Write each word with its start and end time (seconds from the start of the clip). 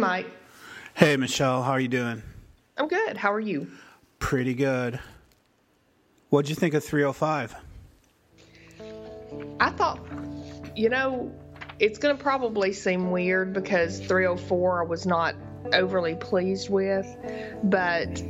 Mike. 0.00 0.26
Hey, 0.94 1.16
Michelle. 1.16 1.62
How 1.62 1.72
are 1.72 1.80
you 1.80 1.88
doing? 1.88 2.22
I'm 2.78 2.88
good. 2.88 3.16
How 3.16 3.32
are 3.32 3.40
you? 3.40 3.70
Pretty 4.18 4.54
good. 4.54 4.98
What'd 6.30 6.48
you 6.48 6.54
think 6.54 6.74
of 6.74 6.82
305? 6.82 7.54
I 9.60 9.70
thought, 9.70 10.00
you 10.74 10.88
know, 10.88 11.32
it's 11.78 11.98
going 11.98 12.16
to 12.16 12.22
probably 12.22 12.72
seem 12.72 13.10
weird 13.10 13.52
because 13.52 14.00
304 14.00 14.82
I 14.82 14.86
was 14.86 15.06
not 15.06 15.34
overly 15.74 16.14
pleased 16.14 16.70
with, 16.70 17.06
but 17.64 18.22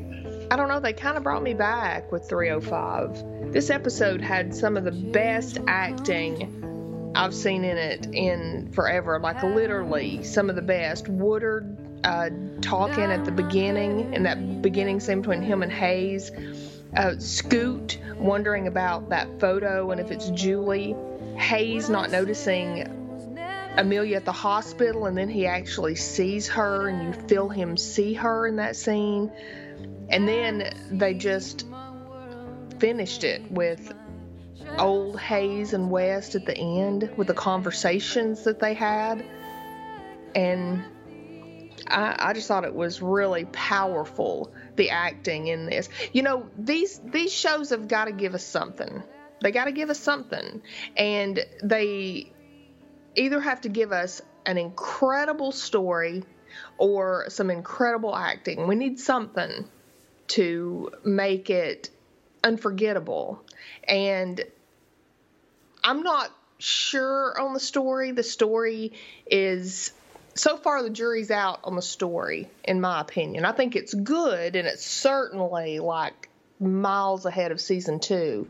I 0.50 0.56
don't 0.56 0.68
know, 0.68 0.80
they 0.80 0.92
kind 0.92 1.16
of 1.16 1.22
brought 1.22 1.42
me 1.42 1.54
back 1.54 2.10
with 2.10 2.28
305. 2.28 3.52
This 3.52 3.70
episode 3.70 4.20
had 4.20 4.54
some 4.54 4.76
of 4.76 4.84
the 4.84 4.90
best 4.90 5.58
acting 5.68 6.59
I've 7.14 7.34
seen 7.34 7.64
in 7.64 7.76
it 7.76 8.06
in 8.12 8.70
forever, 8.72 9.18
like 9.18 9.42
literally 9.42 10.22
some 10.22 10.48
of 10.48 10.56
the 10.56 10.62
best. 10.62 11.08
Woodard 11.08 11.76
uh, 12.04 12.30
talking 12.60 13.04
at 13.04 13.24
the 13.24 13.32
beginning, 13.32 14.14
and 14.14 14.24
that 14.26 14.62
beginning 14.62 15.00
scene 15.00 15.20
between 15.20 15.42
him 15.42 15.62
and 15.62 15.72
Hayes. 15.72 16.30
Uh, 16.96 17.14
Scoot 17.18 17.98
wondering 18.16 18.66
about 18.66 19.10
that 19.10 19.40
photo 19.40 19.90
and 19.90 20.00
if 20.00 20.10
it's 20.10 20.30
Julie. 20.30 20.96
Hayes 21.36 21.88
not 21.88 22.10
noticing 22.10 22.86
Amelia 23.76 24.16
at 24.16 24.24
the 24.24 24.32
hospital, 24.32 25.06
and 25.06 25.16
then 25.16 25.28
he 25.28 25.46
actually 25.46 25.94
sees 25.94 26.48
her, 26.48 26.88
and 26.88 27.02
you 27.02 27.28
feel 27.28 27.48
him 27.48 27.76
see 27.76 28.14
her 28.14 28.46
in 28.46 28.56
that 28.56 28.76
scene. 28.76 29.30
And 30.08 30.26
then 30.26 30.74
they 30.90 31.14
just 31.14 31.66
finished 32.78 33.24
it 33.24 33.50
with 33.50 33.92
old 34.78 35.18
Hayes 35.20 35.72
and 35.72 35.90
West 35.90 36.34
at 36.34 36.46
the 36.46 36.56
end 36.56 37.10
with 37.16 37.26
the 37.26 37.34
conversations 37.34 38.44
that 38.44 38.60
they 38.60 38.74
had. 38.74 39.24
And 40.34 40.84
I, 41.88 42.16
I 42.18 42.32
just 42.32 42.48
thought 42.48 42.64
it 42.64 42.74
was 42.74 43.02
really 43.02 43.44
powerful 43.46 44.52
the 44.76 44.90
acting 44.90 45.48
in 45.48 45.66
this. 45.66 45.88
You 46.12 46.22
know, 46.22 46.46
these 46.58 47.00
these 47.04 47.32
shows 47.32 47.70
have 47.70 47.88
got 47.88 48.06
to 48.06 48.12
give 48.12 48.34
us 48.34 48.44
something. 48.44 49.02
They 49.42 49.52
got 49.52 49.64
to 49.64 49.72
give 49.72 49.90
us 49.90 49.98
something, 49.98 50.62
and 50.96 51.44
they 51.62 52.32
either 53.14 53.40
have 53.40 53.62
to 53.62 53.68
give 53.68 53.92
us 53.92 54.20
an 54.46 54.58
incredible 54.58 55.52
story 55.52 56.24
or 56.78 57.26
some 57.28 57.50
incredible 57.50 58.14
acting. 58.14 58.66
We 58.66 58.74
need 58.74 58.98
something 58.98 59.68
to 60.28 60.90
make 61.04 61.50
it 61.50 61.90
unforgettable. 62.44 63.44
And 63.84 64.44
I'm 65.82 66.02
not 66.02 66.30
sure 66.58 67.40
on 67.40 67.54
the 67.54 67.60
story. 67.60 68.12
The 68.12 68.22
story 68.22 68.92
is 69.30 69.92
so 70.34 70.56
far 70.56 70.82
the 70.82 70.90
jury's 70.90 71.30
out 71.30 71.60
on 71.64 71.76
the 71.76 71.82
story 71.82 72.48
in 72.64 72.80
my 72.80 73.00
opinion. 73.00 73.44
I 73.44 73.52
think 73.52 73.76
it's 73.76 73.94
good 73.94 74.56
and 74.56 74.66
it's 74.66 74.86
certainly 74.86 75.80
like 75.80 76.28
miles 76.60 77.26
ahead 77.26 77.52
of 77.52 77.60
season 77.60 78.00
2. 78.00 78.48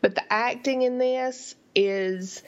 But 0.00 0.14
the 0.14 0.32
acting 0.32 0.82
in 0.82 0.98
this 0.98 1.54
is 1.74 2.42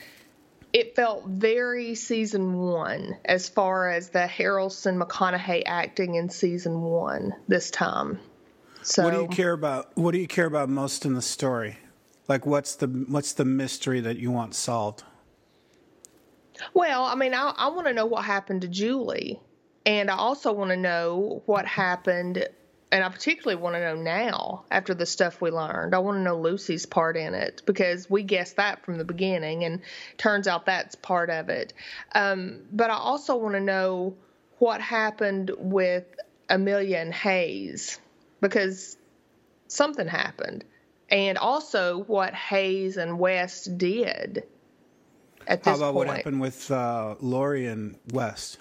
it 0.72 0.96
felt 0.96 1.24
very 1.26 1.94
season 1.94 2.58
one 2.58 3.16
as 3.24 3.48
far 3.48 3.88
as 3.90 4.10
the 4.10 4.26
Harrelson 4.26 5.00
McConaughey 5.00 5.62
acting 5.66 6.16
in 6.16 6.28
season 6.28 6.82
one 6.82 7.32
this 7.46 7.70
time. 7.70 8.18
So 8.82 9.04
what 9.04 9.14
do 9.14 9.20
you 9.20 9.28
care 9.28 9.52
about? 9.52 9.96
What 9.96 10.12
do 10.12 10.18
you 10.18 10.26
care 10.26 10.46
about 10.46 10.68
most 10.68 11.06
in 11.06 11.14
the 11.14 11.22
story? 11.22 11.78
Like, 12.28 12.46
what's 12.46 12.76
the 12.76 12.86
what's 12.86 13.32
the 13.32 13.44
mystery 13.44 14.00
that 14.00 14.18
you 14.18 14.30
want 14.30 14.54
solved? 14.54 15.04
Well, 16.72 17.04
I 17.04 17.14
mean, 17.16 17.34
I, 17.34 17.52
I 17.56 17.68
want 17.68 17.86
to 17.88 17.92
know 17.92 18.06
what 18.06 18.24
happened 18.24 18.62
to 18.62 18.68
Julie, 18.68 19.40
and 19.84 20.10
I 20.10 20.16
also 20.16 20.52
want 20.52 20.70
to 20.70 20.76
know 20.76 21.42
what 21.46 21.66
happened 21.66 22.46
and 22.94 23.02
I 23.02 23.08
particularly 23.08 23.60
want 23.60 23.74
to 23.74 23.80
know 23.80 23.96
now 23.96 24.66
after 24.70 24.94
the 24.94 25.04
stuff 25.04 25.40
we 25.40 25.50
learned. 25.50 25.96
I 25.96 25.98
want 25.98 26.18
to 26.18 26.22
know 26.22 26.38
Lucy's 26.38 26.86
part 26.86 27.16
in 27.16 27.34
it 27.34 27.60
because 27.66 28.08
we 28.08 28.22
guessed 28.22 28.54
that 28.54 28.84
from 28.84 28.98
the 28.98 29.04
beginning, 29.04 29.64
and 29.64 29.80
turns 30.16 30.46
out 30.46 30.66
that's 30.66 30.94
part 30.94 31.28
of 31.28 31.48
it. 31.48 31.72
Um, 32.14 32.60
but 32.70 32.90
I 32.90 32.94
also 32.94 33.34
want 33.34 33.56
to 33.56 33.60
know 33.60 34.14
what 34.58 34.80
happened 34.80 35.50
with 35.58 36.04
Amelia 36.48 36.98
and 36.98 37.12
Hayes 37.12 37.98
because 38.40 38.96
something 39.66 40.06
happened, 40.06 40.64
and 41.08 41.38
also 41.38 42.04
what 42.04 42.34
Hayes 42.34 42.96
and 42.96 43.18
West 43.18 43.76
did. 43.78 44.44
At 45.46 45.62
this 45.62 45.72
point. 45.72 45.80
How 45.82 45.88
about 45.90 45.94
point. 45.94 46.08
what 46.08 46.16
happened 46.16 46.40
with 46.40 46.70
uh, 46.70 47.16
Laurie 47.20 47.66
and 47.66 47.98
West? 48.12 48.58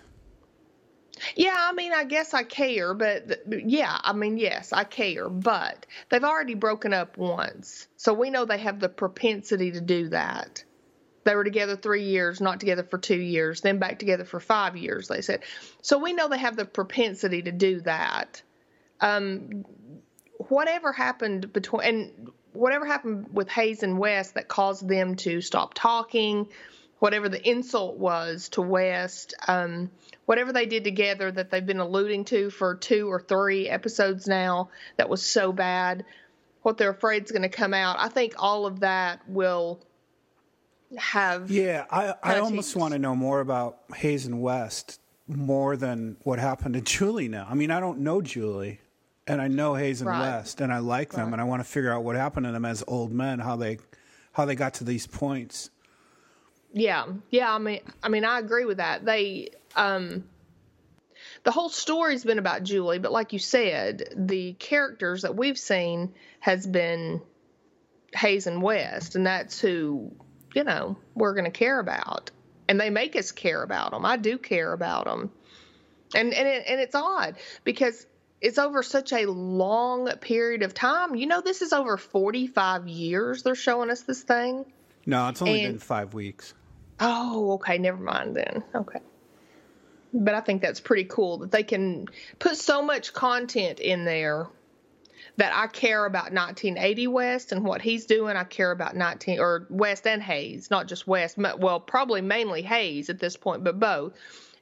Yeah, 1.35 1.55
I 1.57 1.73
mean, 1.73 1.93
I 1.93 2.03
guess 2.03 2.33
I 2.33 2.43
care, 2.43 2.93
but 2.93 3.43
yeah, 3.47 3.97
I 4.03 4.13
mean, 4.13 4.37
yes, 4.37 4.73
I 4.73 4.83
care, 4.83 5.29
but 5.29 5.85
they've 6.09 6.23
already 6.23 6.55
broken 6.55 6.93
up 6.93 7.17
once. 7.17 7.87
So 7.95 8.13
we 8.13 8.29
know 8.29 8.45
they 8.45 8.57
have 8.57 8.79
the 8.79 8.89
propensity 8.89 9.71
to 9.71 9.81
do 9.81 10.09
that. 10.09 10.63
They 11.23 11.35
were 11.35 11.43
together 11.43 11.77
three 11.77 12.03
years, 12.03 12.41
not 12.41 12.59
together 12.59 12.83
for 12.83 12.97
two 12.97 13.19
years, 13.19 13.61
then 13.61 13.79
back 13.79 13.99
together 13.99 14.25
for 14.25 14.39
five 14.39 14.75
years, 14.75 15.07
they 15.07 15.21
said. 15.21 15.43
So 15.81 15.97
we 15.97 16.11
know 16.13 16.27
they 16.27 16.37
have 16.37 16.57
the 16.57 16.65
propensity 16.65 17.41
to 17.43 17.51
do 17.51 17.79
that. 17.81 18.41
Um, 18.99 19.63
whatever 20.53 20.91
happened 20.91 21.51
between, 21.51 21.81
and 21.83 22.31
whatever 22.53 22.85
happened 22.85 23.27
with 23.33 23.49
Hayes 23.49 23.81
and 23.81 23.97
West 23.97 24.35
that 24.35 24.47
caused 24.47 24.87
them 24.87 25.15
to 25.15 25.41
stop 25.41 25.73
talking, 25.73 26.47
whatever 26.99 27.27
the 27.27 27.49
insult 27.49 27.97
was 27.97 28.49
to 28.49 28.61
West, 28.61 29.33
um, 29.47 29.89
whatever 30.25 30.53
they 30.53 30.67
did 30.67 30.83
together 30.83 31.31
that 31.31 31.49
they've 31.49 31.65
been 31.65 31.79
alluding 31.79 32.25
to 32.25 32.51
for 32.51 32.75
two 32.75 33.11
or 33.11 33.19
three 33.19 33.67
episodes 33.67 34.27
now 34.27 34.69
that 34.97 35.09
was 35.09 35.25
so 35.25 35.51
bad, 35.51 36.05
what 36.61 36.77
they're 36.77 36.91
afraid 36.91 37.23
is 37.23 37.31
going 37.31 37.41
to 37.41 37.49
come 37.49 37.73
out. 37.73 37.97
I 37.99 38.09
think 38.09 38.35
all 38.37 38.67
of 38.67 38.81
that 38.81 39.27
will 39.27 39.81
have. 40.95 41.49
Yeah, 41.49 41.85
I, 41.89 42.13
I 42.21 42.39
almost 42.39 42.75
want 42.75 42.93
to 42.93 42.99
know 42.99 43.15
more 43.15 43.39
about 43.39 43.79
Hayes 43.95 44.27
and 44.27 44.39
West 44.39 45.01
more 45.27 45.75
than 45.75 46.17
what 46.23 46.37
happened 46.37 46.75
to 46.75 46.81
Julie 46.81 47.27
now. 47.27 47.47
I 47.49 47.55
mean, 47.55 47.71
I 47.71 47.79
don't 47.79 47.99
know 47.99 48.21
Julie. 48.21 48.79
And 49.25 49.41
I 49.41 49.47
know 49.47 49.75
Hayes 49.75 50.01
and 50.01 50.09
Right. 50.09 50.19
West, 50.19 50.59
and 50.59 50.71
I 50.73 50.79
like 50.79 51.13
them, 51.13 51.31
and 51.31 51.41
I 51.41 51.45
want 51.45 51.61
to 51.61 51.69
figure 51.69 51.91
out 51.91 52.03
what 52.03 52.15
happened 52.15 52.45
to 52.45 52.51
them 52.51 52.65
as 52.65 52.83
old 52.87 53.11
men, 53.11 53.39
how 53.39 53.55
they, 53.55 53.77
how 54.33 54.43
they 54.45 54.55
got 54.55 54.75
to 54.75 54.83
these 54.83 55.07
points. 55.07 55.69
Yeah, 56.73 57.05
yeah. 57.29 57.53
I 57.53 57.57
mean, 57.57 57.79
I 58.01 58.09
mean, 58.09 58.25
I 58.25 58.39
agree 58.39 58.65
with 58.65 58.77
that. 58.77 59.05
They, 59.05 59.49
um, 59.75 60.25
the 61.43 61.51
whole 61.51 61.69
story's 61.69 62.23
been 62.23 62.39
about 62.39 62.63
Julie, 62.63 62.99
but 62.99 63.11
like 63.11 63.31
you 63.31 63.39
said, 63.39 64.09
the 64.15 64.53
characters 64.53 65.21
that 65.21 65.35
we've 65.35 65.57
seen 65.57 66.13
has 66.39 66.65
been 66.67 67.21
Hayes 68.15 68.47
and 68.47 68.61
West, 68.61 69.15
and 69.15 69.25
that's 69.25 69.59
who 69.59 70.11
you 70.53 70.63
know 70.63 70.97
we're 71.15 71.33
going 71.33 71.45
to 71.45 71.51
care 71.51 71.79
about, 71.79 72.31
and 72.67 72.79
they 72.79 72.89
make 72.89 73.15
us 73.15 73.31
care 73.31 73.63
about 73.63 73.91
them. 73.91 74.05
I 74.05 74.17
do 74.17 74.37
care 74.37 74.73
about 74.73 75.05
them, 75.05 75.31
and 76.15 76.33
and 76.33 76.47
it, 76.47 76.63
and 76.67 76.81
it's 76.81 76.95
odd 76.95 77.35
because 77.63 78.05
it's 78.43 78.59
over 78.59 78.83
such 78.83 79.11
a 79.13 79.25
long 79.25 80.07
period 80.17 80.61
of 80.61 80.73
time. 80.73 81.15
You 81.15 81.25
know, 81.25 81.41
this 81.41 81.61
is 81.61 81.73
over 81.73 81.97
forty 81.97 82.45
five 82.45 82.87
years. 82.87 83.41
They're 83.41 83.55
showing 83.55 83.89
us 83.89 84.01
this 84.01 84.21
thing. 84.21 84.65
No, 85.05 85.29
it's 85.29 85.41
only 85.41 85.63
And- 85.63 85.73
been 85.75 85.79
five 85.79 86.13
weeks. 86.13 86.53
Oh, 86.99 87.53
okay. 87.53 87.77
Never 87.79 88.01
mind 88.01 88.35
then. 88.35 88.63
Okay. 88.75 88.99
But 90.13 90.35
I 90.35 90.41
think 90.41 90.61
that's 90.61 90.79
pretty 90.79 91.05
cool 91.05 91.39
that 91.39 91.51
they 91.51 91.63
can 91.63 92.07
put 92.37 92.55
so 92.55 92.83
much 92.83 93.13
content 93.13 93.79
in 93.79 94.05
there 94.05 94.47
that 95.37 95.51
I 95.55 95.65
care 95.65 96.05
about 96.05 96.31
1980 96.31 97.07
West 97.07 97.51
and 97.51 97.65
what 97.65 97.81
he's 97.81 98.05
doing. 98.05 98.37
I 98.37 98.43
care 98.43 98.69
about 98.69 98.95
19 98.95 99.39
or 99.39 99.65
West 99.71 100.05
and 100.05 100.21
Hayes, 100.21 100.69
not 100.69 100.87
just 100.87 101.07
West. 101.07 101.37
Well, 101.37 101.79
probably 101.79 102.21
mainly 102.21 102.61
Hayes 102.61 103.09
at 103.09 103.19
this 103.19 103.35
point, 103.35 103.63
but 103.63 103.79
both. 103.79 104.13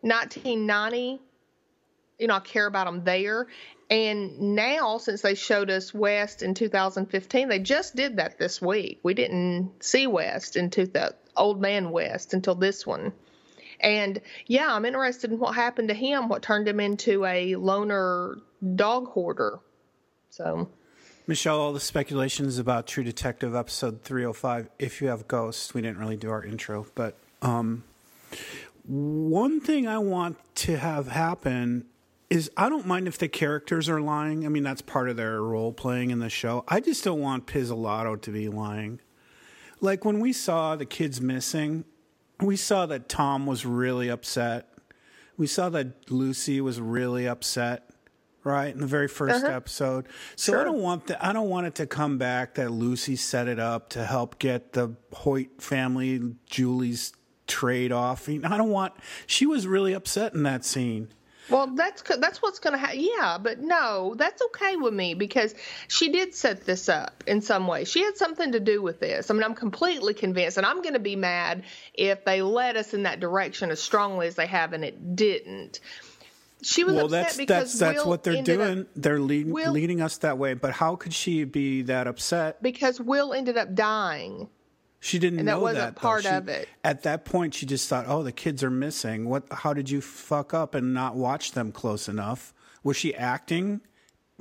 1990, 0.02 1.20
you 2.20 2.28
know, 2.28 2.36
I 2.36 2.40
care 2.40 2.66
about 2.68 2.86
them 2.86 3.04
there. 3.04 3.48
And 3.92 4.56
now, 4.56 5.00
since 5.00 5.22
they 5.22 5.36
showed 5.36 5.70
us 5.70 5.94
West 5.94 6.44
in 6.44 6.54
2015, 6.54 7.50
they 7.50 7.60
just 7.60 7.94
did 7.94 8.16
that 8.16 8.40
this 8.40 8.62
week. 8.62 9.02
We 9.04 9.14
didn't 9.14 9.84
see 9.84 10.08
West 10.08 10.56
into 10.56 10.86
the 10.86 11.14
Old 11.36 11.60
Man 11.60 11.92
West 11.92 12.34
until 12.34 12.56
this 12.56 12.88
one. 12.88 13.12
And 13.82 14.22
yeah, 14.48 14.74
I'm 14.74 14.86
interested 14.86 15.32
in 15.32 15.40
what 15.40 15.56
happened 15.56 15.90
to 15.90 15.94
him, 15.94 16.30
what 16.30 16.42
turned 16.42 16.70
him 16.70 16.80
into 16.80 17.26
a 17.26 17.58
loner 17.58 18.38
dog 18.76 19.08
hoarder. 19.08 19.60
So, 20.30 20.70
Michelle, 21.28 21.60
all 21.60 21.74
the 21.74 21.82
speculations 21.82 22.60
about 22.60 22.88
True 22.88 23.04
Detective 23.04 23.54
episode 23.54 24.04
305, 24.04 24.70
If 24.80 25.02
You 25.02 25.10
Have 25.10 25.28
Ghosts, 25.28 25.74
we 25.74 25.82
didn't 25.82 25.98
really 25.98 26.16
do 26.16 26.30
our 26.30 26.46
intro, 26.46 26.86
but 26.96 27.18
um, 27.42 27.84
one 28.86 29.60
thing 29.60 29.86
I 29.86 29.98
want 29.98 30.38
to 30.56 30.78
have 30.78 31.10
happen 31.10 31.88
is 32.32 32.50
I 32.58 32.70
don't 32.70 32.88
mind 32.88 33.08
if 33.08 33.18
the 33.20 33.28
characters 33.28 33.88
are 33.90 34.00
lying. 34.02 34.46
I 34.46 34.50
mean, 34.50 34.64
that's 34.64 34.82
part 34.82 35.10
of 35.10 35.18
their 35.18 35.42
role 35.44 35.72
playing 35.74 36.10
in 36.12 36.20
the 36.20 36.30
show. 36.30 36.64
I 36.68 36.80
just 36.80 37.04
don't 37.04 37.20
want 37.20 37.46
Pizzolatto 37.46 38.20
to 38.22 38.32
be 38.32 38.48
lying. 38.48 39.02
Like 39.82 40.06
when 40.06 40.20
we 40.20 40.32
saw 40.34 40.76
the 40.76 40.86
kids 40.86 41.20
missing, 41.22 41.84
we 42.40 42.56
saw 42.56 42.86
that 42.88 43.10
Tom 43.10 43.46
was 43.46 43.66
really 43.66 44.10
upset. 44.10 44.68
we 45.38 45.48
saw 45.48 45.70
that 45.70 46.12
Lucy 46.12 46.62
was 46.62 46.80
really 46.80 47.28
upset, 47.28 47.90
right, 48.44 48.72
in 48.74 48.80
the 48.80 48.86
very 48.88 49.08
1st 49.08 49.44
Uh-huh. 49.44 49.56
episode. 49.56 50.06
So 50.36 50.60
I 50.60 50.64
don't 50.64 50.82
want 50.82 51.08
the, 51.08 51.26
I 51.26 51.34
don't 51.34 51.50
want 51.50 51.66
it 51.68 51.76
to 51.76 51.88
come 51.88 52.18
back 52.20 52.56
that 52.56 52.70
Lucy 52.72 53.16
set 53.16 53.48
it 53.48 53.58
up 53.60 53.90
to 53.92 54.06
help 54.06 54.38
get 54.38 54.74
the 54.74 54.96
Hoyt 55.14 55.60
family 55.60 56.36
Julie's 56.48 57.14
trade 57.48 57.92
off. 57.92 58.30
I 58.30 58.38
don't 58.38 58.70
want. 58.70 58.94
She 59.26 59.46
was 59.48 59.66
really 59.66 59.94
upset 59.94 60.34
in 60.36 60.44
that 60.44 60.64
scene. 60.64 61.08
Well, 61.52 61.68
that's 61.76 62.02
that's 62.02 62.42
what's 62.42 62.60
going 62.60 62.74
to 62.74 62.80
happen. 62.80 63.00
Yeah, 63.02 63.38
but 63.38 63.60
no, 63.60 64.16
that's 64.18 64.42
okay 64.42 64.76
with 64.78 64.94
me 64.94 65.14
because 65.14 65.54
she 65.88 66.10
did 66.10 66.34
set 66.34 66.66
this 66.66 66.90
up 66.90 67.24
in 67.28 67.42
some 67.42 67.68
way. 67.68 67.84
She 67.86 68.04
had 68.04 68.18
something 68.18 68.54
to 68.54 68.60
do 68.60 68.82
with 68.82 69.00
this. 69.00 69.30
I 69.30 69.34
mean, 69.34 69.44
I'm 69.44 69.56
completely 69.56 70.14
convinced, 70.14 70.58
and 70.58 70.66
I'm 70.66 70.82
going 70.82 70.94
to 70.94 71.00
be 71.00 71.16
mad 71.16 71.64
if 71.94 72.26
they 72.26 72.42
led 72.42 72.78
us 72.78 72.94
in 72.94 73.04
that 73.04 73.20
direction 73.20 73.70
as 73.72 73.82
strongly 73.82 74.28
as 74.28 74.36
they 74.36 74.48
have, 74.48 74.74
and 74.74 74.84
it 74.86 75.16
didn't. 75.16 75.80
She 76.64 76.84
was 76.84 76.94
Well, 76.96 77.06
upset 77.06 77.24
that's 77.26 77.38
because 77.38 77.78
that's 77.78 77.80
that's 77.80 78.04
Will 78.04 78.10
what 78.12 78.24
they're 78.24 78.36
ended 78.36 78.62
up- 78.62 78.68
doing. 78.68 78.86
they're 78.96 79.20
leading 79.20 79.52
Will- 79.52 79.72
leading 79.72 80.00
us 80.00 80.18
that 80.18 80.38
way. 80.38 80.54
But 80.54 80.74
how 80.74 80.96
could 80.96 81.14
she 81.14 81.44
be 81.44 81.82
that 81.84 82.08
upset? 82.08 82.62
because 82.62 83.00
Will 83.02 83.34
ended 83.34 83.58
up 83.58 83.74
dying. 83.74 84.48
She 85.04 85.18
didn't 85.18 85.40
And 85.40 85.48
that 85.48 85.54
know 85.54 85.60
wasn't 85.60 85.96
that. 85.96 86.02
part 86.02 86.24
She- 86.24 86.30
of 86.30 86.48
it. 86.48 86.70
At 86.84 87.02
that 87.04 87.26
point, 87.26 87.56
she 87.56 87.66
just 87.66 87.90
thought, 87.90 88.06
"Oh, 88.08 88.22
the 88.22 88.32
kids 88.32 88.64
are 88.64 88.70
missing. 88.70 89.28
What? 89.28 89.52
How 89.52 89.74
did 89.74 89.90
you 89.90 90.00
fuck 90.00 90.54
up 90.54 90.76
and 90.76 90.94
not 90.94 91.16
watch 91.16 91.54
them 91.54 91.72
close 91.72 92.08
enough?" 92.08 92.54
Was 92.84 92.98
she 92.98 93.14
acting, 93.16 93.82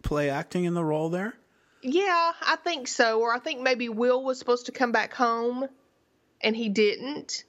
play 0.03 0.29
acting 0.29 0.65
in 0.65 0.75
the 0.75 0.85
role 0.85 1.09
there? 1.09 1.35
Yeah, 1.83 2.33
I 2.43 2.57
think 2.57 2.89
so. 2.89 3.21
Or 3.21 3.33
I 3.35 3.39
think 3.39 3.63
maybe 3.63 3.89
Will 3.89 4.23
was 4.23 4.39
supposed 4.39 4.67
to 4.67 4.73
come 4.73 4.93
back 4.93 5.15
home 5.15 5.67
and 6.43 6.55
he 6.55 6.69
didn't. 6.69 7.45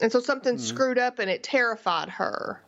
And 0.00 0.10
so 0.10 0.20
something 0.20 0.54
hmm. 0.54 0.60
screwed 0.60 0.98
up 0.98 1.18
and 1.18 1.30
it 1.30 1.42
terrified 1.42 2.08
her. 2.08 2.62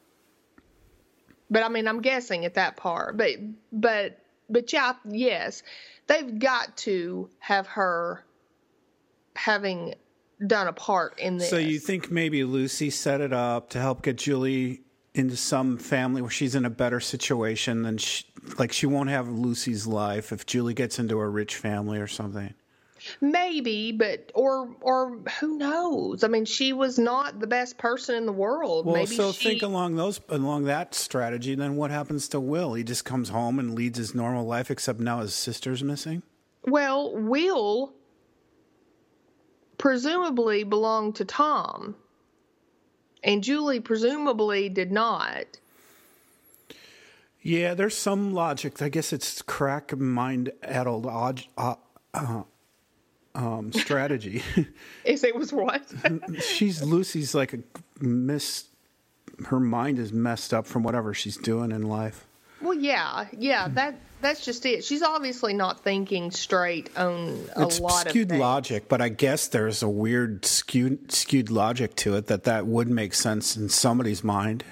But 1.51 1.63
I 1.63 1.69
mean, 1.69 1.89
I'm 1.89 2.03
guessing 2.03 2.45
at 2.45 2.55
that 2.55 2.77
part. 2.77 3.17
But 3.17 3.37
but 3.73 4.19
but 4.51 4.71
yeah, 4.71 4.95
yes. 5.09 5.63
They've 6.09 6.39
got 6.39 6.77
to 6.79 7.31
have 7.39 7.67
her 7.69 8.23
having 9.35 9.95
done 10.47 10.67
a 10.67 10.73
part 10.73 11.19
in 11.19 11.39
this. 11.39 11.51
So 11.51 11.57
you 11.57 11.79
think 11.79 12.11
maybe 12.11 12.45
Lucy 12.45 12.91
set 12.91 13.21
it 13.21 13.33
up 13.33 13.71
to 13.71 13.79
help 13.79 14.03
get 14.03 14.17
Julie 14.17 14.83
into 15.15 15.37
some 15.37 15.77
family 15.77 16.23
where 16.23 16.31
she's 16.31 16.55
in 16.55 16.65
a 16.65 16.71
better 16.71 17.01
situation 17.01 17.83
than 17.83 17.99
she, 17.99 18.25
like 18.59 18.73
she 18.73 18.87
won't 18.87 19.11
have 19.11 19.29
Lucy's 19.29 19.87
life 19.87 20.33
if 20.33 20.47
Julie 20.47 20.75
gets 20.75 20.99
into 20.99 21.19
a 21.19 21.29
rich 21.29 21.57
family 21.57 21.99
or 21.99 22.07
something. 22.07 22.55
Maybe, 23.21 23.91
but 23.91 24.31
or 24.33 24.77
or 24.81 25.19
who 25.41 25.59
knows? 25.59 26.23
I 26.23 26.29
mean, 26.29 26.45
she 26.45 26.73
was 26.73 27.01
not 27.01 27.41
the 27.41 27.49
best 27.49 27.77
person 27.77 28.15
in 28.15 28.27
the 28.27 28.33
world. 28.33 28.87
Well, 28.87 28.95
Maybe 28.95 29.17
so 29.17 29.33
she, 29.33 29.51
think 29.51 29.63
along 29.63 29.97
those 29.97 30.21
along 30.29 30.65
that 30.65 30.95
strategy. 30.95 31.57
Then 31.57 31.75
what 31.75 31.91
happens 31.91 32.29
to 32.29 32.39
Will? 32.39 32.75
He 32.75 32.85
just 32.85 33.05
comes 33.05 33.29
home 33.29 33.59
and 33.59 33.75
leads 33.75 33.99
his 33.99 34.15
normal 34.15 34.47
life, 34.47 34.71
except 34.71 35.01
now 35.01 35.19
his 35.19 35.35
sister's 35.35 35.83
missing. 35.83 36.23
Well, 36.65 37.13
Will 37.13 37.93
presumably 39.83 40.63
belonged 40.63 41.17
to 41.17 41.25
Tom, 41.25 41.97
and 43.25 43.43
Julie 43.43 43.81
presumably 43.81 44.69
did 44.69 44.93
not. 44.93 45.59
Yeah, 47.41 47.75
there's 47.75 47.97
some 47.97 48.33
logic. 48.33 48.81
I 48.81 48.89
guess 48.89 49.13
it's 49.13 49.43
crack 49.43 49.99
mind 49.99 50.53
addled 50.63 51.05
uh, 51.05 51.75
uh, 52.15 52.43
um, 53.35 53.73
strategy. 53.73 54.45
Is 55.05 55.25
it 55.25 55.35
was 55.35 55.53
what? 55.53 55.93
she's 56.41 56.81
Lucy's 56.81 57.35
like 57.35 57.53
a 57.53 57.59
miss. 57.99 58.67
Her 59.47 59.59
mind 59.59 59.99
is 59.99 60.13
messed 60.13 60.55
up 60.55 60.65
from 60.65 60.85
whatever 60.85 61.13
she's 61.13 61.37
doing 61.37 61.73
in 61.73 61.83
life. 61.83 62.29
Well, 62.63 62.75
yeah, 62.75 63.27
yeah. 63.37 63.69
That 63.69 63.97
that's 64.21 64.45
just 64.45 64.65
it. 64.67 64.85
She's 64.85 65.03
obviously 65.03 65.53
not 65.53 65.81
thinking 65.81 66.31
straight 66.31 66.97
on 66.97 67.39
a 67.57 67.67
it's 67.67 67.81
lot 67.81 68.09
skewed 68.09 68.27
of 68.27 68.31
things. 68.31 68.41
logic, 68.41 68.89
but 68.89 69.01
I 69.01 69.09
guess 69.09 69.49
there's 69.49 69.83
a 69.83 69.89
weird 69.89 70.45
skewed 70.47 71.13
skewed 71.13 71.51
logic 71.51 71.97
to 71.97 72.17
it 72.17 72.29
that 72.29 72.45
that 72.45 72.67
would 72.67 72.89
make 72.89 73.15
sense 73.15 73.57
in 73.57 73.69
somebody's 73.69 74.23
mind. 74.25 74.65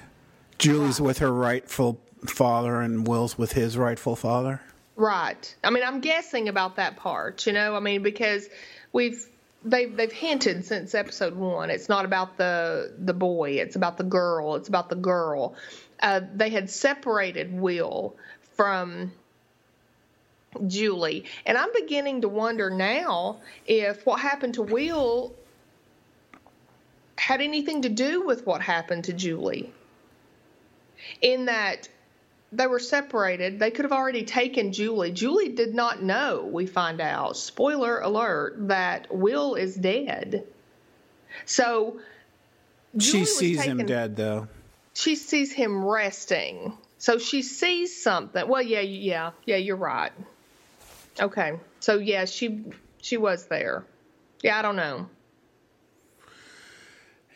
Julie's 0.59 1.01
with 1.01 1.19
her 1.19 1.33
rightful 1.33 2.01
father, 2.27 2.81
and 2.81 3.07
Will's 3.07 3.37
with 3.37 3.53
his 3.53 3.77
rightful 3.77 4.17
father. 4.17 4.61
Right. 4.97 5.55
I 5.65 5.71
mean, 5.71 5.83
I'm 5.83 6.01
guessing 6.01 6.49
about 6.49 6.77
that 6.77 6.97
part, 6.97 7.47
you 7.47 7.53
know. 7.53 7.75
I 7.75 7.81
mean, 7.81 8.03
because 8.03 8.49
we've 8.93 9.27
they've 9.65 9.95
they've 9.95 10.13
hinted 10.13 10.65
since 10.65 10.95
episode 10.95 11.35
one. 11.35 11.71
It's 11.71 11.89
not 11.89 12.05
about 12.05 12.37
the 12.37 12.93
the 12.99 13.15
boy. 13.15 13.53
It's 13.53 13.77
about 13.77 13.97
the 13.97 14.05
girl. 14.05 14.57
It's 14.57 14.69
about 14.69 14.89
the 14.91 14.97
girl. 14.97 15.55
Uh, 16.01 16.21
they 16.35 16.51
had 16.51 16.71
separated 16.71 17.53
Will 17.53 18.17
from 18.57 19.13
Julie, 20.67 21.25
and 21.47 21.57
I'm 21.57 21.73
beginning 21.75 22.23
to 22.23 22.29
wonder 22.29 22.71
now 22.71 23.41
if 23.67 24.05
what 24.07 24.21
happened 24.21 24.55
to 24.55 24.63
Will 24.63 25.35
had 27.17 27.41
anything 27.41 27.83
to 27.83 27.89
do 27.89 28.27
with 28.27 28.47
what 28.47 28.63
happened 28.63 29.05
to 29.05 29.13
Julie. 29.13 29.73
In 31.21 31.47
that 31.47 31.89
they 32.53 32.67
were 32.67 32.79
separated. 32.81 33.59
They 33.59 33.71
could 33.71 33.85
have 33.85 33.93
already 33.93 34.25
taken 34.25 34.73
Julie. 34.73 35.13
Julie 35.13 35.51
did 35.51 35.75
not 35.75 36.03
know, 36.03 36.49
we 36.51 36.67
find 36.67 37.01
out, 37.01 37.37
spoiler 37.37 38.01
alert, 38.01 38.69
that 38.69 39.07
Will 39.15 39.55
is 39.55 39.75
dead. 39.77 40.47
So 41.45 42.01
Julie 42.97 43.21
She 43.21 43.25
sees 43.25 43.63
him 43.63 43.87
dead, 43.87 44.17
though. 44.17 44.49
She 45.01 45.15
sees 45.17 45.51
him 45.51 45.83
resting. 45.83 46.75
So 46.99 47.17
she 47.17 47.41
sees 47.41 48.03
something. 48.03 48.47
Well, 48.47 48.61
yeah, 48.61 48.81
yeah, 48.81 49.31
yeah, 49.47 49.57
you're 49.57 49.77
right. 49.77 50.13
Okay. 51.19 51.55
So 51.81 51.95
yeah, 51.99 52.27
she 52.27 52.67
she 53.01 53.17
was 53.17 53.47
there. 53.47 53.87
Yeah, 54.43 54.59
I 54.59 54.63
don't 54.63 54.77
know. 54.77 55.09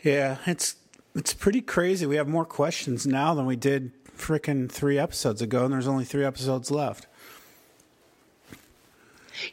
Yeah, 0.02 0.37
it's 0.44 0.76
it's 1.14 1.32
pretty 1.32 1.62
crazy. 1.62 2.05
We 2.05 2.16
have 2.16 2.28
more 2.28 2.44
questions 2.44 3.06
now 3.06 3.32
than 3.32 3.46
we 3.46 3.56
did 3.56 3.93
frickin' 4.14 4.70
three 4.70 4.99
episodes 4.99 5.40
ago, 5.40 5.64
and 5.64 5.72
there's 5.72 5.88
only 5.88 6.05
three 6.05 6.25
episodes 6.25 6.70
left. 6.70 7.06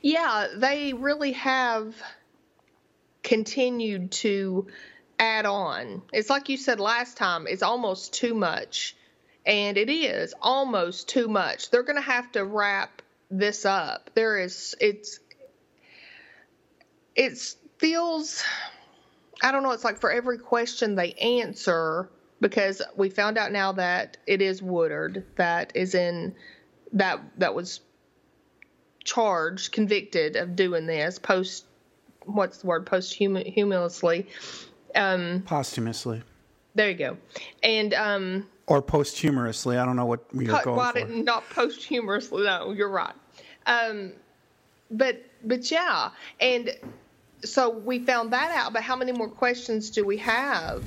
Yeah, 0.01 0.47
they 0.53 0.91
really 0.91 1.31
have 1.31 1.95
continued 3.23 4.11
to 4.11 4.67
add 5.21 5.45
on. 5.45 6.01
It's 6.12 6.29
like 6.29 6.50
you 6.50 6.57
said 6.57 6.79
last 6.79 7.15
time, 7.15 7.45
it's 7.47 7.62
almost 7.62 8.13
too 8.13 8.33
much. 8.33 8.95
And 9.45 9.77
it 9.77 9.89
is 9.89 10.33
almost 10.41 11.07
too 11.07 11.28
much. 11.28 11.69
They're 11.69 11.83
going 11.83 11.95
to 11.95 12.01
have 12.01 12.31
to 12.33 12.44
wrap 12.44 13.01
this 13.30 13.66
up. 13.66 14.09
There 14.13 14.40
is 14.40 14.75
it's 14.80 15.19
it 17.16 17.37
feels 17.78 18.44
I 19.44 19.51
don't 19.51 19.63
know, 19.63 19.71
it's 19.71 19.83
like 19.83 19.99
for 19.99 20.11
every 20.11 20.37
question 20.37 20.95
they 20.95 21.13
answer 21.13 22.09
because 22.40 22.81
we 22.95 23.09
found 23.09 23.37
out 23.37 23.51
now 23.51 23.71
that 23.73 24.18
it 24.28 24.42
is 24.42 24.61
Woodard 24.61 25.25
that 25.37 25.71
is 25.75 25.95
in 25.95 26.35
that 26.94 27.19
that 27.37 27.56
was 27.56 27.80
charged, 29.04 29.71
convicted 29.71 30.35
of 30.35 30.56
doing 30.56 30.85
this 30.85 31.19
post 31.19 31.66
what's 32.25 32.59
the 32.59 32.68
word 32.68 32.85
posthumously. 32.85 34.28
Um, 34.95 35.44
Posthumously. 35.45 36.21
there 36.76 36.90
you 36.90 36.95
go. 36.98 37.18
And 37.64 37.94
um, 37.94 38.48
Or 38.68 38.81
posthumously. 38.81 39.78
I 39.78 39.86
don't 39.86 39.95
know 39.95 40.06
what 40.06 40.26
you're 40.33 40.52
cut- 40.52 40.64
going 40.66 40.78
well, 40.78 40.92
for. 40.94 41.06
not 41.07 41.50
posthumously. 41.50 42.44
No, 42.44 42.71
you're 42.71 42.90
right. 42.90 43.14
Um, 43.66 44.14
but 44.90 45.24
but 45.44 45.69
yeah, 45.71 46.10
and 46.40 46.76
so 47.44 47.69
we 47.69 48.00
found 48.00 48.33
that 48.33 48.52
out. 48.56 48.74
But 48.74 48.83
how 48.83 48.95
many 48.95 49.12
more 49.12 49.30
questions 49.30 49.90
do 49.90 50.06
we 50.06 50.18
have? 50.18 50.83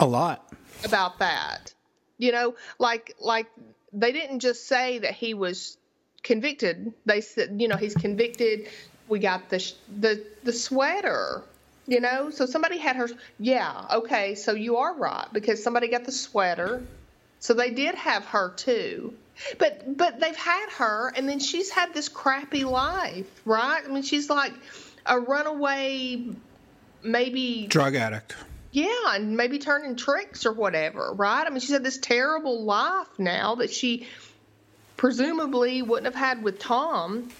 A 0.00 0.06
lot. 0.06 0.52
about 0.84 1.18
that. 1.18 1.74
You 2.18 2.32
know, 2.32 2.54
like 2.78 3.14
like 3.20 3.46
they 3.92 4.12
didn't 4.12 4.40
just 4.40 4.66
say 4.68 4.98
that 5.00 5.14
he 5.14 5.34
was 5.34 5.76
convicted. 6.22 6.92
They 7.06 7.20
said, 7.20 7.56
you 7.60 7.68
know, 7.68 7.76
he's 7.76 7.94
convicted. 7.94 8.68
We 9.08 9.18
got 9.20 9.48
the 9.48 9.58
sh- 9.58 9.74
the 10.00 10.24
the 10.44 10.52
sweater. 10.52 11.42
You 11.88 12.00
know, 12.00 12.30
so 12.30 12.46
somebody 12.46 12.78
had 12.78 12.96
her. 12.96 13.08
Yeah, 13.40 13.86
okay, 13.92 14.34
so 14.36 14.52
you 14.52 14.76
are 14.76 14.94
right 14.94 15.26
because 15.32 15.62
somebody 15.62 15.88
got 15.88 16.04
the 16.04 16.12
sweater. 16.12 16.82
So 17.40 17.54
they 17.54 17.70
did 17.70 17.94
have 17.94 18.24
her 18.26 18.52
too. 18.56 19.14
But 19.58 19.96
but 19.96 20.20
they've 20.20 20.36
had 20.36 20.68
her 20.76 21.12
and 21.16 21.28
then 21.28 21.38
she's 21.38 21.70
had 21.70 21.94
this 21.94 22.08
crappy 22.08 22.64
life, 22.64 23.26
right? 23.44 23.80
I 23.82 23.88
mean, 23.88 24.02
she's 24.02 24.28
like 24.28 24.52
a 25.06 25.18
runaway 25.18 26.26
maybe 27.02 27.66
Drug 27.68 27.94
addict. 27.94 28.36
yeah, 28.72 29.14
and 29.14 29.36
maybe 29.36 29.58
turning 29.58 29.96
tricks 29.96 30.44
or 30.44 30.52
whatever, 30.52 31.12
right? 31.14 31.46
I 31.46 31.50
mean, 31.50 31.60
she's 31.60 31.70
had 31.70 31.84
this 31.84 31.98
terrible 31.98 32.64
life 32.64 33.06
now 33.18 33.54
that 33.56 33.70
she 33.70 34.06
presumably 34.96 35.80
wouldn't 35.80 36.06
have 36.12 36.16
had 36.16 36.42
with 36.42 36.58
Tom. 36.58 37.30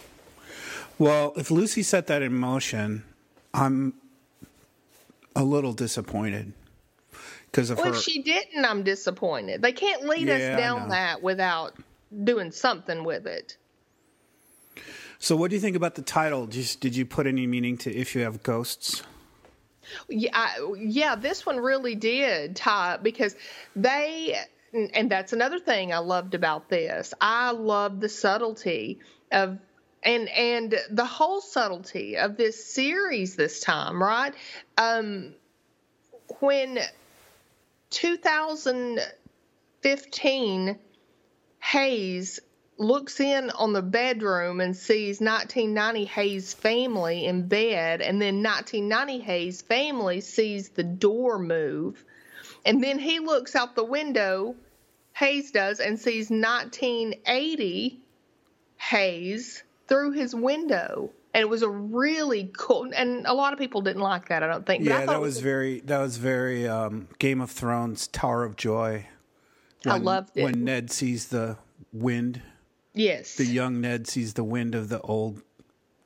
Well, 0.99 1.33
if 1.37 1.50
Lucy 1.50 1.83
set 1.83 2.07
that 2.07 2.23
in 2.23 2.33
motion, 2.35 3.05
I'm 3.52 3.93
a 5.38 5.45
little 5.45 5.73
disappointed. 5.73 6.52
because 7.47 7.71
of 7.71 7.78
Well, 7.78 7.87
her. 7.87 7.92
if 7.95 8.02
she 8.02 8.23
didn't, 8.23 8.64
I'm 8.66 8.83
disappointed. 8.83 9.62
They 9.62 9.73
can't 9.73 10.04
lead 10.04 10.28
Yeah, 10.28 10.35
us 10.35 10.59
down 10.61 10.88
that 10.90 11.23
without 11.23 11.75
doing 12.25 12.50
something 12.52 13.04
with 13.04 13.26
it. 13.26 13.57
so, 15.18 15.35
what 15.37 15.50
do 15.50 15.57
you 15.57 15.61
think 15.61 15.76
about 15.76 15.95
the 15.95 16.02
title? 16.02 16.47
Just 16.47 16.80
did 16.80 16.95
you 16.95 17.07
put 17.07 17.26
any 17.26 17.47
meaning 17.47 17.78
to 17.78 17.95
if 17.95 18.14
you 18.14 18.23
have 18.23 18.42
ghosts? 18.42 19.02
Yeah, 20.09 20.30
I, 20.35 20.75
yeah, 20.78 21.14
this 21.16 21.47
one 21.47 21.57
really 21.57 21.95
did 21.95 22.54
tie 22.57 22.99
because 23.00 23.35
they, 23.75 24.37
and 24.73 25.11
that's 25.11 25.33
another 25.33 25.59
thing 25.59 25.95
I 25.95 25.99
loved 25.99 26.35
about 26.35 26.68
this. 26.68 27.14
I 27.21 27.52
loved 27.52 28.00
the 28.02 28.09
subtlety 28.11 28.99
of, 29.33 29.59
and 30.09 30.29
and 30.31 30.75
the 30.91 31.05
whole 31.05 31.43
subtlety 31.43 32.17
of 32.17 32.38
this 32.38 32.65
series 32.65 33.37
this 33.37 33.61
time, 33.61 34.03
right? 34.03 34.33
Um, 34.79 35.35
when 36.41 36.79
2015 37.91 40.79
Hayes 41.61 42.41
looks 42.79 43.21
in 43.21 43.50
on 43.50 43.75
the 43.75 43.83
bedroom 43.83 44.61
and 44.61 44.75
sees 44.75 45.21
1990 45.21 46.07
Hayes 46.07 46.55
family 46.55 47.27
in 47.27 47.47
bed, 47.47 48.00
and 48.00 48.23
then 48.23 48.43
1990 48.43 49.19
Hayes 49.25 49.61
family 49.61 50.23
sees 50.23 50.71
the 50.71 50.85
door 50.85 51.38
move, 51.38 52.03
and 52.65 52.83
then 52.83 52.99
he 52.99 53.19
looks 53.19 53.55
out 53.55 53.75
the 53.75 53.85
window, 53.85 54.57
Hayes 55.12 55.50
does, 55.50 55.81
and 55.81 55.99
sees 55.99 56.31
1980 56.31 58.00
Hayes 58.79 59.65
through 59.88 60.12
his 60.12 60.35
window. 60.35 61.11
And 61.35 61.42
it 61.42 61.49
was 61.49 61.62
a 61.62 61.68
really 61.68 62.50
cool, 62.57 62.90
and 62.97 63.26
a 63.26 63.35
lot 63.35 63.52
of 63.52 63.59
people 63.59 63.83
didn't 63.83 64.00
like 64.02 64.28
that. 64.28 64.42
I 64.42 64.47
don't 64.47 64.64
think. 64.66 64.85
But 64.85 64.90
Yeah, 64.90 65.07
that 65.07 65.16
it 65.16 65.21
was 65.21 65.40
very 65.40 65.80
that 65.80 65.99
was 65.99 66.16
very 66.16 66.66
um, 66.66 67.09
Game 67.18 67.40
of 67.42 67.50
Thrones 67.50 68.07
Tower 68.09 68.45
of 68.45 68.57
Joy. 68.57 69.07
I 69.87 69.92
When- 69.95 70.04
loved 70.04 70.30
it. 70.37 70.42
when 70.45 70.64
Ned 70.64 70.90
sees 70.90 71.28
the 71.28 71.59
wind. 71.92 72.40
yes, 72.95 73.37
The 73.37 73.45
young 73.45 73.80
Ned 73.83 74.07
sees 74.09 74.35
the 74.35 74.42
wind 74.42 74.75
of 74.75 74.88
the 74.88 75.00
old 75.02 75.42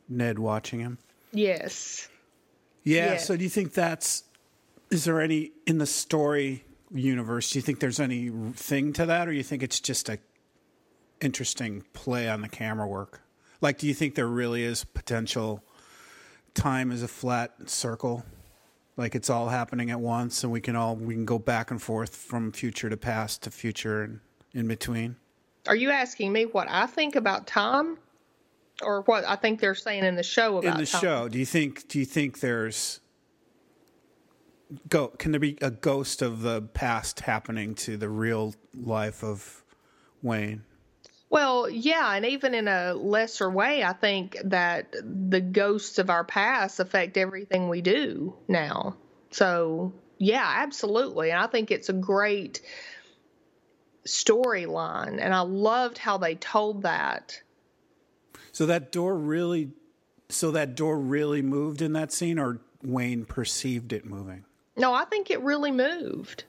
Ned 0.08 0.38
watching 0.40 0.80
him. 0.80 0.98
yes. 1.32 2.08
Yeah. 2.84 3.12
Yeah. 3.12 3.16
So 3.18 3.36
do 3.36 3.44
you 3.44 3.48
think 3.50 3.72
that's 3.74 4.24
is 4.90 5.04
there 5.04 5.20
any 5.20 5.52
in 5.66 5.78
the 5.78 5.86
story 5.86 6.64
universe? 6.92 7.50
Do 7.52 7.58
you 7.58 7.62
think 7.62 7.78
there's 7.78 8.00
any 8.00 8.28
thing 8.54 8.92
to 8.94 9.06
that, 9.06 9.28
or 9.28 9.32
you 9.32 9.44
think 9.44 9.62
it's 9.62 9.78
just 9.80 10.08
a 10.10 10.18
interesting 11.20 11.84
play 11.92 12.28
on 12.28 12.40
the 12.42 12.48
camera 12.48 12.86
work? 12.86 13.21
Like, 13.62 13.78
do 13.78 13.86
you 13.86 13.94
think 13.94 14.16
there 14.16 14.26
really 14.26 14.64
is 14.64 14.84
potential? 14.84 15.62
Time 16.52 16.90
is 16.90 17.02
a 17.02 17.08
flat 17.08 17.70
circle, 17.70 18.26
like 18.98 19.14
it's 19.14 19.30
all 19.30 19.48
happening 19.48 19.90
at 19.90 20.00
once, 20.00 20.42
and 20.42 20.52
we 20.52 20.60
can 20.60 20.76
all 20.76 20.96
we 20.96 21.14
can 21.14 21.24
go 21.24 21.38
back 21.38 21.70
and 21.70 21.80
forth 21.80 22.14
from 22.14 22.52
future 22.52 22.90
to 22.90 22.96
past 22.98 23.44
to 23.44 23.50
future 23.50 24.02
and 24.02 24.20
in 24.52 24.68
between. 24.68 25.16
Are 25.66 25.76
you 25.76 25.90
asking 25.90 26.32
me 26.32 26.44
what 26.44 26.68
I 26.68 26.86
think 26.86 27.16
about 27.16 27.46
time, 27.46 27.96
or 28.82 29.02
what 29.02 29.24
I 29.24 29.36
think 29.36 29.60
they're 29.60 29.74
saying 29.74 30.04
in 30.04 30.16
the 30.16 30.22
show 30.22 30.58
about 30.58 30.74
in 30.74 30.80
the 30.80 30.86
Tom? 30.86 31.00
show 31.00 31.28
do 31.28 31.38
you 31.38 31.46
think 31.46 31.88
do 31.88 31.98
you 31.98 32.04
think 32.04 32.40
there's 32.40 33.00
go 34.88 35.08
can 35.08 35.30
there 35.32 35.40
be 35.40 35.56
a 35.62 35.70
ghost 35.70 36.20
of 36.20 36.42
the 36.42 36.60
past 36.60 37.20
happening 37.20 37.74
to 37.76 37.96
the 37.96 38.08
real 38.08 38.54
life 38.74 39.22
of 39.22 39.64
wayne 40.20 40.64
Well, 41.32 41.70
yeah, 41.70 42.14
and 42.14 42.26
even 42.26 42.52
in 42.54 42.68
a 42.68 42.92
lesser 42.92 43.48
way, 43.48 43.82
I 43.82 43.94
think 43.94 44.36
that 44.44 44.94
the 45.02 45.40
ghosts 45.40 45.98
of 45.98 46.10
our 46.10 46.24
past 46.24 46.78
affect 46.78 47.16
everything 47.16 47.70
we 47.70 47.80
do 47.80 48.36
now. 48.48 48.98
So, 49.30 49.94
yeah, 50.18 50.46
absolutely. 50.58 51.30
And 51.30 51.40
I 51.40 51.46
think 51.46 51.70
it's 51.70 51.88
a 51.88 51.94
great 51.94 52.60
storyline. 54.06 55.18
And 55.22 55.32
I 55.34 55.40
loved 55.40 55.96
how 55.96 56.18
they 56.18 56.34
told 56.34 56.82
that. 56.82 57.40
so 58.52 58.66
that 58.66 58.92
door 58.92 59.16
really 59.16 59.70
so 60.28 60.50
that 60.50 60.74
door 60.74 60.98
really 60.98 61.40
moved 61.40 61.80
in 61.80 61.94
that 61.94 62.12
scene 62.12 62.38
or 62.38 62.60
wayne 62.82 63.24
perceived 63.24 63.92
it 63.92 64.04
moving 64.04 64.44
No, 64.76 64.92
I 64.94 65.04
think 65.06 65.30
it 65.30 65.40
really 65.42 65.70
moved. 65.70 66.44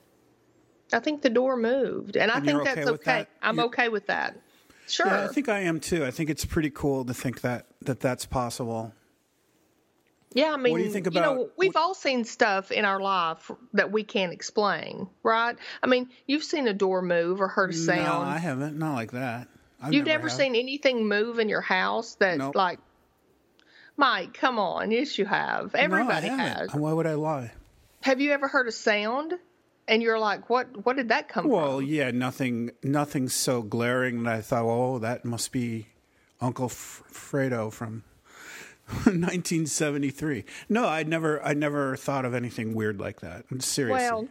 I 0.92 1.00
think 1.00 1.22
the 1.22 1.30
door 1.30 1.56
moved. 1.56 2.16
And 2.16 2.30
I 2.30 2.34
think 2.34 2.46
you're 2.48 2.60
okay 2.62 2.74
that's 2.74 2.86
okay. 2.88 3.04
that? 3.04 3.28
I'm 3.40 3.56
You- 3.56 3.64
okay 3.64 3.88
with 3.88 4.06
that. 4.08 4.36
Sure. 4.86 5.06
yeah 5.06 5.24
i 5.24 5.28
think 5.28 5.48
i 5.48 5.60
am 5.60 5.80
too 5.80 6.04
i 6.04 6.10
think 6.10 6.28
it's 6.30 6.44
pretty 6.44 6.70
cool 6.70 7.04
to 7.06 7.14
think 7.14 7.40
that 7.40 7.66
that 7.82 8.00
that's 8.00 8.26
possible 8.26 8.92
Yeah, 10.34 10.52
I 10.52 10.56
mean, 10.56 10.72
what 10.72 10.78
do 10.78 10.84
you 10.84 10.90
think 10.90 11.06
about? 11.06 11.20
You 11.30 11.36
know, 11.36 11.50
we've 11.56 11.76
all 11.76 11.94
seen 11.94 12.24
stuff 12.24 12.72
in 12.72 12.84
our 12.84 12.98
life 13.00 13.50
that 13.74 13.92
we 13.92 14.02
can't 14.02 14.32
explain, 14.32 15.08
right? 15.22 15.56
I 15.80 15.86
mean, 15.86 16.08
you've 16.26 16.42
seen 16.42 16.66
a 16.66 16.72
door 16.74 17.02
move 17.02 17.40
or 17.40 17.46
heard 17.46 17.70
a 17.70 17.72
sound. 17.72 18.04
no 18.04 18.20
i 18.28 18.38
haven't 18.38 18.76
not 18.76 18.94
like 18.94 19.12
that 19.12 19.46
I've 19.80 19.92
You've 19.92 20.06
never, 20.06 20.28
have. 20.28 20.36
seen 20.36 20.56
anything 20.56 21.06
move 21.06 21.38
in 21.38 21.48
your 21.48 21.60
house 21.60 22.16
that, 22.16 22.38
Nope. 22.38 22.56
like, 22.56 22.80
Mike, 23.96 24.34
come 24.34 24.58
on. 24.58 24.90
Yes, 24.90 25.18
you 25.18 25.24
have. 25.24 25.74
Everybody 25.74 26.28
no, 26.30 26.36
has. 26.36 26.74
why 26.74 26.92
would 26.92 27.06
i 27.06 27.14
lie 27.14 27.52
Have 28.00 28.20
you 28.20 28.32
ever 28.32 28.48
heard 28.48 28.66
a 28.66 28.72
sound 28.72 29.34
and 29.88 30.02
you're 30.02 30.18
like, 30.18 30.48
what? 30.50 30.84
What 30.84 30.96
did 30.96 31.08
that 31.08 31.28
come 31.28 31.44
from? 31.44 31.52
Well, 31.52 31.78
from? 31.78 31.86
yeah, 31.86 32.10
nothing, 32.10 32.70
nothing 32.82 33.28
so 33.28 33.62
glaring 33.62 34.22
that 34.24 34.34
I 34.34 34.40
thought, 34.40 34.64
oh, 34.64 34.98
that 35.00 35.24
must 35.24 35.52
be 35.52 35.88
Uncle 36.40 36.66
F- 36.66 37.02
Fredo 37.12 37.72
from 37.72 38.02
1973. 39.04 40.44
No, 40.68 40.86
I 40.86 41.02
never, 41.02 41.42
I 41.42 41.54
never 41.54 41.96
thought 41.96 42.24
of 42.24 42.34
anything 42.34 42.74
weird 42.74 43.00
like 43.00 43.20
that. 43.20 43.44
Seriously. 43.62 44.04
Well, 44.06 44.28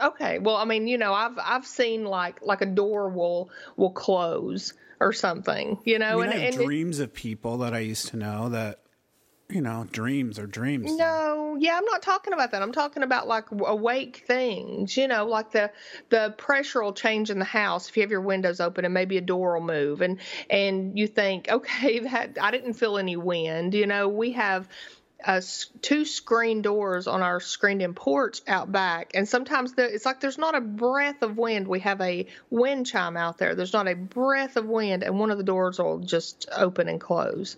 okay. 0.00 0.38
Well, 0.38 0.56
I 0.56 0.64
mean, 0.64 0.86
you 0.86 0.98
know, 0.98 1.12
I've 1.12 1.38
I've 1.42 1.66
seen 1.66 2.04
like 2.04 2.42
like 2.42 2.60
a 2.60 2.66
door 2.66 3.08
will 3.08 3.50
will 3.76 3.90
close 3.92 4.74
or 5.00 5.12
something, 5.12 5.78
you 5.84 5.98
know, 5.98 6.20
I 6.20 6.26
mean, 6.26 6.28
I 6.28 6.32
and, 6.32 6.42
have 6.42 6.52
and 6.54 6.62
it- 6.62 6.64
dreams 6.64 7.00
of 7.00 7.12
people 7.12 7.58
that 7.58 7.74
I 7.74 7.80
used 7.80 8.08
to 8.08 8.16
know 8.16 8.48
that, 8.50 8.80
you 9.52 9.60
know, 9.60 9.86
dreams 9.92 10.38
are 10.38 10.46
dreams. 10.46 10.96
No, 10.96 11.56
yeah, 11.60 11.76
I'm 11.76 11.84
not 11.84 12.02
talking 12.02 12.32
about 12.32 12.52
that. 12.52 12.62
I'm 12.62 12.72
talking 12.72 13.02
about 13.02 13.28
like 13.28 13.50
awake 13.50 14.24
things, 14.26 14.96
you 14.96 15.08
know, 15.08 15.26
like 15.26 15.52
the 15.52 15.70
the 16.08 16.34
pressure 16.38 16.82
will 16.82 16.94
change 16.94 17.30
in 17.30 17.38
the 17.38 17.44
house 17.44 17.88
if 17.88 17.96
you 17.96 18.02
have 18.02 18.10
your 18.10 18.22
windows 18.22 18.60
open 18.60 18.84
and 18.84 18.94
maybe 18.94 19.18
a 19.18 19.20
door 19.20 19.54
will 19.54 19.66
move 19.66 20.00
and 20.00 20.18
and 20.48 20.98
you 20.98 21.06
think, 21.06 21.48
okay, 21.50 21.98
that 22.00 22.38
I 22.40 22.50
didn't 22.50 22.74
feel 22.74 22.96
any 22.96 23.16
wind, 23.16 23.74
you 23.74 23.86
know, 23.86 24.08
we 24.08 24.32
have 24.32 24.68
uh, 25.24 25.40
two 25.82 26.04
screen 26.04 26.62
doors 26.62 27.06
on 27.06 27.22
our 27.22 27.38
screened-in 27.38 27.94
porch 27.94 28.40
out 28.48 28.72
back, 28.72 29.12
and 29.14 29.28
sometimes 29.28 29.74
the, 29.74 29.84
it's 29.84 30.04
like 30.04 30.18
there's 30.18 30.38
not 30.38 30.56
a 30.56 30.60
breath 30.60 31.22
of 31.22 31.36
wind. 31.36 31.68
We 31.68 31.78
have 31.80 32.00
a 32.00 32.26
wind 32.50 32.86
chime 32.86 33.16
out 33.16 33.38
there. 33.38 33.54
There's 33.54 33.72
not 33.72 33.86
a 33.86 33.94
breath 33.94 34.56
of 34.56 34.66
wind, 34.66 35.04
and 35.04 35.20
one 35.20 35.30
of 35.30 35.38
the 35.38 35.44
doors 35.44 35.78
will 35.78 36.00
just 36.00 36.48
open 36.50 36.88
and 36.88 37.00
close. 37.00 37.56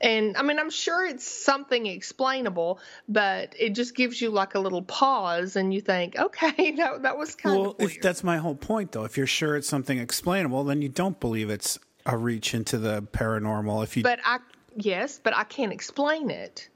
And 0.00 0.36
I 0.36 0.42
mean, 0.42 0.58
I'm 0.58 0.70
sure 0.70 1.04
it's 1.06 1.26
something 1.26 1.86
explainable, 1.86 2.80
but 3.08 3.54
it 3.58 3.74
just 3.74 3.94
gives 3.94 4.20
you 4.20 4.30
like 4.30 4.54
a 4.54 4.58
little 4.58 4.82
pause, 4.82 5.56
and 5.56 5.74
you 5.74 5.80
think, 5.80 6.18
okay, 6.18 6.70
that 6.76 7.02
that 7.02 7.18
was 7.18 7.34
kind 7.34 7.60
Well, 7.60 7.70
of 7.72 7.80
if 7.80 8.00
that's 8.00 8.24
my 8.24 8.38
whole 8.38 8.54
point, 8.54 8.92
though. 8.92 9.04
If 9.04 9.16
you're 9.16 9.26
sure 9.26 9.56
it's 9.56 9.68
something 9.68 9.98
explainable, 9.98 10.64
then 10.64 10.80
you 10.82 10.88
don't 10.88 11.20
believe 11.20 11.50
it's 11.50 11.78
a 12.06 12.16
reach 12.16 12.54
into 12.54 12.78
the 12.78 13.02
paranormal. 13.02 13.82
If 13.84 13.96
you, 13.96 14.02
but 14.02 14.20
I, 14.24 14.38
yes, 14.76 15.20
but 15.22 15.36
I 15.36 15.44
can't 15.44 15.72
explain 15.72 16.30
it. 16.30 16.68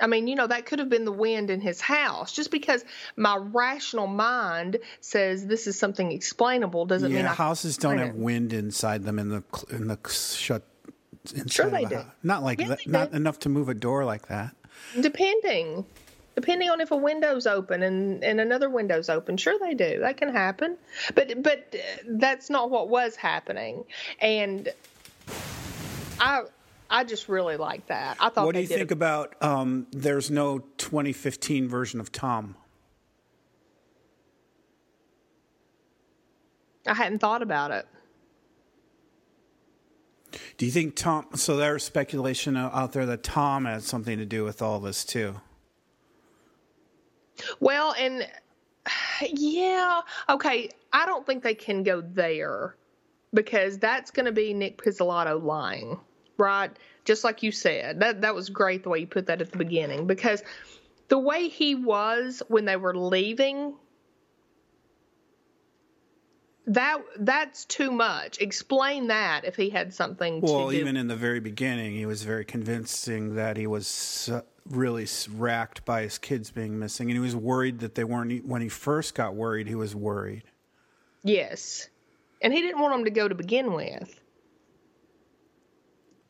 I 0.00 0.06
mean, 0.06 0.26
you 0.26 0.34
know, 0.34 0.46
that 0.46 0.66
could 0.66 0.80
have 0.80 0.90
been 0.90 1.04
the 1.04 1.12
wind 1.12 1.50
in 1.50 1.60
his 1.60 1.80
house. 1.80 2.32
Just 2.32 2.50
because 2.50 2.84
my 3.16 3.36
rational 3.36 4.06
mind 4.06 4.78
says 5.00 5.46
this 5.46 5.66
is 5.66 5.78
something 5.78 6.12
explainable 6.12 6.84
doesn't 6.84 7.10
mean 7.10 7.24
yeah, 7.24 7.30
I 7.30 7.34
houses 7.34 7.76
don't 7.78 7.98
have 7.98 8.08
it. 8.08 8.16
wind 8.16 8.52
inside 8.52 9.04
them 9.04 9.18
in 9.18 9.28
the 9.30 9.42
in 9.70 9.86
the 9.86 9.98
shut. 10.10 10.62
Sure 11.46 11.70
they 11.70 11.84
do. 11.84 12.02
Not 12.22 12.42
like 12.42 12.60
Yeah, 12.60 12.68
that. 12.68 12.86
Not 12.86 13.10
do. 13.10 13.16
enough 13.16 13.38
to 13.40 13.48
move 13.48 13.68
a 13.68 13.74
door 13.74 14.04
like 14.04 14.28
that. 14.28 14.54
Depending. 15.00 15.86
Depending 16.34 16.68
on 16.68 16.80
if 16.80 16.90
a 16.90 16.96
window's 16.96 17.46
open 17.46 17.82
and, 17.82 18.22
and 18.24 18.40
another 18.40 18.68
window's 18.68 19.08
open, 19.08 19.36
sure 19.36 19.56
they 19.60 19.74
do. 19.74 20.00
That 20.00 20.16
can 20.16 20.32
happen, 20.32 20.76
but 21.14 21.42
but 21.42 21.72
uh, 21.74 21.78
that's 22.08 22.50
not 22.50 22.70
what 22.70 22.88
was 22.88 23.14
happening, 23.14 23.84
and 24.20 24.68
I 26.18 26.42
I 26.90 27.04
just 27.04 27.28
really 27.28 27.56
like 27.56 27.86
that. 27.86 28.16
I 28.18 28.30
thought 28.30 28.46
What 28.46 28.56
do 28.56 28.60
you 28.60 28.66
did 28.66 28.74
a 28.74 28.78
think 28.78 28.90
about? 28.90 29.36
Um, 29.40 29.86
there's 29.92 30.28
no 30.28 30.58
2015 30.78 31.68
version 31.68 32.00
of 32.00 32.10
Tom. 32.10 32.56
I 36.86 36.94
hadn't 36.94 37.20
thought 37.20 37.42
about 37.42 37.70
it. 37.70 37.86
Do 40.56 40.66
you 40.66 40.72
think 40.72 40.96
Tom? 40.96 41.26
So 41.34 41.56
there's 41.56 41.84
speculation 41.84 42.56
out 42.56 42.92
there 42.92 43.06
that 43.06 43.22
Tom 43.22 43.64
had 43.64 43.82
something 43.82 44.18
to 44.18 44.26
do 44.26 44.44
with 44.44 44.62
all 44.62 44.80
this 44.80 45.04
too. 45.04 45.40
Well, 47.60 47.94
and 47.98 48.28
yeah, 49.28 50.00
okay. 50.28 50.70
I 50.92 51.06
don't 51.06 51.26
think 51.26 51.42
they 51.42 51.54
can 51.54 51.82
go 51.82 52.00
there 52.00 52.76
because 53.32 53.78
that's 53.78 54.10
going 54.10 54.26
to 54.26 54.32
be 54.32 54.54
Nic 54.54 54.80
Pizzolatto 54.82 55.42
lying, 55.42 55.98
right? 56.38 56.70
Just 57.04 57.24
like 57.24 57.42
you 57.42 57.50
said. 57.50 58.00
That 58.00 58.20
that 58.22 58.34
was 58.34 58.48
great 58.48 58.82
the 58.82 58.88
way 58.88 59.00
you 59.00 59.06
put 59.06 59.26
that 59.26 59.40
at 59.40 59.50
the 59.50 59.58
beginning 59.58 60.06
because 60.06 60.42
the 61.08 61.18
way 61.18 61.48
he 61.48 61.74
was 61.74 62.42
when 62.48 62.64
they 62.64 62.76
were 62.76 62.96
leaving 62.96 63.74
that 66.66 66.98
that's 67.18 67.64
too 67.66 67.90
much. 67.90 68.40
Explain 68.40 69.08
that 69.08 69.44
if 69.44 69.56
he 69.56 69.70
had 69.70 69.92
something. 69.92 70.40
Well, 70.40 70.52
to 70.52 70.58
do. 70.58 70.64
Well 70.64 70.72
even 70.72 70.96
in 70.96 71.08
the 71.08 71.16
very 71.16 71.40
beginning, 71.40 71.94
he 71.94 72.06
was 72.06 72.22
very 72.22 72.44
convincing 72.44 73.34
that 73.34 73.56
he 73.56 73.66
was 73.66 74.30
really 74.68 75.06
racked 75.34 75.84
by 75.84 76.02
his 76.02 76.18
kids 76.18 76.50
being 76.50 76.78
missing, 76.78 77.10
and 77.10 77.16
he 77.16 77.20
was 77.20 77.36
worried 77.36 77.80
that 77.80 77.94
they 77.94 78.04
weren't. 78.04 78.46
When 78.46 78.62
he 78.62 78.68
first 78.68 79.14
got 79.14 79.34
worried, 79.34 79.68
he 79.68 79.74
was 79.74 79.94
worried. 79.94 80.44
Yes, 81.22 81.88
and 82.40 82.52
he 82.52 82.60
didn't 82.62 82.80
want 82.80 82.94
them 82.94 83.04
to 83.04 83.10
go 83.10 83.28
to 83.28 83.34
begin 83.34 83.74
with. 83.74 84.20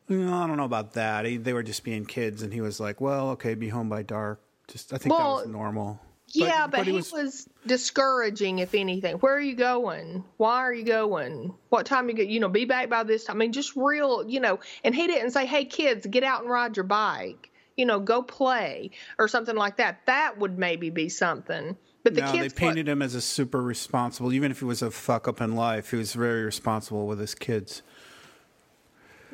No, 0.07 0.35
I 0.35 0.45
don't 0.45 0.57
know 0.57 0.65
about 0.65 0.93
that. 0.93 1.25
He, 1.25 1.37
they 1.37 1.53
were 1.53 1.63
just 1.63 1.83
being 1.83 2.05
kids, 2.05 2.43
and 2.43 2.53
he 2.53 2.61
was 2.61 2.79
like, 2.79 2.99
"Well, 2.99 3.29
okay, 3.31 3.55
be 3.55 3.69
home 3.69 3.89
by 3.89 4.03
dark." 4.03 4.41
Just, 4.67 4.93
I 4.93 4.97
think 4.97 5.13
well, 5.15 5.37
that 5.37 5.45
was 5.45 5.51
normal. 5.51 5.99
Yeah, 6.29 6.67
but, 6.67 6.71
but, 6.71 6.77
but 6.77 6.87
he, 6.87 6.93
was, 6.93 7.11
was, 7.11 7.49
discouraging, 7.65 8.59
if 8.59 8.73
anything. 8.73 9.15
Where 9.17 9.35
are 9.35 9.41
you 9.41 9.55
going? 9.55 10.23
Why 10.37 10.57
are 10.57 10.73
you 10.73 10.83
going? 10.83 11.53
What 11.69 11.85
time 11.85 12.09
you 12.09 12.15
get? 12.15 12.27
You 12.27 12.39
know, 12.39 12.49
be 12.49 12.65
back 12.65 12.89
by 12.89 13.03
this 13.03 13.25
time. 13.25 13.37
I 13.37 13.39
mean, 13.39 13.51
just 13.51 13.75
real, 13.75 14.27
you 14.27 14.39
know. 14.39 14.59
And 14.83 14.95
he 14.95 15.07
didn't 15.07 15.31
say, 15.31 15.45
"Hey, 15.45 15.65
kids, 15.65 16.05
get 16.05 16.23
out 16.23 16.41
and 16.41 16.49
ride 16.49 16.77
your 16.77 16.83
bike." 16.83 17.51
You 17.77 17.85
know, 17.85 17.99
go 17.99 18.21
play 18.21 18.91
or 19.19 19.27
something 19.27 19.55
like 19.55 19.77
that. 19.77 20.05
That 20.05 20.39
would 20.39 20.57
maybe 20.57 20.89
be 20.89 21.09
something. 21.09 21.75
But 22.03 22.13
the 22.13 22.21
no, 22.21 22.31
kids 22.31 22.53
they 22.53 22.59
painted 22.59 22.87
him 22.87 23.01
as 23.01 23.15
a 23.15 23.21
super 23.21 23.61
responsible. 23.61 24.31
Even 24.31 24.51
if 24.51 24.59
he 24.59 24.65
was 24.65 24.81
a 24.81 24.91
fuck 24.91 25.27
up 25.27 25.41
in 25.41 25.55
life, 25.55 25.89
he 25.89 25.97
was 25.97 26.13
very 26.13 26.43
responsible 26.43 27.07
with 27.07 27.19
his 27.19 27.33
kids. 27.33 27.81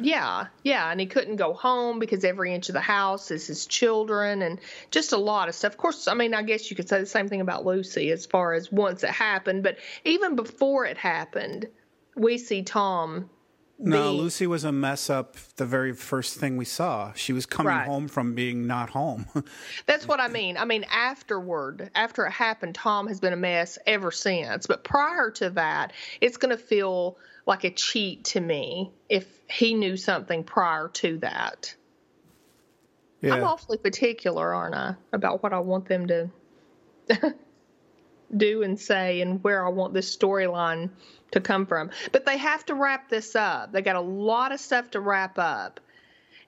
Yeah, 0.01 0.47
yeah, 0.63 0.91
and 0.91 0.99
he 0.99 1.05
couldn't 1.05 1.35
go 1.35 1.53
home 1.53 1.99
because 1.99 2.23
every 2.23 2.53
inch 2.53 2.69
of 2.69 2.73
the 2.73 2.81
house 2.81 3.31
is 3.31 3.47
his 3.47 3.65
children 3.65 4.41
and 4.41 4.59
just 4.89 5.11
a 5.11 5.17
lot 5.17 5.49
of 5.49 5.55
stuff. 5.55 5.73
Of 5.73 5.77
course, 5.77 6.07
I 6.07 6.13
mean, 6.13 6.33
I 6.33 6.43
guess 6.43 6.69
you 6.69 6.75
could 6.75 6.89
say 6.89 6.99
the 6.99 7.05
same 7.05 7.27
thing 7.27 7.41
about 7.41 7.65
Lucy 7.65 8.11
as 8.11 8.25
far 8.25 8.53
as 8.53 8.71
once 8.71 9.03
it 9.03 9.11
happened, 9.11 9.63
but 9.63 9.77
even 10.03 10.35
before 10.35 10.85
it 10.85 10.97
happened, 10.97 11.67
we 12.15 12.37
see 12.37 12.63
Tom. 12.63 13.29
No, 13.83 14.11
being, 14.11 14.21
Lucy 14.21 14.47
was 14.47 14.63
a 14.63 14.71
mess 14.71 15.09
up 15.09 15.37
the 15.55 15.65
very 15.65 15.93
first 15.93 16.37
thing 16.37 16.55
we 16.55 16.65
saw. 16.65 17.13
She 17.13 17.33
was 17.33 17.47
coming 17.47 17.73
right. 17.73 17.87
home 17.87 18.07
from 18.07 18.35
being 18.35 18.67
not 18.67 18.91
home. 18.91 19.25
That's 19.87 20.07
what 20.07 20.19
I 20.19 20.27
mean. 20.27 20.57
I 20.57 20.65
mean, 20.65 20.85
afterward, 20.91 21.89
after 21.95 22.25
it 22.25 22.31
happened, 22.31 22.75
Tom 22.75 23.07
has 23.07 23.19
been 23.19 23.33
a 23.33 23.37
mess 23.37 23.79
ever 23.87 24.11
since. 24.11 24.67
But 24.67 24.83
prior 24.83 25.31
to 25.31 25.49
that, 25.51 25.93
it's 26.19 26.37
going 26.37 26.55
to 26.55 26.61
feel 26.61 27.17
like 27.45 27.63
a 27.63 27.71
cheat 27.71 28.25
to 28.25 28.39
me 28.39 28.91
if 29.09 29.27
he 29.49 29.73
knew 29.73 29.97
something 29.97 30.43
prior 30.43 30.89
to 30.89 31.17
that. 31.19 31.75
Yeah. 33.21 33.35
I'm 33.35 33.43
awfully 33.43 33.77
particular, 33.77 34.53
aren't 34.53 34.75
I, 34.75 34.95
about 35.13 35.43
what 35.43 35.53
I 35.53 35.59
want 35.59 35.87
them 35.87 36.07
to 36.07 36.29
do 38.35 38.63
and 38.63 38.79
say 38.79 39.21
and 39.21 39.43
where 39.43 39.65
I 39.65 39.69
want 39.69 39.93
this 39.93 40.15
storyline 40.15 40.89
to 41.31 41.39
come 41.39 41.65
from. 41.65 41.91
But 42.11 42.25
they 42.25 42.37
have 42.37 42.65
to 42.67 42.75
wrap 42.75 43.09
this 43.09 43.35
up. 43.35 43.71
They 43.71 43.81
got 43.81 43.95
a 43.95 44.01
lot 44.01 44.51
of 44.51 44.59
stuff 44.59 44.91
to 44.91 44.99
wrap 44.99 45.37
up. 45.37 45.79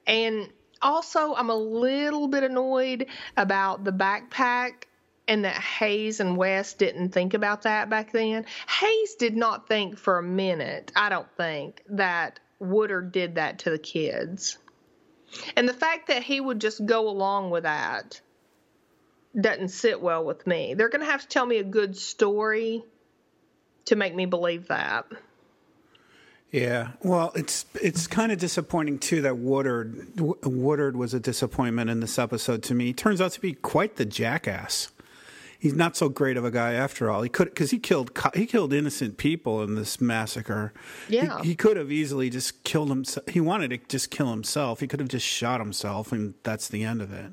And 0.08 0.50
also, 0.82 1.34
I'm 1.34 1.50
a 1.50 1.56
little 1.56 2.28
bit 2.28 2.44
annoyed 2.44 3.08
about 3.38 3.84
the 3.84 3.92
backpack 3.92 4.86
and 5.28 5.46
that 5.46 5.56
Hayes 5.56 6.20
and 6.20 6.36
West 6.36 6.80
didn't 6.80 7.10
think 7.10 7.34
about 7.34 7.64
that 7.64 7.90
back 7.90 8.12
then. 8.12 8.46
Hayes 8.68 9.16
did 9.16 9.36
not 9.36 9.68
think 9.68 9.98
for 9.98 10.18
a 10.18 10.24
minute, 10.24 10.92
I 10.96 11.10
don't 11.10 11.32
think, 11.38 11.82
that 11.90 12.40
Woodard 12.60 13.12
did 13.12 13.36
that 13.36 13.60
to 13.60 13.70
the 13.70 13.80
kids. 13.80 14.58
And 15.56 15.68
the 15.68 15.74
fact 15.74 16.08
that 16.08 16.24
he 16.24 16.40
would 16.40 16.60
just 16.60 16.86
go 16.86 17.10
along 17.10 17.50
with 17.50 17.64
that 17.64 18.22
doesn't 19.40 19.70
sit 19.70 20.02
well 20.02 20.24
with 20.24 20.46
me. 20.46 20.74
They're 20.74 20.90
going 20.90 21.02
to 21.02 21.12
have 21.12 21.22
to 21.22 21.28
tell 21.28 21.46
me 21.46 21.58
a 21.58 21.64
good 21.64 21.98
story 21.98 22.84
to 23.86 23.96
make 23.96 24.14
me 24.14 24.26
believe 24.26 24.68
that. 24.68 25.06
Yeah, 26.52 26.90
well, 27.02 27.32
it's 27.34 27.66
it's 27.82 28.06
kind 28.06 28.32
of 28.32 28.38
disappointing 28.38 29.00
too 29.00 29.24
that 29.24 29.38
Woodard 29.38 30.20
Woodard 30.46 30.96
was 30.96 31.16
a 31.16 31.20
disappointment 31.20 31.90
in 31.90 32.00
this 32.00 32.20
episode 32.20 32.62
to 32.64 32.76
me. 32.76 32.86
He 32.86 32.94
turns 32.94 33.20
out 33.20 33.32
to 33.32 33.42
be 33.42 33.54
quite 33.54 33.96
the 33.96 34.06
jackass 34.06 34.92
he's 35.64 35.74
not 35.74 35.96
so 35.96 36.10
great 36.10 36.36
of 36.36 36.44
a 36.44 36.52
guy 36.52 36.74
after 36.74 37.10
all. 37.10 37.22
He 37.22 37.30
could 37.30 37.48
because 37.48 37.72
he 37.72 37.80
killed 37.80 38.12
he 38.36 38.46
killed 38.46 38.74
innocent 38.74 39.18
people 39.18 39.64
in 39.64 39.76
this 39.76 40.02
massacre. 40.02 40.74
Yeah, 41.08 41.42
he, 41.42 41.50
he, 41.50 41.56
could 41.56 41.78
have 41.78 41.90
easily 41.90 42.30
just 42.30 42.66
killed 42.66 42.90
himself. 42.90 43.30
He 43.30 43.40
wanted 43.40 43.70
to 43.70 43.78
just 43.78 44.12
kill 44.12 44.30
himself. 44.30 44.82
He 44.82 44.88
could 44.88 45.00
have 45.00 45.08
just 45.08 45.26
shot 45.26 45.62
himself, 45.62 46.12
and 46.12 46.34
that's 46.44 46.68
the 46.68 46.84
end 46.84 47.02
of 47.02 47.14
it. 47.14 47.32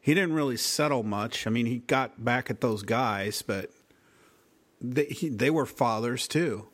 He 0.00 0.14
didn't 0.14 0.32
really 0.32 0.56
settle 0.56 1.02
much. 1.02 1.46
I 1.46 1.50
mean, 1.50 1.66
he 1.66 1.80
got 1.80 2.24
back 2.24 2.48
at 2.48 2.62
those 2.62 2.82
guys, 2.82 3.42
but 3.42 3.70
they 4.80 5.04
he, 5.04 5.28
they 5.28 5.50
were 5.50 5.66
fathers 5.66 6.26
too 6.26 6.66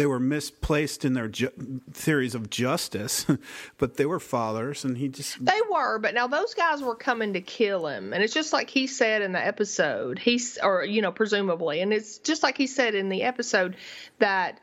they 0.00 0.06
were 0.06 0.18
misplaced 0.18 1.04
in 1.04 1.12
their 1.12 1.28
ju- 1.28 1.82
theories 1.92 2.34
of 2.34 2.48
justice, 2.48 3.26
but 3.76 3.98
they 3.98 4.06
were 4.06 4.18
fathers, 4.18 4.82
and 4.82 4.96
he 4.96 5.08
just 5.08 5.44
they 5.44 5.60
were. 5.70 5.98
But 5.98 6.14
now 6.14 6.26
those 6.26 6.54
guys 6.54 6.82
were 6.82 6.94
coming 6.94 7.34
to 7.34 7.42
kill 7.42 7.86
him, 7.86 8.14
and 8.14 8.22
it's 8.22 8.32
just 8.32 8.54
like 8.54 8.70
he 8.70 8.86
said 8.86 9.20
in 9.20 9.32
the 9.32 9.46
episode. 9.46 10.18
He's 10.18 10.56
or 10.62 10.84
you 10.84 11.02
know 11.02 11.12
presumably, 11.12 11.82
and 11.82 11.92
it's 11.92 12.16
just 12.16 12.42
like 12.42 12.56
he 12.56 12.66
said 12.66 12.94
in 12.94 13.10
the 13.10 13.24
episode 13.24 13.76
that 14.20 14.58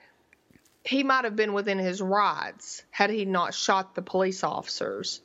he 0.83 1.03
might 1.03 1.23
have 1.23 1.35
been 1.35 1.53
within 1.53 1.77
his 1.77 2.01
rights 2.01 2.81
had 2.89 3.11
he 3.11 3.23
not 3.23 3.53
shot 3.53 3.93
the 3.93 4.01
police 4.01 4.43
officers. 4.43 5.21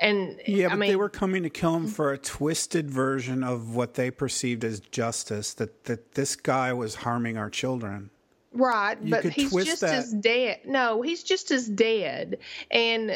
And 0.00 0.40
yeah, 0.44 0.66
but 0.66 0.72
I 0.72 0.76
mean, 0.76 0.90
they 0.90 0.96
were 0.96 1.08
coming 1.08 1.44
to 1.44 1.50
kill 1.50 1.76
him 1.76 1.86
for 1.86 2.10
a 2.10 2.18
twisted 2.18 2.90
version 2.90 3.44
of 3.44 3.76
what 3.76 3.94
they 3.94 4.10
perceived 4.10 4.64
as 4.64 4.80
justice. 4.80 5.54
That 5.54 5.84
that 5.84 6.14
this 6.14 6.34
guy 6.34 6.72
was 6.72 6.96
harming 6.96 7.36
our 7.36 7.48
children. 7.48 8.10
Right, 8.52 8.98
you 9.02 9.10
but 9.10 9.24
he's 9.24 9.52
just 9.52 9.82
that. 9.82 9.94
as 9.94 10.12
dead. 10.12 10.60
No, 10.64 11.02
he's 11.02 11.22
just 11.22 11.50
as 11.50 11.68
dead. 11.68 12.38
And 12.70 13.10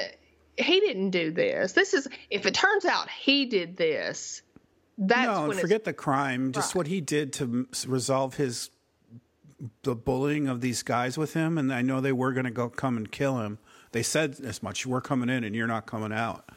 he 0.56 0.80
didn't 0.80 1.10
do 1.10 1.32
this. 1.32 1.72
This 1.72 1.92
is 1.94 2.08
if 2.30 2.46
it 2.46 2.54
turns 2.54 2.84
out 2.84 3.10
he 3.10 3.46
did 3.46 3.76
this. 3.76 4.42
That's 4.96 5.26
no, 5.26 5.50
forget 5.52 5.82
the 5.82 5.92
crime. 5.92 6.52
Just 6.52 6.70
right. 6.70 6.78
what 6.78 6.86
he 6.86 7.00
did 7.00 7.32
to 7.34 7.66
resolve 7.86 8.36
his 8.36 8.70
the 9.82 9.94
bullying 9.94 10.46
of 10.46 10.60
these 10.60 10.82
guys 10.82 11.18
with 11.18 11.34
him. 11.34 11.58
And 11.58 11.72
I 11.72 11.82
know 11.82 12.00
they 12.00 12.12
were 12.12 12.32
going 12.32 12.44
to 12.44 12.50
go 12.50 12.68
come 12.68 12.96
and 12.96 13.10
kill 13.10 13.40
him. 13.40 13.58
They 13.90 14.02
said 14.02 14.38
as 14.44 14.62
much. 14.62 14.86
We're 14.86 15.00
coming 15.00 15.28
in, 15.28 15.42
and 15.42 15.54
you're 15.54 15.66
not 15.66 15.86
coming 15.86 16.12
out. 16.12 16.50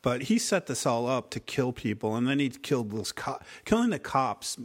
But 0.00 0.22
he 0.22 0.38
set 0.38 0.66
this 0.66 0.84
all 0.84 1.06
up 1.06 1.30
to 1.30 1.40
kill 1.40 1.72
people, 1.72 2.16
and 2.16 2.26
then 2.26 2.38
he 2.38 2.48
killed 2.50 2.90
those 2.90 3.12
cops. 3.12 3.46
Killing 3.64 3.90
the 3.90 3.98
cops 3.98 4.58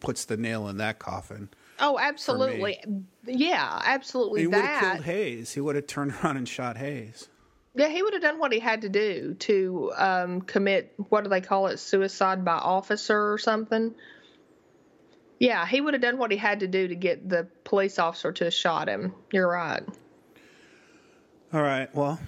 puts 0.00 0.24
the 0.26 0.36
nail 0.36 0.68
in 0.68 0.76
that 0.78 0.98
coffin. 0.98 1.48
Oh, 1.80 1.98
absolutely. 1.98 2.78
Yeah, 3.24 3.80
absolutely. 3.84 4.42
He 4.42 4.46
would 4.46 4.56
have 4.56 4.80
killed 4.80 5.04
Hayes. 5.04 5.52
He 5.52 5.60
would 5.60 5.76
have 5.76 5.86
turned 5.86 6.14
around 6.22 6.36
and 6.36 6.48
shot 6.48 6.76
Hayes. 6.76 7.28
Yeah, 7.74 7.88
he 7.88 8.02
would 8.02 8.12
have 8.12 8.22
done 8.22 8.38
what 8.38 8.52
he 8.52 8.58
had 8.58 8.82
to 8.82 8.88
do 8.90 9.34
to 9.40 9.92
um, 9.96 10.42
commit 10.42 10.92
what 11.08 11.24
do 11.24 11.30
they 11.30 11.40
call 11.40 11.68
it, 11.68 11.78
suicide 11.78 12.44
by 12.44 12.52
officer 12.52 13.32
or 13.32 13.38
something. 13.38 13.94
Yeah, 15.38 15.66
he 15.66 15.80
would 15.80 15.94
have 15.94 16.02
done 16.02 16.18
what 16.18 16.30
he 16.30 16.36
had 16.36 16.60
to 16.60 16.68
do 16.68 16.86
to 16.88 16.94
get 16.94 17.28
the 17.28 17.48
police 17.64 17.98
officer 17.98 18.30
to 18.32 18.50
shot 18.50 18.88
him. 18.88 19.14
You're 19.32 19.48
right. 19.48 19.82
All 21.52 21.62
right. 21.62 21.92
Well, 21.94 22.20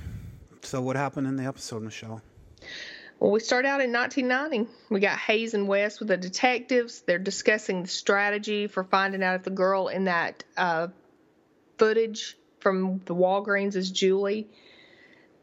so 0.63 0.81
what 0.81 0.97
happened 0.97 1.27
in 1.27 1.37
the 1.37 1.45
episode, 1.45 1.83
Michelle? 1.83 2.23
Well, 3.25 3.33
we 3.33 3.41
start 3.41 3.65
out 3.65 3.81
in 3.81 3.91
1990. 3.91 4.71
We 4.91 5.01
got 5.01 5.17
Hayes 5.19 5.55
and 5.55 5.67
West 5.67 5.99
with 5.99 6.09
the 6.09 6.19
detectives. 6.19 7.01
They're 7.01 7.19
discussing 7.19 7.81
the 7.81 7.89
strategy 7.89 8.67
for 8.67 8.85
finding 8.85 9.23
out 9.23 9.37
if 9.37 9.45
the 9.45 9.51
girl 9.51 9.89
in 9.89 10.05
that 10.05 10.45
uh, 10.59 10.89
footage 11.79 12.37
from 12.61 13.01
the 13.07 13.15
Walgreens 13.15 13.77
is 13.77 13.91
Julie. 13.91 14.47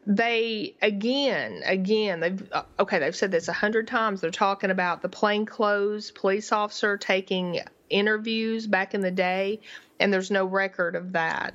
They 0.06 0.76
again, 0.80 1.62
again, 1.64 2.20
they've 2.20 2.52
uh, 2.52 2.62
okay. 2.78 3.00
They've 3.00 3.16
said 3.16 3.32
this 3.32 3.48
a 3.48 3.52
hundred 3.52 3.88
times. 3.88 4.20
They're 4.20 4.30
talking 4.30 4.70
about 4.70 5.02
the 5.02 5.08
plainclothes 5.08 6.12
police 6.12 6.52
officer 6.52 6.96
taking 6.96 7.62
interviews 7.90 8.68
back 8.68 8.94
in 8.94 9.00
the 9.00 9.10
day, 9.10 9.58
and 9.98 10.12
there's 10.12 10.30
no 10.30 10.44
record 10.44 10.94
of 10.94 11.14
that. 11.14 11.54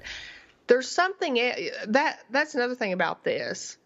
There's 0.68 0.92
something 0.92 1.40
eh, 1.40 1.70
that 1.88 2.20
that's 2.30 2.54
another 2.54 2.76
thing 2.76 2.92
about 2.92 3.24
this 3.24 3.78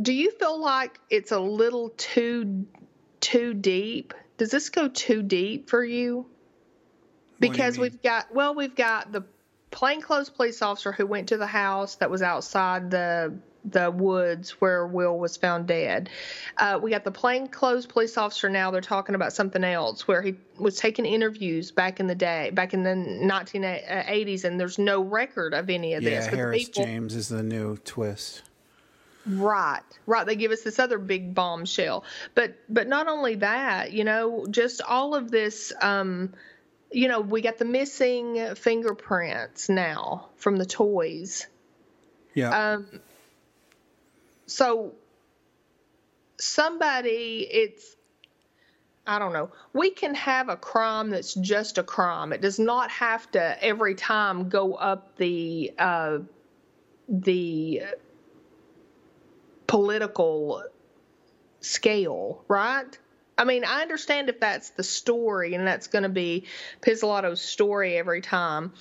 do 0.00 0.12
you 0.12 0.30
feel 0.32 0.60
like 0.60 1.00
it's 1.10 1.32
a 1.32 1.40
little 1.40 1.90
too 1.96 2.66
too 3.20 3.54
deep? 3.54 4.14
Does 4.38 4.50
this 4.50 4.68
go 4.68 4.88
too 4.88 5.22
deep 5.22 5.70
for 5.70 5.82
you? 5.84 6.26
Because 7.38 7.76
you 7.76 7.82
we've 7.82 8.02
got 8.02 8.34
well, 8.34 8.54
we've 8.54 8.74
got 8.74 9.12
the 9.12 9.24
plainclothes 9.70 10.30
police 10.30 10.62
officer 10.62 10.92
who 10.92 11.06
went 11.06 11.28
to 11.28 11.36
the 11.36 11.46
house 11.46 11.96
that 11.96 12.10
was 12.10 12.22
outside 12.22 12.90
the 12.90 13.38
the 13.64 13.90
woods 13.90 14.50
where 14.60 14.86
Will 14.86 15.18
was 15.18 15.36
found 15.36 15.66
dead. 15.66 16.08
Uh, 16.56 16.78
we 16.80 16.90
got 16.90 17.02
the 17.02 17.10
plainclothes 17.10 17.86
police 17.86 18.16
officer 18.16 18.48
now. 18.48 18.70
They're 18.70 18.80
talking 18.80 19.14
about 19.14 19.32
something 19.32 19.64
else 19.64 20.06
where 20.06 20.22
he 20.22 20.36
was 20.56 20.76
taking 20.76 21.04
interviews 21.04 21.72
back 21.72 21.98
in 21.98 22.06
the 22.06 22.14
day, 22.14 22.50
back 22.50 22.74
in 22.74 22.84
the 22.84 22.90
1980s, 22.90 24.44
and 24.44 24.60
there's 24.60 24.78
no 24.78 25.00
record 25.00 25.52
of 25.52 25.68
any 25.68 25.94
of 25.94 26.04
yeah, 26.04 26.10
this. 26.10 26.26
Yeah, 26.26 26.36
Harris 26.36 26.64
people, 26.64 26.84
James 26.84 27.14
is 27.16 27.28
the 27.28 27.42
new 27.42 27.76
twist. 27.78 28.42
Right, 29.26 29.82
right. 30.06 30.24
They 30.24 30.36
give 30.36 30.52
us 30.52 30.62
this 30.62 30.78
other 30.78 30.98
big 30.98 31.34
bombshell, 31.34 32.04
but 32.34 32.54
but 32.68 32.86
not 32.86 33.08
only 33.08 33.36
that, 33.36 33.92
you 33.92 34.04
know, 34.04 34.46
just 34.48 34.80
all 34.82 35.14
of 35.14 35.30
this 35.30 35.72
um, 35.82 36.32
you 36.90 37.08
know, 37.08 37.20
we 37.20 37.40
got 37.40 37.58
the 37.58 37.64
missing 37.64 38.54
fingerprints 38.54 39.68
now 39.68 40.28
from 40.36 40.56
the 40.56 40.66
toys. 40.66 41.46
Yeah. 42.34 42.74
Um, 42.74 43.00
so 44.46 44.92
somebody, 46.38 47.46
it's, 47.50 47.96
I 49.06 49.18
don't 49.18 49.32
know. 49.32 49.50
We 49.72 49.90
can 49.90 50.14
have 50.14 50.48
a 50.48 50.56
crime 50.56 51.10
that's 51.10 51.34
just 51.34 51.78
a 51.78 51.82
crime. 51.82 52.32
It 52.32 52.40
does 52.40 52.58
not 52.58 52.90
have 52.90 53.30
to 53.32 53.62
every 53.64 53.94
time 53.94 54.48
go 54.48 54.74
up 54.74 55.16
the 55.16 55.72
uh, 55.78 56.18
the 57.08 57.82
political 59.66 60.62
scale, 61.60 62.44
right? 62.48 62.98
I 63.38 63.44
mean, 63.44 63.64
I 63.64 63.82
understand 63.82 64.28
if 64.28 64.40
that's 64.40 64.70
the 64.70 64.82
story 64.82 65.54
and 65.54 65.66
that's 65.66 65.88
going 65.88 66.04
to 66.04 66.08
be 66.08 66.46
Pizzolatto's 66.80 67.40
story 67.40 67.96
every 67.96 68.22
time, 68.22 68.72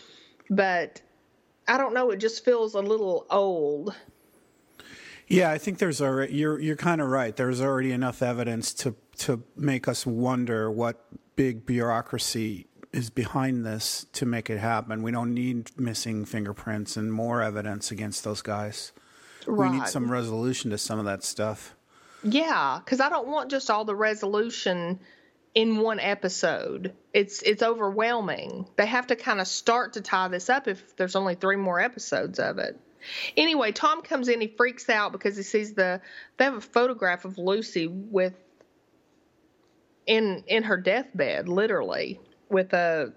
but 0.50 1.02
I 1.68 1.78
don't 1.78 1.94
know. 1.94 2.12
It 2.12 2.18
just 2.18 2.46
feels 2.46 2.74
a 2.74 2.82
little 2.82 3.26
old. 3.30 3.94
Yeah, 5.28 5.52
I 5.52 5.58
think 5.58 5.80
there's 5.80 6.02
already 6.02 6.36
you're 6.36 6.60
you're 6.60 6.76
kind 6.76 7.02
of 7.02 7.08
right. 7.08 7.36
There's 7.36 7.60
already 7.60 7.92
enough 7.92 8.22
evidence 8.22 8.74
to 8.76 8.96
to 9.18 9.44
make 9.56 9.88
us 9.88 10.06
wonder 10.06 10.70
what 10.70 11.04
big 11.36 11.66
bureaucracy 11.66 12.68
is 12.94 13.10
behind 13.10 13.66
this 13.66 14.06
to 14.14 14.26
make 14.26 14.50
it 14.50 14.60
happen. 14.60 15.02
We 15.02 15.12
don't 15.12 15.34
need 15.34 15.72
missing 15.78 16.26
fingerprints 16.26 16.96
and 16.96 17.12
more 17.12 17.42
evidence 17.42 17.92
against 17.92 18.24
those 18.24 18.42
guys. 18.42 18.94
Right. 19.48 19.72
We 19.72 19.78
need 19.80 19.88
some 19.88 20.12
resolution 20.12 20.72
to 20.72 20.78
some 20.78 21.00
of 21.00 21.06
that 21.06 21.24
stuff. 21.24 21.76
Yeah, 22.24 22.80
because 22.84 23.00
I 23.00 23.10
don't 23.10 23.28
want 23.28 23.52
just 23.52 23.70
all 23.70 23.86
the 23.86 23.96
resolution 23.96 25.00
in 25.54 25.78
one 25.78 26.00
episode. 26.00 26.94
It's 27.14 27.42
it's 27.42 27.64
overwhelming. 27.64 28.68
They 28.76 28.86
have 28.86 29.08
to 29.08 29.16
kind 29.16 29.40
of 29.40 29.48
start 29.48 29.94
to 29.94 30.02
tie 30.02 30.28
this 30.28 30.50
up 30.50 30.68
if 30.68 30.96
there's 30.98 31.16
only 31.16 31.36
three 31.36 31.56
more 31.56 31.80
episodes 31.80 32.40
of 32.40 32.58
it. 32.58 32.80
Anyway, 33.38 33.72
Tom 33.72 34.02
comes 34.02 34.28
in. 34.28 34.42
He 34.42 34.48
freaks 34.48 34.90
out 34.90 35.12
because 35.12 35.38
he 35.38 35.44
sees 35.44 35.74
the 35.74 36.02
they 36.38 36.46
have 36.46 36.56
a 36.56 36.62
photograph 36.62 37.26
of 37.26 37.38
Lucy 37.38 37.88
with 37.88 38.34
in 40.06 40.44
in 40.48 40.64
her 40.64 40.78
deathbed, 40.78 41.48
literally 41.48 42.20
with 42.50 42.74
a 42.74 43.14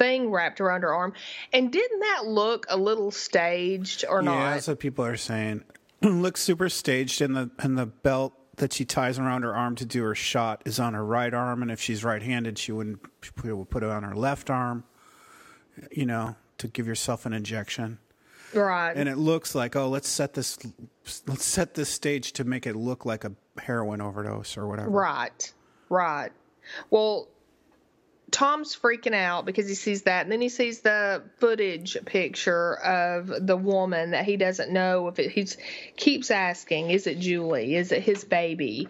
thing 0.00 0.30
wrapped 0.30 0.60
around 0.60 0.82
her 0.82 0.92
arm. 0.92 1.12
And 1.52 1.70
didn't 1.70 2.00
that 2.00 2.26
look 2.26 2.66
a 2.68 2.76
little 2.76 3.10
staged 3.10 4.04
or 4.08 4.22
yeah, 4.22 4.24
not? 4.24 4.38
Yeah, 4.38 4.54
that's 4.54 4.68
what 4.68 4.78
people 4.78 5.04
are 5.04 5.16
saying. 5.16 5.62
looks 6.02 6.40
super 6.40 6.68
staged, 6.68 7.20
and 7.20 7.36
the 7.36 7.50
and 7.58 7.78
the 7.78 7.86
belt 7.86 8.32
that 8.56 8.72
she 8.72 8.84
ties 8.84 9.18
around 9.18 9.42
her 9.42 9.54
arm 9.54 9.76
to 9.76 9.84
do 9.84 10.02
her 10.02 10.14
shot 10.14 10.62
is 10.64 10.80
on 10.80 10.94
her 10.94 11.04
right 11.04 11.32
arm, 11.32 11.62
and 11.62 11.70
if 11.70 11.80
she's 11.80 12.02
right-handed, 12.02 12.58
she 12.58 12.72
wouldn't 12.72 13.00
she 13.22 13.52
would 13.52 13.70
put 13.70 13.82
it 13.82 13.90
on 13.90 14.02
her 14.02 14.14
left 14.14 14.50
arm. 14.50 14.84
You 15.90 16.06
know, 16.06 16.36
to 16.58 16.68
give 16.68 16.86
yourself 16.86 17.26
an 17.26 17.32
injection. 17.32 17.98
Right. 18.52 18.92
And 18.92 19.08
it 19.08 19.16
looks 19.16 19.54
like, 19.54 19.76
oh, 19.76 19.88
let's 19.88 20.08
set 20.08 20.34
this 20.34 20.58
let's 21.26 21.44
set 21.44 21.74
this 21.74 21.88
stage 21.88 22.32
to 22.32 22.44
make 22.44 22.66
it 22.66 22.74
look 22.74 23.04
like 23.04 23.24
a 23.24 23.32
heroin 23.58 24.00
overdose 24.00 24.56
or 24.56 24.66
whatever. 24.66 24.90
Right. 24.90 25.52
Right. 25.88 26.30
Well, 26.90 27.28
Tom's 28.30 28.76
freaking 28.76 29.14
out 29.14 29.44
because 29.44 29.68
he 29.68 29.74
sees 29.74 30.02
that, 30.02 30.22
and 30.22 30.32
then 30.32 30.40
he 30.40 30.48
sees 30.48 30.80
the 30.80 31.22
footage 31.38 31.96
picture 32.04 32.76
of 32.76 33.46
the 33.46 33.56
woman 33.56 34.10
that 34.10 34.24
he 34.24 34.36
doesn't 34.36 34.70
know 34.72 35.08
if 35.08 35.18
it. 35.18 35.30
He 35.30 35.46
keeps 35.96 36.30
asking, 36.30 36.90
"Is 36.90 37.06
it 37.06 37.18
Julie? 37.18 37.74
Is 37.76 37.92
it 37.92 38.02
his 38.02 38.24
baby?" 38.24 38.88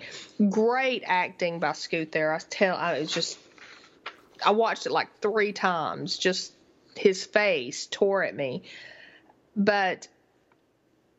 Great 0.48 1.02
acting 1.06 1.60
by 1.60 1.72
Scoot 1.72 2.12
there. 2.12 2.32
I 2.32 2.38
tell, 2.38 2.76
I 2.76 3.00
was 3.00 3.12
just, 3.12 3.38
I 4.44 4.52
watched 4.52 4.86
it 4.86 4.92
like 4.92 5.20
three 5.20 5.52
times. 5.52 6.18
Just 6.18 6.52
his 6.96 7.24
face 7.24 7.86
tore 7.86 8.24
at 8.24 8.34
me, 8.34 8.62
but 9.56 10.08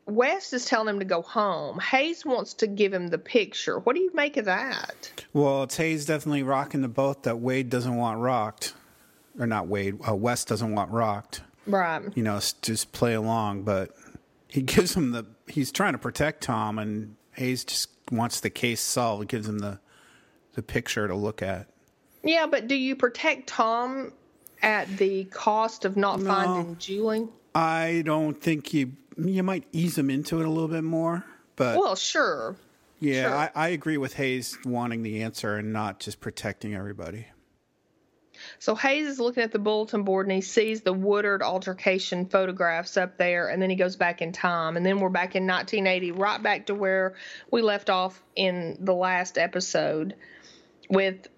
West 0.06 0.52
is 0.52 0.64
telling 0.64 0.88
him 0.88 0.98
to 0.98 1.04
go 1.04 1.22
home. 1.22 1.78
Hayes 1.78 2.24
wants 2.24 2.54
to 2.54 2.66
give 2.66 2.92
him 2.92 3.08
the 3.08 3.18
picture. 3.18 3.78
What 3.78 3.94
do 3.94 4.02
you 4.02 4.10
make 4.14 4.36
of 4.36 4.46
that? 4.46 5.10
Well, 5.32 5.66
Hayes 5.76 6.06
definitely 6.06 6.42
rocking 6.42 6.82
the 6.82 6.88
boat 6.88 7.22
that 7.22 7.38
Wade 7.38 7.70
doesn't 7.70 7.96
want 7.96 8.18
rocked, 8.20 8.74
or 9.38 9.46
not 9.46 9.68
Wade. 9.68 9.98
Uh, 10.06 10.14
West 10.16 10.48
doesn't 10.48 10.74
want 10.74 10.90
rocked. 10.90 11.42
Right. 11.66 12.02
You 12.16 12.22
know, 12.24 12.40
just 12.62 12.90
play 12.92 13.14
along, 13.14 13.62
but 13.62 13.90
he 14.48 14.62
gives 14.62 14.94
him 14.96 15.12
the. 15.12 15.24
He's 15.46 15.70
trying 15.70 15.92
to 15.92 15.98
protect 15.98 16.42
Tom, 16.42 16.78
and 16.78 17.14
Hayes 17.32 17.64
just 17.64 17.88
wants 18.10 18.40
the 18.40 18.50
case 18.50 18.80
solved. 18.80 19.28
Gives 19.28 19.48
him 19.48 19.60
the 19.60 19.78
the 20.54 20.62
picture 20.62 21.06
to 21.06 21.14
look 21.14 21.42
at. 21.42 21.68
Yeah, 22.24 22.46
but 22.46 22.66
do 22.66 22.74
you 22.74 22.96
protect 22.96 23.48
Tom 23.48 24.12
at 24.62 24.88
the 24.98 25.24
cost 25.24 25.84
of 25.84 25.96
not 25.96 26.20
No. 26.20 26.30
finding 26.30 26.76
Julie? 26.78 27.28
I 27.54 28.02
don't 28.04 28.40
think 28.40 28.72
you 28.74 28.92
you 29.16 29.42
might 29.42 29.64
ease 29.72 29.96
him 29.98 30.10
into 30.10 30.40
it 30.40 30.46
a 30.46 30.50
little 30.50 30.68
bit 30.68 30.84
more, 30.84 31.24
but 31.56 31.78
Well, 31.78 31.96
sure. 31.96 32.56
yeah, 33.00 33.22
sure. 33.22 33.34
I, 33.34 33.50
I 33.54 33.68
agree 33.68 33.96
with 33.96 34.14
Hayes 34.14 34.58
wanting 34.64 35.02
the 35.02 35.22
answer 35.22 35.56
and 35.56 35.72
not 35.72 36.00
just 36.00 36.20
protecting 36.20 36.74
everybody. 36.74 37.26
So 38.58 38.74
Hayes 38.74 39.06
is 39.06 39.20
looking 39.20 39.42
at 39.42 39.52
the 39.52 39.58
bulletin 39.58 40.02
board 40.02 40.26
and 40.26 40.34
he 40.34 40.40
sees 40.40 40.80
the 40.80 40.92
Woodard 40.92 41.42
altercation 41.42 42.26
photographs 42.26 42.96
up 42.96 43.16
there, 43.16 43.48
and 43.48 43.62
then 43.62 43.70
he 43.70 43.76
goes 43.76 43.94
back 43.96 44.20
in 44.22 44.32
time, 44.32 44.76
and 44.76 44.84
then 44.84 44.98
we're 44.98 45.10
back 45.10 45.36
in 45.36 45.46
1980, 45.46 46.12
right 46.12 46.42
back 46.42 46.66
to 46.66 46.74
where 46.74 47.14
we 47.50 47.62
left 47.62 47.90
off 47.90 48.20
in 48.34 48.78
the 48.80 48.94
last 48.94 49.38
episode 49.38 50.16
with 50.90 51.28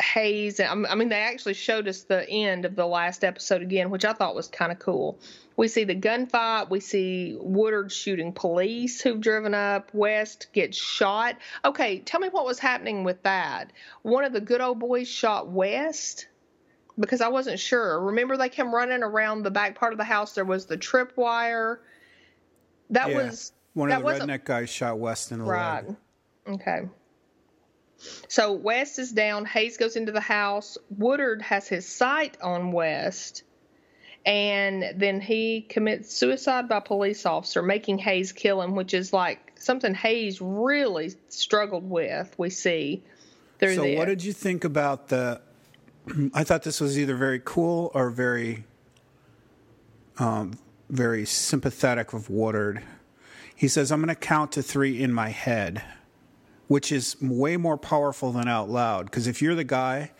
Hayes. 0.00 0.60
I 0.60 0.66
um, 0.66 0.86
I 0.88 0.94
mean, 0.94 1.08
they 1.08 1.16
actually 1.16 1.54
showed 1.54 1.88
us 1.88 2.02
the 2.02 2.28
end 2.28 2.64
of 2.64 2.76
the 2.76 2.86
last 2.86 3.24
episode 3.24 3.62
again, 3.62 3.90
which 3.90 4.04
I 4.04 4.12
thought 4.12 4.34
was 4.34 4.48
kind 4.48 4.70
of 4.72 4.78
cool. 4.78 5.18
We 5.56 5.66
see 5.66 5.84
the 5.84 5.96
gunfight. 5.96 6.70
We 6.70 6.80
see 6.80 7.36
Woodard 7.40 7.90
shooting 7.90 8.32
police 8.32 9.00
who've 9.00 9.20
driven 9.20 9.54
up. 9.54 9.92
West 9.92 10.48
gets 10.52 10.76
shot. 10.76 11.36
Okay, 11.64 11.98
tell 11.98 12.20
me 12.20 12.28
what 12.28 12.44
was 12.44 12.60
happening 12.60 13.02
with 13.02 13.22
that. 13.24 13.72
One 14.02 14.24
of 14.24 14.32
the 14.32 14.40
good 14.40 14.60
old 14.60 14.78
boys 14.78 15.08
shot 15.08 15.48
West 15.48 16.28
because 16.98 17.20
I 17.20 17.28
wasn't 17.28 17.58
sure. 17.58 18.00
Remember, 18.00 18.36
they 18.36 18.48
came 18.48 18.74
running 18.74 19.02
around 19.02 19.42
the 19.42 19.50
back 19.50 19.74
part 19.74 19.92
of 19.92 19.98
the 19.98 20.04
house. 20.04 20.34
There 20.34 20.44
was 20.44 20.66
the 20.66 20.78
tripwire. 20.78 21.78
That 22.90 23.10
yeah, 23.10 23.16
was 23.16 23.52
one 23.74 23.88
that 23.88 24.00
of 24.00 24.06
the 24.06 24.12
redneck 24.12 24.44
guys 24.44 24.70
shot 24.70 24.98
West 24.98 25.32
in 25.32 25.40
the 25.40 25.44
Right. 25.44 25.84
leg. 25.86 25.96
Okay. 26.46 26.88
So 28.28 28.52
West 28.52 28.98
is 28.98 29.12
down. 29.12 29.44
Hayes 29.46 29.76
goes 29.76 29.96
into 29.96 30.12
the 30.12 30.20
house. 30.20 30.78
Woodard 30.96 31.42
has 31.42 31.66
his 31.66 31.86
sight 31.86 32.36
on 32.40 32.72
West. 32.72 33.42
And 34.24 34.84
then 34.96 35.20
he 35.20 35.62
commits 35.62 36.14
suicide 36.14 36.68
by 36.68 36.80
police 36.80 37.24
officer, 37.24 37.62
making 37.62 37.98
Hayes 37.98 38.32
kill 38.32 38.60
him, 38.60 38.74
which 38.74 38.94
is 38.94 39.12
like 39.12 39.52
something 39.56 39.94
Hayes 39.94 40.40
really 40.40 41.12
struggled 41.28 41.88
with. 41.88 42.34
We 42.36 42.50
see 42.50 43.02
through 43.58 43.76
So, 43.76 43.82
the 43.82 43.96
what 43.96 44.06
did 44.06 44.22
you 44.22 44.32
think 44.32 44.64
about 44.64 45.08
the? 45.08 45.40
I 46.34 46.44
thought 46.44 46.62
this 46.62 46.80
was 46.80 46.98
either 46.98 47.16
very 47.16 47.40
cool 47.44 47.90
or 47.94 48.10
very, 48.10 48.64
um, 50.18 50.58
very 50.88 51.24
sympathetic 51.24 52.12
of 52.12 52.30
Woodard. 52.30 52.82
He 53.54 53.68
says, 53.68 53.90
"I'm 53.90 54.00
going 54.00 54.08
to 54.08 54.14
count 54.14 54.52
to 54.52 54.62
three 54.62 55.02
in 55.02 55.12
my 55.12 55.30
head," 55.30 55.82
which 56.68 56.92
is 56.92 57.16
way 57.20 57.56
more 57.56 57.76
powerful 57.76 58.30
than 58.32 58.46
out 58.46 58.70
loud. 58.70 59.06
Because 59.06 59.26
if 59.26 59.42
you're 59.42 59.54
the 59.54 59.64
guy, 59.64 60.12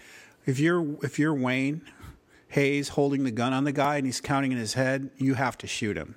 if 0.47 0.59
you're 0.59 0.97
if 1.03 1.19
you're 1.19 1.35
Wayne 1.35 1.83
Hayes 2.49 2.91
holding 2.91 3.25
the 3.25 3.31
gun 3.31 3.53
on 3.53 3.65
the 3.65 3.73
guy 3.73 3.97
and 3.97 4.07
he's 4.07 4.21
counting 4.21 4.53
in 4.53 4.59
his 4.59 4.75
head, 4.75 5.11
you 5.17 5.35
have 5.35 5.57
to 5.59 5.67
shoot 5.67 5.97
him. 5.97 6.17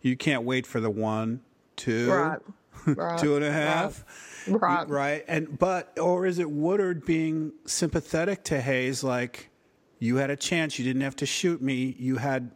You 0.00 0.16
can't 0.16 0.42
wait 0.42 0.66
for 0.66 0.80
the 0.80 0.90
one, 0.90 1.42
two, 1.76 2.10
right, 2.10 2.38
right, 2.86 3.18
two 3.18 3.36
and 3.36 3.44
a 3.44 3.52
half. 3.52 4.04
right, 4.48 4.88
Right. 4.88 5.24
And 5.28 5.58
but 5.58 5.98
or 5.98 6.26
is 6.26 6.38
it 6.38 6.50
Woodard 6.50 7.04
being 7.04 7.52
sympathetic 7.66 8.44
to 8.44 8.60
Hayes 8.60 9.04
like 9.04 9.50
you 9.98 10.16
had 10.16 10.30
a 10.30 10.36
chance, 10.36 10.78
you 10.78 10.84
didn't 10.84 11.02
have 11.02 11.16
to 11.16 11.26
shoot 11.26 11.60
me, 11.60 11.94
you 11.98 12.16
had 12.16 12.50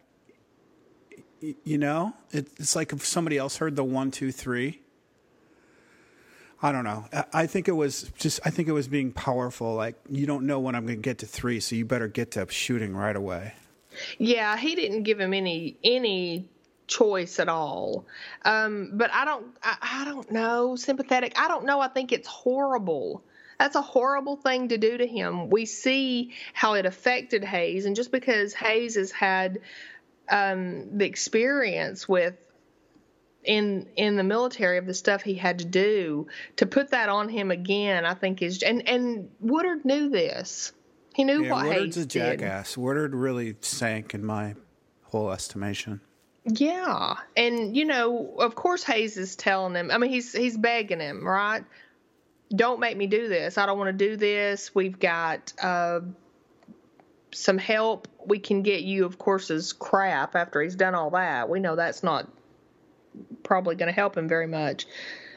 you 1.65 1.79
know? 1.79 2.15
It's 2.31 2.77
like 2.77 2.93
if 2.93 3.05
somebody 3.05 3.39
else 3.39 3.57
heard 3.57 3.77
the 3.77 3.85
one, 3.85 4.11
two, 4.11 4.33
three. 4.33 4.80
I 6.63 6.73
don't 6.73 6.85
know. 6.85 7.07
I- 7.33 7.47
think 7.47 7.69
it 7.69 7.73
was 7.73 8.11
just 8.19 8.41
I 8.45 8.51
think 8.51 8.69
it 8.69 8.73
was 8.73 8.89
being 8.89 9.13
powerful, 9.13 9.75
like 9.75 9.97
you 10.09 10.27
don't 10.27 10.47
know 10.47 10.61
when 10.61 10.75
I'm 10.75 10.85
gonna 10.85 10.97
get 10.97 11.19
to 11.19 11.27
three, 11.27 11.61
so 11.61 11.75
you 11.75 11.85
better 11.85 12.09
get 12.09 12.33
to 12.33 12.47
shooting 12.51 12.95
right 12.95 13.17
away. 13.17 13.55
Yeah, 14.19 14.57
he 14.57 14.75
didn't 14.75 15.05
give 15.05 15.19
him 15.19 15.33
any 15.35 15.77
any 15.83 16.49
choice 16.87 17.39
at 17.41 17.49
all. 17.49 18.05
Um, 18.45 18.91
but 18.95 19.11
I 19.13 19.25
don't 19.25 19.47
I, 19.63 19.77
I 19.81 20.05
don't 20.05 20.31
know 20.31 20.77
sympathetic. 20.77 21.33
I 21.37 21.49
don't 21.49 21.65
know. 21.65 21.81
I 21.81 21.89
think 21.89 22.13
it's 22.13 22.29
horrible. 22.29 23.23
That's 23.59 23.77
a 23.77 23.83
horrible 23.83 24.37
thing 24.37 24.69
to 24.69 24.79
do 24.79 24.97
to 24.97 25.07
him. 25.07 25.51
We 25.51 25.67
see 25.67 26.33
how 26.55 26.75
it 26.75 26.87
affected 26.87 27.45
Hayes, 27.45 27.85
and 27.85 27.95
just 27.95 28.11
because 28.11 28.55
Hayes 28.55 28.95
has 28.95 29.11
had 29.11 29.61
um, 30.31 30.97
the 30.97 31.05
experience 31.05 32.09
with 32.09 32.35
in 33.45 33.89
in 33.97 34.17
the 34.17 34.25
military 34.25 34.79
of 34.79 34.87
the 34.87 34.95
stuff 34.95 35.23
he 35.23 35.35
had 35.35 35.59
to 35.61 35.65
do 35.65 36.27
to 36.57 36.67
put 36.67 36.91
that 36.91 37.09
on 37.09 37.29
him 37.29 37.51
again, 37.51 38.05
I 38.05 38.15
think 38.15 38.43
is 38.43 38.63
and 38.63 38.89
and 38.89 39.31
Woodard 39.41 39.85
knew 39.85 40.09
this. 40.11 40.73
He 41.15 41.25
knew 41.25 41.45
Yeah, 41.45 41.53
what 41.53 41.67
Woodard's 41.67 41.97
Hayes 41.97 42.05
a 42.05 42.07
did. 42.07 42.39
jackass. 42.41 42.77
Woodard 42.77 43.15
really 43.15 43.57
sank 43.63 44.15
in 44.15 44.25
my 44.25 44.55
whole 45.05 45.33
estimation. 45.33 46.01
Yeah, 46.45 47.17
and 47.37 47.77
you 47.77 47.85
know, 47.85 48.35
of 48.39 48.55
course, 48.55 48.83
Hayes 48.85 49.17
is 49.17 49.37
telling 49.37 49.75
him. 49.75 49.91
I 49.91 49.99
mean, 49.99 50.11
he's 50.11 50.33
he's 50.33 50.57
begging 50.57 51.01
him, 51.01 51.27
right? 51.27 51.65
Don't 52.55 52.81
make 52.81 52.97
me 52.97 53.07
do 53.07 53.29
this. 53.29 53.59
I 53.59 53.67
don't 53.67 53.79
want 53.79 53.89
to 53.97 54.05
do 54.09 54.17
this. 54.17 54.75
We've 54.75 54.99
got 54.99 55.53
uh, 55.63 56.01
some 57.33 57.59
help. 57.59 58.09
We 58.27 58.39
can 58.39 58.63
get 58.63 58.83
you, 58.83 59.05
of 59.05 59.19
course, 59.19 59.51
is 59.51 59.73
crap 59.73 60.35
after 60.35 60.61
he's 60.63 60.75
done 60.75 60.95
all 60.95 61.11
that. 61.11 61.49
We 61.49 61.61
know 61.61 61.77
that's 61.77 62.03
not 62.03 62.29
probably 63.43 63.75
going 63.75 63.89
to 63.89 63.93
help 63.93 64.17
him 64.17 64.29
very 64.29 64.47
much, 64.47 64.87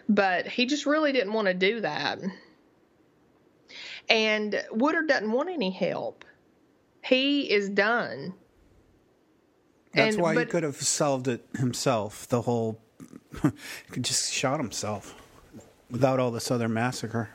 but 0.09 0.45
he 0.47 0.65
just 0.65 0.85
really 0.85 1.11
didn't 1.11 1.33
want 1.33 1.47
to 1.47 1.53
do 1.53 1.81
that. 1.81 2.19
And 4.09 4.63
Woodard 4.71 5.07
doesn't 5.07 5.31
want 5.31 5.49
any 5.49 5.71
help. 5.71 6.25
He 7.03 7.49
is 7.51 7.69
done. 7.69 8.33
That's 9.93 10.15
And- 10.15 10.23
why 10.23 10.37
he 10.37 10.45
could 10.45 10.63
have 10.63 10.75
solved 10.81 11.27
it 11.27 11.45
himself. 11.57 12.27
The 12.27 12.41
whole, 12.41 12.79
he 13.41 13.49
could 13.91 14.03
just 14.03 14.31
shot 14.33 14.59
himself 14.59 15.15
without 15.89 16.19
all 16.19 16.31
this 16.31 16.49
other 16.51 16.67
massacre. 16.67 17.29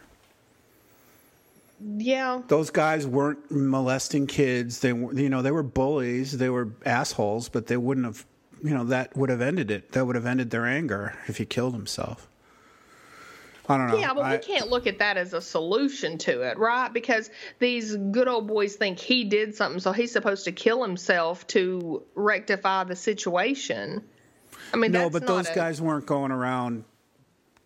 Yeah, 1.96 2.42
Those 2.48 2.70
guys 2.70 3.06
weren't 3.06 3.52
molesting 3.52 4.26
kids. 4.26 4.80
They 4.80 4.92
were, 4.92 5.12
you 5.14 5.28
know, 5.28 5.42
they 5.42 5.52
were 5.52 5.62
bullies. 5.62 6.36
They 6.36 6.48
were 6.50 6.70
assholes, 6.84 7.48
but 7.48 7.68
they 7.68 7.76
wouldn't 7.76 8.04
have, 8.04 8.26
you 8.62 8.70
know, 8.70 8.84
that 8.84 9.16
would 9.16 9.30
have 9.30 9.40
ended 9.40 9.70
it. 9.70 9.92
That 9.92 10.06
would 10.06 10.16
have 10.16 10.26
ended 10.26 10.50
their 10.50 10.66
anger 10.66 11.14
if 11.26 11.36
he 11.38 11.44
killed 11.46 11.74
himself. 11.74 12.28
I 13.70 13.76
don't 13.76 13.88
know. 13.88 13.98
Yeah, 13.98 14.14
but 14.14 14.24
I- 14.24 14.32
we 14.36 14.38
can't 14.38 14.68
look 14.70 14.86
at 14.86 14.98
that 15.00 15.16
as 15.18 15.34
a 15.34 15.40
solution 15.42 16.16
to 16.18 16.40
it, 16.42 16.56
right? 16.58 16.90
Because 16.92 17.30
these 17.58 17.96
good 17.96 18.26
old 18.26 18.46
boys 18.46 18.76
think 18.76 18.98
he 18.98 19.24
did 19.24 19.54
something, 19.54 19.78
so 19.78 19.92
he's 19.92 20.10
supposed 20.10 20.44
to 20.44 20.52
kill 20.52 20.82
himself 20.82 21.46
to 21.48 22.02
rectify 22.14 22.84
the 22.84 22.96
situation. 22.96 24.02
I 24.72 24.78
mean, 24.78 24.92
No, 24.92 25.10
but 25.10 25.26
those 25.26 25.48
a- 25.50 25.54
guys 25.54 25.82
weren't 25.82 26.06
going 26.06 26.30
around 26.32 26.84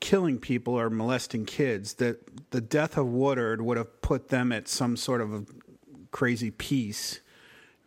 killing 0.01 0.39
people 0.41 0.75
or 0.75 0.91
molesting 0.91 1.45
kids. 1.47 1.95
The 1.95 2.19
the 2.51 2.61
death 2.61 2.99
of 2.99 3.07
Woodard 3.07 3.63
would 3.63 3.77
have 3.77 4.03
put 4.03 4.29
them 4.29 4.51
at 4.51 4.67
some 4.67 4.97
sort 4.97 5.21
of 5.21 5.33
a 5.33 5.45
crazy 6.11 6.51
peace, 6.51 7.21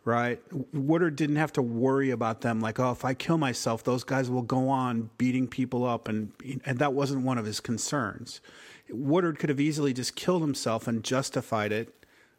right? 0.06 0.40
Woodard 0.72 1.16
didn't 1.16 1.36
have 1.36 1.52
to 1.54 1.62
worry 1.62 2.10
about 2.10 2.40
them 2.40 2.60
like, 2.60 2.78
oh, 2.78 2.92
if 2.92 3.04
I 3.04 3.12
kill 3.12 3.36
myself, 3.36 3.82
those 3.82 4.04
guys 4.04 4.30
will 4.30 4.42
go 4.42 4.68
on 4.68 5.10
beating 5.18 5.48
people 5.48 5.84
up, 5.84 6.08
and 6.08 6.32
and 6.64 6.78
that 6.78 6.94
wasn't 6.94 7.24
one 7.24 7.36
of 7.36 7.44
his 7.44 7.60
concerns. 7.60 8.40
Woodard 8.88 9.38
could 9.38 9.50
have 9.50 9.60
easily 9.60 9.92
just 9.92 10.14
killed 10.14 10.42
himself 10.42 10.86
and 10.86 11.02
justified 11.02 11.72
it, 11.72 11.92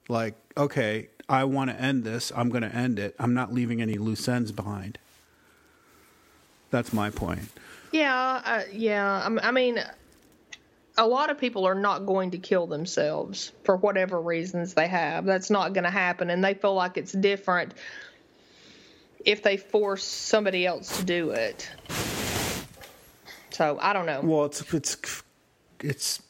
like, 0.08 0.36
okay, 0.56 1.10
I 1.27 1.43
want 1.43 1.69
to 1.69 1.80
end 1.80 2.06
this. 2.06 2.32
I'm 2.34 2.49
going 2.49 2.63
to 2.63 2.73
end 2.73 2.99
it. 2.99 3.15
I'm 3.19 3.34
not 3.34 3.53
leaving 3.53 3.82
any 3.82 3.95
loose 3.95 4.30
ends 4.30 4.53
behind. 4.53 4.97
That's 6.71 6.93
my 6.93 7.10
point. 7.10 7.49
Yeah, 7.91 8.41
uh, 8.45 8.63
yeah. 8.71 9.27
I 9.43 9.51
mean, 9.51 9.84
a 10.97 11.05
lot 11.05 11.29
of 11.29 11.38
people 11.38 11.65
are 11.65 11.75
not 11.75 12.05
going 12.05 12.31
to 12.31 12.38
kill 12.38 12.67
themselves 12.67 13.51
for 13.63 13.77
whatever 13.77 14.19
reasons 14.19 14.73
they 14.73 14.88
have. 14.88 15.25
That's 15.25 15.49
not 15.49 15.73
going 15.73 15.83
to 15.83 15.91
happen, 15.91 16.29
and 16.29 16.43
they 16.43 16.53
feel 16.53 16.73
like 16.73 16.97
it's 16.97 17.12
different 17.12 17.73
if 19.23 19.43
they 19.43 19.57
force 19.57 20.03
somebody 20.03 20.65
else 20.65 20.97
to 20.97 21.03
do 21.03 21.31
it. 21.31 21.69
So 23.51 23.77
I 23.81 23.93
don't 23.93 24.05
know. 24.05 24.21
Well, 24.21 24.45
it's 24.45 24.73
it's 24.73 25.23
it's 25.79 26.21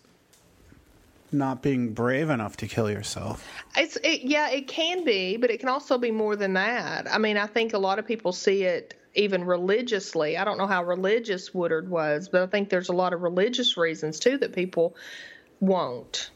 not 1.31 1.61
being 1.61 1.93
brave 1.93 2.29
enough 2.29 2.57
to 2.57 2.67
kill 2.67 2.89
yourself. 2.89 3.47
It's 3.75 3.97
it, 3.97 4.21
yeah, 4.23 4.49
it 4.49 4.67
can 4.67 5.03
be, 5.03 5.37
but 5.37 5.49
it 5.49 5.59
can 5.59 5.69
also 5.69 5.97
be 5.97 6.11
more 6.11 6.35
than 6.35 6.53
that. 6.53 7.07
I 7.13 7.17
mean, 7.17 7.37
I 7.37 7.47
think 7.47 7.73
a 7.73 7.77
lot 7.77 7.99
of 7.99 8.07
people 8.07 8.33
see 8.33 8.63
it 8.63 8.95
even 9.17 9.43
religiously. 9.43 10.37
I 10.37 10.45
don't 10.45 10.57
know 10.57 10.67
how 10.67 10.83
religious 10.83 11.53
Woodard 11.53 11.89
was, 11.89 12.29
but 12.29 12.43
I 12.43 12.47
think 12.47 12.69
there's 12.69 12.89
a 12.89 12.93
lot 12.93 13.13
of 13.13 13.21
religious 13.21 13.75
reasons 13.75 14.19
too 14.19 14.37
that 14.37 14.53
people 14.53 14.95
won't. 15.59 16.29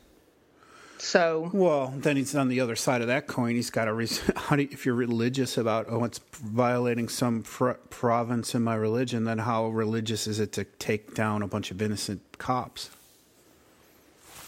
So 0.97 1.49
Well, 1.51 1.93
then 1.97 2.15
he's 2.15 2.35
on 2.35 2.47
the 2.47 2.59
other 2.59 2.75
side 2.75 3.01
of 3.01 3.07
that 3.07 3.25
coin. 3.25 3.55
He's 3.55 3.71
got 3.71 3.87
a 3.87 3.93
reason. 3.93 4.33
How 4.35 4.55
do 4.55 4.67
if 4.69 4.85
you're 4.85 4.93
religious 4.93 5.57
about 5.57 5.87
oh, 5.89 6.03
it's 6.03 6.19
violating 6.33 7.09
some 7.09 7.41
province 7.41 8.53
in 8.53 8.63
my 8.63 8.75
religion, 8.75 9.23
then 9.23 9.39
how 9.39 9.67
religious 9.69 10.27
is 10.27 10.39
it 10.39 10.51
to 10.53 10.63
take 10.63 11.15
down 11.15 11.41
a 11.41 11.47
bunch 11.47 11.71
of 11.71 11.81
innocent 11.81 12.21
cops? 12.37 12.91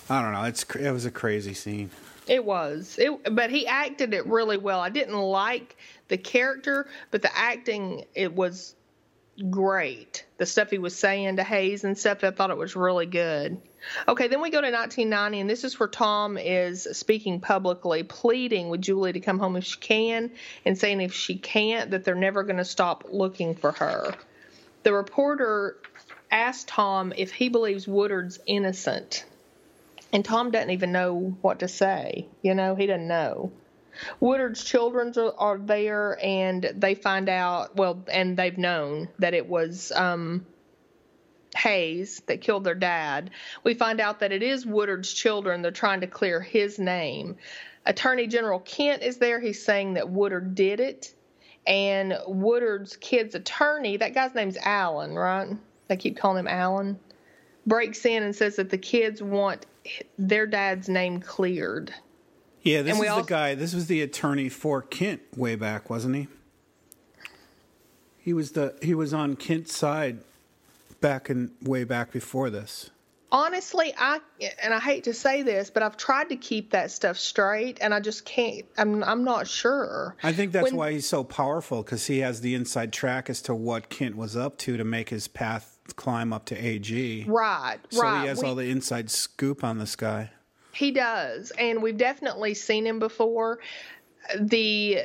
I 0.09 0.21
don't 0.21 0.33
know. 0.33 0.43
It's 0.43 0.63
it 0.75 0.91
was 0.91 1.05
a 1.05 1.11
crazy 1.11 1.55
scene. 1.55 1.89
It 2.27 2.43
was. 2.43 2.97
It 2.99 3.36
but 3.36 3.49
he 3.49 3.67
acted 3.67 4.13
it 4.13 4.25
really 4.27 4.57
well. 4.57 4.79
I 4.79 4.89
didn't 4.89 5.17
like 5.17 5.77
the 6.07 6.17
character, 6.17 6.88
but 7.12 7.21
the 7.21 7.36
acting 7.38 8.05
it 8.15 8.33
was 8.33 8.75
great. 9.49 10.25
The 10.38 10.45
stuff 10.45 10.69
he 10.69 10.77
was 10.77 10.95
saying 10.95 11.38
to 11.38 11.43
Hayes 11.43 11.83
and 11.83 11.97
stuff, 11.97 12.23
I 12.23 12.31
thought 12.31 12.51
it 12.51 12.57
was 12.57 12.75
really 12.75 13.05
good. 13.05 13.59
Okay, 14.07 14.27
then 14.27 14.41
we 14.41 14.49
go 14.49 14.62
to 14.62 14.71
1990, 14.71 15.41
and 15.41 15.49
this 15.49 15.63
is 15.63 15.79
where 15.79 15.89
Tom 15.89 16.38
is 16.38 16.88
speaking 16.93 17.41
publicly, 17.41 18.03
pleading 18.03 18.69
with 18.69 18.81
Julie 18.81 19.13
to 19.13 19.19
come 19.19 19.39
home 19.39 19.55
if 19.55 19.65
she 19.65 19.79
can, 19.79 20.31
and 20.65 20.77
saying 20.77 21.01
if 21.01 21.13
she 21.13 21.38
can't, 21.38 21.91
that 21.91 22.05
they're 22.05 22.15
never 22.15 22.43
going 22.43 22.57
to 22.57 22.65
stop 22.65 23.05
looking 23.09 23.55
for 23.55 23.71
her. 23.73 24.13
The 24.83 24.93
reporter 24.93 25.77
asked 26.31 26.67
Tom 26.67 27.13
if 27.15 27.31
he 27.31 27.49
believes 27.49 27.88
Woodard's 27.88 28.39
innocent, 28.45 29.25
and 30.13 30.23
Tom 30.23 30.52
doesn't 30.52 30.69
even 30.69 30.91
know 30.91 31.36
what 31.41 31.60
to 31.60 31.67
say. 31.67 32.28
You 32.43 32.54
know, 32.54 32.76
he 32.76 32.86
doesn't 32.86 33.08
know. 33.08 33.52
Woodard's 34.19 34.63
children 34.63 35.12
are, 35.17 35.34
are 35.38 35.58
there, 35.58 36.17
and 36.23 36.71
they 36.76 36.95
find 36.95 37.28
out. 37.28 37.76
Well, 37.76 38.06
and 38.12 38.38
they've 38.38 38.58
known 38.58 39.10
that 39.19 39.34
it 39.34 39.47
was 39.47 39.91
um, 39.91 40.45
Hayes 41.58 42.21
that 42.28 42.41
killed 42.41 42.63
their 42.63 42.76
dad. 42.76 43.32
We 43.63 43.73
find 43.73 43.99
out 43.99 44.19
that 44.19 44.32
it 44.32 44.43
is 44.43 44.65
Woodard's 44.65 45.12
children. 45.12 45.62
They're 45.62 45.71
trying 45.71 46.02
to 46.02 46.08
clear 46.08 46.39
his 46.39 46.78
name. 46.78 47.38
Attorney 47.86 48.28
General 48.28 48.60
Kent 48.60 49.02
is 49.02 49.17
there. 49.17 49.39
He's 49.39 49.63
saying 49.63 49.95
that 49.95 50.10
Woodard 50.10 50.56
did 50.56 50.80
it, 50.80 51.13
and 51.65 52.17
Woodard's 52.28 52.97
kid's 52.97 53.36
attorney. 53.36 53.97
That 53.97 54.13
guy's 54.13 54.36
name's 54.36 54.58
Alan, 54.58 55.15
right? 55.15 55.49
They 55.88 55.97
keep 55.97 56.17
calling 56.17 56.39
him 56.39 56.47
Alan. 56.47 56.99
Breaks 57.65 58.06
in 58.06 58.23
and 58.23 58.36
says 58.36 58.58
that 58.58 58.69
the 58.69 58.78
kids 58.78 59.21
want 59.21 59.65
their 60.17 60.45
dad's 60.47 60.87
name 60.89 61.19
cleared. 61.19 61.93
Yeah, 62.61 62.81
this 62.81 62.91
And 62.91 62.97
is 62.97 63.01
we 63.01 63.07
the 63.07 63.13
also- 63.13 63.25
guy. 63.27 63.55
This 63.55 63.73
was 63.73 63.87
the 63.87 64.01
attorney 64.01 64.49
for 64.49 64.81
Kent 64.81 65.21
way 65.35 65.55
back, 65.55 65.89
wasn't 65.89 66.15
he? 66.15 66.27
He 68.19 68.33
was 68.33 68.51
the 68.51 68.75
he 68.81 68.93
was 68.93 69.13
on 69.13 69.35
Kent's 69.35 69.75
side 69.75 70.19
back 71.01 71.29
in 71.29 71.51
way 71.61 71.83
back 71.83 72.11
before 72.11 72.49
this. 72.49 72.89
honestly 73.29 73.91
i 73.97 74.19
and 74.63 74.73
i 74.75 74.79
hate 74.79 75.03
to 75.05 75.13
say 75.13 75.41
this 75.41 75.69
but 75.71 75.81
i've 75.83 75.97
tried 75.97 76.29
to 76.29 76.35
keep 76.35 76.69
that 76.69 76.91
stuff 76.91 77.17
straight 77.17 77.79
and 77.81 77.91
i 77.91 77.99
just 77.99 78.23
can't 78.25 78.63
i'm 78.77 79.03
i'm 79.03 79.23
not 79.23 79.47
sure 79.47 80.15
I 80.21 80.31
think 80.31 80.51
that's 80.51 80.65
When- 80.65 80.75
why 80.75 80.91
he's 80.91 81.07
so 81.09 81.23
powerful 81.23 81.81
because 81.81 82.05
he 82.05 82.19
has 82.19 82.41
the 82.41 82.53
inside 82.53 82.93
track 82.93 83.29
as 83.31 83.41
to 83.43 83.55
what 83.55 83.89
Kent 83.89 84.15
was 84.15 84.37
up 84.37 84.57
to 84.59 84.77
to 84.77 84.83
make 84.83 85.09
his 85.09 85.27
path 85.27 85.72
climb 85.95 86.31
up 86.33 86.45
to 86.45 86.55
AG. 86.55 87.25
right 87.27 87.77
So 87.89 88.01
right 88.01 88.21
he 88.21 88.27
has 88.27 88.41
We- 88.41 88.47
all 88.47 88.55
the 88.55 88.69
inside 88.69 89.09
scoop 89.11 89.63
on 89.63 89.77
this 89.79 89.95
guy. 89.95 90.31
he 90.73 90.91
does 90.91 91.51
and 91.59 91.83
we've 91.83 91.97
definitely 91.97 92.53
seen 92.53 92.85
him 92.87 92.99
before 92.99 93.59
the 94.39 94.99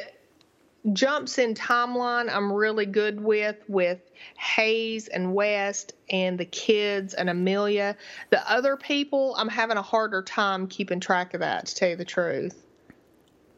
jumps 0.92 1.36
in 1.38 1.54
timeline 1.54 2.32
i'm 2.32 2.50
really 2.52 2.86
good 2.86 3.20
with 3.20 3.56
with 3.68 3.98
hayes 4.38 5.08
and 5.08 5.34
west 5.34 5.92
and 6.08 6.38
the 6.38 6.44
kids 6.46 7.12
and 7.14 7.28
amelia 7.28 7.96
the 8.30 8.50
other 8.50 8.76
people 8.76 9.34
i'm 9.36 9.48
having 9.48 9.76
a 9.76 9.82
harder 9.82 10.22
time 10.22 10.66
keeping 10.68 11.00
track 11.00 11.34
of 11.34 11.40
that 11.40 11.66
to 11.66 11.74
tell 11.74 11.88
you 11.90 11.96
the 11.96 12.04
truth 12.04 12.64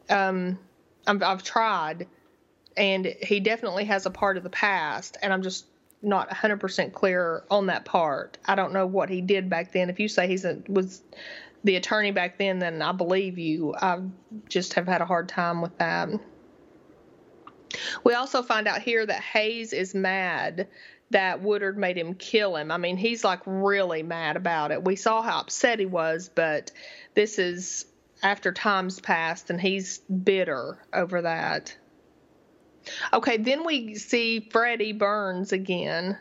um 0.09 0.57
I'm, 1.07 1.23
i've 1.23 1.43
tried 1.43 2.07
and 2.75 3.05
he 3.05 3.39
definitely 3.39 3.85
has 3.85 4.05
a 4.05 4.11
part 4.11 4.35
of 4.35 4.43
the 4.43 4.49
past 4.49 5.17
and 5.21 5.31
i'm 5.31 5.43
just 5.43 5.65
not 6.01 6.29
100% 6.29 6.93
clear 6.93 7.43
on 7.49 7.67
that 7.67 7.85
part. 7.85 8.37
I 8.45 8.55
don't 8.55 8.73
know 8.73 8.85
what 8.85 9.09
he 9.09 9.21
did 9.21 9.49
back 9.49 9.71
then. 9.71 9.89
If 9.89 9.99
you 9.99 10.07
say 10.07 10.27
he's 10.27 10.45
a, 10.45 10.61
was 10.67 11.03
the 11.63 11.75
attorney 11.75 12.11
back 12.11 12.37
then 12.37 12.59
then 12.59 12.81
i 12.81 12.91
believe 12.91 13.37
you. 13.37 13.75
I 13.75 13.99
just 14.49 14.73
have 14.73 14.87
had 14.87 15.01
a 15.01 15.05
hard 15.05 15.29
time 15.29 15.61
with 15.61 15.77
that. 15.77 16.09
We 18.03 18.13
also 18.13 18.41
find 18.41 18.67
out 18.67 18.81
here 18.81 19.05
that 19.05 19.21
hayes 19.21 19.73
is 19.73 19.93
mad 19.95 20.67
that 21.11 21.41
woodard 21.41 21.77
made 21.77 21.97
him 21.97 22.13
kill 22.15 22.55
him. 22.55 22.71
I 22.71 22.77
mean 22.77 22.97
he's 22.97 23.23
like 23.23 23.41
really 23.45 24.01
mad 24.01 24.37
about 24.37 24.71
it. 24.71 24.83
We 24.83 24.95
saw 24.95 25.21
how 25.21 25.39
upset 25.39 25.79
he 25.79 25.85
was 25.85 26.29
but 26.33 26.71
this 27.13 27.37
is 27.37 27.85
after 28.23 28.51
time's 28.51 28.99
passed 28.99 29.49
and 29.49 29.59
he's 29.59 29.99
bitter 29.99 30.77
over 30.93 31.21
that 31.23 31.75
Okay, 33.13 33.37
then 33.37 33.63
we 33.65 33.95
see 33.95 34.47
Freddie 34.51 34.93
Burns 34.93 35.51
again. 35.53 36.17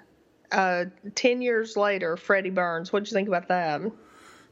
Uh, 0.53 0.87
10 1.15 1.43
years 1.43 1.77
later, 1.77 2.17
Freddie 2.17 2.51
Burns. 2.51 2.93
What'd 2.93 3.09
you 3.11 3.15
think 3.15 3.29
about 3.29 3.49
that? 3.49 3.81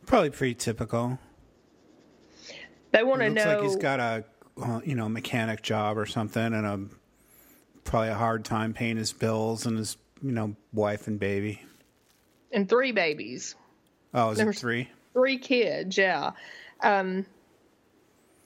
Probably 0.07 0.31
pretty 0.31 0.55
typical. 0.55 1.19
They 2.93 3.03
want 3.03 3.21
to 3.21 3.29
looks 3.29 3.45
know. 3.45 3.55
like 3.57 3.63
he's 3.63 3.77
got 3.77 4.01
a 4.01 4.25
uh, 4.63 4.81
you 4.85 4.95
know 4.95 5.09
mechanic 5.09 5.63
job 5.63 5.99
or 5.99 6.07
something, 6.07 6.43
and 6.43 6.67
a 6.67 6.81
probably 7.85 8.09
a 8.09 8.15
hard 8.15 8.45
time 8.45 8.73
paying 8.73 8.97
his 8.97 9.13
bills 9.13 9.67
and 9.67 9.77
his 9.77 9.97
you 10.23 10.33
know 10.33 10.57
wife 10.73 11.07
and 11.07 11.21
baby. 11.21 11.61
and 12.53 12.69
three 12.69 12.93
babies, 12.93 13.55
Oh, 14.15 14.31
is 14.31 14.39
There 14.39 14.49
it 14.51 14.57
three? 14.57 14.89
three 15.13 15.37
kids, 15.39 15.99
yeah. 15.99 16.31
Um, 16.83 17.27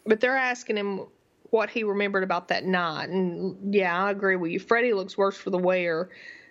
but 0.04 0.18
they're 0.20 0.36
asking 0.36 0.76
him 0.76 1.02
what 1.52 1.68
he 1.68 1.84
remembered 1.84 2.24
about 2.24 2.48
that 2.48 2.64
night, 2.64 3.10
and 3.10 3.74
yeah, 3.74 4.04
I 4.04 4.10
agree 4.10 4.36
with 4.36 4.52
you. 4.52 4.58
Freddie 4.58 4.94
looks 4.94 5.18
worse 5.18 5.36
for 5.36 5.50
the 5.50 5.58
wear. 5.58 6.08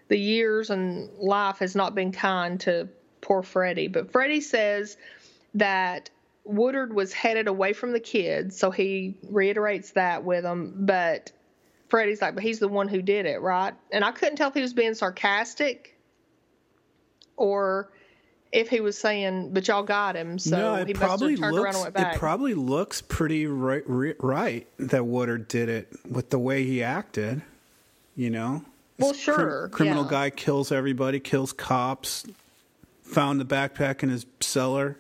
The 0.10 0.18
years 0.18 0.70
and 0.70 1.10
life 1.18 1.58
has 1.58 1.76
not 1.76 1.96
been 1.96 2.12
kind 2.12 2.60
to 2.62 2.88
poor 3.20 3.42
Freddie, 3.42 3.88
but 3.88 4.12
Freddie 4.12 4.42
says 4.42 4.98
that 5.56 6.12
Woodard 6.44 6.94
was 6.94 7.14
headed 7.14 7.48
away 7.48 7.74
from 7.74 7.94
the 7.94 8.00
kids, 8.00 8.56
so 8.60 8.70
he 8.70 9.18
reiterates 9.28 9.94
that 9.94 10.24
with 10.24 10.46
him. 10.46 10.86
But 10.86 11.32
Freddie's 11.90 12.22
like, 12.22 12.36
but 12.36 12.44
he's 12.44 12.60
the 12.60 12.68
one 12.68 12.88
who 12.88 13.02
did 13.02 13.26
it, 13.26 13.42
right? 13.42 13.74
And 13.92 14.06
I 14.06 14.12
couldn't 14.12 14.36
tell 14.36 14.50
if 14.50 14.54
he 14.54 14.62
was 14.62 14.74
being 14.76 14.94
sarcastic 14.94 15.98
or 17.38 17.92
if 18.52 18.70
he 18.70 18.82
was 18.82 18.98
saying, 18.98 19.54
but 19.54 19.68
y'all 19.68 19.84
got 19.84 20.16
him, 20.16 20.38
so 20.38 20.58
no, 20.58 20.76
he 20.76 20.92
it 20.92 21.00
must 21.00 21.02
have 21.02 21.08
probably 21.10 21.38
turned 21.38 21.58
around 21.58 21.64
looks. 21.64 21.76
and 21.76 21.84
went 21.84 21.94
back. 21.96 22.16
It 22.16 22.20
probably 22.20 22.54
looks 22.54 23.02
pretty 23.02 23.48
right, 23.48 23.84
right 23.88 24.68
that 24.78 25.06
Woodard 25.06 25.48
did 25.48 25.70
it 25.70 25.88
with 26.10 26.30
the 26.30 26.40
way 26.40 26.64
he 26.64 26.84
acted. 26.84 27.42
You 28.16 28.30
know. 28.30 28.66
Well, 29.00 29.14
sure, 29.14 29.70
criminal 29.70 30.04
yeah. 30.04 30.10
guy 30.10 30.30
kills 30.30 30.72
everybody, 30.72 31.20
kills 31.20 31.54
cops. 31.54 32.26
Found 33.04 33.42
the 33.42 33.46
backpack 33.46 34.04
in 34.04 34.10
his 34.10 34.26
cellar. 34.40 34.98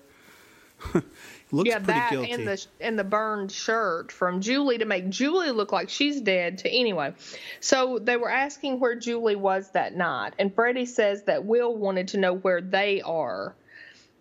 looks 1.52 1.70
yeah, 1.70 1.80
pretty 1.80 2.00
that 2.00 2.12
guilty. 2.12 2.32
and 2.32 2.48
the 2.48 2.66
and 2.80 3.00
the 3.00 3.04
burned 3.04 3.52
shirt 3.52 4.12
from 4.12 4.42
Julie 4.42 4.78
to 4.78 4.86
make 4.86 5.10
Julie 5.10 5.52
look 5.52 5.72
like 5.72 5.90
she's 5.90 6.22
dead. 6.22 6.60
To 6.60 6.70
anyway, 6.70 7.14
so 7.60 8.00
they 8.00 8.18
were 8.18 8.30
asking 8.30 8.80
where 8.80 8.96
Julie 8.96 9.36
was 9.36 9.72
that 9.72 9.96
night, 9.96 10.34
and 10.40 10.54
Freddie 10.54 10.86
says 10.86 11.24
that 11.24 11.46
Will 11.46 11.76
wanted 11.76 12.10
to 12.10 12.18
know 12.18 12.34
where 12.34 12.62
they 12.62 13.02
are, 13.02 13.56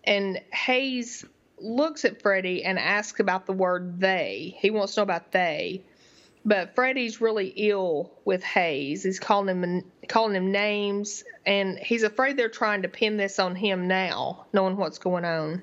and 0.03 0.39
Hayes 0.51 1.25
looks 1.59 2.05
at 2.05 2.21
Freddie 2.21 2.63
and 2.63 2.79
asks 2.79 3.19
about 3.19 3.45
the 3.45 3.53
word 3.53 3.99
they. 3.99 4.55
He 4.57 4.71
wants 4.71 4.95
to 4.95 5.01
know 5.01 5.03
about 5.03 5.31
they. 5.31 5.83
But 6.43 6.73
Freddie's 6.73 7.21
really 7.21 7.53
ill 7.55 8.11
with 8.25 8.43
Hayes. 8.43 9.03
He's 9.03 9.19
calling 9.19 9.61
him 9.61 9.83
calling 10.07 10.35
him 10.35 10.51
names, 10.51 11.23
and 11.45 11.77
he's 11.77 12.01
afraid 12.03 12.35
they're 12.35 12.49
trying 12.49 12.81
to 12.81 12.87
pin 12.87 13.17
this 13.17 13.37
on 13.37 13.55
him 13.55 13.87
now, 13.87 14.47
knowing 14.51 14.75
what's 14.75 14.97
going 14.97 15.23
on. 15.23 15.61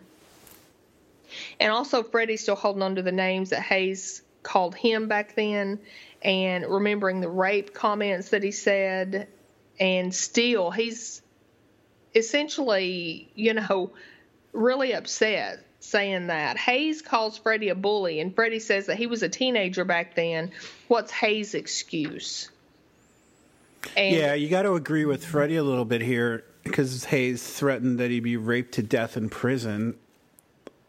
And 1.60 1.72
also, 1.72 2.02
Freddie's 2.02 2.42
still 2.42 2.56
holding 2.56 2.82
on 2.82 2.96
to 2.96 3.02
the 3.02 3.12
names 3.12 3.50
that 3.50 3.62
Hayes 3.62 4.22
called 4.42 4.74
him 4.74 5.08
back 5.08 5.34
then, 5.34 5.78
and 6.22 6.66
remembering 6.66 7.20
the 7.20 7.28
rape 7.28 7.74
comments 7.74 8.30
that 8.30 8.42
he 8.42 8.50
said, 8.50 9.28
and 9.78 10.14
still 10.14 10.70
he's 10.70 11.22
essentially, 12.14 13.30
you 13.34 13.54
know, 13.54 13.92
really 14.52 14.92
upset 14.92 15.64
saying 15.80 16.28
that. 16.28 16.56
Hayes 16.58 17.02
calls 17.02 17.38
Freddie 17.38 17.68
a 17.68 17.74
bully, 17.74 18.20
and 18.20 18.34
Freddie 18.34 18.58
says 18.58 18.86
that 18.86 18.96
he 18.96 19.06
was 19.06 19.22
a 19.22 19.28
teenager 19.28 19.84
back 19.84 20.14
then. 20.14 20.50
What's 20.88 21.12
Hayes' 21.12 21.54
excuse? 21.54 22.50
And 23.96 24.14
Yeah, 24.14 24.34
you 24.34 24.48
got 24.48 24.62
to 24.62 24.74
agree 24.74 25.04
with 25.04 25.24
Freddie 25.24 25.56
a 25.56 25.62
little 25.62 25.84
bit 25.84 26.00
here 26.00 26.44
because 26.64 27.04
Hayes 27.06 27.42
threatened 27.42 27.98
that 27.98 28.10
he'd 28.10 28.20
be 28.20 28.36
raped 28.36 28.72
to 28.74 28.82
death 28.82 29.16
in 29.16 29.28
prison, 29.28 29.96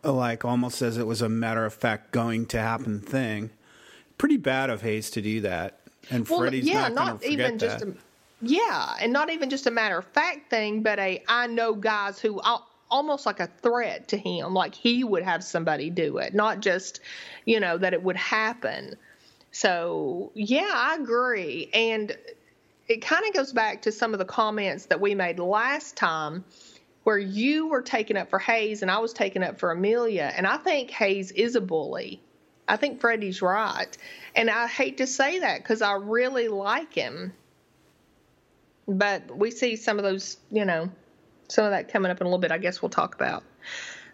like 0.03 0.45
almost 0.45 0.81
as 0.81 0.97
it 0.97 1.07
was 1.07 1.21
a 1.21 1.29
matter 1.29 1.65
of 1.65 1.73
fact 1.73 2.11
going 2.11 2.45
to 2.47 2.59
happen 2.59 3.01
thing. 3.01 3.51
Pretty 4.17 4.37
bad 4.37 4.69
of 4.69 4.81
Hayes 4.81 5.09
to 5.11 5.21
do 5.21 5.41
that, 5.41 5.79
and 6.09 6.27
Well, 6.27 6.39
Freddie's 6.39 6.65
yeah, 6.65 6.89
not, 6.89 6.93
not, 6.93 7.23
even 7.23 7.53
forget 7.53 7.59
just 7.59 7.79
that. 7.79 7.89
a 7.89 7.93
yeah, 8.41 8.95
and 9.01 9.11
not 9.11 9.29
even 9.29 9.49
just 9.49 9.67
a 9.67 9.71
matter 9.71 9.97
of 9.97 10.05
fact 10.05 10.49
thing, 10.49 10.81
but 10.81 10.99
a 10.99 11.23
I 11.27 11.47
know 11.47 11.73
guys 11.73 12.19
who 12.19 12.41
al- 12.41 12.67
almost 12.89 13.25
like 13.25 13.39
a 13.39 13.47
threat 13.61 14.07
to 14.09 14.17
him, 14.17 14.53
like 14.53 14.73
he 14.73 15.03
would 15.03 15.23
have 15.23 15.43
somebody 15.43 15.89
do 15.89 16.17
it, 16.17 16.33
not 16.33 16.61
just 16.61 17.01
you 17.45 17.59
know 17.59 17.77
that 17.77 17.93
it 17.93 18.01
would 18.03 18.15
happen. 18.15 18.95
So 19.51 20.31
yeah, 20.35 20.71
I 20.73 20.95
agree, 20.95 21.69
and 21.73 22.15
it 22.87 23.01
kind 23.01 23.25
of 23.27 23.33
goes 23.33 23.51
back 23.51 23.83
to 23.83 23.91
some 23.91 24.13
of 24.13 24.19
the 24.19 24.25
comments 24.25 24.87
that 24.87 25.01
we 25.01 25.15
made 25.15 25.39
last 25.39 25.95
time. 25.95 26.43
Where 27.09 27.17
you 27.17 27.69
were 27.69 27.81
taken 27.81 28.17
up 28.17 28.29
for 28.29 28.37
Hayes 28.37 28.83
and 28.83 28.91
I 28.91 28.99
was 28.99 29.13
taken 29.13 29.41
up 29.41 29.57
for 29.57 29.71
Amelia, 29.71 30.31
and 30.37 30.45
I 30.45 30.57
think 30.57 30.91
Hayes 30.91 31.31
is 31.31 31.55
a 31.55 31.59
bully. 31.59 32.21
I 32.67 32.75
think 32.75 33.01
Freddie's 33.01 33.41
right. 33.41 33.97
And 34.35 34.47
I 34.47 34.67
hate 34.67 34.97
to 34.97 35.07
say 35.07 35.39
that 35.39 35.57
because 35.57 35.81
I 35.81 35.93
really 35.93 36.49
like 36.49 36.93
him. 36.93 37.33
But 38.87 39.35
we 39.35 39.49
see 39.49 39.75
some 39.75 39.97
of 39.97 40.03
those, 40.03 40.37
you 40.51 40.65
know, 40.65 40.91
some 41.47 41.65
of 41.65 41.71
that 41.71 41.91
coming 41.91 42.11
up 42.11 42.21
in 42.21 42.27
a 42.27 42.29
little 42.29 42.37
bit, 42.37 42.51
I 42.51 42.59
guess 42.59 42.79
we'll 42.79 42.89
talk 42.89 43.15
about. 43.15 43.41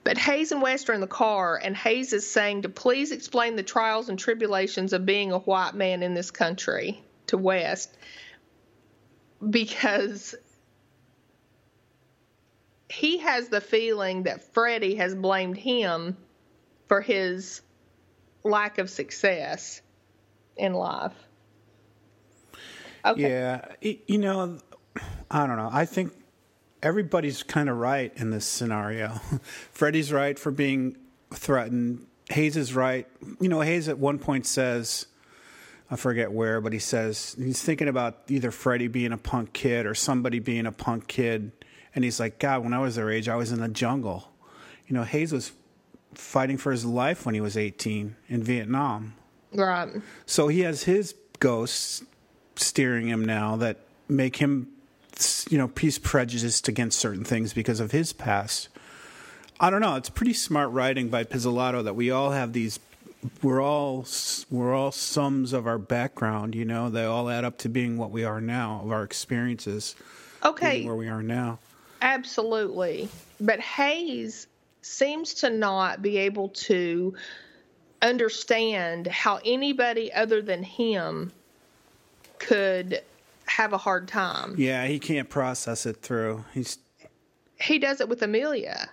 But 0.06 0.18
Hayes 0.18 0.54
and 0.54 0.62
West 0.62 0.90
are 0.90 0.94
in 0.94 1.02
the 1.02 1.06
car, 1.06 1.60
and 1.62 1.76
Hayes 1.76 2.14
is 2.14 2.26
saying 2.26 2.62
to 2.62 2.70
please 2.70 3.12
explain 3.12 3.58
the 3.58 3.64
trials 3.64 4.08
and 4.08 4.18
tribulations 4.18 4.94
of 4.94 5.06
being 5.06 5.34
a 5.34 5.40
white 5.40 5.76
man 5.76 6.02
in 6.02 6.14
this 6.14 6.32
country 6.32 7.04
to 7.28 7.38
West 7.38 7.94
because 9.50 10.34
he 12.90 13.18
has 13.20 13.50
the 13.50 13.62
feeling 13.62 14.24
that 14.24 14.54
Freddie 14.54 14.96
has 14.96 15.16
blamed 15.16 15.58
him 15.58 16.18
for 16.88 17.02
his 17.02 17.62
lack 18.44 18.78
of 18.78 18.90
success 18.90 19.82
in 20.56 20.74
life. 20.74 21.14
Okay. 23.04 23.30
Yeah, 23.30 23.66
you 23.82 24.18
know, 24.18 24.60
I 25.30 25.46
don't 25.46 25.58
know. 25.58 25.70
I 25.72 25.86
think 25.86 26.14
everybody's 26.82 27.44
kind 27.44 27.70
of 27.70 27.78
right 27.78 28.12
in 28.16 28.32
this 28.32 28.46
scenario. 28.46 29.10
Freddie's 29.72 30.12
right 30.12 30.38
for 30.38 30.52
being 30.52 30.98
threatened. 31.34 32.06
Hayes 32.30 32.58
is 32.58 32.74
right. 32.74 33.08
You 33.40 33.50
know, 33.50 33.62
Hayes 33.62 33.88
at 33.90 34.00
one 34.00 34.18
point 34.18 34.48
says, 34.48 35.06
I 35.90 35.96
forget 35.98 36.32
where, 36.32 36.62
but 36.62 36.74
he 36.74 36.80
says 36.80 37.36
he's 37.38 37.62
thinking 37.62 37.88
about 37.88 38.24
either 38.28 38.50
Freddie 38.50 38.88
being 38.88 39.12
a 39.12 39.18
punk 39.18 39.54
kid 39.54 39.86
or 39.86 39.94
somebody 39.94 40.40
being 40.40 40.66
a 40.66 40.72
punk 40.72 41.08
kid. 41.08 41.52
And 41.96 42.04
he's 42.04 42.20
like, 42.20 42.40
God, 42.40 42.64
when 42.64 42.74
I 42.74 42.80
was 42.80 42.96
their 42.96 43.10
age, 43.10 43.30
I 43.30 43.36
was 43.36 43.52
in 43.52 43.60
the 43.62 43.70
jungle. 43.70 44.30
You 44.88 44.94
know, 44.96 45.04
Hayes 45.04 45.32
was 45.32 45.54
fighting 46.14 46.58
for 46.58 46.72
his 46.72 46.86
life 46.86 47.26
when 47.26 47.34
he 47.36 47.42
was 47.42 47.58
18 47.58 48.16
in 48.30 48.44
Vietnam. 48.44 49.14
Right. 49.54 49.90
So 50.26 50.48
he 50.50 50.62
has 50.62 50.84
his 50.84 51.16
ghosts 51.40 52.04
steering 52.58 53.08
him 53.08 53.24
now 53.26 53.56
that 53.58 53.78
make 54.10 54.38
him, 54.38 54.68
you 55.50 55.58
know, 55.58 55.72
he's 55.80 55.98
prejudiced 55.98 56.68
against 56.68 57.00
certain 57.00 57.24
things 57.24 57.54
because 57.54 57.80
of 57.80 57.92
his 57.92 58.14
past. 58.14 58.68
I 59.60 59.70
don't 59.70 59.82
know. 59.82 59.96
It's 59.96 60.10
pretty 60.10 60.34
smart 60.34 60.72
writing 60.72 61.08
by 61.08 61.24
Pizzolatto 61.24 61.84
that 61.86 61.96
we 61.96 62.12
all 62.12 62.32
have 62.32 62.52
these. 62.54 62.80
We're 63.42 63.62
all 63.64 64.06
we're 64.52 64.76
all 64.76 64.92
sums 64.92 65.54
of 65.54 65.66
our 65.66 65.78
background. 65.78 66.54
You 66.54 66.66
know, 66.66 66.90
they 66.90 67.06
all 67.06 67.30
add 67.30 67.46
up 67.46 67.58
to 67.60 67.70
being 67.70 67.98
what 67.98 68.12
we 68.12 68.24
are 68.26 68.42
now, 68.42 68.82
of 68.84 68.92
our 68.92 69.04
experiences, 69.04 69.96
Okay. 70.44 70.86
where 70.86 70.96
we 70.96 71.08
are 71.08 71.24
now. 71.24 71.60
Absolutely. 72.02 73.10
But 73.40 73.60
Hayes 73.60 74.48
seems 74.82 75.34
to 75.36 75.50
not 75.50 76.02
be 76.02 76.18
able 76.18 76.50
to 76.50 77.16
understand 78.02 79.08
how 79.08 79.40
anybody 79.44 80.14
other 80.14 80.42
than 80.42 80.64
him 80.64 81.32
could 82.40 83.02
have 83.48 83.74
a 83.74 83.78
hard 83.78 84.08
time. 84.08 84.56
Yeah, 84.58 84.86
he 84.86 85.00
can't 85.00 85.30
process 85.30 85.86
it 85.86 85.98
through. 86.02 86.46
He's 86.54 86.78
He 87.60 87.80
does 87.80 88.02
it 88.02 88.10
with 88.10 88.22
Amelia. 88.22 88.90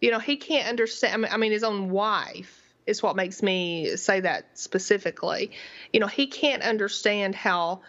You 0.00 0.10
know, 0.10 0.18
he 0.18 0.36
can't 0.36 0.68
understand. 0.68 1.14
I 1.14 1.16
mean, 1.16 1.32
I 1.32 1.36
mean, 1.36 1.52
his 1.52 1.64
own 1.64 1.90
wife 1.90 2.62
is 2.86 3.02
what 3.02 3.16
makes 3.16 3.42
me 3.42 3.96
say 3.96 4.20
that 4.20 4.58
specifically. 4.58 5.52
You 5.92 6.00
know, 6.00 6.06
he 6.06 6.26
can't 6.26 6.62
understand 6.62 7.34
how. 7.34 7.82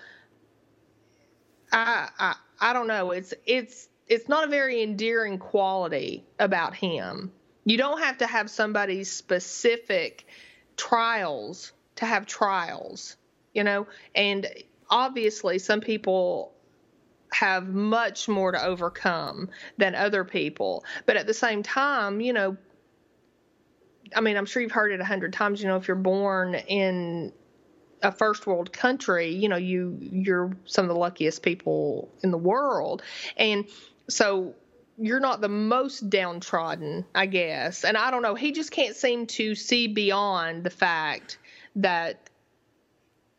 I 1.71 2.09
I 2.19 2.35
I 2.59 2.73
don't 2.73 2.87
know. 2.87 3.11
It's 3.11 3.33
it's 3.45 3.87
it's 4.07 4.27
not 4.27 4.45
a 4.45 4.47
very 4.47 4.81
endearing 4.81 5.37
quality 5.37 6.25
about 6.39 6.75
him. 6.75 7.31
You 7.63 7.77
don't 7.77 8.01
have 8.01 8.17
to 8.19 8.27
have 8.27 8.49
somebody's 8.49 9.11
specific 9.11 10.25
trials 10.77 11.73
to 11.97 12.05
have 12.05 12.25
trials, 12.25 13.17
you 13.53 13.63
know, 13.63 13.87
and 14.15 14.47
obviously 14.89 15.59
some 15.59 15.79
people 15.79 16.53
have 17.31 17.69
much 17.69 18.27
more 18.27 18.51
to 18.51 18.63
overcome 18.63 19.49
than 19.77 19.95
other 19.95 20.23
people. 20.23 20.83
But 21.05 21.17
at 21.17 21.27
the 21.27 21.33
same 21.33 21.63
time, 21.63 22.19
you 22.19 22.33
know, 22.33 22.57
I 24.15 24.21
mean, 24.21 24.35
I'm 24.35 24.45
sure 24.45 24.61
you've 24.61 24.71
heard 24.71 24.91
it 24.91 24.99
a 24.99 25.05
hundred 25.05 25.31
times. 25.33 25.61
You 25.61 25.69
know, 25.69 25.77
if 25.77 25.87
you're 25.87 25.95
born 25.95 26.55
in 26.55 27.31
a 28.03 28.11
first 28.11 28.45
world 28.47 28.73
country, 28.73 29.29
you 29.29 29.47
know, 29.47 29.57
you 29.57 29.97
you're 30.01 30.57
some 30.65 30.85
of 30.85 30.89
the 30.89 30.99
luckiest 30.99 31.43
people 31.43 32.09
in 32.23 32.31
the 32.31 32.37
world, 32.37 33.03
and 33.37 33.65
so 34.11 34.53
you're 34.97 35.19
not 35.19 35.41
the 35.41 35.49
most 35.49 36.09
downtrodden, 36.09 37.05
I 37.15 37.25
guess. 37.25 37.83
And 37.83 37.97
I 37.97 38.11
don't 38.11 38.21
know, 38.21 38.35
he 38.35 38.51
just 38.51 38.71
can't 38.71 38.95
seem 38.95 39.25
to 39.27 39.55
see 39.55 39.87
beyond 39.87 40.63
the 40.63 40.69
fact 40.69 41.39
that 41.75 42.29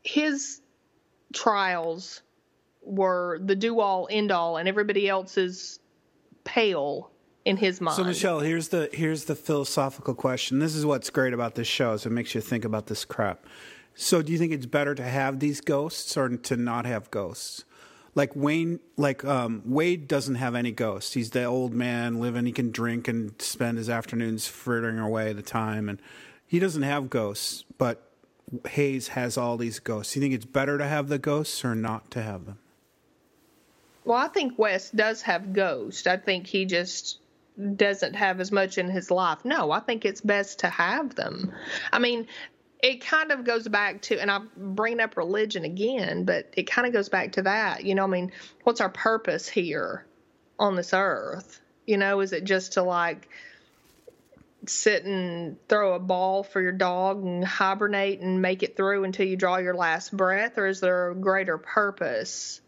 his 0.03 0.61
trials 1.33 2.23
were 2.83 3.39
the 3.45 3.55
do 3.55 3.79
all 3.81 4.09
end 4.11 4.33
all 4.33 4.57
and 4.57 4.69
everybody 4.69 5.09
else 5.09 5.39
is 5.39 5.79
pale 6.45 7.11
in 7.45 7.57
his 7.57 7.81
mind. 7.81 7.97
So 7.97 8.05
Michelle, 8.05 8.41
here's 8.41 8.69
the 8.69 8.89
here's 8.93 9.25
the 9.25 9.37
philosophical 9.37 10.15
question. 10.15 10.59
This 10.59 10.75
is 10.75 10.85
what's 10.85 11.11
great 11.11 11.33
about 11.33 11.55
this 11.55 11.69
show, 11.69 11.93
is 11.93 12.07
it 12.07 12.11
makes 12.11 12.35
you 12.35 12.41
think 12.41 12.65
about 12.65 12.87
this 12.87 13.05
crap. 13.05 13.47
So 13.95 14.23
do 14.23 14.33
you 14.33 14.39
think 14.39 14.53
it's 14.53 14.67
better 14.67 14.95
to 14.95 15.05
have 15.05 15.39
these 15.39 15.61
ghosts 15.61 16.17
or 16.17 16.29
to 16.29 16.57
not 16.57 16.87
have 16.87 17.11
ghosts? 17.11 17.65
Like 18.15 18.37
Wayne, 18.37 18.81
like 18.97 19.25
um, 19.25 19.63
Wade 19.65 20.07
doesn't 20.07 20.35
have 20.35 20.55
any 20.55 20.71
ghosts. 20.71 21.15
He's 21.15 21.31
the 21.31 21.45
old 21.45 21.73
man 21.73 22.21
living. 22.21 22.45
He 22.45 22.53
can 22.53 22.71
drink 22.71 23.09
and 23.09 23.41
spend 23.41 23.79
his 23.79 23.89
afternoons 23.89 24.47
frittering 24.47 24.99
away 24.99 25.33
the 25.33 25.43
time, 25.43 25.89
and 25.89 26.01
he 26.47 26.59
doesn't 26.59 26.83
have 26.83 27.09
ghosts. 27.09 27.65
But 27.79 28.07
Hayes 28.69 29.09
has 29.09 29.39
all 29.39 29.57
these 29.57 29.79
ghosts. 29.79 30.15
You 30.15 30.21
think 30.21 30.35
it's 30.35 30.45
better 30.45 30.77
to 30.77 30.87
have 30.87 31.09
the 31.09 31.19
ghosts 31.19 31.65
or 31.65 31.75
not 31.75 32.11
to 32.11 32.23
have 32.23 32.45
them? 32.45 32.59
Well, 34.05 34.19
I 34.19 34.29
think 34.29 34.59
West 34.59 34.95
does 34.95 35.23
have 35.23 35.53
ghosts. 35.53 36.07
I 36.07 36.17
think 36.17 36.47
he 36.47 36.65
just 36.65 37.19
doesn't 37.77 38.15
have 38.15 38.41
as 38.41 38.51
much 38.51 38.79
in 38.79 38.89
his 38.89 39.11
life. 39.11 39.45
No, 39.45 39.71
I 39.71 39.81
think 39.81 40.05
it's 40.05 40.21
best 40.21 40.61
to 40.61 40.69
have 40.69 41.15
them. 41.15 41.53
I 41.93 41.99
mean, 41.99 42.27
it 42.83 43.01
kind 43.01 43.31
of 43.31 43.45
goes 43.45 43.69
back 43.69 44.03
to, 44.03 44.21
and 44.21 44.29
I'm 44.29 44.51
bringing 44.57 45.01
up 45.01 45.17
religion 45.17 45.65
again, 45.65 46.25
but 46.25 46.53
it 46.57 46.65
kind 46.65 46.87
of 46.87 46.93
goes 46.93 47.09
back 47.09 47.33
to 47.33 47.43
that. 47.43 47.85
You 47.85 47.95
know, 47.95 48.03
I 48.03 48.09
mean, 48.09 48.33
what's 48.65 48.81
our 48.81 48.89
purpose 48.89 49.49
here 49.49 50.05
on 50.59 50.75
this 50.75 50.93
earth? 50.93 51.61
You 51.87 51.97
know, 51.97 52.21
is 52.21 52.33
it 52.33 52.43
just 52.43 52.73
to 52.73 52.83
like 52.83 53.29
sit 54.67 55.05
and 55.05 55.57
throw 55.69 55.95
a 55.95 56.01
ball 56.01 56.43
for 56.43 56.61
your 56.61 56.73
dog 56.73 57.25
and 57.25 57.45
hibernate 57.45 58.21
and 58.21 58.43
make 58.43 58.65
it 58.65 58.77
through 58.77 59.05
until 59.05 59.27
you 59.27 59.37
draw 59.37 59.59
your 59.59 59.75
last 59.75 60.17
breath? 60.17 60.59
Or 60.59 60.67
is 60.67 60.81
there 60.81 61.11
a 61.11 61.15
greater 61.15 61.59
purpose? 61.59 62.61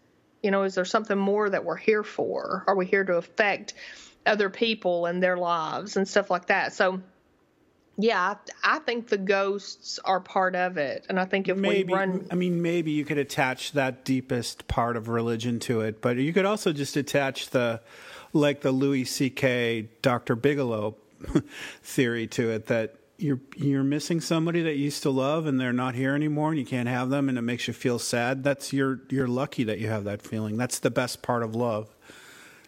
You 0.45 0.53
know, 0.53 0.63
is 0.63 0.77
there 0.77 0.85
something 0.85 1.19
more 1.19 1.51
that 1.51 1.65
we're 1.65 1.77
here 1.77 2.05
for? 2.05 2.63
Are 2.69 2.77
we 2.77 2.87
here 2.87 3.05
to 3.05 3.15
affect 3.15 3.75
other 4.25 4.49
people 4.49 5.07
and 5.07 5.21
their 5.21 5.37
lives 5.37 5.97
and 5.97 6.07
stuff 6.07 6.31
like 6.31 6.47
that? 6.47 6.73
So, 6.73 7.01
yeah, 7.97 8.35
I, 8.63 8.77
I 8.77 8.79
think 8.81 9.09
the 9.09 9.19
ghosts 9.19 9.99
are 10.05 10.21
part 10.21 10.57
of 10.57 10.77
it, 10.77 11.07
and 11.09 11.19
I 11.19 11.25
think 11.25 11.49
if 11.49 11.57
maybe, 11.57 11.93
we 11.93 11.95
run, 11.95 12.27
I 12.31 12.35
mean, 12.35 12.63
maybe 12.63 12.91
you 12.91 13.05
could 13.05 13.19
attach 13.19 13.73
that 13.73 14.05
deepest 14.05 14.67
part 14.67 14.97
of 14.97 15.09
religion 15.09 15.61
to 15.61 15.81
it, 15.83 16.01
but 16.01 16.17
you 16.17 16.33
could 16.33 16.45
also 16.45 16.73
just 16.73 16.97
attach 16.97 17.51
the, 17.51 17.81
like 18.33 18.63
the 18.63 18.73
Louis 18.73 19.05
C.K. 19.05 19.89
Doctor 20.03 20.35
Bigelow 20.35 20.97
theory 21.83 22.27
to 22.29 22.51
it 22.51 22.67
that 22.67 22.97
you're 23.17 23.41
you're 23.57 23.85
missing 23.85 24.21
somebody 24.21 24.63
that 24.63 24.75
you 24.75 24.85
used 24.85 25.03
to 25.03 25.11
love 25.11 25.47
and 25.47 25.61
they're 25.61 25.73
not 25.73 25.95
here 25.95 26.15
anymore 26.15 26.51
and 26.51 26.59
you 26.59 26.67
can't 26.67 26.89
have 26.89 27.11
them 27.11 27.29
and 27.29 27.39
it 27.39 27.43
makes 27.43 27.69
you 27.69 27.75
feel 27.75 27.99
sad. 27.99 28.43
That's 28.43 28.73
you're 28.73 29.01
you're 29.09 29.29
lucky 29.29 29.65
that 29.65 29.79
you 29.79 29.89
have 29.89 30.05
that 30.05 30.21
feeling. 30.21 30.57
That's 30.57 30.81
the 30.81 30.91
best 30.91 31.23
part 31.23 31.43
of 31.43 31.55
love. 31.55 31.95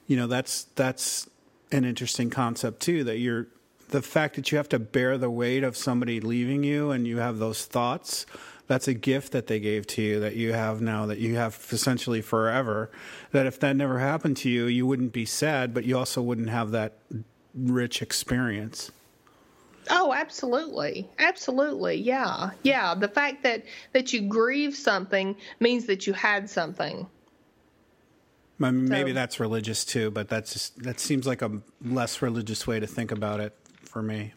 You 0.06 0.16
know, 0.16 0.26
that's 0.26 0.64
that's 0.76 1.28
an 1.72 1.84
interesting 1.84 2.30
concept 2.30 2.80
too 2.80 3.04
that 3.04 3.18
you're 3.18 3.48
the 3.88 4.02
fact 4.02 4.36
that 4.36 4.50
you 4.50 4.58
have 4.58 4.68
to 4.68 4.78
bear 4.78 5.18
the 5.18 5.30
weight 5.30 5.62
of 5.64 5.76
somebody 5.76 6.20
leaving 6.20 6.64
you 6.64 6.90
and 6.90 7.06
you 7.06 7.18
have 7.18 7.38
those 7.38 7.64
thoughts 7.64 8.26
that's 8.68 8.88
a 8.88 8.94
gift 8.94 9.30
that 9.32 9.46
they 9.46 9.60
gave 9.60 9.86
to 9.86 10.02
you 10.02 10.20
that 10.20 10.34
you 10.34 10.52
have 10.52 10.80
now 10.80 11.06
that 11.06 11.18
you 11.18 11.36
have 11.36 11.64
essentially 11.70 12.20
forever 12.20 12.90
that 13.30 13.46
if 13.46 13.60
that 13.60 13.76
never 13.76 13.98
happened 13.98 14.36
to 14.36 14.50
you 14.50 14.66
you 14.66 14.86
wouldn't 14.86 15.12
be 15.12 15.24
sad 15.24 15.72
but 15.72 15.84
you 15.84 15.96
also 15.96 16.20
wouldn't 16.20 16.48
have 16.48 16.72
that 16.72 16.94
rich 17.56 18.02
experience. 18.02 18.90
Oh 19.88 20.12
absolutely. 20.12 21.08
Absolutely. 21.18 21.96
Yeah. 21.96 22.50
Yeah. 22.62 22.94
The 22.94 23.08
fact 23.08 23.42
that 23.44 23.64
that 23.92 24.12
you 24.12 24.22
grieve 24.22 24.74
something 24.74 25.36
means 25.60 25.86
that 25.86 26.06
you 26.06 26.12
had 26.12 26.50
something. 26.50 27.06
Maybe 28.58 29.10
so, 29.10 29.14
that's 29.14 29.38
religious 29.38 29.84
too, 29.84 30.10
but 30.10 30.28
that's 30.28 30.54
just, 30.54 30.82
that 30.82 30.98
seems 30.98 31.26
like 31.26 31.42
a 31.42 31.60
less 31.84 32.22
religious 32.22 32.66
way 32.66 32.80
to 32.80 32.86
think 32.86 33.12
about 33.12 33.38
it 33.38 33.54
for 33.96 34.02
me. 34.02 34.34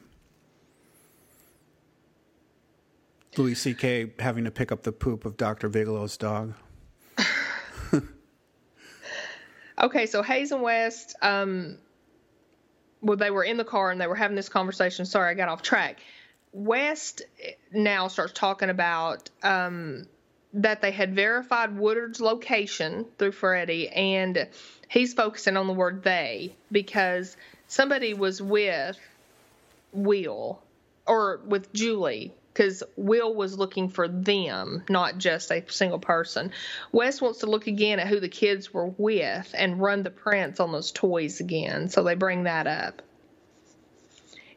Louis 3.35 3.55
C.K. 3.55 4.13
having 4.17 4.45
to 4.45 4.51
pick 4.51 4.71
up 4.71 4.83
the 4.83 4.93
poop 4.93 5.25
of 5.25 5.35
Dr. 5.35 5.67
Bigelow's 5.67 6.15
dog. 6.15 6.53
okay, 9.81 10.05
so 10.05 10.23
Hayes 10.23 10.53
and 10.53 10.61
West, 10.61 11.17
um, 11.21 11.77
well, 13.01 13.17
they 13.17 13.31
were 13.31 13.43
in 13.43 13.57
the 13.57 13.65
car 13.65 13.91
and 13.91 13.99
they 13.99 14.07
were 14.07 14.15
having 14.15 14.37
this 14.37 14.47
conversation. 14.47 15.03
Sorry, 15.03 15.29
I 15.29 15.33
got 15.33 15.49
off 15.49 15.61
track. 15.61 15.99
West 16.53 17.23
now 17.73 18.07
starts 18.07 18.31
talking 18.31 18.69
about 18.69 19.29
um, 19.43 20.05
that 20.53 20.81
they 20.81 20.91
had 20.91 21.13
verified 21.13 21.77
Woodard's 21.77 22.21
location 22.21 23.07
through 23.17 23.33
Freddie, 23.33 23.89
and 23.89 24.47
he's 24.87 25.13
focusing 25.13 25.57
on 25.57 25.67
the 25.67 25.73
word 25.73 26.01
they 26.01 26.55
because 26.71 27.35
somebody 27.67 28.13
was 28.13 28.41
with 28.41 28.97
Will 29.91 30.61
or 31.05 31.41
with 31.45 31.73
Julie 31.73 32.33
because 32.53 32.83
Will 32.97 33.33
was 33.33 33.57
looking 33.57 33.87
for 33.87 34.07
them, 34.07 34.83
not 34.89 35.17
just 35.17 35.49
a 35.49 35.63
single 35.69 35.99
person. 35.99 36.51
West 36.91 37.21
wants 37.21 37.39
to 37.39 37.45
look 37.45 37.67
again 37.67 37.99
at 37.99 38.07
who 38.07 38.19
the 38.19 38.27
kids 38.27 38.73
were 38.73 38.87
with 38.97 39.55
and 39.57 39.79
run 39.79 40.03
the 40.03 40.09
prints 40.09 40.59
on 40.59 40.71
those 40.71 40.91
toys 40.91 41.39
again. 41.39 41.87
So 41.87 42.03
they 42.03 42.15
bring 42.15 42.43
that 42.43 42.67
up. 42.67 43.01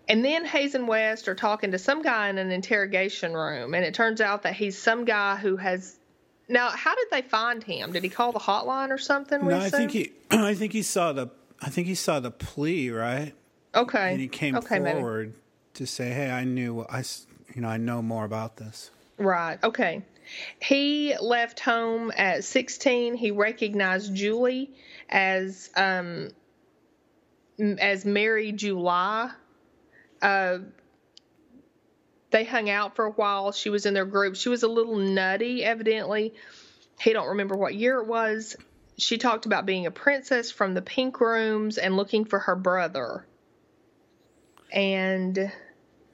And 0.08 0.24
then 0.24 0.44
Hayes 0.44 0.74
and 0.74 0.88
West 0.88 1.28
are 1.28 1.34
talking 1.36 1.70
to 1.70 1.78
some 1.78 2.02
guy 2.02 2.28
in 2.28 2.38
an 2.38 2.50
interrogation 2.50 3.34
room, 3.34 3.72
and 3.72 3.84
it 3.84 3.94
turns 3.94 4.20
out 4.20 4.42
that 4.42 4.54
he's 4.54 4.76
some 4.76 5.04
guy 5.04 5.36
who 5.36 5.56
has. 5.56 5.96
Now, 6.48 6.70
how 6.70 6.96
did 6.96 7.06
they 7.12 7.22
find 7.22 7.62
him? 7.62 7.92
Did 7.92 8.02
he 8.02 8.08
call 8.08 8.32
the 8.32 8.40
hotline 8.40 8.90
or 8.90 8.98
something? 8.98 9.46
No, 9.46 9.56
I 9.56 9.70
think 9.70 9.92
he. 9.92 10.12
I 10.30 10.54
think 10.54 10.72
he 10.72 10.82
saw 10.82 11.12
the. 11.12 11.28
I 11.60 11.70
think 11.70 11.86
he 11.86 11.94
saw 11.94 12.18
the 12.18 12.32
plea, 12.32 12.90
right? 12.90 13.32
Okay. 13.74 14.12
And 14.12 14.20
he 14.20 14.28
came 14.28 14.56
okay, 14.56 14.78
forward 14.78 15.28
maybe. 15.28 15.38
to 15.74 15.86
say, 15.86 16.10
"Hey, 16.10 16.30
I 16.30 16.44
knew 16.44 16.84
I, 16.88 17.04
you 17.54 17.62
know, 17.62 17.68
I 17.68 17.78
know 17.78 18.02
more 18.02 18.24
about 18.24 18.56
this." 18.56 18.90
Right. 19.18 19.58
Okay. 19.62 20.02
He 20.60 21.16
left 21.20 21.60
home 21.60 22.12
at 22.16 22.44
16. 22.44 23.14
He 23.14 23.30
recognized 23.30 24.14
Julie 24.14 24.70
as 25.08 25.70
um 25.76 26.30
as 27.80 28.04
Mary 28.04 28.52
July. 28.52 29.30
Uh, 30.20 30.58
they 32.30 32.44
hung 32.44 32.70
out 32.70 32.96
for 32.96 33.06
a 33.06 33.10
while. 33.10 33.52
She 33.52 33.68
was 33.68 33.84
in 33.84 33.94
their 33.94 34.06
group. 34.06 34.36
She 34.36 34.48
was 34.48 34.62
a 34.62 34.68
little 34.68 34.96
nutty, 34.96 35.64
evidently. 35.64 36.34
He 37.00 37.12
don't 37.12 37.28
remember 37.28 37.56
what 37.56 37.74
year 37.74 38.00
it 38.00 38.06
was. 38.06 38.56
She 38.96 39.18
talked 39.18 39.46
about 39.46 39.66
being 39.66 39.86
a 39.86 39.90
princess 39.90 40.50
from 40.50 40.74
the 40.74 40.82
pink 40.82 41.20
rooms 41.20 41.78
and 41.78 41.96
looking 41.96 42.24
for 42.24 42.38
her 42.38 42.54
brother 42.54 43.26
and 44.72 45.52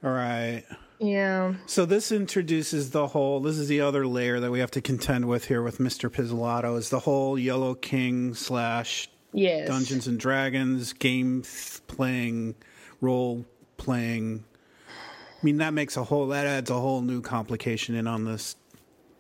all 0.03 0.11
right. 0.11 0.65
Yeah. 1.01 1.55
So 1.67 1.85
this 1.85 2.11
introduces 2.11 2.91
the 2.91 3.09
whole 3.09 3.41
this 3.41 3.57
is 3.57 3.69
the 3.69 3.81
other 3.81 4.07
layer 4.07 4.41
that 4.41 4.51
we 4.51 4.59
have 4.61 4.71
to 4.73 4.81
contend 4.81 5.29
with 5.29 5.47
here 5.47 5.63
with 5.63 5.79
mr 5.79 6.11
pizzolatto 6.11 6.77
is 6.77 6.91
the 6.91 7.01
whole 7.01 7.39
yellow 7.39 7.75
king 7.75 8.35
slash 8.35 9.09
yes. 9.33 9.69
dungeons 9.69 10.07
and 10.09 10.19
dragons 10.19 10.93
game 10.93 11.45
playing 11.87 12.57
role 13.01 13.45
playing. 13.77 14.45
I 14.89 15.45
mean 15.45 15.59
that 15.59 15.73
makes 15.73 15.97
a 15.97 16.05
whole 16.05 16.27
that 16.29 16.47
adds 16.47 16.71
a 16.71 16.81
whole 16.81 17.01
new 17.01 17.21
complication 17.21 17.95
in 17.95 18.07
on 18.07 18.25
this. 18.25 18.57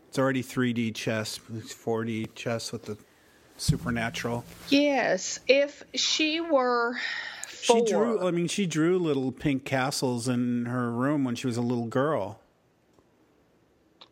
It's 0.09 0.19
already 0.19 0.43
3d 0.43 0.95
chess 0.95 1.39
4d 1.39 2.35
chess 2.35 2.73
with 2.73 2.87
the 2.87 2.99
supernatural. 3.57 4.45
Yes. 4.69 5.39
If 5.47 5.85
she 5.95 6.41
were 6.41 6.97
she 7.61 7.85
drew. 7.85 8.27
I 8.27 8.31
mean, 8.31 8.49
she 8.49 8.67
drew 8.67 8.99
little 8.99 9.33
pink 9.33 9.65
castles 9.65 10.29
in 10.29 10.67
her 10.67 10.91
room 10.91 11.25
when 11.25 11.35
she 11.35 11.47
was 11.47 11.57
a 11.57 11.63
little 11.63 11.87
girl. 11.87 12.41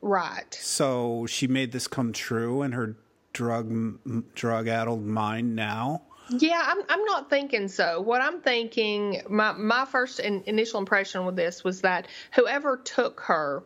Right. 0.00 0.54
So 0.54 1.26
she 1.26 1.46
made 1.46 1.72
this 1.72 1.88
come 1.88 2.12
true 2.12 2.62
in 2.62 2.72
her 2.72 2.96
drug 3.32 4.32
drug 4.34 4.68
addled 4.68 5.04
mind 5.04 5.56
now. 5.56 6.02
Yeah, 6.30 6.60
I'm 6.64 6.82
I'm 6.88 7.04
not 7.04 7.30
thinking 7.30 7.68
so. 7.68 8.00
What 8.00 8.20
I'm 8.20 8.40
thinking, 8.40 9.22
my 9.28 9.52
my 9.52 9.84
first 9.84 10.18
in, 10.18 10.42
initial 10.46 10.80
impression 10.80 11.24
with 11.24 11.36
this 11.36 11.62
was 11.62 11.82
that 11.82 12.08
whoever 12.34 12.76
took 12.76 13.20
her 13.20 13.64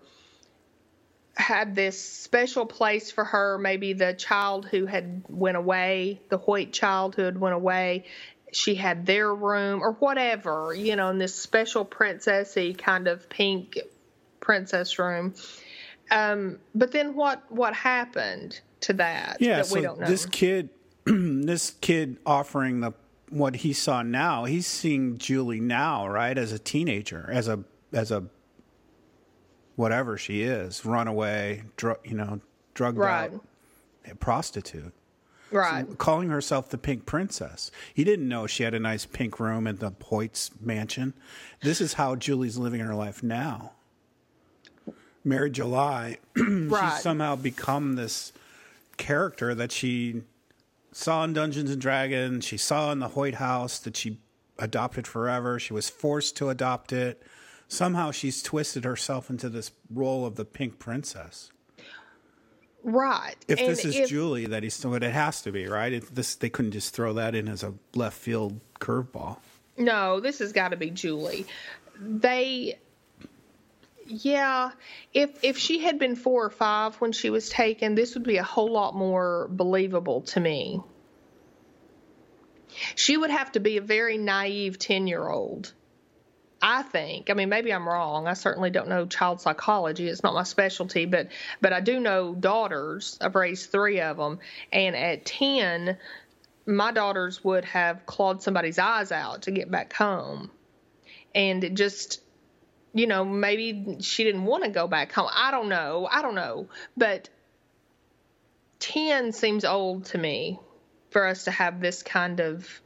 had 1.36 1.74
this 1.74 2.00
special 2.00 2.66
place 2.66 3.10
for 3.10 3.24
her. 3.24 3.56
Maybe 3.58 3.94
the 3.94 4.12
child 4.12 4.66
who 4.66 4.86
had 4.86 5.24
went 5.28 5.56
away, 5.56 6.20
the 6.28 6.38
white 6.38 6.72
child 6.72 7.14
who 7.14 7.22
had 7.22 7.38
went 7.38 7.54
away, 7.54 8.04
she 8.52 8.74
had 8.74 9.06
their 9.06 9.34
room 9.34 9.82
or 9.82 9.92
whatever, 9.92 10.74
you 10.74 10.96
know, 10.96 11.10
in 11.10 11.18
this 11.18 11.34
special 11.34 11.84
princessy 11.84 12.76
kind 12.76 13.08
of 13.08 13.28
pink 13.28 13.78
princess 14.40 14.98
room. 14.98 15.34
Um, 16.10 16.58
but 16.74 16.92
then 16.92 17.14
what 17.14 17.42
what 17.50 17.74
happened 17.74 18.60
to 18.80 18.94
that? 18.94 19.36
Yeah, 19.40 19.58
that 19.58 19.66
so 19.66 19.96
this 20.00 20.26
kid, 20.26 20.70
this 21.04 21.70
kid 21.80 22.18
offering 22.26 22.80
the 22.80 22.92
what 23.28 23.56
he 23.56 23.72
saw 23.72 24.02
now. 24.02 24.44
He's 24.44 24.66
seeing 24.66 25.18
Julie 25.18 25.60
now, 25.60 26.08
right, 26.08 26.36
as 26.36 26.52
a 26.52 26.58
teenager, 26.58 27.28
as 27.30 27.46
a 27.46 27.62
as 27.92 28.10
a 28.10 28.24
whatever 29.76 30.18
she 30.18 30.42
is, 30.42 30.84
runaway, 30.84 31.62
drug, 31.76 31.98
you 32.04 32.14
know, 32.14 32.40
drugged 32.74 32.98
Right. 32.98 33.32
out 33.32 33.44
prostitute. 34.18 34.92
Right. 35.52 35.86
calling 35.98 36.28
herself 36.28 36.68
the 36.68 36.78
Pink 36.78 37.06
Princess. 37.06 37.70
He 37.92 38.04
didn't 38.04 38.28
know 38.28 38.46
she 38.46 38.62
had 38.62 38.74
a 38.74 38.80
nice 38.80 39.06
pink 39.06 39.40
room 39.40 39.66
at 39.66 39.80
the 39.80 39.92
Hoyt's 40.02 40.50
mansion. 40.60 41.14
This 41.62 41.80
is 41.80 41.94
how 41.94 42.16
Julie's 42.16 42.58
living 42.58 42.80
her 42.80 42.94
life 42.94 43.22
now. 43.22 43.72
Mary 45.24 45.50
July, 45.50 46.18
right. 46.36 46.92
she's 46.92 47.02
somehow 47.02 47.36
become 47.36 47.94
this 47.96 48.32
character 48.96 49.54
that 49.54 49.72
she 49.72 50.22
saw 50.92 51.24
in 51.24 51.32
Dungeons 51.32 51.70
and 51.70 51.80
Dragons, 51.80 52.44
she 52.44 52.56
saw 52.56 52.92
in 52.92 52.98
the 52.98 53.08
Hoyt 53.08 53.34
house 53.34 53.78
that 53.80 53.96
she 53.96 54.18
adopted 54.58 55.06
forever. 55.06 55.58
She 55.58 55.72
was 55.72 55.88
forced 55.88 56.36
to 56.36 56.48
adopt 56.50 56.92
it. 56.92 57.22
Somehow 57.68 58.10
she's 58.10 58.42
twisted 58.42 58.84
herself 58.84 59.30
into 59.30 59.48
this 59.48 59.70
role 59.92 60.26
of 60.26 60.36
the 60.36 60.44
Pink 60.44 60.78
Princess. 60.78 61.50
Right. 62.82 63.36
If 63.48 63.58
And 63.58 63.68
this 63.68 63.84
is 63.84 63.96
if- 63.96 64.08
Julie 64.08 64.46
that 64.46 64.62
he's 64.62 64.84
what 64.84 65.02
it 65.02 65.12
has 65.12 65.42
to 65.42 65.52
be, 65.52 65.66
right? 65.66 65.92
If 65.92 66.14
this 66.14 66.34
they 66.34 66.50
couldn't 66.50 66.72
just 66.72 66.94
throw 66.94 67.12
that 67.14 67.34
in 67.34 67.48
as 67.48 67.62
a 67.62 67.74
left 67.94 68.16
field 68.16 68.60
curveball. 68.80 69.38
No, 69.76 70.20
this 70.20 70.40
has 70.40 70.52
got 70.52 70.68
to 70.68 70.76
be 70.76 70.90
Julie. 70.90 71.46
They, 71.98 72.78
yeah, 74.06 74.72
if 75.14 75.42
if 75.42 75.58
she 75.58 75.80
had 75.80 75.98
been 75.98 76.16
four 76.16 76.44
or 76.44 76.50
five 76.50 76.96
when 76.96 77.12
she 77.12 77.30
was 77.30 77.48
taken, 77.48 77.94
this 77.94 78.14
would 78.14 78.24
be 78.24 78.36
a 78.36 78.42
whole 78.42 78.70
lot 78.70 78.94
more 78.94 79.48
believable 79.50 80.22
to 80.22 80.40
me. 80.40 80.80
She 82.94 83.16
would 83.16 83.30
have 83.30 83.52
to 83.52 83.60
be 83.60 83.76
a 83.76 83.80
very 83.80 84.16
naive 84.18 84.78
ten 84.78 85.06
year 85.06 85.28
old. 85.28 85.72
I 86.62 86.82
think. 86.82 87.30
I 87.30 87.34
mean, 87.34 87.48
maybe 87.48 87.72
I'm 87.72 87.88
wrong. 87.88 88.26
I 88.26 88.34
certainly 88.34 88.70
don't 88.70 88.88
know 88.88 89.06
child 89.06 89.40
psychology. 89.40 90.08
It's 90.08 90.22
not 90.22 90.34
my 90.34 90.42
specialty, 90.42 91.06
but 91.06 91.28
but 91.60 91.72
I 91.72 91.80
do 91.80 92.00
know 92.00 92.34
daughters. 92.34 93.18
I've 93.20 93.34
raised 93.34 93.70
three 93.70 94.00
of 94.00 94.18
them, 94.18 94.40
and 94.72 94.94
at 94.94 95.24
ten, 95.24 95.96
my 96.66 96.92
daughters 96.92 97.42
would 97.42 97.64
have 97.66 98.06
clawed 98.06 98.42
somebody's 98.42 98.78
eyes 98.78 99.12
out 99.12 99.42
to 99.42 99.50
get 99.50 99.70
back 99.70 99.92
home. 99.92 100.50
And 101.34 101.62
it 101.64 101.74
just, 101.74 102.20
you 102.92 103.06
know, 103.06 103.24
maybe 103.24 103.98
she 104.00 104.24
didn't 104.24 104.44
want 104.44 104.64
to 104.64 104.70
go 104.70 104.86
back 104.86 105.12
home. 105.12 105.30
I 105.32 105.50
don't 105.50 105.68
know. 105.68 106.08
I 106.10 106.22
don't 106.22 106.34
know. 106.34 106.68
But 106.96 107.28
10 108.80 109.32
seems 109.32 109.64
old 109.64 110.06
to 110.06 110.18
me 110.18 110.58
for 111.10 111.26
us 111.26 111.44
to 111.44 111.50
have 111.50 111.80
this 111.80 112.02
kind 112.02 112.40
of, 112.40 112.80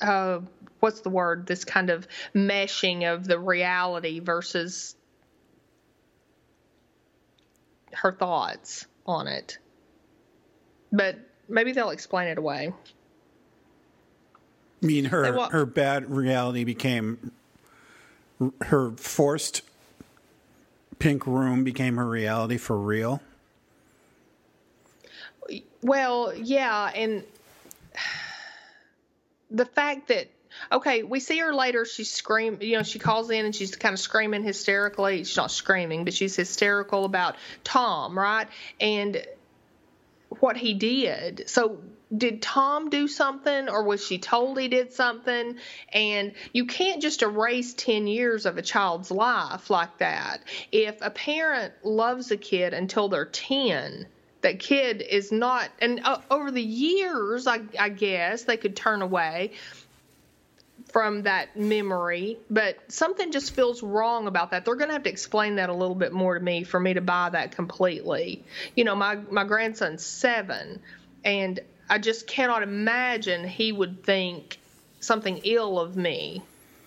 uh, 0.00 0.40
what's 0.80 1.00
the 1.00 1.10
word? 1.10 1.46
This 1.46 1.64
kind 1.64 1.90
of 1.90 2.06
meshing 2.34 3.12
of 3.12 3.26
the 3.26 3.38
reality 3.38 4.20
versus 4.20 4.96
her 7.92 8.12
thoughts 8.12 8.86
on 9.06 9.26
it. 9.28 9.58
But 10.92 11.18
maybe 11.48 11.72
they'll 11.72 11.90
explain 11.90 12.28
it 12.28 12.38
away. 12.38 12.72
I 14.82 14.86
mean, 14.86 15.06
her 15.06 15.34
wa- 15.34 15.48
her 15.48 15.66
bad 15.66 16.10
reality 16.10 16.64
became 16.64 17.32
her 18.62 18.90
forced 18.92 19.62
pink 20.98 21.26
room 21.26 21.64
became 21.64 21.96
her 21.96 22.06
reality 22.06 22.56
for 22.56 22.76
real. 22.76 23.20
Well, 25.82 26.34
yeah, 26.34 26.90
and 26.94 27.24
the 29.50 29.66
fact 29.66 30.08
that 30.08 30.28
okay, 30.72 31.02
we 31.02 31.20
see 31.20 31.38
her 31.38 31.54
later. 31.54 31.84
She's 31.84 32.12
scream, 32.12 32.58
you 32.60 32.76
know, 32.76 32.82
she 32.82 32.98
calls 32.98 33.30
in 33.30 33.44
and 33.44 33.54
she's 33.54 33.76
kind 33.76 33.92
of 33.92 33.98
screaming 33.98 34.42
hysterically. 34.42 35.18
She's 35.24 35.36
not 35.36 35.50
screaming, 35.50 36.04
but 36.04 36.14
she's 36.14 36.36
hysterical 36.36 37.04
about 37.04 37.36
Tom, 37.64 38.18
right? 38.18 38.48
And 38.80 39.24
what 40.40 40.56
he 40.56 40.74
did. 40.74 41.48
So, 41.48 41.80
did 42.16 42.40
Tom 42.40 42.88
do 42.88 43.08
something, 43.08 43.68
or 43.68 43.82
was 43.82 44.04
she 44.04 44.18
told 44.18 44.60
he 44.60 44.68
did 44.68 44.92
something? 44.92 45.56
And 45.92 46.34
you 46.52 46.66
can't 46.66 47.02
just 47.02 47.22
erase 47.22 47.74
10 47.74 48.06
years 48.06 48.46
of 48.46 48.58
a 48.58 48.62
child's 48.62 49.10
life 49.10 49.70
like 49.70 49.98
that. 49.98 50.40
If 50.70 50.98
a 51.02 51.10
parent 51.10 51.74
loves 51.82 52.30
a 52.30 52.36
kid 52.36 52.74
until 52.74 53.08
they're 53.08 53.24
10, 53.24 54.06
that 54.46 54.60
kid 54.60 55.02
is 55.02 55.32
not, 55.32 55.70
and 55.80 56.00
uh, 56.04 56.20
over 56.30 56.52
the 56.52 56.62
years, 56.62 57.48
I, 57.48 57.62
I 57.80 57.88
guess, 57.88 58.44
they 58.44 58.56
could 58.56 58.76
turn 58.76 59.02
away 59.02 59.54
from 60.92 61.24
that 61.24 61.56
memory, 61.56 62.38
but 62.48 62.78
something 62.86 63.32
just 63.32 63.56
feels 63.56 63.82
wrong 63.82 64.28
about 64.28 64.52
that. 64.52 64.64
They're 64.64 64.76
going 64.76 64.88
to 64.88 64.92
have 64.92 65.02
to 65.02 65.10
explain 65.10 65.56
that 65.56 65.68
a 65.68 65.72
little 65.74 65.96
bit 65.96 66.12
more 66.12 66.38
to 66.38 66.40
me 66.40 66.62
for 66.62 66.78
me 66.78 66.94
to 66.94 67.00
buy 67.00 67.28
that 67.30 67.50
completely. 67.50 68.44
You 68.76 68.84
know, 68.84 68.94
my 68.94 69.16
my 69.16 69.42
grandson's 69.42 70.06
7 70.06 70.80
and 71.24 71.58
I 71.90 71.98
just 71.98 72.28
cannot 72.28 72.62
imagine 72.62 73.48
he 73.48 73.72
would 73.72 74.04
think 74.04 74.58
something 75.00 75.40
ill 75.42 75.80
of 75.80 75.96
me 75.96 76.40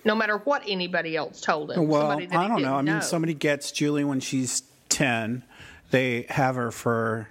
no 0.06 0.16
matter 0.16 0.38
what 0.38 0.64
anybody 0.66 1.18
else 1.18 1.42
told 1.42 1.72
him. 1.72 1.90
Well, 1.90 2.10
I 2.10 2.48
don't 2.48 2.62
know. 2.62 2.76
I 2.76 2.82
mean, 2.84 3.02
somebody 3.02 3.34
gets 3.34 3.74
Julie 3.74 4.06
when 4.06 4.22
she's 4.22 4.64
10. 4.88 5.44
They 5.92 6.26
have 6.30 6.56
her 6.56 6.72
for, 6.72 7.28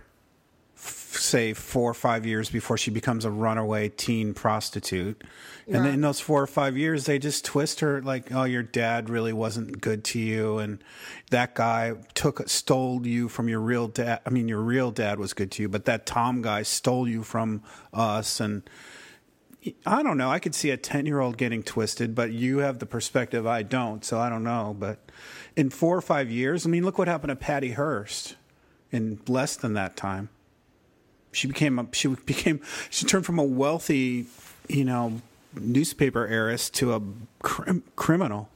say, 1.10 1.52
four 1.52 1.90
or 1.90 1.94
five 1.94 2.26
years 2.26 2.50
before 2.50 2.76
she 2.76 2.90
becomes 2.90 3.24
a 3.24 3.30
runaway 3.30 3.88
teen 3.88 4.34
prostitute. 4.34 5.22
And 5.66 5.84
Right. 5.84 5.94
in 5.94 6.00
those 6.00 6.20
four 6.20 6.42
or 6.42 6.46
five 6.46 6.76
years, 6.76 7.06
they 7.06 7.18
just 7.18 7.44
twist 7.44 7.80
her 7.80 8.00
like, 8.02 8.32
oh, 8.32 8.44
your 8.44 8.62
dad 8.62 9.10
really 9.10 9.32
wasn't 9.32 9.80
good 9.80 10.04
to 10.04 10.18
you. 10.18 10.58
And 10.58 10.82
that 11.30 11.54
guy 11.54 11.94
took, 12.14 12.48
stole 12.48 13.06
you 13.06 13.28
from 13.28 13.48
your 13.48 13.60
real 13.60 13.88
dad. 13.88 14.20
I 14.26 14.30
mean, 14.30 14.48
your 14.48 14.60
real 14.60 14.90
dad 14.90 15.18
was 15.18 15.32
good 15.34 15.50
to 15.52 15.62
you, 15.62 15.68
but 15.68 15.84
that 15.86 16.06
Tom 16.06 16.42
guy 16.42 16.62
stole 16.62 17.06
you 17.08 17.22
from 17.22 17.62
us. 17.92 18.40
And, 18.40 18.62
I 19.84 20.02
don't 20.02 20.16
know. 20.16 20.30
I 20.30 20.38
could 20.38 20.54
see 20.54 20.70
a 20.70 20.76
10 20.76 21.04
year 21.04 21.20
old 21.20 21.36
getting 21.36 21.62
twisted, 21.62 22.14
but 22.14 22.30
you 22.32 22.58
have 22.58 22.78
the 22.78 22.86
perspective 22.86 23.46
I 23.46 23.62
don't, 23.62 24.04
so 24.04 24.18
I 24.18 24.28
don't 24.28 24.44
know. 24.44 24.74
But 24.78 25.10
in 25.56 25.68
four 25.70 25.96
or 25.96 26.00
five 26.00 26.30
years, 26.30 26.64
I 26.66 26.70
mean, 26.70 26.84
look 26.84 26.96
what 26.96 27.08
happened 27.08 27.30
to 27.30 27.36
Patty 27.36 27.72
Hearst 27.72 28.36
in 28.92 29.20
less 29.26 29.56
than 29.56 29.74
that 29.74 29.96
time. 29.96 30.30
She 31.32 31.46
became 31.46 31.78
a, 31.78 31.86
she 31.92 32.08
became, 32.26 32.60
she 32.90 33.06
turned 33.06 33.26
from 33.26 33.38
a 33.38 33.44
wealthy, 33.44 34.26
you 34.68 34.84
know, 34.84 35.20
newspaper 35.54 36.26
heiress 36.26 36.70
to 36.70 36.94
a 36.94 37.02
crim- 37.42 37.84
criminal. 37.96 38.48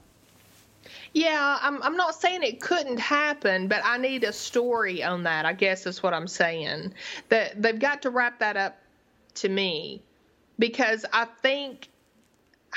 Yeah, 1.15 1.59
I'm 1.61 1.83
I'm 1.83 1.97
not 1.97 2.15
saying 2.15 2.43
it 2.43 2.61
couldn't 2.61 2.99
happen, 2.99 3.69
but 3.69 3.83
I 3.85 3.99
need 3.99 4.25
a 4.25 4.33
story 4.33 5.03
on 5.03 5.25
that. 5.25 5.45
I 5.45 5.53
guess 5.53 5.87
is 5.87 6.03
what 6.03 6.15
I'm 6.15 6.27
saying. 6.27 6.95
That 7.29 7.61
they've 7.61 7.79
got 7.79 8.03
to 8.03 8.11
wrap 8.11 8.39
that 8.39 8.57
up 8.57 8.79
to 9.35 9.49
me 9.49 10.03
because 10.59 11.05
I 11.13 11.27
think 11.43 11.89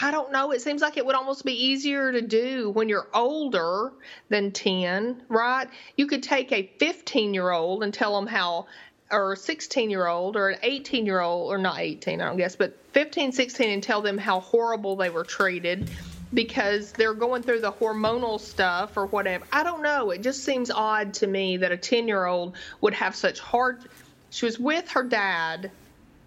I 0.02 0.12
don't 0.12 0.32
know, 0.32 0.52
it 0.52 0.62
seems 0.62 0.82
like 0.82 0.98
it 0.98 1.06
would 1.06 1.16
almost 1.16 1.46
be 1.46 1.54
easier 1.54 2.12
to 2.12 2.22
do 2.22 2.70
when 2.72 2.90
you're 2.90 3.08
older 3.14 3.94
than 4.28 4.52
10, 4.52 5.24
right? 5.30 5.70
You 5.96 6.06
could 6.06 6.22
take 6.22 6.52
a 6.52 6.70
15-year-old 6.80 7.82
and 7.82 7.94
tell 7.94 8.14
them 8.14 8.28
how 8.28 8.68
or 9.12 9.34
a 9.34 9.38
16 9.38 9.90
year 9.90 10.08
old 10.08 10.36
or 10.36 10.50
an 10.50 10.60
18 10.64 11.06
year 11.06 11.22
old 11.22 11.52
or 11.52 11.58
not 11.58 11.80
18 11.80 12.22
i 12.22 12.26
don't 12.26 12.38
guess 12.38 12.56
but 12.56 12.78
15 12.94 13.32
16 13.32 13.70
and 13.70 13.84
tell 13.84 14.02
them 14.02 14.18
how 14.18 14.40
horrible 14.40 14.96
they 14.96 15.10
were 15.10 15.24
treated 15.24 15.88
because 16.34 16.94
they're 16.94 17.14
going 17.14 17.44
through 17.44 17.62
the 17.62 17.72
hormonal 17.72 18.40
stuff 18.40 18.98
or 18.98 19.06
whatever. 19.06 19.46
I 19.52 19.64
don't 19.64 19.82
know. 19.82 20.12
It 20.12 20.22
just 20.22 20.44
seems 20.44 20.70
odd 20.70 21.14
to 21.16 21.28
me 21.28 21.58
that 21.58 21.72
a 21.72 21.78
10 21.78 22.08
year 22.08 22.26
old 22.26 22.58
would 22.82 22.94
have 22.94 23.16
such 23.16 23.40
hard 23.40 23.88
she 24.30 24.46
was 24.46 24.60
with 24.60 24.90
her 24.90 25.04
dad 25.04 25.72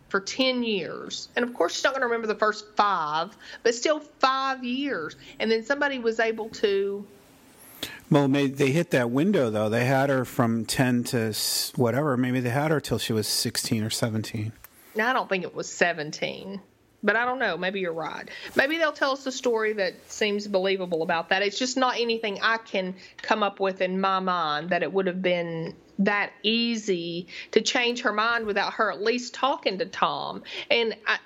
for 0.09 0.21
10 0.21 0.63
years 0.63 1.29
and 1.37 1.45
of 1.45 1.53
course 1.53 1.75
she's 1.75 1.85
not 1.85 1.93
going 1.93 2.01
to 2.01 2.07
remember 2.07 2.27
the 2.27 2.35
first 2.35 2.65
five 2.77 3.37
but 3.63 3.75
still 3.75 4.01
five 4.01 4.65
years 4.65 5.15
and 5.39 5.51
then 5.51 5.63
somebody 5.63 5.99
was 5.99 6.19
able 6.19 6.49
to 6.49 7.07
Well, 8.11 8.29
maybe 8.29 8.53
they 8.53 8.71
hit 8.71 8.91
that 8.93 9.11
window 9.11 9.51
though. 9.51 9.69
They 9.69 9.85
had 9.85 10.09
her 10.09 10.25
from 10.25 10.65
10 10.65 11.05
to 11.05 11.35
whatever. 11.77 12.17
Maybe 12.17 12.41
they 12.41 12.51
had 12.51 12.71
her 12.71 12.81
till 12.81 12.99
she 12.99 13.13
was 13.13 13.29
16 13.29 13.85
or 13.85 13.91
17. 13.91 14.53
Now, 14.95 15.11
I 15.11 15.13
don't 15.13 15.29
think 15.29 15.45
it 15.45 15.55
was 15.55 15.71
17, 15.71 16.61
but 17.03 17.15
I 17.15 17.25
don't 17.25 17.39
know. 17.39 17.57
Maybe 17.57 17.81
you're 17.81 17.93
right. 17.93 18.29
Maybe 18.57 18.79
they'll 18.79 18.93
tell 18.93 19.13
us 19.13 19.27
a 19.27 19.33
story 19.33 19.75
that 19.75 20.11
seems 20.11 20.49
believable 20.49 21.03
about 21.03 21.29
that. 21.29 21.43
It's 21.43 21.59
just 21.59 21.77
not 21.77 22.01
anything 22.01 22.39
I 22.43 22.57
can 22.57 22.97
come 23.23 23.43
up 23.43 23.61
with 23.61 23.81
in 23.81 24.01
my 24.01 24.21
mind 24.21 24.71
that 24.71 24.83
it 24.83 24.93
would 24.93 25.07
have 25.07 25.23
been 25.23 25.75
that 26.01 26.33
easy 26.43 27.27
to 27.51 27.61
change 27.61 28.03
her 28.03 28.13
mind 28.13 28.47
without 28.47 28.75
her 28.75 28.91
at 28.91 29.03
least 29.03 29.35
talking 29.35 29.79
to 29.79 29.87
Tom. 29.87 30.43
And 30.71 30.97
I, 31.07 31.19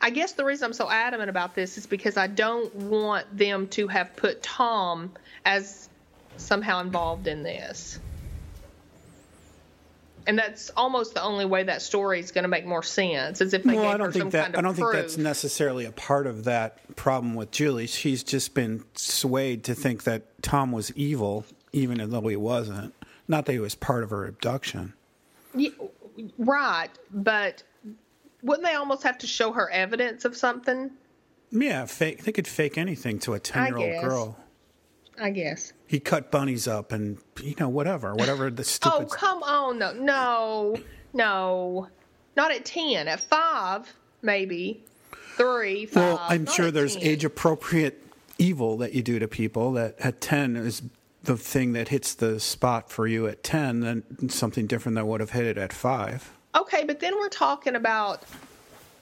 I 0.00 0.10
guess 0.10 0.32
the 0.32 0.44
reason 0.44 0.66
I'm 0.66 0.72
so 0.72 0.90
adamant 0.90 1.30
about 1.30 1.54
this 1.54 1.76
is 1.76 1.86
because 1.86 2.16
I 2.16 2.26
don't 2.26 2.74
want 2.74 3.36
them 3.36 3.68
to 3.68 3.88
have 3.88 4.16
put 4.16 4.42
Tom 4.42 5.12
as 5.44 5.88
somehow 6.36 6.80
involved 6.80 7.26
in 7.26 7.42
this. 7.42 7.98
and 10.26 10.38
that's 10.38 10.70
almost 10.70 11.12
the 11.14 11.22
only 11.22 11.44
way 11.44 11.64
that 11.64 11.82
story 11.82 12.18
is 12.18 12.32
going 12.32 12.44
to 12.44 12.48
make 12.48 12.64
more 12.64 12.82
sense. 12.82 13.40
Is 13.40 13.52
if 13.52 13.62
they 13.62 13.74
well, 13.74 13.84
gave 13.84 13.94
I 13.94 13.96
don't 13.98 14.06
her 14.06 14.12
think 14.12 14.22
some 14.22 14.30
that 14.30 14.42
kind 14.44 14.54
of 14.54 14.58
I 14.58 14.62
don't 14.62 14.74
proof. 14.74 14.92
think 14.92 15.02
that's 15.02 15.16
necessarily 15.18 15.84
a 15.84 15.92
part 15.92 16.26
of 16.26 16.44
that 16.44 16.96
problem 16.96 17.34
with 17.34 17.50
Julie. 17.50 17.86
She's 17.86 18.22
just 18.22 18.54
been 18.54 18.84
swayed 18.94 19.64
to 19.64 19.74
think 19.74 20.04
that 20.04 20.22
Tom 20.42 20.72
was 20.72 20.92
evil, 20.96 21.44
even 21.72 21.98
though 22.10 22.22
he 22.22 22.36
wasn't. 22.36 22.94
Not 23.28 23.46
that 23.46 23.52
he 23.52 23.58
was 23.58 23.74
part 23.74 24.02
of 24.02 24.10
her 24.10 24.26
abduction. 24.26 24.94
Yeah, 25.54 25.70
right, 26.38 26.90
but 27.10 27.62
wouldn't 28.42 28.66
they 28.66 28.74
almost 28.74 29.02
have 29.02 29.18
to 29.18 29.26
show 29.26 29.52
her 29.52 29.70
evidence 29.70 30.24
of 30.24 30.36
something? 30.36 30.90
Yeah, 31.50 31.84
fake. 31.84 32.24
They 32.24 32.32
could 32.32 32.48
fake 32.48 32.76
anything 32.78 33.18
to 33.20 33.34
a 33.34 33.38
ten-year-old 33.38 34.02
girl. 34.02 34.38
I 35.20 35.30
guess. 35.30 35.72
He 35.86 36.00
cut 36.00 36.30
bunnies 36.30 36.66
up, 36.66 36.92
and 36.92 37.18
you 37.40 37.54
know 37.58 37.68
whatever, 37.68 38.14
whatever 38.14 38.50
the 38.50 38.60
oh, 38.62 38.64
stupid. 38.64 38.98
Oh, 39.00 39.04
come 39.06 39.42
on. 39.42 39.78
No, 39.78 39.92
no, 39.92 40.76
no. 41.12 41.88
Not 42.36 42.50
at 42.50 42.64
10. 42.64 43.06
At 43.06 43.20
5, 43.20 43.92
maybe. 44.22 44.82
3, 45.36 45.86
5. 45.86 45.96
well, 45.96 46.20
I'm 46.28 46.46
sure 46.46 46.70
there's 46.70 46.96
10. 46.96 47.04
age-appropriate 47.04 48.04
evil 48.38 48.76
that 48.78 48.92
you 48.92 49.02
do 49.02 49.18
to 49.18 49.28
people. 49.28 49.72
That 49.72 49.96
at 50.00 50.20
ten 50.20 50.56
is 50.56 50.82
the 51.22 51.36
thing 51.36 51.72
that 51.72 51.88
hits 51.88 52.14
the 52.14 52.38
spot 52.40 52.90
for 52.90 53.06
you 53.06 53.26
at 53.26 53.42
ten, 53.42 53.80
then 53.80 54.28
something 54.28 54.66
different 54.66 54.96
that 54.96 55.06
would 55.06 55.20
have 55.20 55.30
hit 55.30 55.44
it 55.46 55.58
at 55.58 55.72
five. 55.72 56.32
Okay, 56.54 56.84
but 56.84 57.00
then 57.00 57.16
we're 57.16 57.28
talking 57.28 57.74
about. 57.74 58.22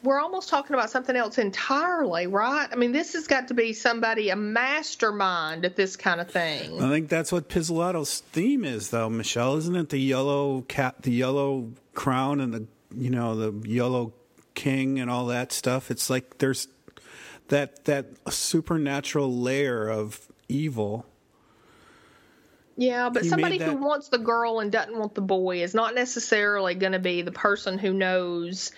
We're 0.02 0.20
almost 0.20 0.48
talking 0.48 0.74
about 0.74 0.90
something 0.90 1.14
else 1.14 1.38
entirely, 1.38 2.26
right? 2.26 2.68
I 2.70 2.74
mean, 2.74 2.90
this 2.90 3.12
has 3.12 3.28
got 3.28 3.48
to 3.48 3.54
be 3.54 3.72
somebody, 3.72 4.30
a 4.30 4.36
mastermind 4.36 5.64
at 5.64 5.76
this 5.76 5.94
kind 5.96 6.20
of 6.20 6.30
thing. 6.30 6.82
I 6.82 6.88
think 6.88 7.08
that's 7.08 7.30
what 7.30 7.48
Pizzolatto's 7.48 8.20
theme 8.20 8.64
is, 8.64 8.90
though, 8.90 9.08
Michelle. 9.08 9.56
Isn't 9.56 9.76
it 9.76 9.90
the 9.90 9.98
yellow 9.98 10.62
cat, 10.62 11.02
the 11.02 11.12
yellow 11.12 11.70
crown, 11.94 12.40
and 12.40 12.52
the 12.52 12.66
you 12.96 13.10
know 13.10 13.36
the 13.36 13.68
yellow 13.68 14.12
king 14.54 14.98
and 14.98 15.08
all 15.08 15.26
that 15.26 15.52
stuff? 15.52 15.90
It's 15.90 16.10
like 16.10 16.38
there's 16.38 16.66
that 17.48 17.84
that 17.84 18.06
supernatural 18.28 19.32
layer 19.32 19.88
of 19.88 20.20
evil. 20.48 21.06
Yeah, 22.76 23.10
but 23.10 23.22
He 23.22 23.28
somebody 23.28 23.58
who 23.58 23.76
wants 23.76 24.08
the 24.08 24.18
girl 24.18 24.60
and 24.60 24.72
doesn't 24.72 24.98
want 24.98 25.14
the 25.14 25.20
boy 25.20 25.62
is 25.62 25.74
not 25.74 25.94
necessarily 25.94 26.74
going 26.74 26.92
to 26.92 26.98
be 26.98 27.22
the 27.22 27.32
person 27.32 27.78
who 27.78 27.92
knows 27.92 28.72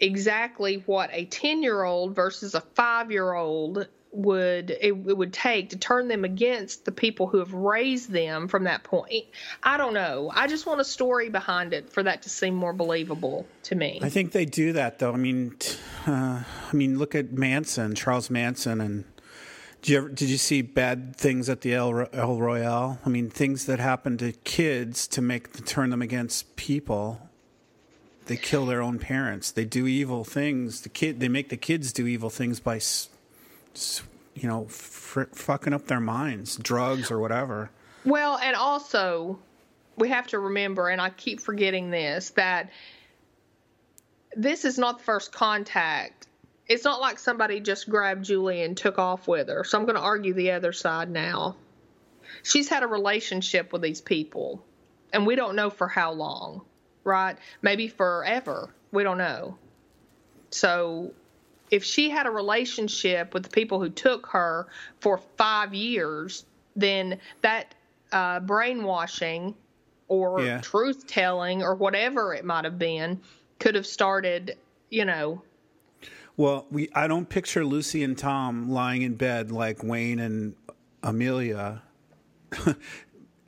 exactly 0.00 0.82
what 0.86 1.10
a 1.12 1.26
10 1.26 1.62
year 1.62 1.82
old 1.82 2.14
versus 2.14 2.54
a 2.54 2.60
5 2.60 3.10
year 3.10 3.32
old 3.32 3.86
would 4.12 4.70
it, 4.70 4.92
it 5.06 5.16
would 5.16 5.32
take 5.32 5.70
to 5.70 5.78
turn 5.78 6.08
them 6.08 6.24
against 6.24 6.84
the 6.84 6.92
people 6.92 7.26
who 7.26 7.38
have 7.38 7.52
raised 7.52 8.10
them 8.10 8.48
from 8.48 8.64
that 8.64 8.82
point. 8.82 9.24
I 9.62 9.76
don't 9.76 9.94
know. 9.94 10.30
I 10.34 10.46
just 10.46 10.66
want 10.66 10.80
a 10.80 10.84
story 10.84 11.28
behind 11.28 11.72
it 11.72 11.90
for 11.90 12.02
that 12.02 12.22
to 12.22 12.30
seem 12.30 12.54
more 12.54 12.72
believable 12.72 13.46
to 13.64 13.74
me. 13.74 14.00
I 14.02 14.08
think 14.08 14.32
they 14.32 14.44
do 14.44 14.72
that, 14.72 14.98
though. 14.98 15.12
I 15.12 15.16
mean, 15.16 15.56
uh, 16.06 16.42
I 16.42 16.76
mean, 16.76 16.98
look 16.98 17.14
at 17.14 17.32
Manson, 17.32 17.94
Charles 17.94 18.30
Manson, 18.30 18.80
and 18.80 19.04
did 19.82 19.90
you 19.90 19.98
ever, 19.98 20.08
did 20.08 20.28
you 20.28 20.38
see 20.38 20.62
bad 20.62 21.14
things 21.16 21.48
at 21.48 21.60
the 21.60 21.74
El, 21.74 22.08
El 22.12 22.38
Royale? 22.38 22.98
I 23.04 23.08
mean, 23.08 23.30
things 23.30 23.66
that 23.66 23.78
happen 23.78 24.18
to 24.18 24.32
kids 24.32 25.06
to 25.08 25.22
make 25.22 25.52
to 25.52 25.62
turn 25.62 25.90
them 25.90 26.02
against 26.02 26.56
people. 26.56 27.29
They 28.30 28.36
kill 28.36 28.64
their 28.64 28.80
own 28.80 29.00
parents. 29.00 29.50
They 29.50 29.64
do 29.64 29.88
evil 29.88 30.22
things. 30.22 30.82
The 30.82 30.88
kid, 30.88 31.18
they 31.18 31.28
make 31.28 31.48
the 31.48 31.56
kids 31.56 31.92
do 31.92 32.06
evil 32.06 32.30
things 32.30 32.60
by, 32.60 32.78
you 34.36 34.48
know, 34.48 34.66
fr- 34.66 35.24
fucking 35.32 35.72
up 35.72 35.88
their 35.88 35.98
minds, 35.98 36.54
drugs 36.54 37.10
or 37.10 37.18
whatever. 37.18 37.70
Well, 38.04 38.38
and 38.38 38.54
also 38.54 39.40
we 39.96 40.10
have 40.10 40.28
to 40.28 40.38
remember, 40.38 40.88
and 40.88 41.00
I 41.00 41.10
keep 41.10 41.40
forgetting 41.40 41.90
this, 41.90 42.30
that 42.36 42.70
this 44.36 44.64
is 44.64 44.78
not 44.78 44.98
the 44.98 45.04
first 45.04 45.32
contact. 45.32 46.28
It's 46.68 46.84
not 46.84 47.00
like 47.00 47.18
somebody 47.18 47.58
just 47.58 47.90
grabbed 47.90 48.26
Julie 48.26 48.62
and 48.62 48.76
took 48.76 48.96
off 48.96 49.26
with 49.26 49.48
her. 49.48 49.64
So 49.64 49.76
I'm 49.76 49.86
going 49.86 49.96
to 49.96 50.02
argue 50.02 50.34
the 50.34 50.52
other 50.52 50.72
side 50.72 51.10
now. 51.10 51.56
She's 52.44 52.68
had 52.68 52.84
a 52.84 52.86
relationship 52.86 53.72
with 53.72 53.82
these 53.82 54.00
people, 54.00 54.64
and 55.12 55.26
we 55.26 55.34
don't 55.34 55.56
know 55.56 55.68
for 55.68 55.88
how 55.88 56.12
long, 56.12 56.62
right? 57.04 57.36
Maybe 57.62 57.88
forever. 57.88 58.70
We 58.92 59.02
don't 59.02 59.18
know. 59.18 59.56
So 60.50 61.12
if 61.70 61.84
she 61.84 62.10
had 62.10 62.26
a 62.26 62.30
relationship 62.30 63.32
with 63.34 63.44
the 63.44 63.50
people 63.50 63.80
who 63.80 63.88
took 63.90 64.26
her 64.28 64.66
for 65.00 65.18
five 65.36 65.74
years, 65.74 66.44
then 66.76 67.18
that 67.42 67.74
uh, 68.12 68.40
brainwashing 68.40 69.54
or 70.08 70.40
Yeah. 70.40 70.60
truth 70.60 71.06
telling 71.06 71.62
or 71.62 71.74
whatever 71.74 72.34
it 72.34 72.44
might 72.44 72.64
have 72.64 72.78
been 72.78 73.20
could 73.60 73.76
have 73.76 73.86
started, 73.86 74.56
you 74.90 75.04
know. 75.04 75.42
Well, 76.36 76.66
we 76.70 76.88
I 76.94 77.06
don't 77.06 77.28
picture 77.28 77.64
Lucy 77.64 78.02
and 78.02 78.16
Tom 78.18 78.70
lying 78.70 79.02
in 79.02 79.14
bed 79.14 79.52
like 79.52 79.84
Wayne 79.84 80.18
and 80.18 80.54
Amelia 81.02 81.82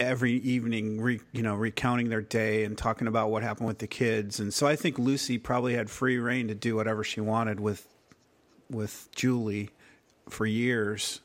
every 0.02 0.34
evening, 0.34 1.00
re, 1.00 1.20
you 1.32 1.42
know, 1.42 1.54
recounting 1.54 2.08
their 2.08 2.20
day 2.22 2.64
and 2.64 2.76
talking 2.76 3.06
about 3.06 3.30
what 3.30 3.42
happened 3.42 3.66
with 3.66 3.78
the 3.78 3.86
kids. 3.86 4.40
And 4.40 4.52
so 4.52 4.66
I 4.66 4.76
think 4.76 4.98
Lucy 4.98 5.38
probably 5.38 5.74
had 5.74 5.90
free 5.90 6.18
reign 6.18 6.48
to 6.48 6.54
do 6.54 6.76
whatever 6.76 7.04
she 7.04 7.20
wanted 7.20 7.60
with 7.60 7.86
with 8.70 9.08
Julie 9.14 9.70
for 10.28 10.46
years 10.46 11.20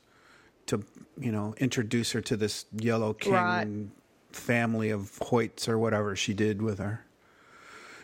to, 0.65 0.83
you 1.17 1.31
know, 1.31 1.53
introduce 1.59 2.11
her 2.11 2.21
to 2.21 2.35
this 2.35 2.65
Yellow 2.77 3.13
King 3.13 3.33
Right. 3.33 3.67
family 4.31 4.89
of 4.89 5.17
Hoyts 5.21 5.69
or 5.69 5.79
whatever 5.79 6.15
she 6.15 6.33
did 6.33 6.61
with 6.61 6.79
her. 6.79 7.05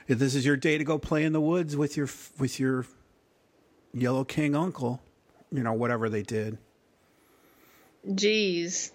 If 0.07 0.19
this 0.19 0.35
is 0.35 0.45
your 0.45 0.55
day 0.57 0.77
to 0.77 0.83
go 0.83 0.97
play 0.97 1.23
in 1.23 1.33
the 1.33 1.41
woods 1.41 1.75
with 1.75 1.97
your 1.97 2.07
with 2.39 2.59
your 2.59 2.85
Yellow 3.93 4.23
King 4.23 4.55
uncle, 4.55 5.01
you 5.51 5.61
know, 5.63 5.73
whatever 5.73 6.09
they 6.09 6.23
did. 6.23 6.57
Geez. 8.15 8.91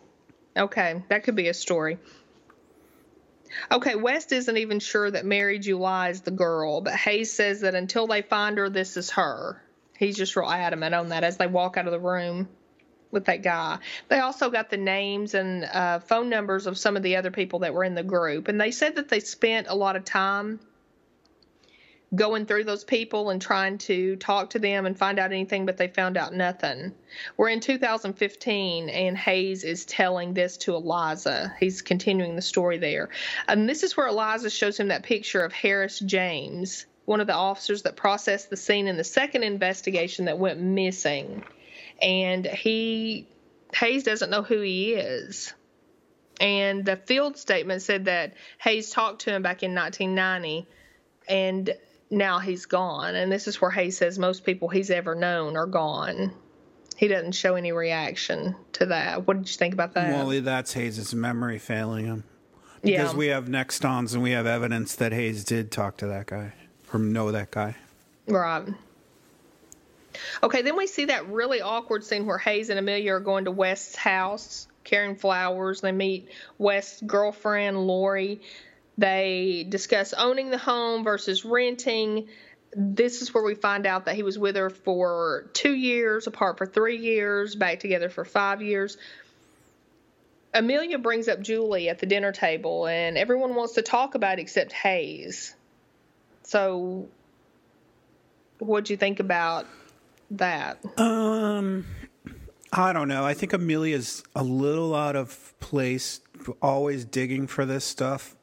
Okay, 0.58 1.02
that 1.08 1.24
could 1.24 1.36
be 1.36 1.48
a 1.48 1.54
story. 1.54 1.98
Okay, 3.70 3.94
West 3.94 4.32
isn't 4.32 4.56
even 4.56 4.78
sure 4.78 5.10
that 5.10 5.24
Mary 5.24 5.58
July 5.58 6.10
is 6.10 6.20
the 6.20 6.30
girl, 6.30 6.80
but 6.80 6.94
Hayes 6.94 7.32
says 7.32 7.62
that 7.62 7.74
until 7.74 8.06
they 8.06 8.22
find 8.22 8.58
her, 8.58 8.68
this 8.68 8.96
is 8.96 9.10
her. 9.10 9.62
He's 9.98 10.16
just 10.16 10.36
real 10.36 10.48
adamant 10.50 10.94
on 10.94 11.08
that 11.08 11.24
as 11.24 11.36
they 11.38 11.46
walk 11.46 11.76
out 11.76 11.86
of 11.86 11.92
the 11.92 11.98
room 11.98 12.48
with 13.10 13.24
that 13.24 13.42
guy. 13.42 13.78
They 14.08 14.18
also 14.18 14.50
got 14.50 14.70
the 14.70 14.76
names 14.76 15.34
and 15.34 15.64
uh, 15.64 16.00
phone 16.00 16.28
numbers 16.28 16.66
of 16.66 16.76
some 16.76 16.96
of 16.96 17.02
the 17.02 17.16
other 17.16 17.30
people 17.30 17.60
that 17.60 17.72
were 17.72 17.84
in 17.84 17.94
the 17.94 18.02
group, 18.02 18.48
and 18.48 18.60
they 18.60 18.70
said 18.70 18.96
that 18.96 19.08
they 19.08 19.20
spent 19.20 19.66
a 19.68 19.74
lot 19.74 19.96
of 19.96 20.04
time 20.04 20.60
going 22.14 22.46
through 22.46 22.64
those 22.64 22.84
people 22.84 23.30
and 23.30 23.40
trying 23.40 23.76
to 23.76 24.16
talk 24.16 24.50
to 24.50 24.58
them 24.58 24.86
and 24.86 24.96
find 24.98 25.18
out 25.18 25.32
anything, 25.32 25.66
but 25.66 25.76
they 25.76 25.88
found 25.88 26.16
out 26.16 26.32
nothing. 26.32 26.94
We're 27.36 27.50
in 27.50 27.60
2015, 27.60 28.88
and 28.88 29.18
Hayes 29.18 29.64
is 29.64 29.84
telling 29.84 30.32
this 30.32 30.56
to 30.58 30.74
Eliza. 30.74 31.54
He's 31.60 31.82
continuing 31.82 32.34
the 32.34 32.42
story 32.42 32.78
there. 32.78 33.10
And 33.46 33.68
this 33.68 33.82
is 33.82 33.96
where 33.96 34.06
Eliza 34.06 34.48
shows 34.48 34.80
him 34.80 34.88
that 34.88 35.02
picture 35.02 35.44
of 35.44 35.52
Harris 35.52 35.98
James, 35.98 36.86
one 37.04 37.20
of 37.20 37.26
the 37.26 37.34
officers 37.34 37.82
that 37.82 37.96
processed 37.96 38.48
the 38.48 38.56
scene 38.56 38.88
in 38.88 38.96
the 38.96 39.04
second 39.04 39.42
investigation 39.42 40.26
that 40.26 40.38
went 40.38 40.60
missing. 40.60 41.44
And 42.00 42.46
he, 42.46 43.28
Hayes 43.74 44.04
doesn't 44.04 44.30
know 44.30 44.42
who 44.42 44.60
he 44.60 44.94
is. 44.94 45.52
And 46.40 46.84
the 46.84 46.96
field 46.96 47.36
statement 47.36 47.82
said 47.82 48.06
that 48.06 48.34
Hayes 48.58 48.90
talked 48.90 49.22
to 49.22 49.34
him 49.34 49.42
back 49.42 49.62
in 49.62 49.74
1990 49.74 50.66
and 51.28 51.76
now 52.10 52.38
he's 52.38 52.66
gone. 52.66 53.14
And 53.14 53.30
this 53.30 53.46
is 53.46 53.60
where 53.60 53.70
Hayes 53.70 53.96
says 53.96 54.18
most 54.18 54.44
people 54.44 54.68
he's 54.68 54.90
ever 54.90 55.14
known 55.14 55.56
are 55.56 55.66
gone. 55.66 56.32
He 56.96 57.08
doesn't 57.08 57.32
show 57.32 57.54
any 57.54 57.72
reaction 57.72 58.56
to 58.74 58.86
that. 58.86 59.26
What 59.26 59.36
did 59.38 59.48
you 59.48 59.56
think 59.56 59.74
about 59.74 59.94
that? 59.94 60.10
Well, 60.10 60.40
that's 60.42 60.72
Hayes' 60.72 61.14
memory 61.14 61.58
failing 61.58 62.06
him. 62.06 62.24
Because 62.82 63.12
yeah. 63.12 63.18
we 63.18 63.26
have 63.28 63.48
nextons 63.48 64.14
and 64.14 64.22
we 64.22 64.32
have 64.32 64.46
evidence 64.46 64.94
that 64.96 65.12
Hayes 65.12 65.44
did 65.44 65.70
talk 65.70 65.96
to 65.98 66.06
that 66.06 66.26
guy 66.26 66.52
or 66.92 67.00
know 67.00 67.32
that 67.32 67.50
guy. 67.50 67.76
Right. 68.26 68.66
Okay, 70.42 70.62
then 70.62 70.76
we 70.76 70.86
see 70.86 71.06
that 71.06 71.28
really 71.28 71.60
awkward 71.60 72.04
scene 72.04 72.26
where 72.26 72.38
Hayes 72.38 72.70
and 72.70 72.78
Amelia 72.78 73.14
are 73.14 73.20
going 73.20 73.44
to 73.44 73.50
West's 73.50 73.96
house 73.96 74.66
carrying 74.84 75.16
flowers. 75.16 75.80
They 75.80 75.92
meet 75.92 76.28
West's 76.56 77.00
girlfriend, 77.02 77.86
Lori. 77.86 78.40
They 78.98 79.64
discuss 79.68 80.12
owning 80.12 80.50
the 80.50 80.58
home 80.58 81.04
versus 81.04 81.44
renting. 81.44 82.28
This 82.74 83.22
is 83.22 83.32
where 83.32 83.44
we 83.44 83.54
find 83.54 83.86
out 83.86 84.06
that 84.06 84.16
he 84.16 84.24
was 84.24 84.36
with 84.36 84.56
her 84.56 84.70
for 84.70 85.48
two 85.52 85.72
years, 85.72 86.26
apart 86.26 86.58
for 86.58 86.66
three 86.66 86.98
years, 86.98 87.54
back 87.54 87.78
together 87.78 88.10
for 88.10 88.24
five 88.24 88.60
years. 88.60 88.98
Amelia 90.52 90.98
brings 90.98 91.28
up 91.28 91.40
Julie 91.40 91.88
at 91.88 92.00
the 92.00 92.06
dinner 92.06 92.32
table, 92.32 92.86
and 92.86 93.16
everyone 93.16 93.54
wants 93.54 93.74
to 93.74 93.82
talk 93.82 94.16
about 94.16 94.40
it 94.40 94.42
except 94.42 94.72
Hayes. 94.72 95.54
So, 96.42 97.06
what'd 98.58 98.90
you 98.90 98.96
think 98.96 99.20
about 99.20 99.66
that? 100.32 100.78
Um, 100.98 101.86
I 102.72 102.92
don't 102.92 103.08
know. 103.08 103.24
I 103.24 103.34
think 103.34 103.52
Amelia's 103.52 104.24
a 104.34 104.42
little 104.42 104.94
out 104.94 105.14
of 105.14 105.54
place, 105.60 106.20
always 106.60 107.04
digging 107.04 107.46
for 107.46 107.64
this 107.64 107.84
stuff. 107.84 108.34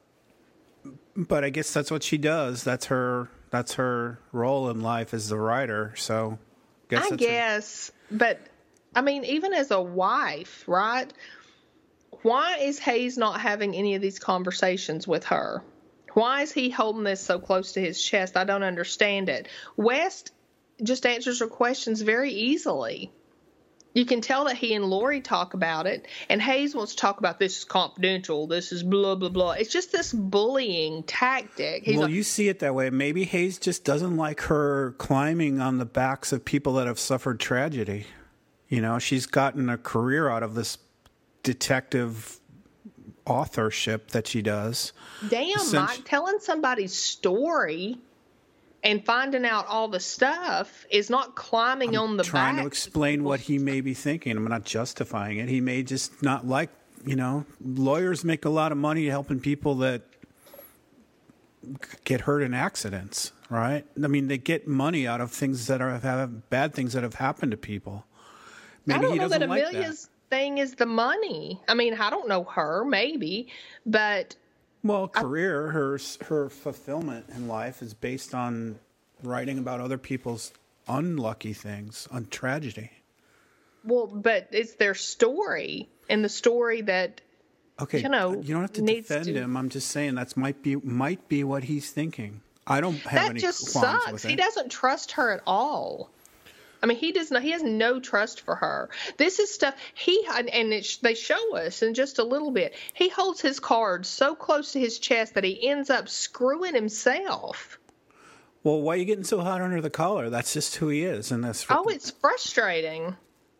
But 1.16 1.44
I 1.44 1.50
guess 1.50 1.72
that's 1.72 1.90
what 1.90 2.02
she 2.02 2.18
does. 2.18 2.64
That's 2.64 2.86
her. 2.86 3.28
That's 3.50 3.74
her 3.74 4.18
role 4.32 4.68
in 4.70 4.80
life 4.80 5.14
as 5.14 5.28
the 5.28 5.38
writer. 5.38 5.94
So, 5.96 6.38
guess 6.88 7.10
I 7.12 7.16
guess, 7.16 7.92
but 8.10 8.40
I 8.94 9.00
mean, 9.02 9.24
even 9.24 9.52
as 9.52 9.70
a 9.70 9.80
wife, 9.80 10.64
right? 10.66 11.12
Why 12.22 12.58
is 12.58 12.78
Hayes 12.80 13.16
not 13.16 13.40
having 13.40 13.74
any 13.74 13.94
of 13.94 14.02
these 14.02 14.18
conversations 14.18 15.06
with 15.06 15.24
her? 15.26 15.62
Why 16.14 16.42
is 16.42 16.50
he 16.50 16.70
holding 16.70 17.04
this 17.04 17.20
so 17.20 17.38
close 17.38 17.72
to 17.72 17.80
his 17.80 18.02
chest? 18.02 18.36
I 18.36 18.44
don't 18.44 18.62
understand 18.62 19.28
it. 19.28 19.48
West 19.76 20.32
just 20.82 21.04
answers 21.06 21.40
her 21.40 21.46
questions 21.46 22.00
very 22.00 22.32
easily. 22.32 23.12
You 23.96 24.04
can 24.04 24.20
tell 24.20 24.44
that 24.44 24.58
he 24.58 24.74
and 24.74 24.84
Lori 24.84 25.22
talk 25.22 25.54
about 25.54 25.86
it, 25.86 26.06
and 26.28 26.42
Hayes 26.42 26.74
wants 26.74 26.94
to 26.94 26.98
talk 26.98 27.18
about 27.18 27.38
this 27.38 27.56
is 27.56 27.64
confidential, 27.64 28.46
this 28.46 28.70
is 28.70 28.82
blah 28.82 29.14
blah 29.14 29.30
blah. 29.30 29.52
It's 29.52 29.72
just 29.72 29.90
this 29.90 30.12
bullying 30.12 31.02
tactic. 31.04 31.84
He's 31.84 31.96
well, 31.96 32.04
like, 32.04 32.14
you 32.14 32.22
see 32.22 32.48
it 32.48 32.58
that 32.58 32.74
way. 32.74 32.90
Maybe 32.90 33.24
Hayes 33.24 33.58
just 33.58 33.84
doesn't 33.84 34.18
like 34.18 34.42
her 34.42 34.94
climbing 34.98 35.62
on 35.62 35.78
the 35.78 35.86
backs 35.86 36.30
of 36.30 36.44
people 36.44 36.74
that 36.74 36.86
have 36.86 36.98
suffered 36.98 37.40
tragedy. 37.40 38.04
You 38.68 38.82
know, 38.82 38.98
she's 38.98 39.24
gotten 39.24 39.70
a 39.70 39.78
career 39.78 40.28
out 40.28 40.42
of 40.42 40.54
this 40.54 40.76
detective 41.42 42.38
authorship 43.24 44.10
that 44.10 44.26
she 44.26 44.42
does. 44.42 44.92
Damn, 45.30 45.56
Since, 45.56 45.72
Mike, 45.72 46.04
telling 46.04 46.38
somebody's 46.40 46.94
story 46.94 47.96
and 48.82 49.04
finding 49.04 49.44
out 49.44 49.66
all 49.66 49.88
the 49.88 50.00
stuff 50.00 50.86
is 50.90 51.10
not 51.10 51.34
climbing 51.34 51.96
I'm 51.96 52.10
on 52.10 52.16
the 52.16 52.24
trying 52.24 52.56
to 52.56 52.66
explain 52.66 53.24
what 53.24 53.40
he 53.40 53.58
may 53.58 53.80
be 53.80 53.94
thinking. 53.94 54.36
I'm 54.36 54.44
not 54.44 54.64
justifying 54.64 55.38
it. 55.38 55.48
He 55.48 55.60
may 55.60 55.82
just 55.82 56.22
not 56.22 56.46
like, 56.46 56.70
you 57.04 57.16
know, 57.16 57.44
lawyers 57.64 58.24
make 58.24 58.44
a 58.44 58.50
lot 58.50 58.72
of 58.72 58.78
money 58.78 59.06
helping 59.06 59.40
people 59.40 59.76
that 59.76 60.02
get 62.04 62.22
hurt 62.22 62.42
in 62.42 62.54
accidents, 62.54 63.32
right? 63.50 63.84
I 64.02 64.06
mean, 64.06 64.28
they 64.28 64.38
get 64.38 64.68
money 64.68 65.06
out 65.06 65.20
of 65.20 65.30
things 65.32 65.66
that 65.66 65.80
are 65.80 65.98
have 65.98 66.48
bad 66.50 66.74
things 66.74 66.92
that 66.92 67.02
have 67.02 67.14
happened 67.14 67.52
to 67.52 67.56
people. 67.56 68.04
Maybe 68.84 68.98
I 68.98 69.02
don't 69.02 69.16
know 69.16 69.28
that 69.28 69.42
Amelia's 69.42 69.74
like 69.74 69.82
that. 69.82 70.08
thing 70.30 70.58
is 70.58 70.74
the 70.76 70.86
money. 70.86 71.60
I 71.68 71.74
mean, 71.74 71.94
I 71.94 72.10
don't 72.10 72.28
know 72.28 72.44
her, 72.44 72.84
maybe, 72.84 73.48
but 73.84 74.36
well, 74.86 75.08
career, 75.08 75.68
I, 75.68 75.72
her 75.72 76.00
her 76.26 76.48
fulfillment 76.48 77.26
in 77.34 77.48
life 77.48 77.82
is 77.82 77.94
based 77.94 78.34
on 78.34 78.78
writing 79.22 79.58
about 79.58 79.80
other 79.80 79.98
people's 79.98 80.52
unlucky 80.88 81.52
things, 81.52 82.08
on 82.10 82.26
tragedy. 82.26 82.90
Well, 83.84 84.06
but 84.06 84.48
it's 84.52 84.74
their 84.74 84.94
story, 84.94 85.88
and 86.08 86.24
the 86.24 86.28
story 86.28 86.82
that 86.82 87.20
okay, 87.80 88.00
you 88.00 88.08
know, 88.08 88.40
you 88.40 88.54
don't 88.54 88.62
have 88.62 88.72
to 88.74 88.82
defend 88.82 89.26
to, 89.26 89.32
him. 89.34 89.56
I'm 89.56 89.68
just 89.68 89.88
saying 89.88 90.14
that's 90.14 90.36
might 90.36 90.62
be 90.62 90.76
might 90.76 91.28
be 91.28 91.44
what 91.44 91.64
he's 91.64 91.90
thinking. 91.90 92.40
I 92.66 92.80
don't 92.80 92.96
have 92.98 93.12
that 93.12 93.30
any 93.30 93.40
That 93.40 93.46
just 93.46 93.68
sucks. 93.68 94.24
He 94.24 94.34
doesn't 94.34 94.70
trust 94.70 95.12
her 95.12 95.30
at 95.32 95.42
all. 95.46 96.10
I 96.82 96.86
mean, 96.86 96.98
he 96.98 97.12
does 97.12 97.30
not. 97.30 97.42
He 97.42 97.52
has 97.52 97.62
no 97.62 98.00
trust 98.00 98.42
for 98.42 98.54
her. 98.54 98.90
This 99.16 99.38
is 99.38 99.52
stuff 99.52 99.74
he 99.94 100.26
and 100.30 100.72
it, 100.72 100.98
they 101.02 101.14
show 101.14 101.56
us 101.56 101.82
in 101.82 101.94
just 101.94 102.18
a 102.18 102.24
little 102.24 102.50
bit. 102.50 102.74
He 102.92 103.08
holds 103.08 103.40
his 103.40 103.60
cards 103.60 104.08
so 104.08 104.34
close 104.34 104.72
to 104.72 104.80
his 104.80 104.98
chest 104.98 105.34
that 105.34 105.44
he 105.44 105.68
ends 105.68 105.90
up 105.90 106.08
screwing 106.08 106.74
himself. 106.74 107.78
Well, 108.62 108.80
why 108.80 108.94
are 108.94 108.96
you 108.96 109.04
getting 109.04 109.24
so 109.24 109.40
hot 109.40 109.60
under 109.60 109.80
the 109.80 109.90
collar? 109.90 110.28
That's 110.28 110.52
just 110.52 110.76
who 110.76 110.88
he 110.88 111.04
is, 111.04 111.30
and 111.30 111.44
that's. 111.44 111.66
Oh, 111.70 111.84
it's 111.84 112.10
frustrating. 112.10 113.16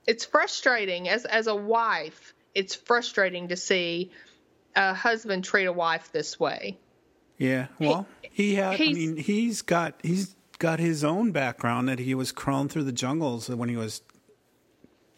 It's 0.07 0.25
frustrating 0.25 1.09
as 1.09 1.25
as 1.25 1.47
a 1.47 1.55
wife. 1.55 2.35
It's 2.55 2.75
frustrating 2.75 3.49
to 3.49 3.57
see 3.57 4.13
a 4.75 4.95
husband 4.95 5.45
treat 5.45 5.67
a 5.67 5.73
wife 5.73 6.13
this 6.13 6.39
way. 6.39 6.79
Yeah, 7.39 7.67
well, 7.79 8.07
he, 8.23 8.49
he 8.51 8.55
had. 8.55 8.81
I 8.81 8.93
mean, 8.93 9.17
he's 9.17 9.63
got 9.63 9.95
he's 10.03 10.36
got 10.59 10.79
his 10.79 11.05
own 11.05 11.33
background 11.33 11.89
that 11.89 11.99
he 11.99 12.15
was 12.15 12.33
crawling 12.33 12.69
through 12.69 12.85
the 12.85 12.93
jungles 12.93 13.49
when 13.49 13.69
he 13.69 13.77
was, 13.77 14.03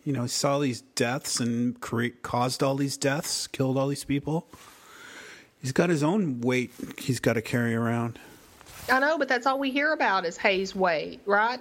you 0.05 0.13
know, 0.13 0.27
saw 0.27 0.59
these 0.59 0.81
deaths 0.81 1.41
and 1.41 1.81
create, 1.81 2.23
caused 2.23 2.63
all 2.63 2.75
these 2.75 2.97
deaths, 2.97 3.47
killed 3.47 3.77
all 3.77 3.89
these 3.89 4.05
people. 4.05 4.47
He's 5.61 5.73
got 5.73 5.91
his 5.91 6.03
own 6.03 6.41
weight 6.41 6.71
he's 6.99 7.21
got 7.21 7.35
to 7.35 7.43
carry 7.43 7.75
around. 7.75 8.19
I 8.91 9.01
know, 9.01 9.19
but 9.19 9.29
that's 9.29 9.47
all 9.47 9.59
we 9.59 9.71
hear 9.71 9.93
about 9.93 10.25
is 10.25 10.37
Hayes' 10.39 10.75
weight, 10.75 11.21
right? 11.27 11.61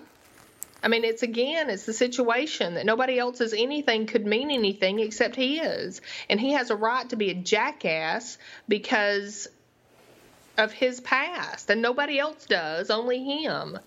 I 0.82 0.90
mean, 0.90 1.04
it's 1.04 1.24
again, 1.24 1.70
it's 1.70 1.86
the 1.86 1.94
situation 1.94 2.76
that 2.76 2.86
nobody 2.86 3.18
else's 3.18 3.54
anything 3.54 4.06
could 4.06 4.26
mean 4.26 4.52
anything 4.52 5.00
except 5.00 5.36
he 5.36 5.60
is. 5.60 6.02
And 6.30 6.40
he 6.40 6.54
has 6.54 6.70
a 6.70 6.76
right 6.76 7.10
to 7.10 7.16
be 7.16 7.32
a 7.32 7.34
jackass 7.34 8.38
because 8.68 9.48
of 10.58 10.72
his 10.72 11.00
past, 11.02 11.70
and 11.70 11.82
nobody 11.82 12.20
else 12.20 12.46
does, 12.46 12.90
only 12.90 13.24
him. 13.24 13.78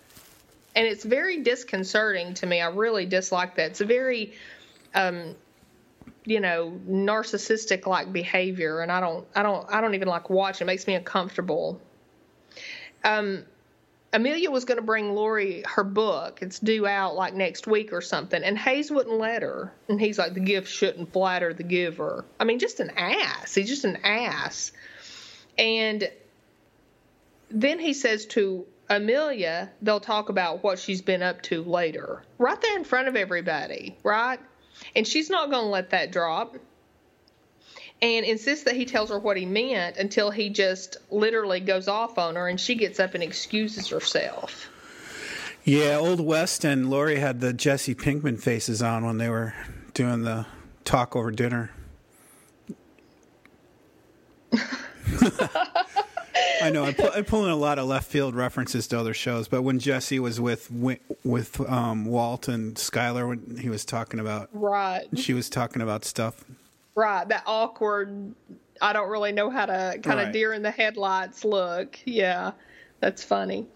And 0.75 0.87
it's 0.87 1.03
very 1.03 1.43
disconcerting 1.43 2.33
to 2.35 2.45
me. 2.45 2.61
I 2.61 2.69
really 2.69 3.05
dislike 3.05 3.55
that. 3.55 3.71
It's 3.71 3.81
a 3.81 3.85
very, 3.85 4.33
um, 4.95 5.35
you 6.25 6.39
know, 6.39 6.79
narcissistic 6.87 7.85
like 7.85 8.13
behavior, 8.13 8.79
and 8.79 8.91
I 8.91 9.01
don't, 9.01 9.27
I 9.35 9.43
don't, 9.43 9.69
I 9.69 9.81
don't 9.81 9.95
even 9.95 10.07
like 10.07 10.29
watching. 10.29 10.65
It 10.65 10.67
makes 10.67 10.87
me 10.87 10.95
uncomfortable. 10.95 11.81
Um, 13.03 13.43
Amelia 14.13 14.51
was 14.51 14.65
going 14.65 14.77
to 14.77 14.83
bring 14.83 15.13
Lori 15.13 15.63
her 15.65 15.83
book. 15.83 16.39
It's 16.41 16.59
due 16.59 16.85
out 16.85 17.15
like 17.15 17.33
next 17.33 17.65
week 17.65 17.93
or 17.93 18.01
something, 18.01 18.41
and 18.41 18.57
Hayes 18.57 18.91
wouldn't 18.91 19.17
let 19.17 19.41
her. 19.41 19.73
And 19.89 19.99
he's 19.99 20.17
like, 20.17 20.33
the 20.33 20.41
gift 20.41 20.69
shouldn't 20.69 21.11
flatter 21.11 21.53
the 21.53 21.63
giver. 21.63 22.25
I 22.39 22.43
mean, 22.43 22.59
just 22.59 22.79
an 22.79 22.91
ass. 22.97 23.55
He's 23.55 23.67
just 23.67 23.85
an 23.85 23.97
ass. 24.03 24.71
And 25.57 26.09
then 27.53 27.79
he 27.79 27.93
says 27.93 28.25
to 28.27 28.65
Amelia, 28.89 29.69
they'll 29.81 29.99
talk 29.99 30.29
about 30.29 30.63
what 30.63 30.79
she's 30.79 31.01
been 31.01 31.23
up 31.23 31.41
to 31.43 31.63
later, 31.63 32.23
right 32.37 32.59
there 32.61 32.75
in 32.77 32.83
front 32.83 33.07
of 33.07 33.15
everybody, 33.15 33.97
right? 34.03 34.39
And 34.95 35.07
she's 35.07 35.29
not 35.29 35.49
going 35.49 35.63
to 35.63 35.69
let 35.69 35.91
that 35.91 36.11
drop 36.11 36.55
and 38.01 38.25
insists 38.25 38.65
that 38.65 38.75
he 38.75 38.85
tells 38.85 39.09
her 39.09 39.19
what 39.19 39.37
he 39.37 39.45
meant 39.45 39.97
until 39.97 40.31
he 40.31 40.49
just 40.49 40.97
literally 41.11 41.59
goes 41.59 41.87
off 41.87 42.17
on 42.17 42.35
her 42.35 42.47
and 42.47 42.59
she 42.59 42.75
gets 42.75 42.99
up 42.99 43.13
and 43.13 43.23
excuses 43.23 43.87
herself. 43.89 44.69
Yeah, 45.63 45.97
Old 45.97 46.19
West 46.19 46.65
and 46.65 46.89
Lori 46.89 47.19
had 47.19 47.39
the 47.39 47.53
Jesse 47.53 47.93
Pinkman 47.93 48.39
faces 48.39 48.81
on 48.81 49.05
when 49.05 49.19
they 49.19 49.29
were 49.29 49.53
doing 49.93 50.23
the 50.23 50.47
talk 50.83 51.15
over 51.15 51.29
dinner. 51.29 51.69
I 56.61 56.69
know 56.69 56.85
I'm, 56.85 56.93
pu- 56.93 57.09
I'm, 57.13 57.25
pulling 57.25 57.51
a 57.51 57.55
lot 57.55 57.79
of 57.79 57.87
left 57.87 58.09
field 58.09 58.35
references 58.35 58.87
to 58.87 58.99
other 58.99 59.13
shows, 59.13 59.47
but 59.47 59.63
when 59.63 59.79
Jesse 59.79 60.19
was 60.19 60.39
with 60.39 60.69
with 61.23 61.59
um, 61.69 62.05
Walt 62.05 62.47
and 62.47 62.75
Skyler, 62.75 63.27
when 63.27 63.57
he 63.57 63.69
was 63.69 63.85
talking 63.85 64.19
about 64.19 64.49
right, 64.53 65.07
she 65.15 65.33
was 65.33 65.49
talking 65.49 65.81
about 65.81 66.05
stuff. 66.05 66.43
Right, 66.95 67.27
that 67.29 67.43
awkward. 67.45 68.35
I 68.81 68.93
don't 68.93 69.09
really 69.09 69.31
know 69.31 69.49
how 69.49 69.65
to 69.65 69.99
kind 70.03 70.19
of 70.19 70.27
right. 70.27 70.33
deer 70.33 70.53
in 70.53 70.61
the 70.63 70.71
headlights 70.71 71.45
look. 71.45 71.99
Yeah, 72.05 72.51
that's 72.99 73.23
funny. 73.23 73.67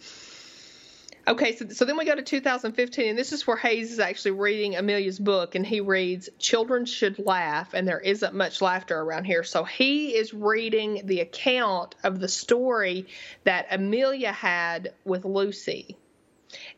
Okay, 1.27 1.55
so, 1.55 1.67
so 1.69 1.85
then 1.85 1.97
we 1.97 2.05
go 2.05 2.13
to 2.13 2.21
2015, 2.21 3.09
and 3.09 3.17
this 3.17 3.31
is 3.31 3.47
where 3.47 3.57
Hayes 3.57 3.91
is 3.91 3.99
actually 3.99 4.31
reading 4.31 4.75
Amelia's 4.75 5.17
book, 5.17 5.55
and 5.55 5.65
he 5.65 5.81
reads 5.81 6.29
Children 6.37 6.85
Should 6.85 7.17
Laugh, 7.17 7.73
and 7.73 7.87
there 7.87 7.99
isn't 7.99 8.35
much 8.35 8.61
laughter 8.61 8.99
around 8.99 9.25
here. 9.25 9.43
So 9.43 9.63
he 9.63 10.15
is 10.15 10.33
reading 10.33 11.01
the 11.05 11.21
account 11.21 11.95
of 12.03 12.19
the 12.19 12.27
story 12.27 13.07
that 13.43 13.67
Amelia 13.71 14.31
had 14.31 14.93
with 15.03 15.25
Lucy. 15.25 15.97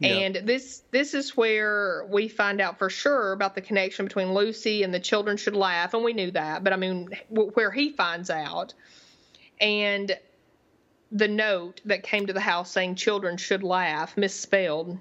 And 0.02 0.36
this 0.36 0.82
this 0.92 1.14
is 1.14 1.36
where 1.36 2.06
we 2.10 2.30
find 2.30 2.62
out 2.62 2.80
for 2.80 2.90
sure 2.90 3.32
about 3.32 3.54
the 3.54 3.62
connection 3.62 4.06
between 4.06 4.34
Lucy 4.34 4.84
and 4.84 4.94
the 4.94 5.00
children 5.00 5.38
should 5.38 5.56
laugh, 5.56 5.94
and 5.94 6.04
we 6.04 6.14
knew 6.14 6.32
that, 6.32 6.64
but 6.64 6.74
I 6.74 6.78
mean 6.78 7.10
where 7.30 7.72
he 7.72 7.92
finds 7.92 8.30
out, 8.30 8.74
and 9.60 10.18
the 11.12 11.28
note 11.28 11.82
that 11.86 12.04
came 12.04 12.28
to 12.28 12.34
the 12.34 12.40
house 12.40 12.72
saying 12.72 12.96
children 12.96 13.38
should 13.38 13.64
laugh 13.64 14.18
misspelled. 14.18 14.98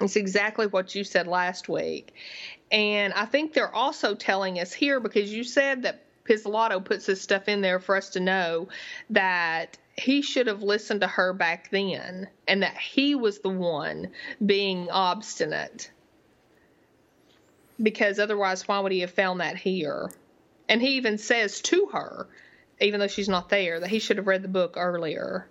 It's 0.00 0.16
exactly 0.16 0.66
what 0.66 0.94
you 0.94 1.04
said 1.04 1.26
last 1.26 1.68
week. 1.68 2.14
And 2.70 3.12
I 3.14 3.24
think 3.24 3.52
they're 3.52 3.74
also 3.74 4.14
telling 4.14 4.60
us 4.60 4.72
here 4.72 5.00
because 5.00 5.32
you 5.32 5.42
said 5.44 5.82
that 5.82 6.04
Pizzolatto 6.24 6.84
puts 6.84 7.06
this 7.06 7.22
stuff 7.22 7.48
in 7.48 7.62
there 7.62 7.80
for 7.80 7.96
us 7.96 8.10
to 8.10 8.20
know 8.20 8.68
that 9.10 9.78
he 9.96 10.22
should 10.22 10.46
have 10.46 10.62
listened 10.62 11.00
to 11.00 11.06
her 11.06 11.32
back 11.32 11.70
then 11.70 12.28
and 12.46 12.62
that 12.62 12.76
he 12.76 13.14
was 13.14 13.40
the 13.40 13.48
one 13.48 14.10
being 14.44 14.90
obstinate. 14.90 15.90
Because 17.82 18.18
otherwise, 18.18 18.68
why 18.68 18.80
would 18.80 18.92
he 18.92 19.00
have 19.00 19.10
found 19.10 19.40
that 19.40 19.56
here? 19.56 20.10
And 20.68 20.82
he 20.82 20.96
even 20.96 21.16
says 21.18 21.60
to 21.62 21.86
her 21.92 22.28
even 22.80 23.00
though 23.00 23.08
she's 23.08 23.28
not 23.28 23.48
there, 23.48 23.80
that 23.80 23.88
he 23.90 23.98
should 23.98 24.16
have 24.16 24.26
read 24.26 24.42
the 24.42 24.48
book 24.48 24.74
earlier. 24.76 25.48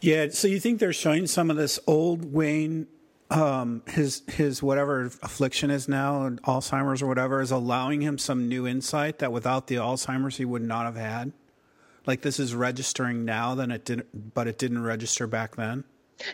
Yeah, 0.00 0.28
so 0.30 0.48
you 0.48 0.60
think 0.60 0.80
they're 0.80 0.92
showing 0.92 1.26
some 1.26 1.50
of 1.50 1.56
this 1.56 1.78
old 1.86 2.32
Wayne, 2.32 2.86
um, 3.30 3.82
his 3.86 4.22
his 4.28 4.62
whatever 4.62 5.06
affliction 5.22 5.70
is 5.70 5.88
now, 5.88 6.28
Alzheimer's 6.44 7.02
or 7.02 7.06
whatever, 7.06 7.40
is 7.40 7.50
allowing 7.50 8.00
him 8.00 8.18
some 8.18 8.48
new 8.48 8.66
insight 8.66 9.20
that 9.20 9.32
without 9.32 9.68
the 9.68 9.76
Alzheimer's 9.76 10.36
he 10.36 10.44
would 10.44 10.62
not 10.62 10.86
have 10.86 10.96
had. 10.96 11.32
Like 12.06 12.22
this 12.22 12.40
is 12.40 12.54
registering 12.54 13.24
now, 13.24 13.54
then 13.54 13.70
it 13.70 13.84
didn't, 13.84 14.34
but 14.34 14.48
it 14.48 14.58
didn't 14.58 14.82
register 14.82 15.26
back 15.26 15.56
then. 15.56 15.84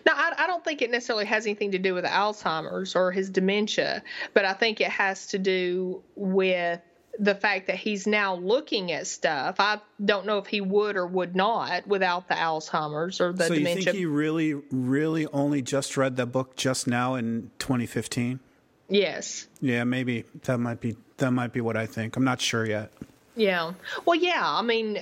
No, 0.05 0.13
I, 0.15 0.33
I 0.39 0.47
don't 0.47 0.65
think 0.65 0.83
it 0.83 0.91
necessarily 0.91 1.27
has 1.27 1.47
anything 1.47 1.73
to 1.73 1.79
do 1.79 1.95
with 1.95 2.05
Alzheimer's 2.05 2.97
or 2.97 3.13
his 3.13 3.31
dementia, 3.31 4.03
but 4.35 4.45
I 4.45 4.53
think 4.53 4.81
it 4.81 4.91
has 4.91 5.27
to 5.29 5.39
do 5.39 6.03
with 6.15 6.81
the 7.19 7.35
fact 7.35 7.67
that 7.69 7.77
he's 7.77 8.07
now 8.07 8.35
looking 8.37 8.93
at 8.93 9.07
stuff. 9.07 9.57
I 9.59 9.81
don't 10.05 10.27
know 10.27 10.39
if 10.39 10.47
he 10.47 10.61
would 10.61 10.97
or 10.97 11.07
would 11.07 11.35
not 11.37 11.87
without 11.87 12.29
the 12.29 12.35
Alzheimer's 12.35 13.21
or 13.21 13.33
the 13.33 13.45
so 13.45 13.55
dementia. 13.55 13.79
you 13.79 13.85
think 13.85 13.97
he 13.97 14.07
really, 14.07 14.55
really 14.71 15.27
only 15.29 15.63
just 15.63 15.97
read 15.97 16.17
the 16.17 16.27
book 16.27 16.57
just 16.57 16.87
now 16.87 17.15
in 17.15 17.51
2015? 17.59 18.41
yes. 18.89 19.49
Yeah, 19.61 19.85
maybe 19.85 20.25
that 20.43 20.59
might 20.59 20.81
be 20.81 20.97
that 21.17 21.31
might 21.31 21.53
be 21.53 21.61
what 21.61 21.77
I 21.77 21.87
think. 21.87 22.17
I'm 22.17 22.25
not 22.25 22.41
sure 22.41 22.67
yet. 22.67 22.93
Yeah. 23.35 23.73
Well, 24.05 24.19
yeah. 24.19 24.43
I 24.43 24.63
mean, 24.63 24.99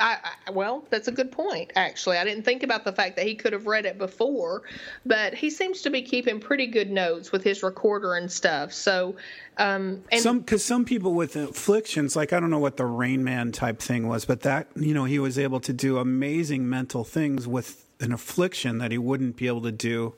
I, 0.00 0.18
I 0.46 0.50
well, 0.50 0.84
that's 0.90 1.08
a 1.08 1.12
good 1.12 1.30
point. 1.30 1.72
Actually, 1.76 2.18
I 2.18 2.24
didn't 2.24 2.44
think 2.44 2.62
about 2.62 2.84
the 2.84 2.92
fact 2.92 3.16
that 3.16 3.26
he 3.26 3.34
could 3.34 3.52
have 3.52 3.66
read 3.66 3.86
it 3.86 3.98
before, 3.98 4.62
but 5.04 5.34
he 5.34 5.50
seems 5.50 5.82
to 5.82 5.90
be 5.90 6.02
keeping 6.02 6.40
pretty 6.40 6.66
good 6.66 6.90
notes 6.90 7.30
with 7.32 7.44
his 7.44 7.62
recorder 7.62 8.14
and 8.14 8.30
stuff. 8.30 8.72
So, 8.72 9.16
um, 9.58 10.02
and 10.10 10.20
some 10.20 10.40
because 10.40 10.64
some 10.64 10.84
people 10.84 11.14
with 11.14 11.36
afflictions, 11.36 12.16
like 12.16 12.32
I 12.32 12.40
don't 12.40 12.50
know 12.50 12.58
what 12.58 12.76
the 12.76 12.86
Rain 12.86 13.22
Man 13.22 13.52
type 13.52 13.80
thing 13.80 14.08
was, 14.08 14.24
but 14.24 14.40
that 14.40 14.68
you 14.76 14.94
know 14.94 15.04
he 15.04 15.18
was 15.18 15.38
able 15.38 15.60
to 15.60 15.72
do 15.72 15.98
amazing 15.98 16.68
mental 16.68 17.04
things 17.04 17.46
with 17.46 17.88
an 18.00 18.12
affliction 18.12 18.78
that 18.78 18.90
he 18.90 18.98
wouldn't 18.98 19.36
be 19.36 19.46
able 19.46 19.62
to 19.62 19.72
do, 19.72 20.14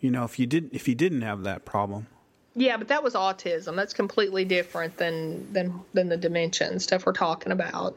you 0.00 0.10
know, 0.10 0.24
if 0.24 0.38
you 0.38 0.46
didn't 0.46 0.74
if 0.74 0.86
he 0.86 0.94
didn't 0.94 1.22
have 1.22 1.42
that 1.44 1.64
problem. 1.64 2.06
yeah, 2.54 2.76
but 2.76 2.88
that 2.88 3.02
was 3.02 3.14
autism. 3.14 3.74
That's 3.74 3.94
completely 3.94 4.44
different 4.44 4.96
than 4.98 5.50
than 5.52 5.80
than 5.94 6.08
the 6.08 6.16
dementia 6.16 6.68
and 6.68 6.80
stuff 6.80 7.06
we're 7.06 7.12
talking 7.12 7.52
about. 7.52 7.96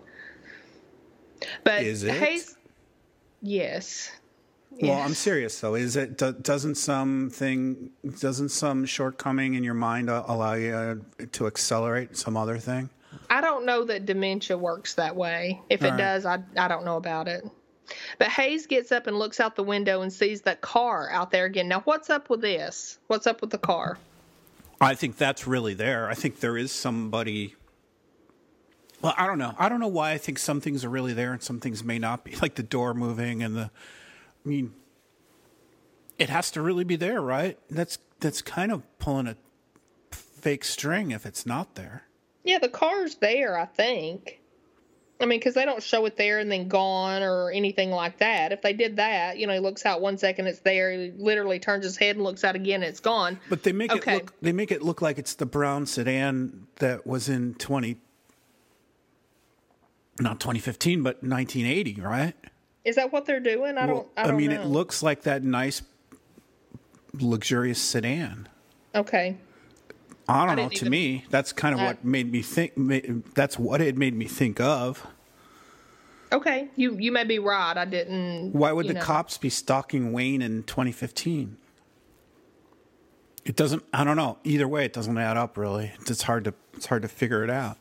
But 1.63 1.83
Is 1.83 2.03
it? 2.03 2.13
Hayes, 2.15 2.55
yes. 3.41 4.11
Well, 4.71 4.91
Yes. 4.91 5.05
I'm 5.07 5.13
serious 5.13 5.59
though. 5.61 5.75
Is 5.75 5.95
it 5.95 6.17
do, 6.17 6.33
doesn't 6.33 6.75
something 6.75 7.91
doesn't 8.19 8.49
some 8.49 8.85
shortcoming 8.85 9.53
in 9.53 9.63
your 9.63 9.73
mind 9.73 10.09
uh, 10.09 10.23
allow 10.27 10.53
you 10.53 10.73
uh, 10.73 10.95
to 11.31 11.47
accelerate 11.47 12.17
some 12.17 12.35
other 12.35 12.57
thing? 12.57 12.89
I 13.29 13.39
don't 13.39 13.65
know 13.65 13.85
that 13.85 14.05
dementia 14.05 14.57
works 14.57 14.95
that 14.95 15.15
way. 15.15 15.61
If 15.69 15.81
it 15.81 15.85
All 15.85 15.91
right. 15.91 15.97
does, 15.97 16.25
I 16.25 16.39
I 16.57 16.67
don't 16.67 16.83
know 16.83 16.97
about 16.97 17.29
it. 17.29 17.45
But 18.17 18.27
Hayes 18.29 18.65
gets 18.67 18.91
up 18.91 19.07
and 19.07 19.17
looks 19.17 19.39
out 19.39 19.55
the 19.55 19.63
window 19.63 20.01
and 20.01 20.11
sees 20.11 20.41
that 20.41 20.59
car 20.61 21.09
out 21.11 21.31
there 21.31 21.45
again. 21.45 21.67
Now, 21.67 21.81
what's 21.81 22.09
up 22.09 22.29
with 22.29 22.41
this? 22.41 22.97
What's 23.07 23.27
up 23.27 23.41
with 23.41 23.51
the 23.51 23.57
car? 23.59 23.97
I 24.81 24.95
think 24.95 25.17
that's 25.17 25.47
really 25.47 25.73
there. 25.73 26.09
I 26.09 26.15
think 26.15 26.39
there 26.41 26.57
is 26.57 26.71
somebody. 26.71 27.55
Well, 29.05 29.13
I 29.19 29.27
don't 29.27 29.37
know. 29.37 29.53
I 29.59 29.69
don't 29.69 29.79
know 29.79 29.87
why 29.87 30.13
I 30.13 30.17
think 30.17 30.39
some 30.39 30.59
things 30.59 30.83
are 30.83 30.89
really 30.89 31.13
there 31.13 31.31
and 31.31 31.39
some 31.39 31.59
things 31.59 31.83
may 31.83 31.99
not 31.99 32.23
be, 32.23 32.35
like 32.41 32.55
the 32.55 32.63
door 32.63 32.95
moving 32.95 33.43
and 33.43 33.55
the. 33.55 33.69
I 34.43 34.49
mean, 34.49 34.73
it 36.17 36.29
has 36.29 36.49
to 36.51 36.61
really 36.63 36.83
be 36.85 36.95
there, 36.95 37.21
right? 37.21 37.59
That's 37.69 37.99
that's 38.19 38.41
kind 38.41 38.71
of 38.71 38.81
pulling 38.97 39.27
a 39.27 39.37
fake 40.09 40.63
string 40.63 41.11
if 41.11 41.23
it's 41.23 41.45
not 41.45 41.75
there. 41.75 42.05
Yeah, 42.43 42.57
the 42.57 42.67
car's 42.67 43.13
there, 43.17 43.55
I 43.59 43.65
think. 43.65 44.41
I 45.21 45.27
mean, 45.27 45.37
because 45.39 45.53
they 45.53 45.65
don't 45.65 45.83
show 45.83 46.03
it 46.07 46.17
there 46.17 46.39
and 46.39 46.51
then 46.51 46.67
gone 46.67 47.21
or 47.21 47.51
anything 47.51 47.91
like 47.91 48.17
that. 48.17 48.51
If 48.53 48.63
they 48.63 48.73
did 48.73 48.95
that, 48.95 49.37
you 49.37 49.45
know, 49.45 49.53
he 49.53 49.59
looks 49.59 49.85
out 49.85 50.01
one 50.01 50.17
second, 50.17 50.47
it's 50.47 50.61
there. 50.61 50.91
He 50.91 51.11
literally 51.15 51.59
turns 51.59 51.85
his 51.85 51.95
head 51.95 52.15
and 52.15 52.23
looks 52.25 52.43
out 52.43 52.55
again, 52.55 52.81
it's 52.81 52.99
gone. 53.01 53.39
But 53.49 53.61
they 53.61 53.71
make 53.71 53.91
Okay. 53.91 54.13
it 54.13 54.15
look 54.15 54.33
they 54.41 54.51
make 54.51 54.71
it 54.71 54.81
look 54.81 55.03
like 55.03 55.19
it's 55.19 55.35
the 55.35 55.45
brown 55.45 55.85
sedan 55.85 56.65
that 56.77 57.05
was 57.05 57.29
in 57.29 57.53
20 57.53 57.97
not 60.19 60.39
2015 60.39 61.03
but 61.03 61.23
1980, 61.23 62.01
right? 62.01 62.33
Is 62.83 62.95
that 62.97 63.11
what 63.11 63.25
they're 63.25 63.39
doing? 63.39 63.77
I 63.77 63.85
don't. 63.87 64.07
I, 64.15 64.27
don't 64.27 64.37
mean 64.37 64.51
know. 64.51 64.61
it 64.61 64.67
looks 64.67 65.01
like 65.01 65.23
that 65.23 65.43
nice 65.43 65.81
luxurious 67.19 67.81
sedan. 67.81 68.47
okay. 68.93 69.37
I 70.27 70.45
don't 70.47 70.57
I 70.59 70.63
know. 70.63 70.69
To 70.69 70.75
even- 70.75 70.89
me, 70.89 71.25
that's 71.29 71.53
kind 71.53 71.75
of 71.75 71.81
I- 71.81 71.85
what 71.85 72.03
made 72.03 72.31
me 72.31 72.41
think. 72.41 72.73
That's 73.35 73.59
what 73.59 73.79
it 73.81 73.95
made 73.97 74.15
me 74.15 74.25
think 74.25 74.59
of. 74.59 75.05
Okay, 76.31 76.67
you 76.75 76.97
you 76.97 77.11
may 77.11 77.23
be 77.23 77.37
right. 77.37 77.77
I 77.77 77.85
didn't. 77.85 78.51
Why 78.53 78.71
would 78.71 78.87
the 78.87 78.93
know. 78.95 79.01
cops 79.01 79.37
be 79.37 79.49
stalking 79.49 80.11
Wayne 80.11 80.41
in 80.41 80.63
2015? 80.63 81.57
It 83.45 83.55
doesn't. 83.55 83.83
I 83.93 84.03
don't 84.03 84.17
know. 84.17 84.39
Either 84.43 84.67
way, 84.67 84.85
it 84.85 84.93
doesn't 84.93 85.15
add 85.17 85.37
up. 85.37 85.57
Really, 85.57 85.91
it's 86.07 86.23
hard 86.23 86.43
to. 86.45 86.53
It's 86.73 86.87
hard 86.87 87.03
to 87.03 87.07
figure 87.07 87.43
it 87.43 87.49
out. 87.51 87.77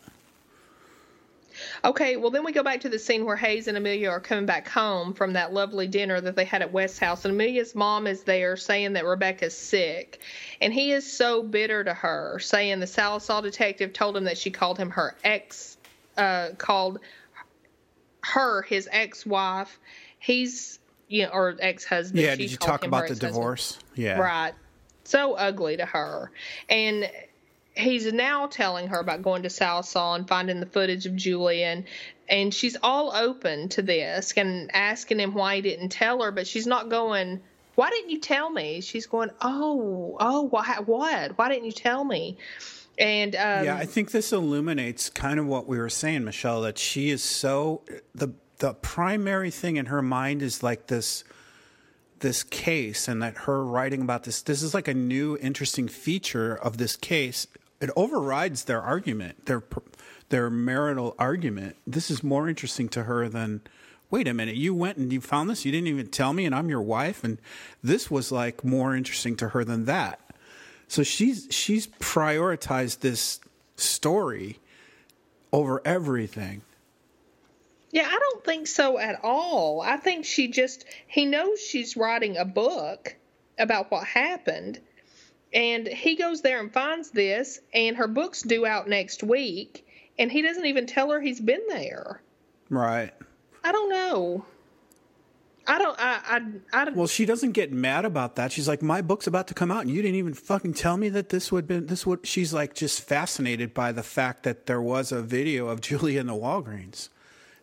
Okay, 1.85 2.17
well 2.17 2.31
then 2.31 2.45
we 2.45 2.53
go 2.53 2.63
back 2.63 2.81
to 2.81 2.89
the 2.89 2.99
scene 2.99 3.27
where 3.27 3.37
Hayes 3.37 3.69
and 3.69 3.77
Amelia 3.77 4.09
are 4.09 4.21
coming 4.21 4.47
back 4.47 4.67
home 4.69 5.13
from 5.13 5.35
that 5.35 5.53
lovely 5.53 5.87
dinner 5.87 6.21
that 6.21 6.35
they 6.35 6.45
had 6.45 6.63
at 6.63 6.73
West 6.73 6.99
House, 6.99 7.25
and 7.25 7.35
Amelia's 7.35 7.75
mom 7.75 8.07
is 8.07 8.23
there 8.23 8.57
saying 8.57 8.95
that 8.95 9.05
Rebecca's 9.05 9.57
sick, 9.57 10.21
and 10.61 10.73
he 10.73 10.93
is 10.93 11.11
so 11.11 11.43
bitter 11.43 11.85
to 11.85 11.93
her, 11.93 12.39
saying 12.39 12.81
the 12.81 12.87
Sallisaw 12.87 13.43
detective 13.43 13.93
told 13.93 14.17
him 14.17 14.25
that 14.25 14.39
she 14.39 14.51
called 14.51 14.79
him 14.79 14.91
her 14.91 15.15
ex, 15.23 15.77
uh, 16.17 16.51
called 16.57 17.01
her 18.23 18.63
his 18.63 18.89
ex-wife. 18.91 19.79
He's 20.19 20.79
you 21.09 21.25
know, 21.25 21.31
or 21.31 21.57
ex-husband. 21.61 22.21
Yeah. 22.21 22.33
She 22.33 22.39
Did 22.39 22.51
you 22.53 22.57
talk 22.57 22.85
about 22.85 23.09
the 23.09 23.15
divorce? 23.15 23.79
Yeah. 23.95 24.19
Right. 24.19 24.55
So 25.05 25.35
ugly 25.35 25.77
to 25.77 25.87
her. 25.87 26.31
And 26.69 27.11
he's 27.77 28.13
now 28.13 28.47
telling 28.47 28.89
her 28.89 29.01
about 29.01 29.23
going 29.23 29.43
to 29.43 29.49
Sallisaw 29.49 30.17
and 30.17 30.29
finding 30.29 30.61
the 30.61 30.67
footage 30.67 31.07
of 31.07 31.17
Julian. 31.17 31.85
And 32.29 32.55
she's 32.55 32.77
all 32.83 33.15
open 33.15 33.69
to 33.71 33.83
this 33.83 34.33
and 34.37 34.71
asking 34.75 35.21
him 35.21 35.35
why 35.35 35.57
he 35.57 35.63
didn't 35.63 35.91
tell 35.91 36.23
her, 36.23 36.31
but 36.31 36.47
she's 36.47 36.67
not 36.67 36.89
going, 36.89 37.41
Why 37.75 37.91
didn't 37.91 38.11
you 38.11 38.21
tell 38.21 38.49
me? 38.51 38.81
She's 38.81 39.07
going, 39.07 39.31
Oh, 39.43 40.17
oh, 40.21 40.43
why, 40.43 40.79
what? 40.85 41.37
Why 41.37 41.49
didn't 41.49 41.67
you 41.67 41.73
tell 41.73 42.05
me? 42.05 42.39
And 42.99 43.35
um, 43.35 43.65
Yeah, 43.65 43.77
I 43.77 43.85
think 43.85 44.13
this 44.13 44.33
illuminates 44.33 45.11
kind 45.11 45.39
of 45.39 45.47
what 45.47 45.67
we 45.67 45.79
were 45.79 45.91
saying, 45.91 46.25
Michelle, 46.25 46.63
that 46.63 46.79
she 46.79 47.11
is 47.11 47.23
so 47.23 47.83
the 48.15 48.33
the 48.59 48.73
primary 48.73 49.51
thing 49.51 49.77
in 49.77 49.87
her 49.87 50.01
mind 50.01 50.41
is 50.41 50.63
like 50.63 50.87
this 50.87 51.25
this 52.21 52.43
case 52.45 53.09
and 53.09 53.21
that 53.21 53.37
her 53.39 53.65
writing 53.65 54.01
about 54.01 54.23
this 54.23 54.41
this 54.43 54.63
is 54.63 54.73
like 54.73 54.89
a 54.89 54.95
new 54.95 55.37
interesting 55.39 55.89
feature 55.89 56.55
of 56.55 56.79
this 56.79 56.97
case. 56.97 57.47
It 57.85 57.91
overrides 57.97 58.65
their 58.65 58.81
argument, 58.81 59.45
their 59.45 59.63
their 60.31 60.49
marital 60.49 61.15
argument. 61.19 61.77
This 61.87 62.11
is 62.11 62.23
more 62.23 62.49
interesting 62.49 62.89
to 62.89 63.03
her 63.03 63.29
than 63.29 63.61
wait 64.11 64.27
a 64.27 64.33
minute, 64.33 64.57
you 64.57 64.75
went 64.75 64.97
and 64.97 65.13
you 65.13 65.21
found 65.21 65.51
this, 65.51 65.67
you 65.67 65.71
didn't 65.71 65.89
even 65.89 66.07
tell 66.07 66.33
me 66.33 66.47
and 66.47 66.55
I'm 66.55 66.71
your 66.71 66.81
wife 66.81 67.23
and 67.23 67.37
this 67.83 68.11
was 68.11 68.33
like 68.33 68.65
more 68.65 68.97
interesting 68.97 69.37
to 69.37 69.51
her 69.51 69.65
than 69.65 69.85
that. 69.85 70.19
So 70.89 71.03
she's 71.03 71.47
she's 71.51 71.87
prioritized 71.87 73.01
this 73.01 73.39
story 73.77 74.61
over 75.53 75.83
everything. 75.85 76.63
Yeah, 77.91 78.09
I 78.11 78.19
don't 78.19 78.45
think 78.47 78.67
so 78.67 78.99
at 78.99 79.21
all. 79.23 79.83
I 79.83 79.99
think 79.99 80.25
she 80.25 80.49
just 80.49 80.87
he 81.07 81.27
knows 81.27 81.61
she's 81.61 81.99
writing 81.99 82.39
a 82.39 82.47
book 82.47 83.15
about 83.59 83.91
what 83.91 84.07
happened. 84.07 84.81
And 85.55 85.87
he 85.87 86.17
goes 86.17 86.43
there 86.43 86.61
and 86.61 86.73
finds 86.73 87.11
this 87.11 87.61
and 87.73 87.97
her 87.97 88.09
book's 88.09 88.43
due 88.43 88.67
out 88.67 88.89
next 88.89 89.23
week 89.23 89.87
and 90.19 90.31
he 90.31 90.43
doesn't 90.43 90.67
even 90.67 90.87
tell 90.87 91.11
her 91.11 91.21
he's 91.21 91.41
been 91.41 91.63
there. 91.69 92.21
Right. 92.69 93.13
I 93.63 93.73
don't 93.73 93.89
know. 93.89 94.45
I 95.67 95.79
don't 95.79 95.99
I 95.99 96.21
I 96.73 96.85
I 96.85 96.91
Well, 96.91 97.07
she 97.07 97.25
doesn't 97.25 97.53
get 97.53 97.73
mad 97.73 98.05
about 98.05 98.37
that. 98.37 98.53
She's 98.53 98.69
like, 98.69 98.83
"My 98.83 99.01
book's 99.01 99.27
about 99.27 99.49
to 99.49 99.55
come 99.55 99.71
out, 99.71 99.83
and 99.83 99.91
you 99.91 100.03
didn't 100.03 100.17
even 100.17 100.35
fucking 100.35 100.75
tell 100.75 100.99
me 100.99 101.09
that 101.09 101.31
this 101.31 101.51
would 101.51 101.67
been 101.67 101.87
this 101.87 102.07
would." 102.07 102.27
She's 102.27 102.53
like 102.53 102.75
just 102.75 103.03
fascinated 103.03 103.73
by 103.73 103.91
the 103.91 104.03
fact 104.03 104.43
that 104.43 104.67
there 104.67 104.83
was 104.83 105.11
a 105.11 105.23
video 105.23 105.69
of 105.69 105.81
Julie 105.81 106.19
in 106.19 106.27
the 106.27 106.35
Walgreens, 106.35 107.09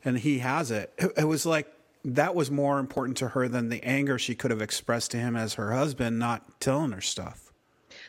and 0.03 0.17
he 0.17 0.39
has 0.39 0.71
it. 0.71 0.91
It, 0.97 1.11
it 1.17 1.25
was 1.25 1.45
like 1.45 1.71
that 2.03 2.33
was 2.33 2.49
more 2.49 2.79
important 2.79 3.17
to 3.17 3.29
her 3.29 3.47
than 3.47 3.69
the 3.69 3.83
anger 3.83 4.17
she 4.17 4.33
could 4.33 4.49
have 4.49 4.61
expressed 4.61 5.11
to 5.11 5.17
him 5.17 5.35
as 5.35 5.53
her 5.53 5.71
husband 5.71 6.17
not 6.17 6.59
telling 6.59 6.93
her 6.93 7.01
stuff. 7.01 7.50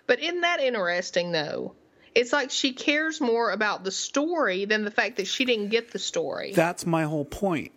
But 0.07 0.21
isn't 0.21 0.41
that 0.41 0.61
interesting 0.61 1.33
though? 1.33 1.75
It's 2.15 2.33
like 2.33 2.51
she 2.51 2.73
cares 2.73 3.21
more 3.21 3.51
about 3.51 3.85
the 3.85 3.91
story 3.91 4.65
than 4.65 4.85
the 4.85 4.91
fact 4.91 5.17
that 5.17 5.27
she 5.27 5.45
didn't 5.45 5.69
get 5.69 5.93
the 5.93 5.99
story. 5.99 6.53
That's 6.53 6.85
my 6.85 7.05
whole 7.05 7.25
point. 7.25 7.73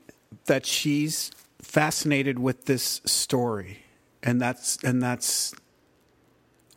That 0.45 0.65
she's 0.65 1.31
fascinated 1.61 2.37
with 2.37 2.65
this 2.65 3.01
story, 3.05 3.79
and 4.21 4.41
that's 4.41 4.77
and 4.83 5.01
that's 5.01 5.55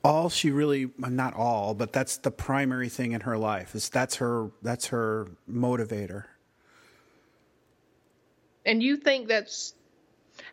all 0.05 0.29
she 0.29 0.51
really 0.51 0.91
not 0.99 1.35
all, 1.35 1.75
but 1.75 1.93
that's 1.93 2.19
the 2.19 2.31
primary 2.31 2.89
thing 2.89 3.13
in 3.13 3.23
her 3.23 3.37
life. 3.37 3.75
Is 3.75 3.89
that's 3.89 4.17
her 4.17 4.51
that's 4.63 4.87
her 4.87 5.29
motivator. 5.51 6.25
And 8.65 8.83
you 8.83 8.97
think 8.97 9.29
that's 9.29 9.75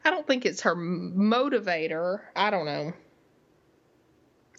I 0.03 0.09
don't 0.09 0.25
think 0.25 0.45
it's 0.45 0.61
her 0.61 0.75
motivator. 0.75 2.21
I 2.35 2.49
don't 2.49 2.65
know. 2.65 2.93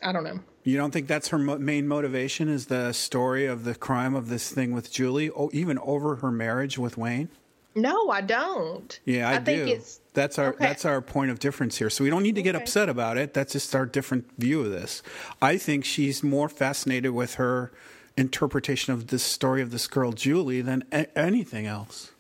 I 0.03 0.13
don't 0.13 0.25
know. 0.25 0.41
You 0.65 0.77
don't 0.77 0.91
think 0.91 1.07
that's 1.07 1.29
her 1.29 1.39
mo- 1.39 1.59
main 1.59 1.87
motivation? 1.89 2.49
Is 2.49 2.67
the 2.67 2.93
story 2.93 3.47
of 3.47 3.65
the 3.65 3.75
crime 3.75 4.15
of 4.15 4.29
this 4.29 4.51
thing 4.53 4.73
with 4.73 4.93
Julie, 4.93 5.31
oh, 5.31 5.49
even 5.53 5.79
over 5.79 6.17
her 6.17 6.31
marriage 6.31 6.77
with 6.79 6.99
Wayne? 6.99 7.29
No, 7.75 8.09
I 8.11 8.21
don't. 8.23 8.99
Yeah, 9.05 9.29
I, 9.29 9.35
I 9.35 9.39
think 9.41 9.67
do. 9.67 9.73
it's 9.75 10.01
that's 10.15 10.39
our 10.39 10.49
okay. 10.55 10.65
that's 10.67 10.85
our 10.87 11.01
point 11.03 11.31
of 11.31 11.39
difference 11.39 11.77
here. 11.77 11.91
So 11.91 12.05
we 12.05 12.11
don't 12.11 12.23
need 12.23 12.35
to 12.37 12.43
get 12.43 12.55
Okay. 12.55 12.63
upset 12.65 12.89
about 12.89 13.17
it. 13.19 13.35
That's 13.35 13.53
just 13.53 13.75
our 13.75 13.85
different 13.87 14.31
view 14.39 14.63
of 14.63 14.71
this. 14.71 15.03
I 15.43 15.59
think 15.59 15.85
she's 15.85 16.23
more 16.23 16.49
fascinated 16.49 17.11
with 17.13 17.35
her 17.35 17.71
interpretation 18.17 18.95
of 18.95 19.09
this 19.09 19.23
story 19.23 19.61
of 19.61 19.71
this 19.71 19.87
girl 19.87 20.13
Julie 20.13 20.63
than 20.63 20.85
a- 20.91 21.17
anything 21.19 21.67
else. 21.67 22.13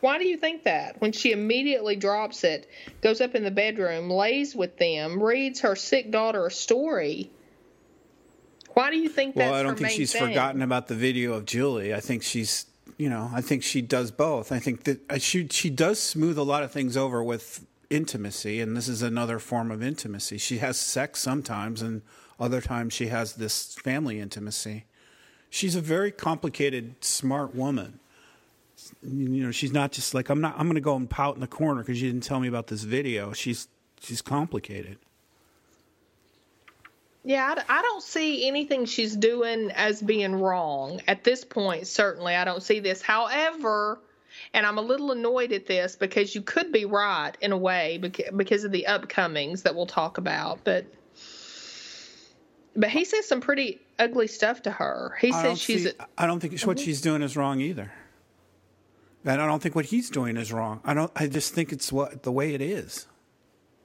Why 0.00 0.18
do 0.18 0.26
you 0.26 0.36
think 0.36 0.64
that? 0.64 1.00
When 1.00 1.12
she 1.12 1.32
immediately 1.32 1.96
drops 1.96 2.44
it, 2.44 2.68
goes 3.00 3.20
up 3.20 3.34
in 3.34 3.42
the 3.42 3.50
bedroom, 3.50 4.10
lays 4.10 4.54
with 4.54 4.76
them, 4.78 5.22
reads 5.22 5.60
her 5.60 5.74
sick 5.74 6.10
daughter 6.10 6.46
a 6.46 6.50
story. 6.50 7.30
Why 8.74 8.90
do 8.90 8.98
you 8.98 9.08
think 9.08 9.34
that's 9.34 9.50
Well, 9.50 9.58
I 9.58 9.62
don't 9.62 9.76
think 9.76 9.90
she's 9.90 10.12
thing? 10.12 10.28
forgotten 10.28 10.62
about 10.62 10.86
the 10.86 10.94
video 10.94 11.32
of 11.32 11.44
Julie. 11.46 11.92
I 11.92 12.00
think 12.00 12.22
she's, 12.22 12.66
you 12.96 13.10
know, 13.10 13.28
I 13.34 13.40
think 13.40 13.64
she 13.64 13.82
does 13.82 14.12
both. 14.12 14.52
I 14.52 14.60
think 14.60 14.84
that 14.84 15.00
uh, 15.10 15.18
she 15.18 15.48
she 15.48 15.68
does 15.68 16.00
smooth 16.00 16.38
a 16.38 16.44
lot 16.44 16.62
of 16.62 16.70
things 16.70 16.96
over 16.96 17.22
with 17.22 17.66
intimacy, 17.90 18.60
and 18.60 18.76
this 18.76 18.86
is 18.86 19.02
another 19.02 19.40
form 19.40 19.72
of 19.72 19.82
intimacy. 19.82 20.38
She 20.38 20.58
has 20.58 20.78
sex 20.78 21.18
sometimes, 21.20 21.82
and 21.82 22.02
other 22.38 22.60
times 22.60 22.92
she 22.92 23.08
has 23.08 23.34
this 23.34 23.74
family 23.74 24.20
intimacy. 24.20 24.84
She's 25.50 25.74
a 25.74 25.80
very 25.80 26.12
complicated, 26.12 27.02
smart 27.02 27.56
woman. 27.56 27.98
You 29.02 29.44
know, 29.44 29.50
she's 29.52 29.72
not 29.72 29.92
just 29.92 30.14
like 30.14 30.28
I'm 30.28 30.40
not. 30.40 30.54
I'm 30.58 30.66
going 30.66 30.74
to 30.74 30.80
go 30.80 30.96
and 30.96 31.08
pout 31.08 31.34
in 31.34 31.40
the 31.40 31.46
corner 31.46 31.82
because 31.82 32.02
you 32.02 32.10
didn't 32.10 32.24
tell 32.24 32.40
me 32.40 32.48
about 32.48 32.66
this 32.66 32.82
video. 32.82 33.32
She's 33.32 33.68
she's 34.00 34.20
complicated. 34.20 34.98
Yeah, 37.24 37.54
I, 37.56 37.78
I 37.78 37.82
don't 37.82 38.02
see 38.02 38.48
anything 38.48 38.86
she's 38.86 39.14
doing 39.14 39.70
as 39.72 40.00
being 40.00 40.34
wrong 40.34 41.00
at 41.06 41.24
this 41.24 41.44
point. 41.44 41.86
Certainly, 41.86 42.34
I 42.34 42.44
don't 42.44 42.62
see 42.62 42.80
this. 42.80 43.02
However, 43.02 44.00
and 44.54 44.66
I'm 44.66 44.78
a 44.78 44.82
little 44.82 45.12
annoyed 45.12 45.52
at 45.52 45.66
this 45.66 45.94
because 45.94 46.34
you 46.34 46.42
could 46.42 46.72
be 46.72 46.84
right 46.84 47.32
in 47.40 47.52
a 47.52 47.56
way 47.56 47.98
beca- 48.02 48.36
because 48.36 48.64
of 48.64 48.72
the 48.72 48.86
upcomings 48.88 49.62
that 49.62 49.74
we'll 49.74 49.86
talk 49.86 50.18
about. 50.18 50.64
But 50.64 50.86
but 52.74 52.90
he 52.90 53.04
says 53.04 53.26
some 53.26 53.40
pretty 53.40 53.80
ugly 53.98 54.26
stuff 54.26 54.62
to 54.62 54.70
her. 54.70 55.16
He 55.20 55.32
says 55.32 55.60
she's 55.60 55.84
see- 55.84 55.92
I 56.16 56.26
don't 56.26 56.40
think 56.40 56.52
what 56.62 56.76
mm-hmm. 56.76 56.84
she's 56.84 57.00
doing 57.00 57.22
is 57.22 57.36
wrong 57.36 57.60
either. 57.60 57.92
And 59.28 59.42
I 59.42 59.46
don't 59.46 59.62
think 59.62 59.74
what 59.74 59.84
he's 59.84 60.08
doing 60.08 60.38
is 60.38 60.52
wrong. 60.52 60.80
I 60.84 60.94
don't. 60.94 61.12
I 61.14 61.26
just 61.26 61.52
think 61.52 61.70
it's 61.70 61.92
what 61.92 62.22
the 62.22 62.32
way 62.32 62.54
it 62.54 62.62
is. 62.62 63.06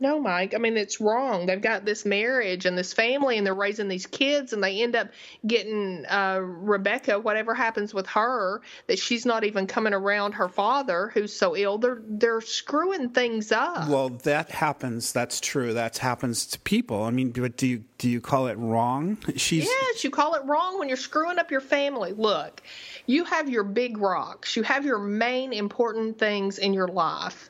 No, 0.03 0.19
Mike. 0.19 0.53
I 0.53 0.57
mean, 0.57 0.75
it's 0.75 0.99
wrong. 0.99 1.45
They've 1.45 1.61
got 1.61 1.85
this 1.85 2.03
marriage 2.03 2.65
and 2.65 2.77
this 2.77 2.91
family, 2.91 3.37
and 3.37 3.47
they're 3.47 3.55
raising 3.55 3.87
these 3.87 4.05
kids, 4.05 4.51
and 4.51 4.61
they 4.61 4.83
end 4.83 4.97
up 4.97 5.07
getting 5.47 6.05
uh, 6.07 6.39
Rebecca. 6.41 7.21
Whatever 7.21 7.53
happens 7.53 7.93
with 7.93 8.07
her, 8.07 8.61
that 8.87 8.99
she's 8.99 9.25
not 9.25 9.45
even 9.45 9.65
coming 9.65 9.93
around 9.93 10.33
her 10.33 10.49
father, 10.49 11.09
who's 11.13 11.31
so 11.31 11.55
ill. 11.55 11.77
They're 11.77 12.01
they're 12.05 12.41
screwing 12.41 13.11
things 13.11 13.53
up. 13.53 13.87
Well, 13.87 14.09
that 14.09 14.51
happens. 14.51 15.13
That's 15.13 15.39
true. 15.39 15.73
That 15.73 15.99
happens 15.99 16.47
to 16.47 16.59
people. 16.59 17.03
I 17.03 17.11
mean, 17.11 17.31
but 17.31 17.55
do 17.55 17.65
you 17.65 17.85
do 17.97 18.09
you 18.09 18.19
call 18.19 18.47
it 18.47 18.57
wrong? 18.57 19.17
She's 19.37 19.63
Yes, 19.63 20.03
you 20.03 20.09
call 20.09 20.33
it 20.33 20.43
wrong 20.43 20.79
when 20.79 20.89
you're 20.89 20.97
screwing 20.97 21.39
up 21.39 21.49
your 21.49 21.61
family. 21.61 22.11
Look, 22.11 22.61
you 23.05 23.23
have 23.23 23.47
your 23.47 23.63
big 23.63 23.99
rocks, 23.99 24.57
you 24.57 24.63
have 24.63 24.83
your 24.83 24.99
main 24.99 25.53
important 25.53 26.19
things 26.19 26.57
in 26.57 26.73
your 26.73 26.89
life, 26.89 27.49